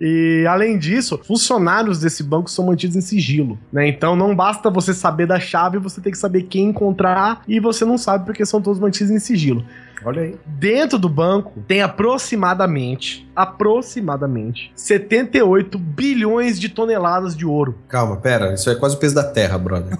E 0.00 0.46
além 0.48 0.78
disso, 0.78 1.18
funcionários 1.18 2.00
desse 2.00 2.22
banco 2.22 2.50
são 2.50 2.66
mantidos 2.66 2.96
em 2.96 3.00
sigilo, 3.00 3.58
né? 3.72 3.86
Então 3.86 4.16
não 4.16 4.34
basta 4.34 4.70
você 4.70 4.94
saber 4.94 5.26
da 5.26 5.38
chave, 5.38 5.78
você 5.78 6.00
tem 6.00 6.10
que 6.10 6.18
saber 6.18 6.44
quem 6.44 6.70
encontrar 6.70 7.42
e 7.46 7.60
você 7.60 7.84
não 7.84 7.98
sabe 7.98 8.24
porque 8.24 8.44
são 8.46 8.60
todos 8.60 8.80
mantidos 8.80 9.10
em 9.10 9.18
sigilo. 9.18 9.64
Olha 10.04 10.22
aí. 10.22 10.36
Dentro 10.46 10.98
do 10.98 11.08
banco 11.08 11.62
tem 11.66 11.82
aproximadamente, 11.82 13.28
aproximadamente 13.34 14.72
78 14.76 15.78
bilhões 15.78 16.58
de 16.60 16.68
toneladas 16.68 17.36
de 17.36 17.44
ouro. 17.46 17.78
Calma, 17.88 18.16
pera. 18.16 18.54
Isso 18.54 18.68
é 18.70 18.74
quase 18.74 18.96
o 18.96 18.98
peso 18.98 19.14
da 19.14 19.24
Terra, 19.24 19.56
brother. 19.58 19.96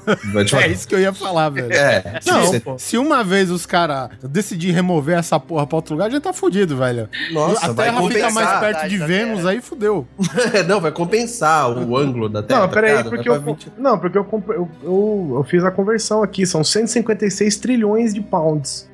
É 0.62 0.68
isso 0.68 0.86
que 0.86 0.95
eu 0.95 1.01
ia 1.01 1.12
falar, 1.12 1.49
velho. 1.51 1.72
É. 1.72 2.20
Não, 2.26 2.42
Você- 2.47 2.61
pô. 2.61 2.78
Se 2.78 2.99
uma 2.99 3.24
vez 3.24 3.51
os 3.51 3.66
caras 3.66 4.11
decidir 4.22 4.72
remover 4.72 5.18
essa 5.18 5.38
porra 5.40 5.66
pra 5.66 5.76
outro 5.76 5.95
lugar, 5.95 6.11
já 6.11 6.20
tá 6.20 6.32
fudido, 6.32 6.76
velho. 6.76 7.09
Nossa, 7.32 7.66
a 7.70 7.72
vai 7.72 7.86
Terra 7.86 8.03
fica 8.09 8.30
mais 8.30 8.49
perto 8.49 8.61
Verdade, 8.64 8.88
de 8.90 8.99
da 8.99 9.07
Vênus, 9.07 9.36
Terra. 9.38 9.51
aí 9.51 9.61
fudeu. 9.61 10.07
Não, 10.68 10.80
vai 10.80 10.92
compensar 10.92 11.70
o 11.70 11.97
ângulo 11.97 12.28
da 12.28 12.42
Terra. 12.42 12.61
Não, 12.61 12.68
tá 12.68 12.74
peraí, 12.74 12.90
ligado? 12.97 13.11
porque 13.11 13.28
eu, 13.28 13.34
pra 13.40 13.53
20 13.53 13.72
não, 13.78 13.99
porque 13.99 14.18
eu, 14.18 14.24
comp- 14.24 14.49
eu, 14.51 14.68
eu, 14.82 15.32
eu 15.36 15.45
fiz 15.45 15.64
a 15.64 15.70
conversão 15.70 16.22
aqui, 16.22 16.47
são 16.47 16.62
156 16.64 17.57
trilhões 17.57 18.12
de 18.14 18.20
pounds. 18.20 18.88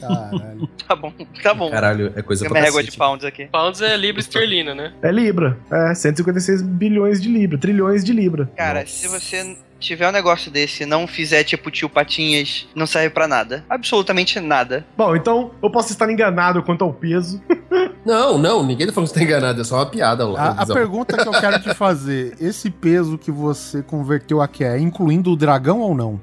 Caralho. 0.00 0.68
Tá 0.86 0.94
bom, 0.94 1.12
tá 1.42 1.54
bom. 1.54 1.70
Caralho, 1.70 2.12
é 2.14 2.20
coisa 2.20 2.42
Tem 2.42 2.50
pra 2.50 2.60
minha 2.60 2.70
régua 2.70 2.82
de 2.82 2.94
pounds 2.94 3.24
aqui. 3.24 3.46
Pounds 3.46 3.80
é 3.80 3.96
libra 3.96 4.20
esterlina, 4.20 4.74
né? 4.74 4.92
É 5.00 5.10
Libra, 5.10 5.56
é 5.70 5.94
156 5.94 6.60
bilhões 6.60 7.22
de 7.22 7.28
Libra, 7.30 7.56
trilhões 7.56 8.04
de 8.04 8.12
Libra. 8.12 8.50
Cara, 8.54 8.84
se 8.86 9.08
você 9.08 9.56
tiver 9.84 10.08
um 10.08 10.12
negócio 10.12 10.50
desse 10.50 10.82
e 10.82 10.86
não 10.86 11.06
fizer 11.06 11.44
tipo 11.44 11.70
tio 11.70 11.88
Patinhas, 11.88 12.66
não 12.74 12.86
serve 12.86 13.10
pra 13.10 13.28
nada. 13.28 13.64
Absolutamente 13.68 14.40
nada. 14.40 14.84
Bom, 14.96 15.14
então 15.14 15.50
eu 15.62 15.70
posso 15.70 15.92
estar 15.92 16.10
enganado 16.10 16.62
quanto 16.62 16.82
ao 16.84 16.92
peso. 16.92 17.40
Não, 18.04 18.36
não, 18.36 18.62
ninguém 18.62 18.86
tá 18.86 18.92
falando 18.92 19.08
que 19.08 19.14
você 19.14 19.20
tá 19.20 19.24
enganado, 19.24 19.60
é 19.62 19.64
só 19.64 19.76
uma 19.76 19.86
piada 19.86 20.28
lá. 20.28 20.54
A, 20.58 20.62
a 20.62 20.66
pergunta 20.66 21.16
que 21.16 21.26
eu 21.26 21.32
quero 21.32 21.58
te 21.62 21.72
fazer: 21.74 22.36
esse 22.38 22.68
peso 22.70 23.16
que 23.16 23.30
você 23.32 23.82
converteu 23.82 24.42
aqui 24.42 24.62
é 24.62 24.78
incluindo 24.78 25.32
o 25.32 25.36
dragão 25.36 25.80
ou 25.80 25.94
não? 25.94 26.20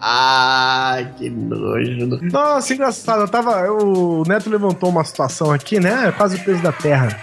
Ai, 0.00 1.12
que 1.18 1.28
nojo. 1.28 2.20
Nossa, 2.30 2.72
engraçado. 2.72 3.22
Eu 3.22 3.28
tava. 3.28 3.60
eu- 3.60 4.20
o 4.20 4.22
Neto 4.26 4.48
levantou 4.48 4.88
uma 4.88 5.04
situação 5.04 5.50
aqui, 5.50 5.80
né? 5.80 6.08
É 6.08 6.12
Quase 6.12 6.36
o 6.36 6.44
peso 6.44 6.62
da 6.62 6.72
Terra. 6.72 7.20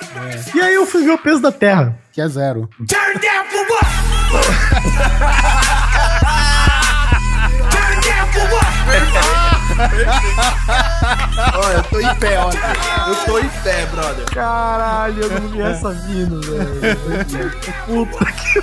E 0.53 0.59
aí 0.59 0.75
eu 0.75 0.85
fui 0.85 1.03
ver 1.03 1.11
o 1.11 1.17
peso 1.17 1.39
da 1.41 1.51
Terra. 1.51 1.97
Que 2.11 2.21
é 2.21 2.27
zero. 2.27 2.67
Olha, 11.53 11.75
eu 11.77 11.83
tô 11.83 11.99
em 11.99 12.15
pé, 12.15 12.39
olha. 12.39 12.59
Eu 13.07 13.15
tô 13.25 13.39
em 13.39 13.49
pé, 13.63 13.85
brother. 13.87 14.25
Caralho, 14.25 15.23
eu 15.23 15.29
não 15.41 15.47
vi 15.49 15.61
essa 15.61 15.91
vindo, 15.91 16.41
velho. 16.41 17.51
Puta 17.85 18.25
que. 18.25 18.61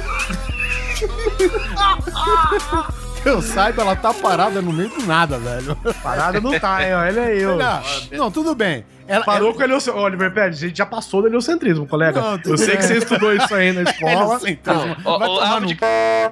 Que 3.23 3.29
eu 3.29 3.41
saiba, 3.41 3.83
ela 3.83 3.97
tá 3.97 4.13
parada 4.13 4.61
no 4.61 4.73
meio 4.73 4.91
do 4.91 5.07
nada, 5.07 5.39
velho. 5.39 5.77
Parada 6.03 6.41
não 6.41 6.59
tá, 6.59 6.83
hein? 6.87 6.95
Olha 6.95 7.31
eu. 7.33 7.57
Não, 7.57 7.83
não, 8.13 8.31
tudo 8.31 8.55
bem. 8.55 8.85
Ela, 9.07 9.25
Parou 9.25 9.49
ela- 9.49 9.55
com 9.55 9.61
o 9.61 9.65
heliocentrismo. 9.65 10.07
Oliver 10.07 10.33
Pérez, 10.33 10.57
a 10.57 10.67
gente 10.69 10.79
já 10.79 10.87
passou 10.87 11.21
do 11.23 11.29
heliocentrismo, 11.29 11.87
colega. 11.87 12.21
Não, 12.21 12.41
eu 12.45 12.57
sei 12.57 12.69
bem. 12.69 12.77
que 12.79 12.83
você 12.85 12.99
estudou 12.99 13.33
isso 13.35 13.55
aí 13.55 13.73
na 13.73 13.83
escola. 13.91 14.39
Vai 14.39 14.53
o 14.53 14.57
tomar 14.57 15.43
árvore 15.43 15.61
no 15.61 15.67
de 15.67 15.79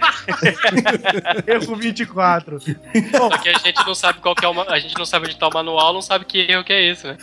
erro 1.47 1.75
24. 1.77 2.59
Porque 2.59 3.49
a 3.49 3.57
gente 3.59 3.85
não 3.87 3.95
sabe 3.95 4.19
qual 4.19 4.35
que 4.35 4.43
é 4.43 4.49
o 4.49 4.61
A 4.69 4.77
gente 4.79 4.97
não 4.97 5.05
sabe 5.05 5.27
onde 5.27 5.37
tá 5.37 5.47
o 5.47 5.53
manual, 5.53 5.93
não 5.93 6.01
sabe 6.01 6.25
que 6.25 6.39
erro 6.39 6.63
que 6.65 6.73
é 6.73 6.91
esse, 6.91 7.07
né? 7.07 7.17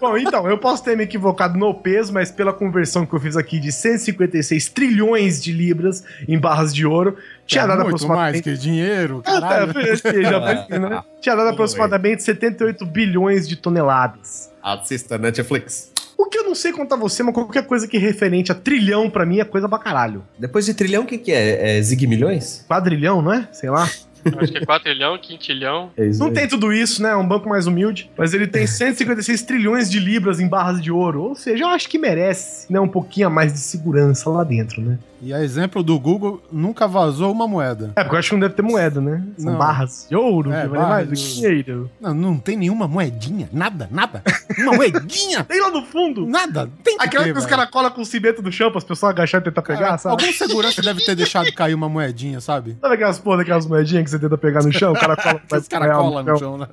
Bom, 0.00 0.16
então, 0.16 0.48
eu 0.48 0.56
posso 0.58 0.84
ter 0.84 0.96
me 0.96 1.02
equivocado 1.04 1.58
no 1.58 1.74
peso, 1.74 2.12
mas 2.12 2.30
pela 2.30 2.52
conversão 2.52 3.04
que 3.04 3.12
eu 3.14 3.20
fiz 3.20 3.36
aqui 3.36 3.58
de 3.58 3.72
156 3.72 4.68
trilhões 4.68 5.42
de 5.42 5.52
libras 5.52 6.04
em 6.28 6.38
barras 6.38 6.72
de 6.74 6.86
ouro, 6.86 7.16
tinha 7.46 7.64
É 7.64 7.66
dado 7.66 7.82
muito 7.82 8.06
mais 8.06 8.36
aproximadamente. 8.36 8.42
que 8.44 8.56
dinheiro, 8.56 9.22
Ah, 9.26 9.40
tá, 9.40 9.48
caralho. 9.48 9.72
foi 9.72 9.90
assim, 9.90 10.78
né? 10.78 11.02
Tinha 11.20 11.34
dado 11.34 11.48
aproximadamente 11.50 12.22
78 12.22 12.86
bilhões 12.86 13.48
de 13.48 13.56
toneladas. 13.56 14.50
Assista 14.62 15.18
Netflix. 15.18 15.91
O 16.22 16.26
que 16.26 16.38
eu 16.38 16.44
não 16.44 16.54
sei 16.54 16.70
contar 16.70 16.94
você, 16.94 17.20
mas 17.20 17.34
qualquer 17.34 17.66
coisa 17.66 17.88
que 17.88 17.96
é 17.96 18.00
referente 18.00 18.52
a 18.52 18.54
trilhão 18.54 19.10
pra 19.10 19.26
mim 19.26 19.40
é 19.40 19.44
coisa 19.44 19.68
pra 19.68 19.76
caralho. 19.76 20.22
Depois 20.38 20.64
de 20.64 20.72
trilhão, 20.72 21.02
o 21.02 21.06
que, 21.06 21.18
que 21.18 21.32
é? 21.32 21.78
É 21.78 21.82
Zig 21.82 22.06
Milhões? 22.06 22.64
Quadrilhão, 22.68 23.20
não 23.20 23.32
é? 23.32 23.48
Sei 23.50 23.68
lá. 23.68 23.82
Acho 23.82 24.52
que 24.52 24.58
é 24.58 24.64
quatrilhão, 24.64 25.18
quintilhão. 25.18 25.90
É 25.98 26.06
Não 26.10 26.28
aí. 26.28 26.32
tem 26.32 26.46
tudo 26.46 26.72
isso, 26.72 27.02
né? 27.02 27.10
É 27.10 27.16
um 27.16 27.26
banco 27.26 27.48
mais 27.48 27.66
humilde. 27.66 28.08
Mas 28.16 28.32
ele 28.32 28.46
tem 28.46 28.64
156 28.68 29.42
trilhões 29.42 29.90
de 29.90 29.98
libras 29.98 30.38
em 30.38 30.46
barras 30.46 30.80
de 30.80 30.92
ouro. 30.92 31.22
Ou 31.24 31.34
seja, 31.34 31.64
eu 31.64 31.68
acho 31.68 31.88
que 31.88 31.98
merece, 31.98 32.72
né? 32.72 32.78
Um 32.78 32.86
pouquinho 32.86 33.26
a 33.26 33.30
mais 33.30 33.52
de 33.52 33.58
segurança 33.58 34.30
lá 34.30 34.44
dentro, 34.44 34.80
né? 34.80 34.98
E 35.22 35.32
a 35.32 35.40
exemplo 35.42 35.82
do 35.84 35.98
Google, 36.00 36.42
nunca 36.50 36.88
vazou 36.88 37.30
uma 37.30 37.46
moeda. 37.46 37.92
É, 37.94 38.02
porque 38.02 38.16
eu 38.16 38.18
acho 38.18 38.28
que 38.30 38.34
não 38.34 38.40
deve 38.40 38.54
ter 38.54 38.62
moeda, 38.62 39.00
né? 39.00 39.22
São 39.38 39.52
Não. 39.52 39.58
barras 39.58 40.06
de 40.10 40.16
ouro, 40.16 40.52
É, 40.52 40.62
que 40.62 40.68
vale 40.68 40.88
mais 40.88 41.08
do 41.08 41.14
que 41.14 41.22
dinheiro. 41.34 41.90
Não, 42.00 42.12
não 42.12 42.38
tem 42.38 42.56
nenhuma 42.56 42.88
moedinha, 42.88 43.48
nada, 43.52 43.88
nada. 43.90 44.22
Uma 44.58 44.72
moedinha, 44.76 45.44
Tem 45.44 45.60
lá 45.60 45.70
no 45.70 45.82
fundo. 45.86 46.26
nada. 46.26 46.68
Tem 46.82 46.96
que 46.98 47.04
Aquela 47.04 47.24
ter, 47.24 47.32
que 47.32 47.38
os 47.38 47.46
caras 47.46 47.70
colam 47.70 47.90
com 47.92 48.00
o 48.00 48.04
cimento 48.04 48.42
do 48.42 48.50
chão 48.50 48.68
para 48.70 48.78
as 48.78 48.84
pessoas 48.84 49.10
agacharem 49.10 49.42
e 49.42 49.50
tentar 49.50 49.62
pegar, 49.62 49.78
Cara, 49.86 49.98
sabe? 49.98 50.20
Algum 50.22 50.32
segurança 50.36 50.82
deve 50.82 51.04
ter 51.04 51.14
deixado 51.14 51.52
cair 51.52 51.74
uma 51.74 51.88
moedinha, 51.88 52.40
sabe? 52.40 52.76
Sabe 52.80 52.94
aquelas 52.94 53.18
porra 53.20 53.36
daquelas 53.38 53.66
moedinhas 53.66 54.04
que 54.04 54.10
você 54.10 54.18
tenta 54.18 54.36
pegar 54.36 54.62
no 54.64 54.72
chão? 54.72 54.92
O 54.92 54.98
cara 54.98 55.16
cola, 55.16 55.40
Os 55.60 55.68
caras 55.68 55.96
colam 55.96 56.24
no 56.24 56.38
chão, 56.38 56.58
né? 56.58 56.66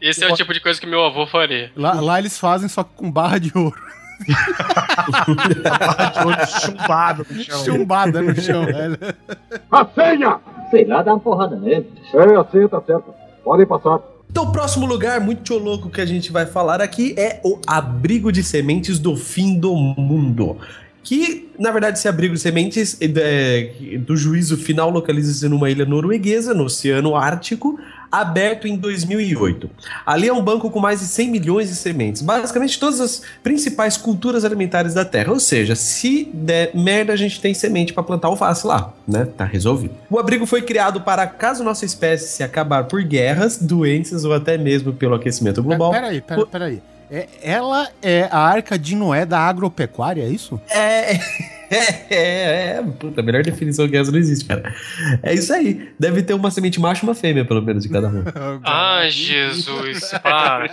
Esse 0.00 0.24
é 0.24 0.32
o 0.32 0.34
tipo 0.34 0.54
de 0.54 0.60
coisa 0.60 0.80
que 0.80 0.86
meu 0.86 1.04
avô 1.04 1.26
faria. 1.26 1.70
Lá, 1.76 2.00
lá 2.00 2.18
eles 2.18 2.38
fazem 2.38 2.68
só 2.68 2.82
com 2.82 3.10
barra 3.10 3.38
de 3.38 3.52
ouro. 3.54 3.78
Chumbado 6.60 7.26
no 7.30 7.42
chão. 7.42 7.64
Chumbada 7.64 8.22
no 8.22 8.34
chão, 8.40 8.66
velho. 8.66 8.98
A 9.70 9.86
senha! 9.86 10.38
Sei 10.70 10.84
lá, 10.84 11.02
dá 11.02 11.12
uma 11.12 11.20
porrada 11.20 11.56
nele. 11.56 11.90
É, 12.14 12.36
assim, 12.36 12.68
tá 12.68 12.80
certo. 12.80 13.14
Podem 13.42 13.66
passar. 13.66 14.00
Então, 14.30 14.44
o 14.44 14.52
próximo 14.52 14.86
lugar 14.86 15.20
muito 15.20 15.58
louco 15.58 15.90
que 15.90 16.00
a 16.00 16.06
gente 16.06 16.30
vai 16.30 16.46
falar 16.46 16.80
aqui 16.80 17.14
é 17.18 17.40
o 17.44 17.58
abrigo 17.66 18.30
de 18.30 18.44
sementes 18.44 19.00
do 19.00 19.16
fim 19.16 19.58
do 19.58 19.74
mundo. 19.74 20.56
Que, 21.02 21.48
na 21.58 21.70
verdade, 21.70 21.98
esse 21.98 22.08
abrigo 22.08 22.34
de 22.34 22.40
sementes 22.40 22.98
é, 23.00 23.72
do 24.00 24.16
juízo 24.16 24.56
final 24.56 24.90
localiza-se 24.90 25.48
numa 25.48 25.70
ilha 25.70 25.86
norueguesa, 25.86 26.52
no 26.52 26.64
Oceano 26.64 27.16
Ártico, 27.16 27.78
aberto 28.10 28.66
em 28.66 28.76
2008. 28.76 29.70
Ali 30.04 30.28
é 30.28 30.32
um 30.32 30.42
banco 30.42 30.70
com 30.70 30.80
mais 30.80 31.00
de 31.00 31.06
100 31.06 31.30
milhões 31.30 31.68
de 31.68 31.76
sementes. 31.76 32.22
Basicamente, 32.22 32.78
todas 32.78 33.00
as 33.00 33.22
principais 33.42 33.96
culturas 33.96 34.44
alimentares 34.44 34.94
da 34.94 35.04
Terra. 35.04 35.32
Ou 35.32 35.40
seja, 35.40 35.74
se 35.74 36.28
der 36.34 36.70
merda, 36.74 37.12
a 37.12 37.16
gente 37.16 37.40
tem 37.40 37.54
semente 37.54 37.92
para 37.92 38.02
plantar 38.02 38.28
alface 38.28 38.66
lá, 38.66 38.92
né? 39.06 39.26
Tá 39.36 39.44
resolvido. 39.44 39.94
O 40.10 40.18
abrigo 40.18 40.44
foi 40.44 40.62
criado 40.62 41.00
para, 41.00 41.26
caso 41.26 41.64
nossa 41.64 41.84
espécie 41.84 42.28
se 42.28 42.42
acabar 42.42 42.84
por 42.84 43.02
guerras, 43.02 43.56
doenças 43.56 44.24
ou 44.24 44.34
até 44.34 44.58
mesmo 44.58 44.92
pelo 44.92 45.14
aquecimento 45.14 45.62
global. 45.62 45.92
Peraí, 45.92 46.20
peraí, 46.20 46.46
peraí. 46.46 46.82
É, 47.10 47.26
ela 47.42 47.88
é 48.00 48.28
a 48.30 48.38
arca 48.38 48.78
de 48.78 48.94
Noé 48.94 49.26
da 49.26 49.40
agropecuária, 49.40 50.22
é 50.22 50.28
isso? 50.28 50.60
É, 50.70 51.18
é, 52.10 52.14
é, 52.14 52.76
é. 52.78 52.82
Puta, 52.98 53.20
a 53.20 53.24
melhor 53.24 53.42
definição 53.42 53.88
que 53.88 53.96
essa 53.96 54.10
não 54.10 54.18
existe, 54.18 54.44
cara. 54.44 54.74
É 55.22 55.32
isso 55.34 55.52
aí. 55.52 55.88
Deve 55.98 56.22
ter 56.22 56.34
uma 56.34 56.50
semente 56.50 56.80
macho 56.80 57.04
e 57.04 57.08
uma 57.08 57.14
fêmea, 57.14 57.44
pelo 57.44 57.62
menos, 57.62 57.82
de 57.84 57.88
cada 57.88 58.08
um. 58.08 58.24
Ah, 58.64 59.08
Jesus, 59.08 60.10
para. 60.22 60.68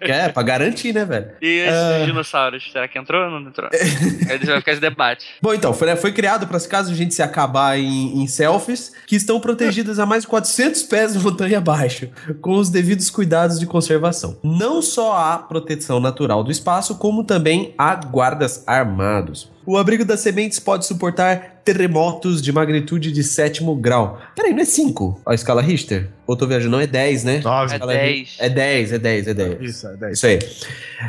É, 0.00 0.28
pra 0.28 0.42
garantir, 0.42 0.92
né, 0.92 1.04
velho? 1.04 1.26
E 1.40 1.46
esses 1.46 1.74
Ah. 1.74 2.04
dinossauros, 2.04 2.70
será 2.72 2.88
que 2.88 2.98
entrou 2.98 3.22
ou 3.24 3.30
não 3.40 3.48
entrou? 3.48 3.68
Aí 3.72 4.38
vai 4.38 4.58
ficar 4.58 4.72
esse 4.72 4.80
debate. 4.80 5.26
Bom, 5.40 5.54
então, 5.54 5.72
foi, 5.72 5.94
foi 5.96 6.12
criado 6.12 6.46
para 6.46 6.60
caso 6.60 6.92
a 6.92 6.94
gente 6.94 7.14
se 7.14 7.22
acabar 7.22 7.78
em, 7.78 8.22
em 8.22 8.26
selfies, 8.26 8.92
que 9.06 9.16
estão 9.16 9.40
protegidas 9.40 9.98
a 9.98 10.06
mais 10.06 10.22
de 10.22 10.28
400 10.28 10.82
pés 10.84 11.12
de 11.12 11.18
montanha 11.18 11.58
abaixo, 11.58 12.08
com 12.40 12.56
os 12.56 12.68
devidos 12.70 13.10
cuidados 13.10 13.58
de 13.58 13.66
conservação. 13.66 14.38
Não 14.42 14.82
só 14.82 15.16
há 15.16 15.38
proteção 15.38 16.00
natural 16.00 16.42
do 16.44 16.50
espaço, 16.50 16.96
como 16.96 17.24
também 17.24 17.74
há 17.78 17.94
guardas 17.94 18.62
armados. 18.66 19.50
O 19.64 19.76
abrigo 19.76 20.04
das 20.04 20.20
sementes 20.20 20.58
pode 20.58 20.86
suportar 20.86 21.59
terremotos 21.64 22.40
de 22.42 22.52
magnitude 22.52 23.12
de 23.12 23.22
sétimo 23.22 23.74
grau. 23.76 24.20
Peraí, 24.34 24.52
não 24.52 24.60
é 24.60 24.64
5 24.64 25.20
a 25.26 25.34
escala 25.34 25.60
Richter? 25.62 26.08
Ou 26.26 26.36
tô 26.36 26.46
viajando? 26.46 26.70
Não, 26.72 26.80
é 26.80 26.86
10, 26.86 27.24
né? 27.24 27.40
Nove. 27.42 27.72
É 27.72 27.74
Escala 27.76 27.92
10. 27.92 28.18
Richter. 28.18 28.46
É 28.46 28.48
10, 28.48 28.92
é 28.92 28.98
10, 28.98 29.26
é 29.26 29.34
10. 29.34 29.60
Isso, 29.62 29.86
é 29.88 29.96
10. 29.96 30.12
Isso 30.12 30.26
aí. 30.26 30.38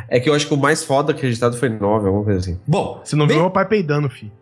É 0.10 0.20
que 0.20 0.28
eu 0.30 0.34
acho 0.34 0.48
que 0.48 0.54
o 0.54 0.58
mais 0.58 0.84
foda 0.84 1.14
que 1.14 1.22
registrado 1.22 1.56
foi 1.58 1.70
9, 1.70 2.08
alguma 2.08 2.24
coisa 2.24 2.40
assim. 2.40 2.60
Bom, 2.66 3.02
Você 3.04 3.16
não 3.16 3.28
bem- 3.28 3.36
viu 3.36 3.44
meu 3.44 3.52
pai 3.52 3.68
peidando, 3.68 4.10
filho. 4.10 4.32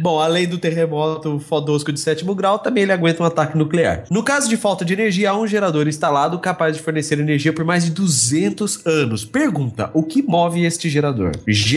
Bom, 0.00 0.18
além 0.20 0.48
do 0.48 0.58
terremoto 0.58 1.38
fodosco 1.38 1.92
de 1.92 2.00
sétimo 2.00 2.34
grau, 2.34 2.58
também 2.58 2.82
ele 2.84 2.92
aguenta 2.92 3.22
um 3.22 3.26
ataque 3.26 3.56
nuclear. 3.56 4.04
No 4.10 4.22
caso 4.22 4.48
de 4.48 4.56
falta 4.56 4.84
de 4.84 4.92
energia, 4.94 5.30
há 5.30 5.38
um 5.38 5.46
gerador 5.46 5.86
instalado 5.86 6.38
capaz 6.38 6.76
de 6.76 6.82
fornecer 6.82 7.18
energia 7.18 7.52
por 7.52 7.64
mais 7.64 7.84
de 7.84 7.90
200 7.90 8.86
anos. 8.86 9.24
Pergunta: 9.24 9.90
o 9.92 10.02
que 10.02 10.22
move 10.22 10.64
este 10.64 10.88
gerador? 10.88 11.32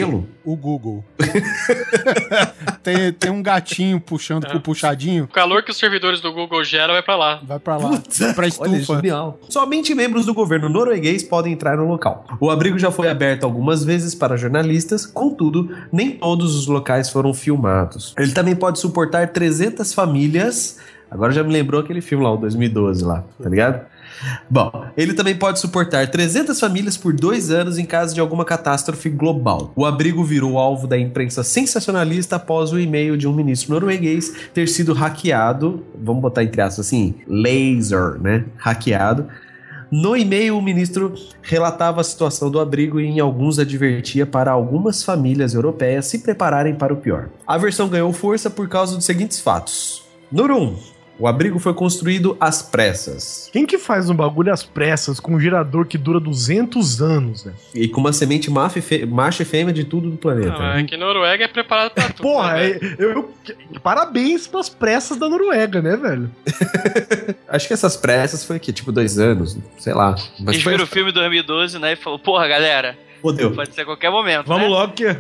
Gelo? 0.06 0.28
O 0.44 0.56
Google. 0.56 1.04
tem, 2.84 3.14
tem 3.14 3.32
um 3.32 3.42
gatinho 3.42 4.00
puxando 4.00 4.48
com 4.48 4.58
o 4.58 4.62
puxadinho. 4.62 5.26
O 5.26 5.28
calor 5.28 5.64
que 5.64 5.72
os 5.72 5.78
servidores 5.78 6.20
do 6.22 6.32
Google 6.34 6.64
geram 6.64 6.94
vai 6.94 7.04
pra 7.04 7.16
lá. 7.16 7.42
Vai 7.44 7.60
pra 7.60 7.78
lá. 7.78 7.90
Vai 7.90 8.34
pra 8.34 8.48
Olha, 8.60 8.78
estufa. 8.78 8.96
genial. 8.96 9.40
Somente 9.50 9.94
membros 9.94 10.26
do 10.26 10.34
governo 10.34 10.70
norueguês 10.70 11.24
podem 11.24 11.54
entrar 11.54 11.78
no 11.78 11.88
local. 11.88 12.26
O 12.40 12.50
abrigo 12.50 12.78
já 12.80 12.92
foi 12.92 13.10
aberto 13.10 13.44
algumas 13.44 13.84
vezes 13.84 14.16
para 14.16 14.36
jornalistas, 14.38 15.06
contudo, 15.06 15.76
nem 15.92 16.12
todos 16.12 16.56
os 16.56 16.68
locais 16.68 17.10
foram 17.10 17.34
filmados. 17.34 18.14
Ele 18.18 18.32
também 18.32 18.56
pode 18.56 18.80
suportar 18.80 19.28
300 19.30 19.94
famílias. 19.94 20.78
Agora 21.10 21.32
já 21.32 21.44
me 21.44 21.52
lembrou 21.52 21.82
aquele 21.82 22.02
filme 22.02 22.24
lá, 22.24 22.32
o 22.32 22.38
2012 22.38 23.04
lá, 23.04 23.24
tá 23.42 23.50
ligado? 23.50 23.86
Bom, 24.50 24.86
ele 24.96 25.14
também 25.14 25.36
pode 25.36 25.60
suportar 25.60 26.10
300 26.10 26.60
famílias 26.60 26.98
por 26.98 27.14
dois 27.14 27.52
anos 27.52 27.78
em 27.78 27.86
caso 27.86 28.14
de 28.14 28.20
alguma 28.20 28.46
catástrofe 28.46 29.10
global. 29.10 29.72
O 29.76 29.86
abrigo 29.86 30.24
virou 30.24 30.58
alvo 30.58 30.88
da 30.88 30.98
imprensa 30.98 31.44
sensacionalista 31.44 32.36
após 32.36 32.72
o 32.72 32.80
e-mail 32.80 33.18
de 33.18 33.28
um 33.28 33.34
ministro 33.34 33.74
norueguês 33.74 34.34
ter 34.54 34.68
sido 34.68 34.94
hackeado, 34.94 35.86
vamos 35.96 36.22
botar 36.22 36.44
entre 36.44 36.62
aspas 36.62 36.88
assim, 36.88 37.16
laser, 37.28 38.20
né? 38.22 38.46
Hackeado. 38.58 39.28
No 39.92 40.16
e-mail, 40.16 40.58
o 40.58 40.62
ministro 40.62 41.14
relatava 41.42 42.00
a 42.00 42.04
situação 42.04 42.50
do 42.50 42.62
abrigo 42.62 42.98
e 42.98 43.06
em 43.06 43.20
alguns 43.20 43.60
advertia 43.60 44.26
para 44.26 44.50
algumas 44.50 45.04
famílias 45.04 45.54
europeias 45.54 46.06
se 46.06 46.20
prepararem 46.20 46.76
para 46.76 46.94
o 46.94 46.98
pior. 46.98 47.28
A 47.46 47.58
versão 47.58 47.90
ganhou 47.90 48.14
força 48.14 48.50
por 48.50 48.70
causa 48.70 48.96
dos 48.96 49.04
seguintes 49.04 49.42
fatos. 49.42 50.02
Número 50.32 50.58
1. 50.58 50.91
O 51.22 51.28
abrigo 51.28 51.60
foi 51.60 51.72
construído 51.76 52.36
às 52.40 52.64
pressas. 52.64 53.48
Quem 53.54 53.64
que 53.64 53.78
faz 53.78 54.10
um 54.10 54.16
bagulho 54.16 54.52
às 54.52 54.64
pressas 54.64 55.20
com 55.20 55.36
um 55.36 55.40
gerador 55.40 55.86
que 55.86 55.96
dura 55.96 56.20
200 56.20 57.00
anos, 57.00 57.44
velho? 57.44 57.56
E 57.76 57.88
com 57.88 58.02
uma 58.02 58.12
semente 58.12 58.50
macho 58.50 58.80
e 58.80 59.46
fêmea 59.46 59.72
de 59.72 59.84
tudo 59.84 60.10
do 60.10 60.18
planeta. 60.18 60.58
Não, 60.58 60.72
é 60.74 60.84
que 60.84 60.98
Noruega 60.98 61.44
é 61.44 61.48
preparado 61.48 61.92
pra 61.92 62.10
tudo. 62.10 62.24
Porra, 62.24 62.54
né, 62.54 62.70
velho? 62.72 62.96
eu, 62.98 63.12
eu- 63.12 63.30
parabéns 63.84 64.48
pras 64.48 64.68
pressas 64.68 65.16
da 65.20 65.30
Noruega, 65.30 65.80
né, 65.80 65.96
velho? 65.96 66.32
Acho 67.48 67.68
que 67.68 67.74
essas 67.76 67.96
pressas 67.96 68.44
foi 68.44 68.56
aqui, 68.56 68.74
tipo, 68.74 68.92
dois 68.92 69.20
anos, 69.20 69.56
sei 69.78 69.94
lá. 69.94 70.16
Mas 70.40 70.56
Eles 70.56 70.64
foi... 70.64 70.72
viram 70.72 70.86
o 70.86 70.88
filme 70.88 71.12
2012, 71.12 71.78
né? 71.78 71.94
E 71.94 71.98
falou, 71.98 72.18
porra, 72.18 72.48
galera, 72.48 72.98
Fodeu. 73.22 73.52
pode 73.52 73.76
ser 73.76 73.82
a 73.82 73.86
qualquer 73.86 74.10
momento. 74.10 74.48
Vamos 74.48 74.64
né? 74.64 74.70
logo 74.70 74.94
que 74.94 75.06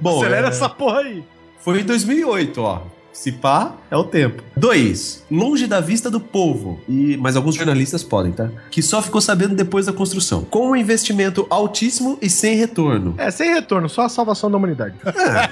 Bom, 0.00 0.18
acelera 0.18 0.48
é, 0.48 0.50
essa 0.50 0.68
porra 0.68 0.98
aí. 1.02 1.22
foi 1.60 1.80
em 1.80 1.84
2008, 1.84 2.60
ó. 2.60 2.97
Se 3.12 3.32
pá, 3.32 3.74
é 3.90 3.96
o 3.96 4.04
tempo. 4.04 4.42
Dois, 4.56 5.24
longe 5.30 5.66
da 5.66 5.80
vista 5.80 6.10
do 6.10 6.20
povo. 6.20 6.80
E, 6.88 7.16
mas 7.16 7.34
alguns 7.36 7.56
jornalistas 7.56 8.04
podem, 8.04 8.30
tá? 8.32 8.48
Que 8.70 8.80
só 8.80 9.02
ficou 9.02 9.20
sabendo 9.20 9.56
depois 9.56 9.86
da 9.86 9.92
construção. 9.92 10.44
Com 10.44 10.70
um 10.70 10.76
investimento 10.76 11.44
altíssimo 11.50 12.16
e 12.22 12.30
sem 12.30 12.56
retorno. 12.56 13.14
É, 13.18 13.28
sem 13.30 13.52
retorno, 13.52 13.88
só 13.88 14.02
a 14.02 14.08
salvação 14.08 14.48
da 14.50 14.56
humanidade. 14.56 14.94
Ah, 15.04 15.50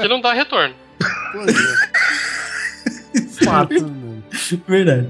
que 0.00 0.08
não 0.08 0.20
dá 0.20 0.32
retorno. 0.32 0.74
Fato, 3.44 3.74
mano. 3.74 3.99
Verdade. 4.66 5.08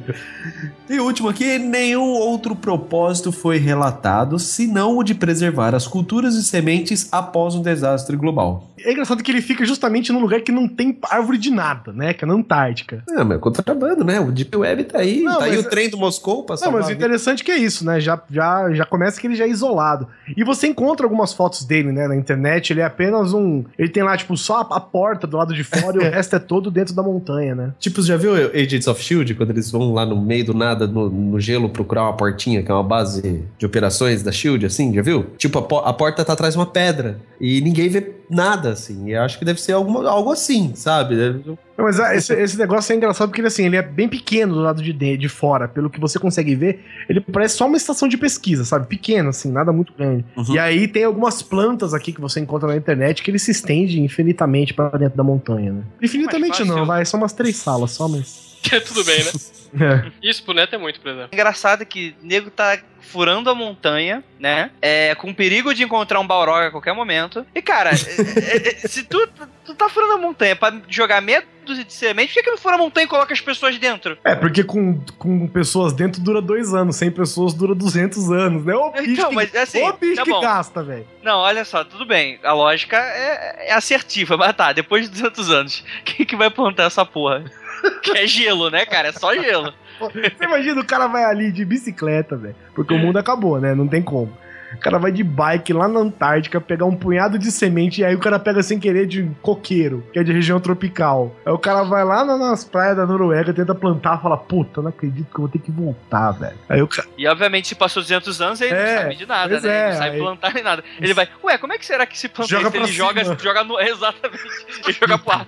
E 0.89 0.99
o 0.99 1.05
último 1.05 1.29
aqui, 1.29 1.59
nenhum 1.59 2.15
outro 2.15 2.57
propósito 2.57 3.31
foi 3.31 3.59
relatado, 3.59 4.39
senão 4.39 4.99
o 4.99 5.05
de 5.05 5.15
preservar 5.15 5.75
as 5.75 5.87
culturas 5.87 6.35
e 6.35 6.43
sementes 6.43 7.09
após 7.13 7.55
um 7.55 7.63
desastre 7.63 8.17
global. 8.17 8.69
É 8.85 8.91
engraçado 8.93 9.23
que 9.23 9.31
ele 9.31 9.43
fica 9.43 9.65
justamente 9.65 10.11
num 10.11 10.21
lugar 10.21 10.41
que 10.41 10.51
não 10.51 10.67
tem 10.67 10.99
árvore 11.09 11.39
de 11.39 11.51
nada, 11.51 11.93
né? 11.93 12.15
Que 12.15 12.25
é 12.25 12.27
na 12.27 12.35
Antártica. 12.35 13.05
Ah, 13.11 13.25
mas 13.25 13.39
contrabando, 13.39 14.05
né? 14.05 14.19
O 14.19 14.33
Deep 14.33 14.57
Web 14.57 14.85
tá 14.85 14.99
aí, 14.99 15.21
Não, 15.21 15.39
tá 15.39 15.45
aí 15.45 15.59
o 15.59 15.63
trem 15.63 15.89
do 15.89 15.99
Moscou 15.99 16.45
pra 16.45 16.57
Não, 16.61 16.73
mas 16.73 16.89
o 16.89 16.93
interessante 16.93 17.43
é 17.43 17.45
que 17.45 17.53
é 17.53 17.59
isso, 17.59 17.85
né? 17.85 18.01
Já, 18.01 18.21
já, 18.31 18.73
já 18.73 18.85
começa 18.85 19.21
que 19.21 19.27
ele 19.27 19.37
já 19.37 19.45
é 19.45 19.49
isolado. 19.49 20.09
E 20.37 20.43
você 20.43 20.67
encontra 20.67 21.05
algumas 21.05 21.33
fotos 21.33 21.65
dele, 21.65 21.93
né? 21.93 22.09
Na 22.09 22.17
internet, 22.17 22.73
ele 22.73 22.81
é 22.81 22.85
apenas 22.85 23.33
um. 23.33 23.65
Ele 23.79 23.89
tem 23.89 24.03
lá, 24.03 24.17
tipo, 24.17 24.37
só 24.37 24.61
a, 24.63 24.77
a 24.77 24.81
porta 24.81 25.27
do 25.27 25.37
lado 25.37 25.55
de 25.55 25.63
fora 25.63 26.03
e 26.03 26.09
o 26.09 26.11
resto 26.11 26.37
é 26.37 26.39
todo 26.39 26.71
dentro 26.71 26.95
da 26.95 27.03
montanha, 27.03 27.55
né? 27.55 27.73
Tipo, 27.79 28.01
você 28.01 28.09
já 28.09 28.17
viu 28.17 28.33
Agents 28.35 28.89
of 28.89 29.01
S.H.I.E.L.D.? 29.01 29.20
Shield, 29.21 29.35
quando 29.35 29.51
eles 29.51 29.71
vão 29.71 29.93
lá 29.93 30.05
no 30.05 30.21
meio 30.21 30.45
do 30.45 30.55
nada, 30.55 30.87
no, 30.87 31.09
no 31.09 31.41
gelo, 31.41 31.69
procurar 31.69 32.05
uma 32.05 32.17
portinha, 32.17 32.63
que 32.63 32.71
é 32.71 32.75
uma 32.75 32.83
base 32.83 33.45
de 33.59 33.67
operações 33.67 34.23
da 34.23 34.33
Shield, 34.33 34.65
assim, 34.67 34.95
já 34.95 35.03
viu? 35.03 35.27
Tipo, 35.37 35.59
a, 35.59 35.91
a 35.91 35.93
porta 35.93 36.25
tá 36.25 36.33
atrás 36.33 36.55
de 36.55 36.59
uma 36.59 36.67
pedra 36.67 37.21
e 37.41 37.61
ninguém 37.61 37.89
vê 37.89 38.13
nada, 38.29 38.71
assim. 38.71 39.09
E 39.09 39.13
eu 39.13 39.23
acho 39.23 39.39
que 39.39 39.45
deve 39.45 39.61
ser 39.61 39.73
alguma, 39.73 40.09
algo 40.09 40.31
assim, 40.31 40.73
sabe? 40.75 41.15
Não, 41.45 41.59
mas 41.79 41.99
ah, 41.99 42.15
esse, 42.15 42.35
esse 42.35 42.59
negócio 42.59 42.93
é 42.93 42.97
engraçado 42.97 43.29
porque 43.29 43.41
ele, 43.41 43.49
assim, 43.49 43.67
ele 43.67 43.77
é 43.77 43.83
bem 43.83 44.09
pequeno 44.09 44.55
do 44.55 44.61
lado 44.61 44.83
de, 44.83 44.93
de, 44.93 45.17
de 45.17 45.29
fora. 45.29 45.67
Pelo 45.67 45.91
que 45.91 45.99
você 45.99 46.19
consegue 46.19 46.55
ver, 46.55 46.85
ele 47.09 47.21
parece 47.21 47.57
só 47.57 47.67
uma 47.67 47.77
estação 47.77 48.07
de 48.07 48.17
pesquisa, 48.17 48.65
sabe? 48.65 48.87
Pequeno, 48.87 49.31
assim, 49.31 49.51
nada 49.51 49.73
muito 49.73 49.93
grande. 49.95 50.25
Uhum. 50.37 50.55
E 50.55 50.59
aí 50.59 50.87
tem 50.87 51.05
algumas 51.05 51.43
plantas 51.43 51.95
aqui 51.95 52.13
que 52.13 52.21
você 52.21 52.41
encontra 52.41 52.69
na 52.69 52.77
internet 52.77 53.23
que 53.23 53.31
ele 53.31 53.39
se 53.39 53.51
estende 53.51 54.01
infinitamente 54.01 54.75
pra 54.75 54.91
dentro 54.91 55.17
da 55.17 55.25
montanha, 55.25 55.73
né? 55.73 55.83
Infinitamente 56.03 56.59
fácil. 56.59 56.67
não, 56.67 56.87
vai, 56.87 57.05
são 57.05 57.19
umas 57.19 57.33
três 57.33 57.57
salas 57.57 57.91
só, 57.93 58.07
mas. 58.07 58.50
Tudo 58.87 59.05
bem, 59.05 59.23
né? 59.25 59.31
É. 59.73 60.11
Isso 60.21 60.43
pro 60.43 60.53
Neto 60.53 60.75
é 60.75 60.79
muito, 60.79 61.01
por 61.01 61.11
exemplo. 61.13 61.29
Engraçado 61.33 61.87
que 61.87 62.17
o 62.21 62.27
nego 62.27 62.51
tá 62.51 62.77
furando 63.01 63.49
a 63.51 63.55
montanha, 63.55 64.23
né? 64.39 64.71
É, 64.83 65.15
com 65.15 65.33
perigo 65.33 65.73
de 65.73 65.85
encontrar 65.85 66.19
um 66.19 66.27
Balrog 66.27 66.67
a 66.67 66.71
qualquer 66.71 66.93
momento. 66.93 67.47
E, 67.55 67.63
cara, 67.63 67.91
é, 67.95 67.95
é, 67.95 68.69
é, 68.69 68.89
se 68.89 69.05
tu, 69.05 69.29
tu 69.65 69.75
tá 69.75 69.89
furando 69.89 70.15
a 70.15 70.19
montanha 70.19 70.57
pra 70.57 70.75
jogar 70.89 71.21
meia 71.21 71.45
dúzia 71.65 71.85
de 71.85 71.93
semente, 71.93 72.29
por 72.29 72.35
que, 72.35 72.43
que 72.43 72.51
não 72.51 72.59
fura 72.59 72.75
a 72.75 72.79
montanha 72.79 73.05
e 73.05 73.09
coloca 73.09 73.33
as 73.33 73.41
pessoas 73.41 73.79
dentro? 73.79 74.19
É, 74.25 74.35
porque 74.35 74.65
com, 74.65 75.01
com 75.19 75.47
pessoas 75.47 75.93
dentro 75.93 76.21
dura 76.21 76.43
dois 76.43 76.75
anos, 76.75 76.97
sem 76.97 77.11
pessoas 77.11 77.55
dura 77.55 77.75
200 77.75 78.31
anos, 78.31 78.65
né? 78.65 78.75
Ô 78.75 78.91
bicho, 78.91 79.11
Então, 79.13 79.29
que, 79.29 79.35
mas 79.37 79.55
assim, 79.55 79.83
ô 79.83 79.93
bicho 79.93 80.17
tá 80.17 80.25
que 80.25 80.41
gasta, 80.41 80.83
velho. 80.83 81.07
Não, 81.23 81.39
olha 81.39 81.65
só, 81.65 81.85
tudo 81.85 82.05
bem. 82.05 82.41
A 82.43 82.53
lógica 82.53 82.97
é, 82.97 83.69
é 83.69 83.73
assertiva, 83.73 84.37
mas 84.37 84.55
tá, 84.57 84.73
depois 84.73 85.05
de 85.05 85.11
200 85.11 85.51
anos, 85.51 85.85
quem 86.05 86.27
que 86.27 86.35
vai 86.35 86.51
plantar 86.51 86.85
essa 86.85 87.05
porra? 87.05 87.45
Que 88.03 88.19
é 88.19 88.27
gelo, 88.27 88.71
né, 88.71 88.85
cara? 88.87 89.09
É 89.09 89.13
só 89.13 89.35
gelo. 89.35 89.73
Você 90.01 90.45
imagina 90.45 90.81
o 90.81 90.87
cara 90.87 91.07
vai 91.07 91.25
ali 91.25 91.53
de 91.53 91.65
bicicleta, 91.65 92.37
velho. 92.37 92.57
Porque 92.75 92.95
o 92.95 92.99
mundo 92.99 93.19
acabou, 93.19 93.61
né? 93.61 93.75
Não 93.75 93.87
tem 93.87 94.03
como. 94.03 94.33
O 94.75 94.79
cara 94.79 94.99
vai 94.99 95.11
de 95.11 95.23
bike 95.25 95.73
lá 95.73 95.89
na 95.89 96.01
Antártica 96.01 96.61
pegar 96.61 96.85
um 96.85 96.95
punhado 96.95 97.39
de 97.39 97.51
semente 97.51 98.01
e 98.01 98.05
aí 98.05 98.15
o 98.15 98.21
cara 98.21 98.39
pega 98.39 98.63
sem 98.63 98.79
querer 98.79 99.07
de 99.07 99.29
coqueiro, 99.43 100.05
que 100.13 100.19
é 100.19 100.23
de 100.23 100.33
região 100.33 100.61
tropical. 100.61 101.35
Aí 101.45 101.53
o 101.53 101.59
cara 101.59 101.83
vai 101.83 102.05
lá 102.05 102.25
na- 102.25 102.37
nas 102.39 102.65
praias 102.65 102.97
da 102.97 103.05
Noruega, 103.07 103.53
tenta 103.53 103.75
plantar 103.75 104.21
fala: 104.23 104.37
Puta, 104.37 104.81
não 104.81 104.89
acredito 104.91 105.27
que 105.27 105.37
eu 105.37 105.41
vou 105.43 105.49
ter 105.49 105.59
que 105.59 105.71
voltar, 105.71 106.31
velho. 106.33 106.57
Aí 106.69 106.81
o 106.81 106.87
cara. 106.89 107.09
E 107.19 107.27
obviamente, 107.27 107.69
se 107.69 107.75
passou 107.75 108.03
200 108.03 108.41
anos, 108.41 108.61
ele 108.61 108.75
É, 108.75 108.95
não 108.95 109.03
sabe 109.03 109.17
de 109.17 109.27
nada, 109.27 109.61
né? 109.61 109.69
é, 109.69 109.81
ele 109.83 109.91
não 109.91 109.99
sabe 109.99 110.11
aí- 110.11 110.19
plantar 110.19 110.55
nem 110.55 110.63
nada. 110.63 110.85
Ele 111.01 111.15
vai, 111.15 111.29
ué, 111.45 111.59
como 111.59 111.73
é 111.73 111.79
que 111.79 111.85
será 111.87 112.07
que 112.07 112.19
se 112.19 112.29
planta 112.29 112.49
Joga 112.51 112.69
isso? 112.69 112.77
Ele 112.77 112.87
joga, 112.93 113.25
cima. 113.25 113.37
joga 113.43 113.65
no. 113.65 113.81
Exatamente. 113.81 114.45
Ele 114.85 114.93
joga 115.01 115.19
pro 115.19 115.33
ar. 115.33 115.47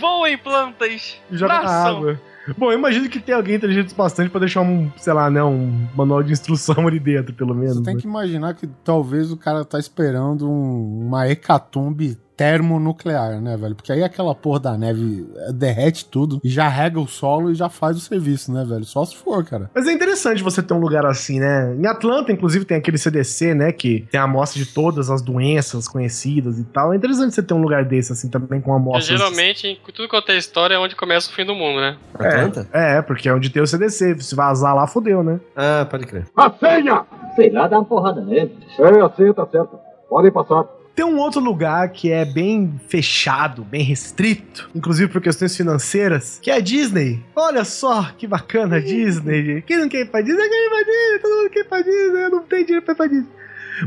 Voem 0.00 0.38
plantas! 0.38 1.20
Joga 1.30 1.62
na 1.62 1.70
água. 1.88 2.20
Bom, 2.58 2.72
eu 2.72 2.78
imagino 2.78 3.08
que 3.08 3.20
tem 3.20 3.34
alguém 3.34 3.54
inteligente 3.54 3.94
bastante 3.94 4.30
pra 4.30 4.40
deixar 4.40 4.62
um, 4.62 4.90
sei 4.96 5.12
lá, 5.12 5.30
né, 5.30 5.42
um 5.44 5.86
manual 5.94 6.22
de 6.22 6.32
instrução 6.32 6.86
ali 6.86 6.98
dentro, 6.98 7.32
pelo 7.34 7.54
menos. 7.54 7.76
Você 7.76 7.82
tem 7.82 7.94
né? 7.94 8.00
que 8.00 8.06
imaginar 8.06 8.54
que 8.54 8.66
talvez 8.84 9.30
o 9.30 9.36
cara 9.36 9.64
tá 9.64 9.78
esperando 9.78 10.48
um- 10.50 11.06
uma 11.06 11.28
hecatombe 11.28 12.18
termonuclear, 12.36 13.40
né, 13.40 13.56
velho? 13.56 13.74
Porque 13.74 13.92
aí 13.92 14.02
aquela 14.02 14.34
porra 14.34 14.60
da 14.60 14.76
neve 14.76 15.26
derrete 15.54 16.04
tudo 16.04 16.40
e 16.42 16.48
já 16.48 16.68
rega 16.68 16.98
o 16.98 17.06
solo 17.06 17.50
e 17.50 17.54
já 17.54 17.68
faz 17.68 17.96
o 17.96 18.00
serviço, 18.00 18.52
né, 18.52 18.64
velho? 18.64 18.84
Só 18.84 19.04
se 19.04 19.16
for, 19.16 19.44
cara. 19.44 19.70
Mas 19.74 19.86
é 19.86 19.92
interessante 19.92 20.42
você 20.42 20.62
ter 20.62 20.74
um 20.74 20.80
lugar 20.80 21.04
assim, 21.06 21.38
né? 21.38 21.74
Em 21.76 21.86
Atlanta, 21.86 22.32
inclusive, 22.32 22.64
tem 22.64 22.76
aquele 22.76 22.98
CDC, 22.98 23.54
né? 23.54 23.72
Que 23.72 24.06
tem 24.10 24.20
a 24.20 24.24
amostra 24.24 24.62
de 24.62 24.66
todas 24.66 25.10
as 25.10 25.22
doenças 25.22 25.86
conhecidas 25.86 26.58
e 26.58 26.64
tal. 26.64 26.92
É 26.92 26.96
interessante 26.96 27.34
você 27.34 27.42
ter 27.42 27.54
um 27.54 27.62
lugar 27.62 27.84
desse, 27.84 28.12
assim, 28.12 28.28
também 28.28 28.60
com 28.60 28.74
amostras. 28.74 29.06
Geralmente, 29.06 29.66
em 29.66 29.78
tudo 29.92 30.08
quanto 30.08 30.30
é 30.30 30.36
história, 30.36 30.74
é 30.74 30.78
onde 30.78 30.96
começa 30.96 31.30
o 31.30 31.34
fim 31.34 31.44
do 31.44 31.54
mundo, 31.54 31.80
né? 31.80 31.96
Atlanta? 32.14 32.68
É, 32.72 32.98
é, 32.98 33.02
porque 33.02 33.28
é 33.28 33.34
onde 33.34 33.50
tem 33.50 33.62
o 33.62 33.66
CDC. 33.66 34.20
Se 34.20 34.34
vazar 34.34 34.74
lá, 34.74 34.86
fodeu, 34.86 35.22
né? 35.22 35.40
Ah, 35.56 35.86
pode 35.88 36.06
crer. 36.06 36.26
A 36.36 36.50
senha! 36.50 37.04
Sei 37.36 37.50
lá, 37.50 37.66
dá 37.66 37.78
uma 37.78 37.84
porrada 37.84 38.20
nele. 38.20 38.52
Sei, 38.76 39.00
assim, 39.00 39.32
tá 39.32 39.46
certo. 39.46 39.78
Podem 40.08 40.30
passar. 40.30 40.64
Tem 40.94 41.04
um 41.06 41.16
outro 41.18 41.40
lugar 41.40 41.88
que 41.90 42.12
é 42.12 42.22
bem 42.24 42.78
fechado, 42.88 43.64
bem 43.64 43.82
restrito, 43.82 44.68
inclusive 44.74 45.10
por 45.10 45.22
questões 45.22 45.56
financeiras, 45.56 46.38
que 46.42 46.50
é 46.50 46.56
a 46.56 46.60
Disney. 46.60 47.24
Olha 47.34 47.64
só 47.64 48.10
que 48.18 48.26
bacana 48.26 48.76
a 48.76 48.80
Disney. 48.80 49.62
Quem 49.62 49.78
não 49.78 49.88
quer 49.88 50.00
ir 50.02 50.10
pra 50.10 50.20
Disney, 50.20 50.48
quer 50.48 50.66
ir 50.66 50.68
pra 50.68 50.78
Disney. 50.82 51.18
Todo 51.22 51.36
mundo 51.36 51.50
quer 51.50 51.60
ir 51.60 51.64
pra 51.64 51.78
Disney, 51.80 52.22
eu 52.24 52.30
não 52.30 52.42
tenho 52.42 52.64
dinheiro 52.66 52.84
pra 52.84 52.92
ir 52.92 52.96
pra 52.96 53.06
Disney. 53.06 53.28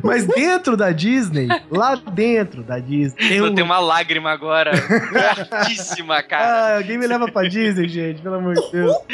Mas 0.04 0.26
dentro 0.36 0.76
da 0.76 0.92
Disney, 0.92 1.48
lá 1.70 1.96
dentro 1.96 2.64
da 2.64 2.80
Disney, 2.80 3.16
tem 3.30 3.38
Eu 3.38 3.46
um... 3.46 3.54
tenho 3.56 3.66
uma 3.66 3.78
lágrima 3.80 4.32
agora. 4.32 4.72
fortíssima, 4.76 6.22
cara. 6.26 6.44
Ah, 6.74 6.78
alguém 6.78 6.98
me 6.98 7.06
leva 7.06 7.32
pra 7.32 7.48
Disney, 7.48 7.88
gente, 7.88 8.20
pelo 8.22 8.36
amor 8.36 8.56
de 8.56 8.72
Deus. 8.72 8.96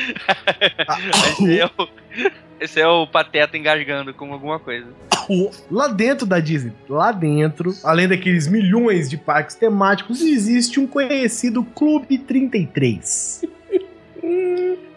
O, 1.77 1.88
esse 2.62 2.80
é 2.80 2.88
o 2.88 3.08
Pateta 3.08 3.58
engasgando 3.58 4.14
com 4.14 4.32
alguma 4.32 4.60
coisa. 4.60 4.86
Lá 5.70 5.88
dentro 5.88 6.28
da 6.28 6.40
Disney, 6.40 6.72
lá 6.88 7.12
dentro, 7.12 7.74
além 7.84 8.08
daqueles 8.08 8.48
milhões 8.48 9.10
de 9.10 9.18
parques 9.18 9.56
temáticos, 9.56 10.22
existe 10.22 10.80
um 10.80 10.86
conhecido 10.86 11.64
Clube 11.64 12.20
33. 12.20 13.46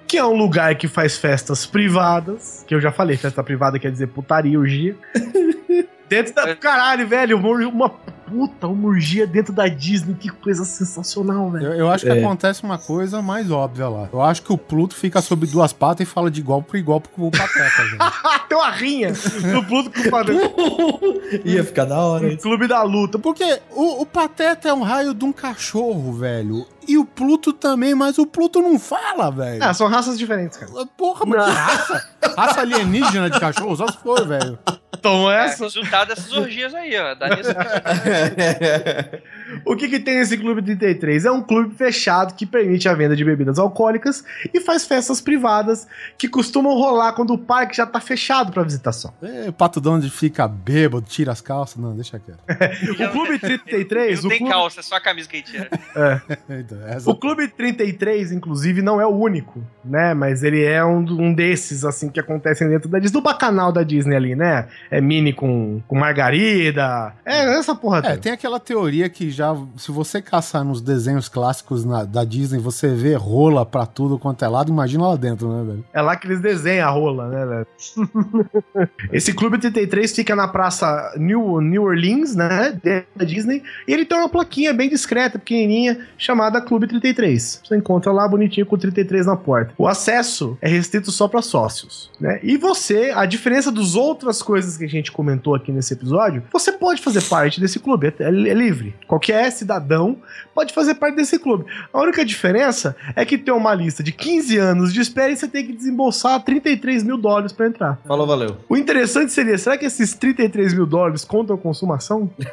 Que 0.06 0.18
é 0.18 0.24
um 0.24 0.36
lugar 0.36 0.76
que 0.76 0.86
faz 0.86 1.16
festas 1.16 1.66
privadas. 1.66 2.62
Que 2.68 2.74
eu 2.74 2.80
já 2.80 2.92
falei, 2.92 3.16
festa 3.16 3.42
privada 3.42 3.80
quer 3.80 3.90
dizer 3.90 4.06
putaria, 4.08 4.56
urgia. 4.56 4.94
Dentro 6.08 6.34
da. 6.34 6.54
Caralho, 6.54 7.08
velho, 7.08 7.36
uma, 7.36 7.66
uma 7.66 7.88
puta, 8.34 8.66
uma 8.66 8.88
urgia 8.88 9.26
dentro 9.26 9.52
da 9.52 9.68
Disney. 9.68 10.14
Que 10.14 10.28
coisa 10.28 10.64
sensacional, 10.64 11.50
velho. 11.50 11.66
Eu, 11.66 11.72
eu 11.74 11.90
acho 11.90 12.04
que 12.04 12.10
É. 12.10 12.18
acontece 12.18 12.64
uma 12.64 12.78
coisa 12.78 13.22
mais 13.22 13.50
óbvia 13.50 13.88
lá. 13.88 14.08
Eu 14.12 14.20
acho 14.20 14.42
que 14.42 14.52
o 14.52 14.58
Pluto 14.58 14.94
fica 14.94 15.22
sobre 15.22 15.48
duas 15.48 15.72
patas 15.72 16.06
e 16.06 16.10
fala 16.10 16.30
de 16.30 16.40
igual 16.40 16.60
por 16.62 16.76
igual 16.76 17.00
pro 17.00 17.30
Pateta, 17.30 17.84
gente. 17.88 17.96
Ah, 18.00 18.40
tem 18.48 18.58
uma 18.58 18.70
rinha 18.70 19.12
do 19.12 19.62
Pluto 19.64 19.90
com 19.90 20.00
o 20.00 20.10
Padre. 20.10 20.36
Ia 21.44 21.64
ficar 21.64 21.84
da 21.84 21.98
hora 22.00 22.26
isso. 22.28 22.42
Clube 22.42 22.66
da 22.66 22.82
Luta. 22.82 23.18
Porque 23.18 23.60
o, 23.70 24.02
o 24.02 24.06
Pateta 24.06 24.68
é 24.68 24.74
um 24.74 24.82
raio 24.82 25.14
de 25.14 25.24
um 25.24 25.32
cachorro, 25.32 26.12
velho. 26.12 26.66
E 26.86 26.98
o 26.98 27.04
Pluto 27.04 27.52
também, 27.52 27.94
mas 27.94 28.18
o 28.18 28.26
Pluto 28.26 28.60
não 28.60 28.78
fala, 28.78 29.30
velho. 29.30 29.62
Ah, 29.62 29.72
são 29.72 29.86
raças 29.88 30.18
diferentes, 30.18 30.58
cara. 30.58 30.70
Porra, 30.96 31.24
mas 31.26 31.44
que 31.44 31.50
raça? 31.50 32.08
Raça 32.36 32.60
alienígena 32.60 33.30
de 33.30 33.40
cachorro? 33.40 33.74
Só 33.76 33.86
se 33.86 33.96
for, 33.98 34.26
velho. 34.26 34.58
Então 34.94 35.30
É, 35.30 35.46
essa. 35.46 35.64
resultado 35.64 36.08
dessas 36.08 36.32
orgias 36.32 36.74
aí, 36.74 36.96
ó. 36.98 37.14
Dá 37.14 37.28
nisso. 37.36 37.50
O 39.64 39.76
que, 39.76 39.88
que 39.88 40.00
tem 40.00 40.18
esse 40.18 40.36
Clube 40.36 40.62
33? 40.62 41.24
É 41.24 41.30
um 41.30 41.42
clube 41.42 41.74
fechado 41.74 42.34
que 42.34 42.46
permite 42.46 42.88
a 42.88 42.94
venda 42.94 43.14
de 43.16 43.24
bebidas 43.24 43.58
alcoólicas 43.58 44.24
e 44.52 44.60
faz 44.60 44.86
festas 44.86 45.20
privadas 45.20 45.86
que 46.18 46.28
costumam 46.28 46.72
rolar 46.74 47.12
quando 47.12 47.32
o 47.34 47.38
parque 47.38 47.76
já 47.76 47.86
tá 47.86 48.00
fechado 48.00 48.52
pra 48.52 48.62
visitação. 48.62 49.12
É, 49.22 49.48
o 49.48 49.52
Pato 49.52 49.80
Donald 49.80 50.08
fica 50.10 50.46
bêbado, 50.48 51.04
tira 51.06 51.32
as 51.32 51.40
calças. 51.40 51.76
Não, 51.76 51.94
deixa 51.94 52.18
quieto. 52.18 52.38
O 53.04 53.10
Clube 53.10 53.38
33, 53.38 54.22
Não 54.22 54.28
tem 54.30 54.38
clube, 54.38 54.52
calça, 54.52 54.80
é 54.80 54.82
só 54.82 54.96
a 54.96 55.00
camisa 55.00 55.28
que 55.28 55.36
ele 55.36 55.42
tira. 55.44 55.68
Então, 56.48 56.78
essa- 56.86 57.10
o 57.10 57.14
Clube 57.16 57.48
33, 57.48 58.32
inclusive, 58.32 58.82
não 58.82 59.00
é 59.00 59.06
o 59.06 59.10
único, 59.10 59.62
né? 59.84 60.14
Mas 60.14 60.42
ele 60.42 60.62
é 60.64 60.84
um, 60.84 60.98
um 60.98 61.34
desses, 61.34 61.84
assim, 61.84 62.08
que 62.08 62.18
acontecem 62.20 62.68
dentro 62.68 62.88
da 62.88 62.98
Disney, 62.98 63.12
do 63.18 63.22
bacanal 63.22 63.72
da 63.72 63.82
Disney 63.82 64.16
ali, 64.16 64.34
né? 64.34 64.68
É 64.90 65.00
mini 65.00 65.32
com, 65.32 65.80
com 65.86 65.96
margarida. 65.98 67.12
É, 67.24 67.58
essa 67.58 67.74
porra 67.74 67.98
É, 67.98 68.02
toda. 68.02 68.16
tem 68.18 68.32
aquela 68.32 68.58
teoria 68.60 69.08
que 69.08 69.30
já, 69.30 69.43
se 69.76 69.90
você 69.92 70.20
caçar 70.22 70.64
nos 70.64 70.80
desenhos 70.80 71.28
clássicos 71.28 71.84
na- 71.84 72.04
da 72.04 72.24
Disney, 72.24 72.58
você 72.58 72.94
vê 72.94 73.14
rola 73.14 73.64
pra 73.66 73.86
tudo 73.86 74.18
quanto 74.18 74.44
é 74.44 74.48
lado, 74.48 74.70
imagina 74.70 75.08
lá 75.08 75.16
dentro, 75.16 75.48
né, 75.48 75.64
velho? 75.64 75.84
É 75.92 76.00
lá 76.00 76.16
que 76.16 76.26
eles 76.26 76.40
desenham 76.40 76.88
a 76.88 76.90
rola, 76.90 77.28
né, 77.28 77.46
velho? 77.46 77.66
Esse 79.12 79.32
Clube 79.32 79.58
33 79.58 80.14
fica 80.14 80.34
na 80.36 80.48
praça 80.48 81.12
New, 81.16 81.60
New 81.60 81.82
Orleans, 81.84 82.34
né? 82.34 82.78
Da 83.14 83.24
Disney. 83.24 83.62
E 83.86 83.92
ele 83.92 84.04
tem 84.04 84.18
uma 84.18 84.28
plaquinha 84.28 84.72
bem 84.72 84.88
discreta, 84.88 85.38
pequenininha, 85.38 86.06
chamada 86.16 86.60
Clube 86.60 86.86
33. 86.86 87.60
Você 87.64 87.76
encontra 87.76 88.12
lá 88.12 88.26
bonitinho 88.28 88.66
com 88.66 88.74
o 88.74 88.78
33 88.78 89.26
na 89.26 89.36
porta. 89.36 89.72
O 89.78 89.86
acesso 89.86 90.56
é 90.60 90.68
restrito 90.68 91.10
só 91.10 91.28
para 91.28 91.42
sócios, 91.42 92.10
né? 92.20 92.38
E 92.42 92.56
você, 92.56 93.12
a 93.14 93.26
diferença 93.26 93.70
dos 93.70 93.94
outras 93.94 94.42
coisas 94.42 94.76
que 94.76 94.84
a 94.84 94.88
gente 94.88 95.12
comentou 95.12 95.54
aqui 95.54 95.72
nesse 95.72 95.94
episódio, 95.94 96.42
você 96.52 96.72
pode 96.72 97.00
fazer 97.02 97.22
parte 97.22 97.60
desse 97.60 97.78
clube. 97.78 98.12
É, 98.18 98.24
é 98.24 98.30
livre. 98.30 98.94
Qualquer 99.06 99.33
cidadão 99.50 100.18
pode 100.54 100.72
fazer 100.72 100.94
parte 100.94 101.16
desse 101.16 101.38
clube. 101.38 101.64
A 101.92 102.00
única 102.00 102.24
diferença 102.24 102.96
é 103.14 103.24
que 103.24 103.36
tem 103.36 103.52
uma 103.52 103.74
lista 103.74 104.02
de 104.02 104.12
15 104.12 104.56
anos 104.58 104.92
de 104.92 105.00
espera 105.00 105.32
e 105.32 105.36
você 105.36 105.48
tem 105.48 105.66
que 105.66 105.72
desembolsar 105.72 106.42
33 106.42 107.02
mil 107.02 107.16
dólares 107.16 107.52
para 107.52 107.66
entrar. 107.66 107.98
Falou, 108.06 108.26
valeu. 108.26 108.56
O 108.68 108.76
interessante 108.76 109.32
seria, 109.32 109.58
será 109.58 109.76
que 109.76 109.86
esses 109.86 110.14
33 110.14 110.74
mil 110.74 110.86
dólares 110.86 111.24
contam 111.24 111.56
consumação? 111.56 112.30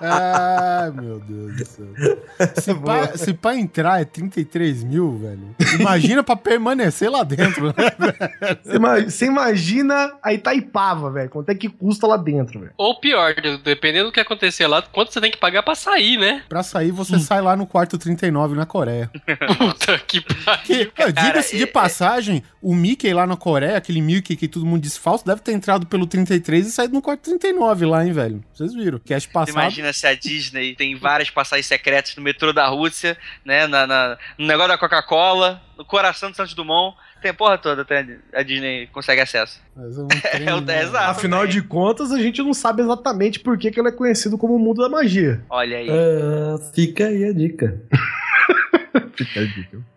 Ai, 0.00 0.90
meu 0.90 1.20
Deus 1.20 1.56
do 1.56 1.64
céu. 1.64 1.86
Se 2.56 2.74
pra, 2.74 3.16
se 3.16 3.34
pra 3.34 3.56
entrar 3.56 4.00
é 4.00 4.04
33 4.04 4.82
mil, 4.84 5.18
velho. 5.18 5.54
Imagina 5.78 6.22
pra 6.22 6.36
permanecer 6.36 7.10
lá 7.10 7.22
dentro, 7.22 7.66
né? 7.66 7.74
Você 9.04 9.26
imagina 9.26 10.12
a 10.22 10.32
Itaipava, 10.32 11.10
velho, 11.10 11.30
quanto 11.30 11.50
é 11.50 11.54
que 11.54 11.68
custa 11.68 12.06
lá 12.06 12.16
dentro, 12.16 12.60
velho. 12.60 12.72
Ou 12.76 12.98
pior, 12.98 13.34
dependendo 13.64 14.06
do 14.06 14.12
que 14.12 14.20
acontecer 14.20 14.66
lá, 14.66 14.79
quanto 14.82 15.12
você 15.12 15.20
tem 15.20 15.30
que 15.30 15.38
pagar 15.38 15.62
pra 15.62 15.74
sair, 15.74 16.18
né? 16.18 16.42
Pra 16.48 16.62
sair, 16.62 16.90
você 16.90 17.18
sai 17.18 17.40
lá 17.40 17.56
no 17.56 17.66
quarto 17.66 17.98
39 17.98 18.54
na 18.56 18.66
Coreia. 18.66 19.10
Puta 19.58 19.98
que 19.98 20.20
pariu. 20.20 20.92
Diga-se 21.22 21.56
de 21.56 21.64
é- 21.64 21.66
passagem, 21.66 22.42
o 22.62 22.74
Mickey 22.74 23.12
lá 23.12 23.26
na 23.26 23.36
Coreia, 23.36 23.76
aquele 23.76 24.00
Mickey 24.00 24.36
que 24.36 24.48
todo 24.48 24.64
mundo 24.66 24.82
diz 24.82 24.96
falso, 24.96 25.24
deve 25.24 25.40
ter 25.40 25.52
entrado 25.52 25.86
pelo 25.86 26.06
33 26.06 26.66
e 26.66 26.70
saído 26.72 26.94
no 26.94 27.02
quarto 27.02 27.22
39 27.22 27.86
lá, 27.86 28.04
hein, 28.04 28.12
velho? 28.12 28.44
Vocês 28.52 28.74
viram? 28.74 28.98
Cast 28.98 29.28
passado. 29.30 29.54
Imagina 29.54 29.92
se 29.92 30.06
a 30.06 30.14
Disney 30.14 30.74
tem 30.74 30.96
várias 30.96 31.30
passagens 31.30 31.66
secretas 31.66 32.14
no 32.16 32.22
metrô 32.22 32.52
da 32.52 32.66
Rússia, 32.66 33.16
né? 33.44 33.66
Na, 33.66 33.86
na- 33.86 34.18
no 34.38 34.46
negócio 34.46 34.68
da 34.68 34.78
Coca-Cola, 34.78 35.62
no 35.80 35.84
coração 35.86 36.30
do 36.30 36.36
Santos 36.36 36.52
Dumont. 36.52 36.94
Tem 37.22 37.30
a 37.30 37.34
porra 37.34 37.56
toda, 37.56 37.84
tem 37.86 38.18
a 38.34 38.42
Disney 38.42 38.86
consegue 38.88 39.22
acesso. 39.22 39.60
Mas 39.74 39.96
é 39.96 40.02
um 40.02 40.08
trem, 40.30 40.46
É 40.46 40.54
o 40.54 40.60
né? 40.60 40.82
exato. 40.82 41.10
Afinal 41.10 41.46
de 41.46 41.62
contas, 41.62 42.12
a 42.12 42.18
gente 42.18 42.42
não 42.42 42.52
sabe 42.52 42.82
exatamente 42.82 43.40
por 43.40 43.56
que, 43.56 43.70
que 43.70 43.80
ele 43.80 43.88
é 43.88 43.92
conhecido 43.92 44.36
como 44.36 44.54
o 44.56 44.58
mundo 44.58 44.82
da 44.82 44.90
magia. 44.90 45.42
Olha 45.48 45.78
aí. 45.78 45.88
Ah, 45.90 46.58
fica 46.74 47.06
aí 47.06 47.24
a 47.24 47.32
dica. 47.32 47.80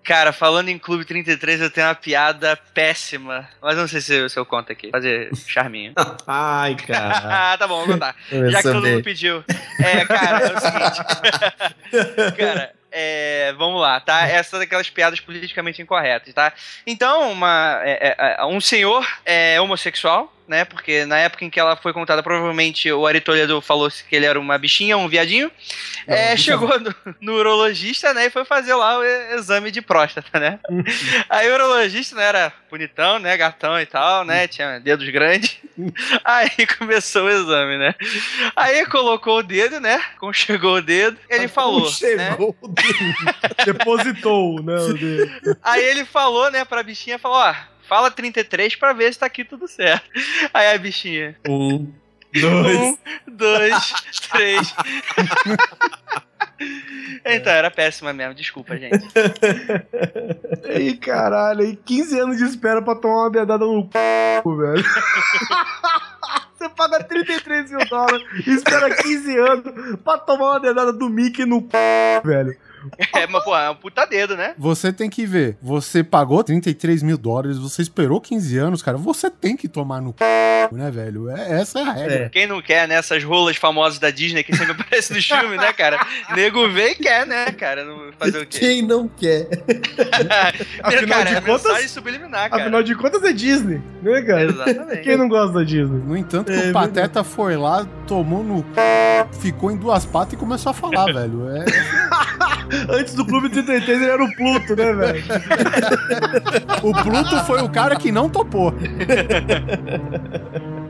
Cara, 0.04 0.32
falando 0.34 0.70
em 0.70 0.78
Clube 0.78 1.06
33, 1.06 1.62
eu 1.62 1.70
tenho 1.70 1.88
uma 1.88 1.96
piada 1.96 2.58
péssima. 2.74 3.48
Mas 3.62 3.78
não 3.78 3.88
sei 3.88 4.02
se, 4.02 4.30
se 4.30 4.38
eu 4.38 4.46
conto 4.46 4.72
aqui. 4.72 4.90
Fazer 4.92 5.30
charminho. 5.48 5.94
Ai, 6.28 6.76
cara. 6.76 7.54
ah, 7.54 7.58
tá 7.58 7.68
bom, 7.68 7.80
vou 7.86 7.94
contar. 7.94 8.16
Eu 8.32 8.52
Já 8.52 8.58
que 8.62 8.64
todo 8.72 8.86
mundo 8.88 9.04
pediu. 9.04 9.44
É, 9.80 10.06
cara, 10.06 10.40
é 10.40 10.54
o 10.54 10.60
seguinte. 10.60 12.36
cara, 12.38 12.72
é, 12.94 13.53
vamos 13.57 13.82
lá, 13.82 13.99
tá? 13.99 14.28
Essa 14.28 14.60
daquelas 14.60 14.90
piadas 14.90 15.20
politicamente 15.20 15.82
incorretas, 15.82 16.34
tá? 16.34 16.53
Então, 16.86 17.32
uma, 17.32 17.82
é, 17.84 18.15
é, 18.18 18.36
é, 18.40 18.45
um 18.45 18.61
senhor 18.61 19.06
é 19.26 19.60
homossexual, 19.60 20.32
né? 20.48 20.65
Porque 20.65 21.06
na 21.06 21.18
época 21.18 21.45
em 21.45 21.49
que 21.49 21.60
ela 21.60 21.76
foi 21.76 21.94
contada, 21.94 22.24
provavelmente 22.24 22.91
o 22.91 23.06
Ari 23.06 23.22
Toledo 23.22 23.61
falou 23.61 23.90
que 23.90 24.15
ele 24.15 24.26
era 24.26 24.40
uma 24.40 24.57
bichinha, 24.57 24.98
um 24.98 25.07
viadinho. 25.07 25.52
É, 26.07 26.36
chegou 26.36 26.80
no, 26.80 26.94
no 27.22 27.34
urologista, 27.34 28.14
né? 28.14 28.26
E 28.26 28.30
foi 28.30 28.45
fazer 28.45 28.76
lá 28.76 28.99
o 28.99 29.03
exame 29.03 29.72
de 29.72 29.82
próstata, 29.82 30.40
né? 30.40 30.60
Aí 31.30 31.49
o 31.49 31.53
urologista, 31.53 32.15
né? 32.15 32.26
Era 32.26 32.53
bonitão, 32.70 33.20
né? 33.20 33.36
Gatão 33.38 33.80
e 33.80 33.86
tal, 33.86 34.26
né? 34.26 34.48
Tinha 34.48 34.80
dedos 34.80 35.07
grandes. 35.10 35.57
Aí 36.24 36.68
começou 36.78 37.26
o 37.26 37.30
exame, 37.30 37.78
né? 37.78 37.95
Aí 38.56 38.86
colocou 38.86 39.40
o 39.40 39.44
dedo, 39.44 39.80
né? 39.80 40.02
Conchegou 40.20 40.76
o 40.78 40.82
dedo. 40.82 41.18
Ele 41.30 41.48
falou. 41.48 41.86
né? 41.86 41.91
Chegou 41.91 42.56
o 42.61 42.68
dedo. 42.68 43.65
Depositou, 43.65 44.61
né? 44.61 44.76
o 44.76 44.94
dedo. 44.94 45.57
Aí 45.64 45.84
ele 45.84 46.06
falou, 46.06 46.52
né, 46.52 46.65
pra 46.65 46.84
bichinha, 46.84 47.18
falou, 47.18 47.38
ó, 47.38 47.56
fala 47.88 48.12
33 48.12 48.76
pra 48.76 48.94
ver 48.94 49.14
se 49.14 49.20
tá 49.20 49.26
aqui 49.26 49.44
tudo 49.44 49.68
certo. 49.68 50.08
Aí 50.54 50.74
a 50.74 50.78
bichinha, 50.78 51.36
Um, 51.48 51.92
dois. 52.34 52.78
um, 52.78 52.98
dois, 53.28 53.94
três. 54.32 54.74
então, 57.26 57.52
era 57.54 57.70
péssima 57.72 58.14
mesmo, 58.14 58.34
desculpa, 58.34 58.78
gente. 58.78 59.06
Ei, 60.64 60.96
caralho, 60.98 61.62
aí 61.62 61.76
15 61.76 62.20
anos 62.20 62.38
de 62.38 62.44
espera 62.46 62.82
pra 62.82 62.96
tomar 62.96 63.24
uma 63.24 63.30
dedada 63.32 63.66
no 63.66 63.90
c, 63.92 64.58
velho. 64.58 64.84
Você 66.58 66.70
paga 66.70 67.04
33 67.04 67.72
mil 67.72 67.86
dólares 67.88 68.26
e 68.48 68.52
espera 68.52 68.94
15 68.96 69.38
anos 69.38 69.64
pra 70.04 70.18
tomar 70.18 70.52
uma 70.52 70.60
dedada 70.60 70.94
do 70.94 71.10
Mickey 71.10 71.46
no 71.46 71.62
c, 71.62 72.22
velho. 72.24 72.56
É, 73.16 73.28
mas, 73.28 73.44
pô, 73.44 73.56
é 73.56 73.70
um 73.70 73.76
puta 73.76 74.06
dedo, 74.06 74.36
né? 74.36 74.54
Você 74.58 74.92
tem 74.92 75.10
que 75.10 75.26
ver. 75.26 75.58
Você 75.62 76.04
pagou 76.04 76.44
33 76.44 77.04
mil 77.04 77.18
dólares, 77.18 77.58
você 77.58 77.82
esperou 77.82 78.20
15 78.20 78.58
anos, 78.58 78.82
cara. 78.82 78.98
Você 78.98 79.30
tem 79.30 79.56
que 79.56 79.68
tomar 79.68 80.02
no 80.02 80.10
c, 80.18 80.24
né, 80.76 80.90
velho? 80.92 81.30
É, 81.30 81.62
essa 81.62 81.80
é 81.80 81.84
a 81.84 81.92
regra. 81.92 82.30
Quem 82.30 82.48
não 82.48 82.62
quer, 82.62 82.88
né? 82.88 82.96
Essas 82.96 83.24
rolas 83.24 83.56
famosas 83.58 84.00
da 84.00 84.10
Disney 84.10 84.44
que 84.44 84.56
sempre 84.56 84.72
aparecem 84.82 85.16
nos 85.16 85.26
filmes, 85.26 85.58
né, 85.60 85.72
cara? 85.74 86.00
Nego 86.36 86.68
vê 86.70 86.90
e 86.92 86.96
quer, 86.96 87.26
né, 87.28 87.46
cara? 87.52 87.86
Não 87.86 88.12
fazer 88.18 88.40
o 88.40 88.46
quê? 88.46 88.60
Quem 88.60 88.82
não 88.82 89.08
quer? 89.08 89.48
Afinal 90.84 91.08
cara, 91.20 91.30
de 91.30 91.36
é 91.36 91.42
contas- 91.42 91.64
mensagem 91.64 91.88
subliminar, 91.88 92.50
cara. 92.50 92.62
Afinal 92.64 92.84
de 92.84 92.96
contas 92.96 93.24
é 93.24 93.32
Disney, 93.34 93.82
né, 94.02 94.22
cara? 94.24 94.44
Exatamente. 94.44 95.02
Quem 95.02 95.18
não 95.18 95.28
gosta 95.30 95.54
da 95.60 95.64
Disney? 95.64 96.00
No 96.06 96.18
entanto, 96.18 96.52
É 96.52 96.70
o 96.70 96.74
Pateta 96.74 97.24
foi 97.24 97.56
lá, 97.56 97.86
tomou 98.08 98.44
no 98.44 98.60
c, 98.60 99.40
ficou 99.40 99.72
em 99.72 99.78
duas 99.78 100.06
patas 100.06 100.34
e 100.34 100.38
começou 100.38 100.72
a 100.72 100.74
falar, 100.74 101.06
velho. 101.06 101.48
É, 101.50 101.66
Antes 102.90 103.14
do 103.14 103.26
Clube 103.26 103.50
33 103.50 104.02
ele 104.02 104.10
era 104.10 104.24
o 104.24 104.36
Pluto, 104.36 104.76
né, 104.76 104.94
velho? 104.94 105.24
o 106.84 107.04
Pluto 107.04 107.45
foi 107.45 107.62
o 107.62 107.70
cara 107.70 107.95
que 107.95 108.12
não 108.12 108.30
topou. 108.30 108.74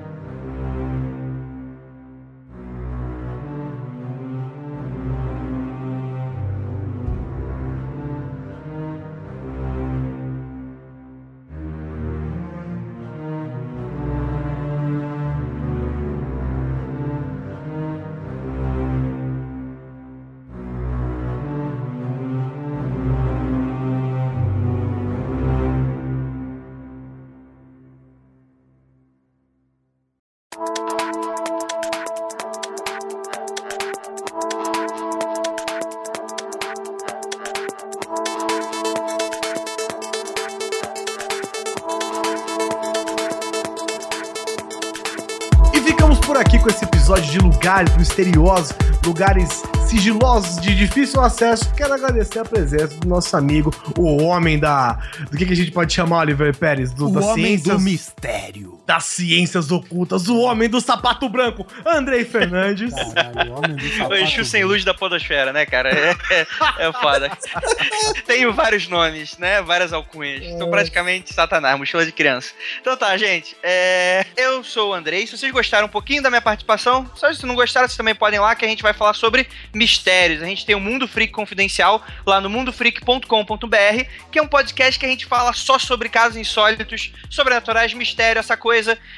lugares 47.74 47.98
misteriosos, 47.98 48.76
lugares 49.04 49.64
sigilosos 49.88 50.62
de 50.62 50.76
difícil 50.76 51.20
acesso. 51.20 51.74
Quero 51.76 51.94
agradecer 51.94 52.40
a 52.40 52.46
presença 52.46 52.96
do 53.00 53.08
nosso 53.08 53.36
amigo, 53.36 53.74
o 53.98 54.22
homem 54.24 54.60
da. 54.60 55.00
Do 55.32 55.36
que, 55.36 55.46
que 55.46 55.54
a 55.54 55.56
gente 55.56 55.72
pode 55.72 55.92
chamar, 55.92 56.20
Oliver 56.20 56.56
Pérez? 56.56 56.94
Do, 56.94 57.08
O 57.08 57.14
das 57.14 57.26
homem 57.26 57.58
do 57.58 57.80
mistério. 57.80 58.73
Das 58.86 59.06
ciências 59.06 59.72
ocultas, 59.72 60.28
o 60.28 60.40
homem 60.42 60.68
do 60.70 60.82
sapato 60.82 61.30
branco, 61.30 61.66
Andrei 61.86 62.26
Fernandes. 62.26 62.94
Caralho, 63.14 63.54
o 63.54 63.58
homem 63.58 63.76
do 63.76 63.84
O 63.86 63.98
sapato 63.98 64.16
Exu 64.16 64.44
sem 64.46 64.64
luz 64.66 64.84
da 64.84 64.94
podosfera, 64.94 65.54
né, 65.54 65.66
cara? 65.66 65.90
É, 65.90 66.16
é, 66.30 66.48
é 66.80 66.92
foda. 66.94 67.32
Tenho 68.28 68.52
vários 68.54 68.88
nomes, 68.88 69.38
né? 69.38 69.62
Várias 69.62 69.94
alcunhas. 69.94 70.46
Sou 70.58 70.70
praticamente 70.70 71.34
Satanás, 71.34 71.78
mochila 71.78 72.06
de 72.06 72.12
criança. 72.12 72.54
Então 72.82 72.98
tá, 72.98 73.16
gente. 73.18 73.56
é, 73.64 74.26
Eu 74.36 74.64
sou 74.64 74.92
o 74.92 74.94
Andrei. 74.94 75.26
Se 75.26 75.38
vocês 75.38 75.52
gostaram 75.52 75.88
um 75.88 75.90
pouquinho 75.90 76.22
da 76.22 76.30
minha 76.30 76.42
participação, 76.42 77.10
só 77.16 77.32
se 77.34 77.46
não 77.46 77.56
gostaram, 77.56 77.88
vocês 77.88 77.98
também 77.98 78.16
podem 78.16 78.38
ir 78.38 78.42
lá 78.42 78.54
que 78.54 78.66
a 78.66 78.68
gente 78.68 78.84
vai 78.84 78.94
falar 78.94 79.14
sobre 79.14 79.48
mistérios. 79.74 80.42
A 80.42 80.46
gente 80.46 80.66
tem 80.66 80.76
o 80.76 80.80
Mundo 80.80 81.08
Freak 81.08 81.32
Confidencial 81.32 82.04
lá 82.26 82.42
no 82.42 82.50
mundofreak.com.br, 82.50 84.04
que 84.30 84.40
é 84.40 84.42
um 84.42 84.48
podcast 84.48 85.00
que 85.00 85.06
a 85.06 85.10
gente 85.10 85.26
fala 85.26 85.54
só 85.54 85.80
sobre 85.80 86.10
casos 86.10 86.36
insólitos, 86.38 87.14
sobrenaturais, 87.30 87.94
mistério, 87.94 88.40
essa 88.40 88.58
coisa 88.58 88.73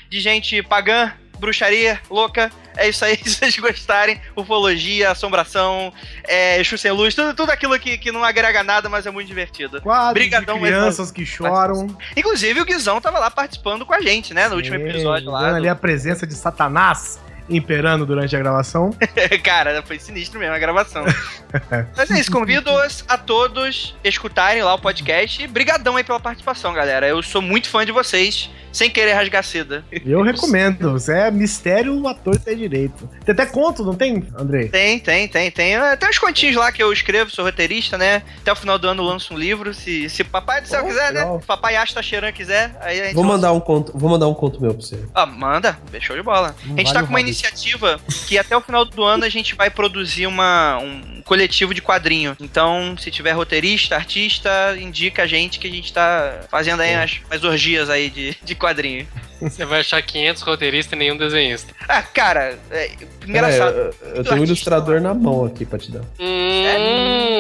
de 0.10 0.20
gente 0.20 0.62
pagã, 0.64 1.12
bruxaria, 1.40 2.00
louca. 2.10 2.52
É 2.78 2.90
isso 2.90 3.06
aí, 3.06 3.16
se 3.24 3.30
vocês 3.36 3.58
gostarem. 3.58 4.20
Ufologia, 4.36 5.12
assombração, 5.12 5.94
é, 6.28 6.60
Exu 6.60 6.78
sem 6.78 6.92
luz, 6.92 7.16
tudo, 7.16 7.34
tudo 7.34 7.50
aquilo 7.52 7.78
que, 7.80 7.98
que 7.98 8.12
não 8.12 8.24
agrega 8.24 8.64
nada, 8.64 8.90
mas 8.90 9.06
é 9.06 9.12
muito 9.12 9.28
divertido. 9.28 9.82
Quadros 9.82 10.14
Brigadão, 10.14 10.56
de 10.56 10.62
mas- 10.62 10.70
crianças 10.72 11.12
que 11.12 11.26
choram. 11.26 11.88
Inclusive, 12.18 12.60
o 12.60 12.66
Guizão 12.66 13.00
tava 13.00 13.18
lá 13.20 13.32
participando 13.32 13.86
com 13.86 13.94
a 13.94 14.02
gente, 14.02 14.34
né? 14.34 14.48
No 14.50 14.56
último 14.58 14.78
Sim, 14.78 14.90
episódio 14.90 15.32
lá. 15.32 15.50
do- 15.52 15.56
ali 15.56 15.70
a 15.70 15.76
presença 15.76 16.28
de 16.28 16.34
Satanás 16.34 17.20
imperando 17.50 18.06
durante 18.06 18.36
a 18.36 18.40
gravação. 18.40 18.92
Cara, 19.44 19.82
foi 19.84 20.00
sinistro 20.00 20.40
mesmo 20.40 20.56
a 20.56 20.60
gravação. 20.60 21.04
Mas 21.96 22.12
é 22.12 22.20
isso, 22.20 22.32
convido-os 22.32 23.04
a 23.08 23.18
todos 23.18 23.96
escutarem 24.04 24.62
lá 24.64 24.74
o 24.74 24.80
podcast. 24.80 25.42
E 25.42 25.48
brigadão 25.48 25.96
aí 25.96 26.04
pela 26.04 26.20
participação, 26.20 26.74
galera. 26.74 27.08
Eu 27.08 27.22
sou 27.24 27.42
muito 27.42 27.70
fã 27.70 27.86
de 27.86 27.92
vocês, 27.92 28.50
sem 28.72 28.90
querer 28.90 29.14
rasgar 29.14 29.44
seda. 29.44 29.84
Eu 30.06 30.22
recomendo. 30.22 30.92
Você 30.92 31.14
é 31.14 31.32
mistério, 31.32 31.94
o 32.00 32.08
ator 32.08 32.38
tem 32.38 32.58
direito. 32.58 33.08
Tem 33.24 33.34
até 33.34 33.46
conto, 33.46 33.84
não 33.84 33.96
tem, 33.96 34.28
Andrei? 34.38 34.68
Tem, 34.70 35.00
tem, 35.00 35.28
tem, 35.28 35.52
tem. 35.52 35.76
Tem 36.00 36.10
uns 36.10 36.20
continhos 36.20 36.56
lá 36.58 36.72
que 36.72 36.82
eu 36.84 36.92
escrevo, 36.92 37.30
sou 37.32 37.46
roteirista, 37.46 37.98
né? 37.98 38.22
Até 38.42 38.52
o 38.52 38.56
final 38.56 38.78
do 38.78 38.88
ano 38.90 39.02
eu 39.02 39.08
lanço 39.08 39.34
um 39.34 39.38
livro. 39.38 39.74
Se, 39.74 40.10
se 40.10 40.24
papai 40.24 40.62
do 40.62 40.68
céu 40.68 40.82
Oh, 40.84 40.88
quiser, 40.88 41.12
legal. 41.12 41.36
né? 41.38 41.44
Papai 41.48 41.76
Asta 41.78 42.02
Cheran 42.02 42.32
quiser, 42.32 42.76
aí 42.82 43.00
a 43.00 43.06
gente 43.06 43.16
Vou 43.16 43.24
lança. 43.24 43.36
mandar 43.36 43.52
um 43.54 43.60
conto, 43.60 43.92
vou 43.98 44.10
mandar 44.10 44.28
um 44.28 44.34
conto 44.34 44.62
meu 44.62 44.74
pra 44.74 44.82
você. 44.86 45.00
Ah, 45.14 45.26
manda, 45.26 45.78
show 46.02 46.16
de 46.16 46.22
bola. 46.24 46.56
Não 46.66 46.76
a 46.76 46.78
gente 46.80 46.88
vale 46.88 46.94
tá 47.00 47.04
com 47.04 47.10
uma 47.10 47.20
Hobbit. 47.20 47.35
Iniciativa 47.36 48.00
que 48.28 48.38
até 48.38 48.56
o 48.56 48.62
final 48.62 48.86
do 48.86 49.04
ano 49.04 49.26
a 49.26 49.30
gente 49.30 49.56
vai 49.56 49.70
produzir 49.70 50.26
uma, 50.26 50.78
um 50.78 51.22
coletivo 51.24 51.74
de 51.74 51.82
quadrinho. 51.82 52.36
Então, 52.40 52.96
se 52.98 53.12
tiver 53.12 53.34
roteirista, 53.34 53.96
artista, 53.96 54.76
indica 54.80 55.24
a 55.24 55.28
gente 55.28 55.60
que 55.60 55.68
a 55.68 55.72
gente 55.72 55.92
tá 55.92 56.42
fazendo 56.50 56.82
aí 56.82 56.96
umas, 56.96 57.20
umas 57.30 57.44
orgias 57.44 57.90
aí 57.90 58.10
de, 58.10 58.36
de 58.44 58.56
quadrinho. 58.56 59.08
Você 59.42 59.66
vai 59.66 59.82
achar 59.82 60.02
500 60.02 60.42
roteiristas 60.44 60.94
e 60.94 60.96
nenhum 60.96 61.18
desenhista. 61.18 61.74
Ah, 61.88 62.02
cara, 62.02 62.58
é, 62.72 62.92
engraçado. 63.28 63.76
eu, 63.76 63.94
eu 64.16 64.24
tenho 64.24 64.42
um 64.42 64.46
ilustrador 64.46 65.02
na 65.02 65.14
mão 65.14 65.46
aqui 65.46 65.66
pra 65.66 65.78
te 65.78 65.92
dar. 65.92 66.02
Hum, 66.20 67.36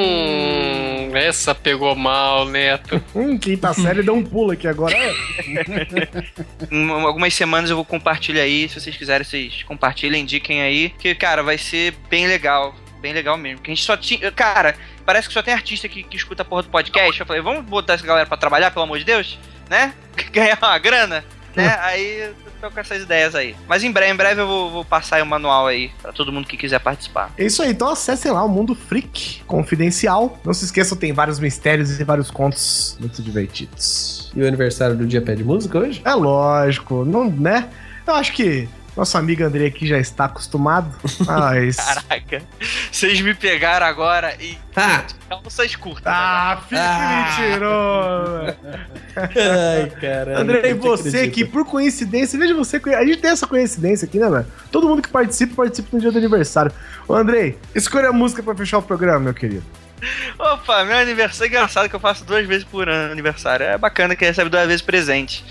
essa 1.16 1.56
pegou 1.56 1.96
mal, 1.96 2.46
Neto. 2.46 3.02
Hum, 3.16 3.38
quinta 3.38 3.74
série 3.74 4.04
deu 4.04 4.14
um 4.14 4.24
pulo 4.24 4.52
aqui 4.52 4.68
agora. 4.68 4.94
É. 4.94 5.14
Em 6.70 6.90
algumas 6.90 7.34
semanas 7.34 7.70
eu 7.70 7.78
vou 7.78 7.86
compartilhar 7.86 8.42
aí. 8.42 8.68
Se 8.68 8.80
vocês 8.80 8.98
quiserem, 8.98 9.26
vocês 9.26 9.64
compartilhem, 9.64 10.24
indiquem 10.24 10.62
aí. 10.62 10.90
Que, 10.90 11.16
cara, 11.16 11.42
vai 11.42 11.58
ser 11.58 11.94
bem 12.10 12.28
legal. 12.28 12.76
Bem 13.02 13.14
legal 13.14 13.38
mesmo. 13.38 13.62
Que 13.62 13.72
a 13.72 13.74
gente 13.74 13.86
só 13.86 13.96
tinha. 13.96 14.30
Cara, 14.32 14.76
parece 15.06 15.30
que 15.30 15.34
só 15.34 15.42
tem 15.42 15.54
artista 15.54 15.88
que, 15.88 16.04
que 16.04 16.18
escuta 16.18 16.42
a 16.42 16.46
porra 16.46 16.64
do 16.64 16.70
podcast. 16.70 17.20
Eu 17.20 17.26
falei, 17.26 17.42
vamos 17.42 17.64
botar 17.64 17.94
essa 17.94 18.06
galera 18.06 18.26
pra 18.26 18.36
trabalhar, 18.36 18.72
pelo 18.72 18.84
amor 18.84 19.00
de 19.00 19.06
Deus? 19.06 19.40
Né? 19.70 19.94
Ganhar 20.34 20.58
uma 20.62 20.78
grana, 20.78 21.24
né? 21.56 21.78
aí 21.82 22.32
tô 22.62 22.72
com 22.72 22.80
essas 22.80 23.04
ideias 23.04 23.36
aí. 23.36 23.56
Mas 23.68 23.84
em 23.84 23.92
breve, 23.92 24.12
em 24.12 24.16
breve 24.16 24.42
eu 24.42 24.48
vou, 24.48 24.72
vou 24.72 24.86
passar 24.86 25.18
aí 25.18 25.22
o 25.22 25.26
manual 25.26 25.68
aí 25.68 25.92
pra 26.02 26.12
todo 26.12 26.32
mundo 26.32 26.48
que 26.48 26.58
quiser 26.58 26.80
participar. 26.80 27.32
É 27.38 27.46
isso 27.46 27.62
aí, 27.62 27.72
então 27.72 27.90
acessem 27.90 28.32
lá 28.32 28.44
o 28.44 28.50
Mundo 28.50 28.76
Freak 28.76 29.44
Confidencial. 29.46 30.38
Não 30.44 30.54
se 30.54 30.66
esqueçam, 30.66 30.98
tem 30.98 31.14
vários 31.14 31.40
mistérios 31.40 32.00
e 32.00 32.04
vários 32.04 32.32
contos 32.32 32.98
muito 33.00 33.22
divertidos. 33.22 34.32
E 34.36 34.42
o 34.42 34.48
aniversário 34.48 34.96
do 34.96 35.06
dia 35.06 35.22
pede 35.22 35.44
música 35.44 35.80
hoje? 35.80 36.02
É 36.04 36.14
lógico, 36.14 37.06
não, 37.06 37.30
né? 37.30 37.70
Eu 38.06 38.14
acho 38.16 38.34
que 38.34 38.68
nosso 38.96 39.18
amigo 39.18 39.44
André 39.44 39.66
aqui 39.68 39.88
já 39.88 39.98
está 39.98 40.26
acostumado. 40.26 40.96
Mas. 41.26 41.76
Caraca, 41.78 42.42
vocês 42.92 43.20
me 43.22 43.34
pegaram 43.34 43.86
agora 43.86 44.36
e. 44.40 44.58
Ah, 44.76 45.04
Calças 45.30 45.76
curtas. 45.76 46.04
Ah, 46.06 46.60
fique 46.64 46.76
Ah. 46.80 47.36
mentiroso! 47.40 48.58
ai, 49.16 49.90
caralho. 50.02 50.40
André, 50.40 50.70
e 50.70 50.74
você 50.74 51.28
que, 51.30 51.44
por 51.46 51.66
coincidência, 51.66 52.38
veja 52.38 52.54
você, 52.54 52.82
a 52.96 53.06
gente 53.06 53.18
tem 53.18 53.32
essa 53.32 53.48
coincidência 53.48 54.06
aqui, 54.06 54.20
né, 54.20 54.28
mano? 54.28 54.46
Todo 54.72 54.88
mundo 54.88 55.02
que 55.02 55.10
participa, 55.10 55.56
participa 55.56 55.90
no 55.94 56.00
dia 56.00 56.12
do 56.12 56.18
aniversário. 56.18 56.72
Ô, 57.08 57.16
Andrei, 57.16 57.58
escolha 57.74 58.10
a 58.10 58.14
música 58.14 58.42
pra 58.44 58.56
fechar 58.56 58.78
o 58.78 58.82
programa, 58.84 59.20
meu 59.20 59.34
querido. 59.34 59.64
Opa, 60.38 60.84
meu 60.84 60.98
aniversário 60.98 61.46
é 61.46 61.56
engraçado 61.56 61.90
que 61.90 61.96
eu 61.96 62.00
faço 62.00 62.26
duas 62.26 62.46
vezes 62.46 62.64
por 62.64 62.90
ano 62.90 63.12
aniversário. 63.12 63.66
É 63.66 63.78
bacana 63.78 64.16
que 64.16 64.26
recebe 64.26 64.50
duas 64.50 64.68
vezes 64.68 64.82
presente. 64.82 65.44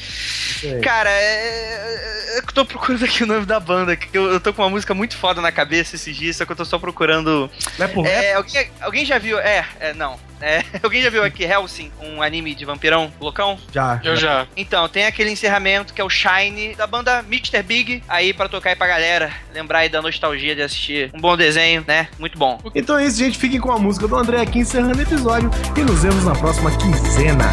Cara, 0.82 1.10
é. 1.10 2.38
Eu 2.38 2.42
tô 2.52 2.64
procurando 2.64 3.04
aqui 3.04 3.22
o 3.22 3.26
nome 3.26 3.46
da 3.46 3.60
banda, 3.60 3.96
que 3.96 4.16
eu, 4.16 4.32
eu 4.32 4.40
tô 4.40 4.52
com 4.52 4.62
uma 4.62 4.70
música 4.70 4.92
muito 4.92 5.16
foda 5.16 5.40
na 5.40 5.52
cabeça 5.52 5.94
esses 5.96 6.16
dias, 6.16 6.36
só 6.36 6.44
que 6.44 6.52
eu 6.52 6.56
tô 6.56 6.64
só 6.64 6.78
procurando. 6.78 7.50
Não 7.78 7.86
é 7.86 7.88
por? 7.88 8.06
É, 8.06 8.34
alguém, 8.34 8.70
alguém 8.80 9.04
já 9.04 9.18
viu. 9.18 9.38
É, 9.38 9.66
é, 9.80 9.94
não. 9.94 10.18
É, 10.44 10.62
alguém 10.82 11.02
já 11.02 11.08
viu 11.08 11.24
aqui 11.24 11.42
Helsing, 11.42 11.90
um 11.98 12.20
anime 12.20 12.54
de 12.54 12.66
vampirão, 12.66 13.10
loucão? 13.18 13.58
Já. 13.72 13.98
Eu 14.04 14.14
já. 14.14 14.46
Então, 14.54 14.86
tem 14.88 15.06
aquele 15.06 15.30
encerramento 15.30 15.94
que 15.94 16.00
é 16.00 16.04
o 16.04 16.10
Shine 16.10 16.74
da 16.74 16.86
banda 16.86 17.20
Mr. 17.20 17.62
Big, 17.62 18.02
aí 18.06 18.34
pra 18.34 18.46
tocar 18.46 18.70
aí 18.70 18.76
pra 18.76 18.86
galera, 18.86 19.32
lembrar 19.54 19.78
aí 19.78 19.88
da 19.88 20.02
nostalgia 20.02 20.54
de 20.54 20.60
assistir 20.60 21.10
um 21.14 21.20
bom 21.20 21.34
desenho, 21.34 21.82
né? 21.86 22.08
Muito 22.18 22.38
bom. 22.38 22.60
Então 22.74 22.98
é 22.98 23.06
isso, 23.06 23.16
gente. 23.16 23.38
Fiquem 23.38 23.58
com 23.58 23.72
a 23.72 23.78
música 23.78 24.06
do 24.06 24.16
André 24.16 24.40
aqui 24.42 24.58
encerrando 24.58 24.98
o 24.98 25.02
episódio 25.02 25.50
e 25.76 25.80
nos 25.80 26.02
vemos 26.02 26.24
na 26.24 26.34
próxima 26.34 26.70
quinzena. 26.76 27.48